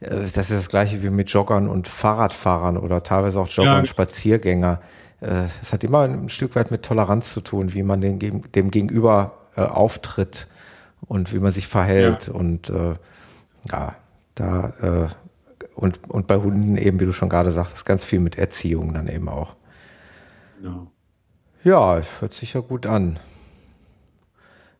das 0.00 0.36
ist 0.36 0.52
das 0.52 0.68
gleiche 0.68 1.02
wie 1.02 1.10
mit 1.10 1.28
Joggern 1.30 1.68
und 1.68 1.88
Fahrradfahrern 1.88 2.76
oder 2.76 3.02
teilweise 3.02 3.40
auch 3.40 3.48
Jogger 3.48 3.72
ja. 3.72 3.78
und 3.78 3.88
Spaziergänger. 3.88 4.80
Äh, 5.20 5.44
es 5.60 5.72
hat 5.72 5.82
immer 5.82 6.02
ein 6.02 6.28
Stück 6.28 6.54
weit 6.54 6.70
mit 6.70 6.84
Toleranz 6.84 7.32
zu 7.32 7.40
tun, 7.40 7.74
wie 7.74 7.82
man 7.82 8.00
dem, 8.00 8.18
dem 8.52 8.70
Gegenüber 8.70 9.32
äh, 9.56 9.62
auftritt 9.62 10.46
und 11.00 11.32
wie 11.32 11.40
man 11.40 11.50
sich 11.50 11.66
verhält. 11.66 12.28
Ja. 12.28 12.34
Und 12.34 12.70
äh, 12.70 12.94
ja, 13.70 13.96
da 14.36 14.72
äh, 14.80 15.08
und, 15.74 16.10
und 16.10 16.26
bei 16.26 16.36
Hunden 16.36 16.76
eben, 16.76 17.00
wie 17.00 17.04
du 17.04 17.12
schon 17.12 17.28
gerade 17.28 17.50
sagtest, 17.50 17.84
ganz 17.84 18.04
viel 18.04 18.20
mit 18.20 18.36
Erziehung 18.36 18.94
dann 18.94 19.06
eben 19.08 19.28
auch. 19.28 19.54
Genau. 20.60 20.90
Ja, 21.62 22.00
hört 22.20 22.34
sich 22.34 22.54
ja 22.54 22.60
gut 22.60 22.86
an. 22.86 23.20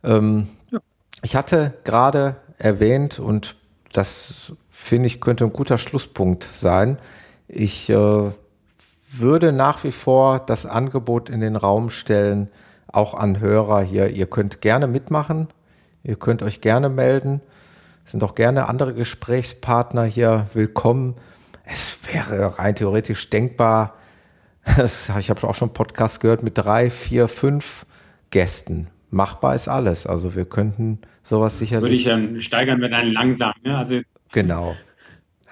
Ähm, 0.02 0.48
ja. 0.70 0.80
Ich 1.22 1.36
hatte 1.36 1.74
gerade 1.84 2.36
erwähnt, 2.56 3.18
und 3.20 3.56
das 3.92 4.52
finde 4.68 5.06
ich 5.06 5.20
könnte 5.20 5.44
ein 5.44 5.52
guter 5.52 5.78
Schlusspunkt 5.78 6.44
sein, 6.44 6.98
ich 7.46 7.88
äh, 7.88 8.30
würde 9.10 9.52
nach 9.52 9.84
wie 9.84 9.92
vor 9.92 10.38
das 10.38 10.66
Angebot 10.66 11.30
in 11.30 11.40
den 11.40 11.56
Raum 11.56 11.90
stellen, 11.90 12.50
auch 12.86 13.14
an 13.14 13.40
Hörer 13.40 13.82
hier, 13.82 14.08
ihr 14.10 14.26
könnt 14.26 14.60
gerne 14.60 14.86
mitmachen, 14.86 15.48
ihr 16.02 16.16
könnt 16.16 16.42
euch 16.42 16.60
gerne 16.60 16.88
melden 16.88 17.40
sind 18.08 18.24
auch 18.24 18.34
gerne 18.34 18.68
andere 18.68 18.94
Gesprächspartner 18.94 20.04
hier 20.04 20.46
willkommen. 20.54 21.16
Es 21.64 21.98
wäre 22.10 22.58
rein 22.58 22.74
theoretisch 22.74 23.28
denkbar, 23.28 23.94
ich 25.18 25.30
habe 25.30 25.46
auch 25.46 25.54
schon 25.54 25.72
Podcasts 25.72 26.20
gehört 26.20 26.42
mit 26.42 26.56
drei, 26.56 26.90
vier, 26.90 27.28
fünf 27.28 27.84
Gästen. 28.30 28.88
Machbar 29.10 29.54
ist 29.54 29.68
alles. 29.68 30.06
Also 30.06 30.34
wir 30.34 30.44
könnten 30.44 30.98
sowas 31.22 31.58
sicherlich. 31.58 31.82
Würde 31.82 31.94
ich 31.94 32.04
dann 32.04 32.42
steigern 32.42 32.80
wir 32.80 32.88
dann 32.88 33.12
langsam. 33.12 33.52
Ne? 33.62 33.76
Also 33.76 34.00
genau. 34.32 34.74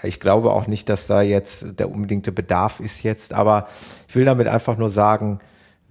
Ich 0.02 0.20
glaube 0.20 0.52
auch 0.52 0.66
nicht, 0.66 0.88
dass 0.88 1.06
da 1.06 1.22
jetzt 1.22 1.78
der 1.80 1.90
unbedingte 1.90 2.32
Bedarf 2.32 2.80
ist 2.80 3.02
jetzt, 3.02 3.32
aber 3.32 3.66
ich 4.08 4.14
will 4.14 4.26
damit 4.26 4.46
einfach 4.46 4.76
nur 4.76 4.90
sagen, 4.90 5.40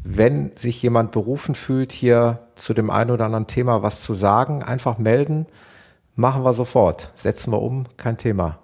wenn 0.03 0.51
sich 0.51 0.82
jemand 0.84 1.11
berufen 1.11 1.55
fühlt, 1.55 1.91
hier 1.91 2.39
zu 2.53 2.76
dem 2.76 2.91
einen 2.91 3.09
oder 3.09 3.26
anderen 3.26 3.47
Thema 3.47 3.82
was 3.82 4.03
zu 4.03 4.13
sagen, 4.13 4.61
einfach 4.61 4.99
melden. 4.99 5.47
Machen 6.16 6.43
wir 6.43 6.53
sofort. 6.53 7.09
Setzen 7.16 7.51
wir 7.51 7.61
um, 7.61 7.86
kein 7.97 8.18
Thema. 8.18 8.59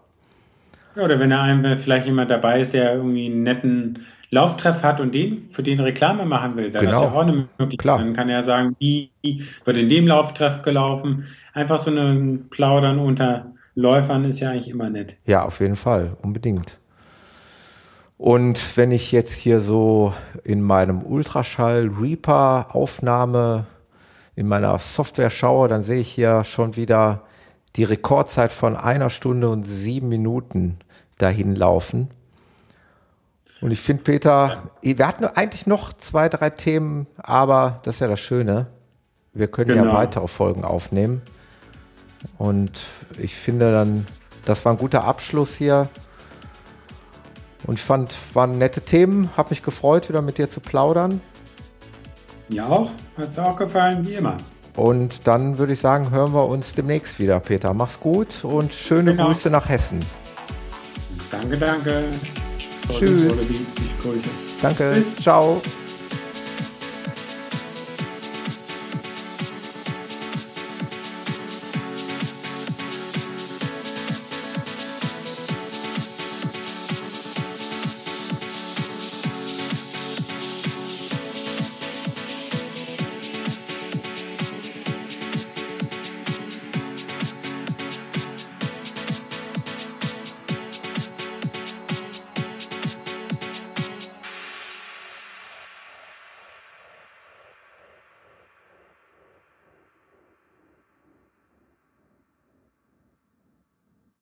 oder 0.95 1.19
wenn 1.19 1.31
da 1.31 1.41
einem 1.41 1.77
vielleicht 1.79 2.05
jemand 2.05 2.29
dabei 2.29 2.61
ist, 2.61 2.73
der 2.73 2.93
irgendwie 2.93 3.25
einen 3.25 3.43
netten 3.43 4.05
Lauftreff 4.31 4.81
hat 4.81 5.01
und 5.01 5.13
den, 5.13 5.49
für 5.51 5.61
den 5.61 5.79
Reklame 5.81 6.25
machen 6.25 6.55
will, 6.55 6.71
dann 6.71 6.85
genau. 6.85 7.03
ist 7.03 7.03
ja 7.03 7.11
auch 7.11 7.21
eine 7.21 7.47
Möglichkeit. 7.57 7.79
Klar. 7.79 7.99
Dann 7.99 8.13
kann 8.13 8.29
er 8.29 8.43
sagen, 8.43 8.75
wie 8.79 9.11
wird 9.65 9.77
in 9.77 9.89
dem 9.89 10.07
Lauftreff 10.07 10.61
gelaufen. 10.61 11.27
Einfach 11.53 11.79
so 11.79 11.91
ein 11.91 12.47
Plaudern 12.49 12.99
unter 12.99 13.51
Läufern 13.75 14.23
ist 14.25 14.39
ja 14.39 14.51
eigentlich 14.51 14.69
immer 14.69 14.89
nett. 14.89 15.17
Ja, 15.25 15.43
auf 15.43 15.59
jeden 15.59 15.75
Fall, 15.75 16.15
unbedingt. 16.21 16.77
Und 18.17 18.77
wenn 18.77 18.91
ich 18.91 19.11
jetzt 19.11 19.35
hier 19.37 19.59
so 19.59 20.13
in 20.43 20.61
meinem 20.61 21.03
Ultraschall 21.03 21.89
Reaper 22.01 22.67
Aufnahme 22.73 23.65
in 24.35 24.47
meiner 24.47 24.77
Software 24.77 25.29
schaue, 25.29 25.67
dann 25.67 25.81
sehe 25.81 25.99
ich 25.99 26.09
hier 26.09 26.43
schon 26.45 26.75
wieder 26.77 27.23
die 27.75 27.83
Rekordzeit 27.83 28.51
von 28.51 28.75
einer 28.77 29.09
Stunde 29.09 29.49
und 29.49 29.63
sieben 29.63 30.07
Minuten 30.07 30.77
dahin 31.17 31.55
laufen. 31.55 32.09
Und 33.61 33.69
ich 33.71 33.79
finde, 33.79 34.03
Peter, 34.03 34.71
wir 34.81 35.07
hatten 35.07 35.23
eigentlich 35.23 35.67
noch 35.67 35.93
zwei, 35.93 36.29
drei 36.29 36.49
Themen, 36.49 37.05
aber 37.17 37.79
das 37.83 37.95
ist 37.95 37.99
ja 38.01 38.07
das 38.07 38.19
Schöne. 38.19 38.67
Wir 39.33 39.47
können 39.47 39.75
genau. 39.75 39.85
ja 39.85 39.93
weitere 39.93 40.27
Folgen 40.27 40.65
aufnehmen. 40.65 41.21
Und 42.37 42.87
ich 43.17 43.35
finde 43.35 43.71
dann, 43.71 44.07
das 44.45 44.65
war 44.65 44.73
ein 44.73 44.77
guter 44.77 45.03
Abschluss 45.03 45.55
hier. 45.55 45.89
Und 47.67 47.75
ich 47.75 47.81
fand, 47.81 48.17
waren 48.33 48.57
nette 48.57 48.81
Themen. 48.81 49.29
Hab 49.37 49.51
mich 49.51 49.61
gefreut, 49.61 50.09
wieder 50.09 50.23
mit 50.23 50.39
dir 50.39 50.49
zu 50.49 50.59
plaudern. 50.59 51.21
Ja 52.49 52.67
auch. 52.67 52.89
Hat 53.17 53.29
es 53.29 53.37
auch 53.37 53.55
gefallen, 53.55 54.05
wie 54.05 54.15
immer. 54.15 54.37
Und 54.75 55.27
dann 55.27 55.57
würde 55.57 55.73
ich 55.73 55.79
sagen, 55.79 56.11
hören 56.11 56.33
wir 56.33 56.47
uns 56.47 56.73
demnächst 56.73 57.19
wieder, 57.19 57.39
Peter. 57.39 57.73
Mach's 57.73 57.99
gut 57.99 58.43
und 58.43 58.73
schöne 58.73 59.11
genau. 59.11 59.27
Grüße 59.27 59.49
nach 59.49 59.69
Hessen. 59.69 59.99
Danke, 61.29 61.57
danke. 61.57 62.03
Tschüss. 62.97 63.33
Danke. 64.61 65.03
Ciao. 65.19 65.61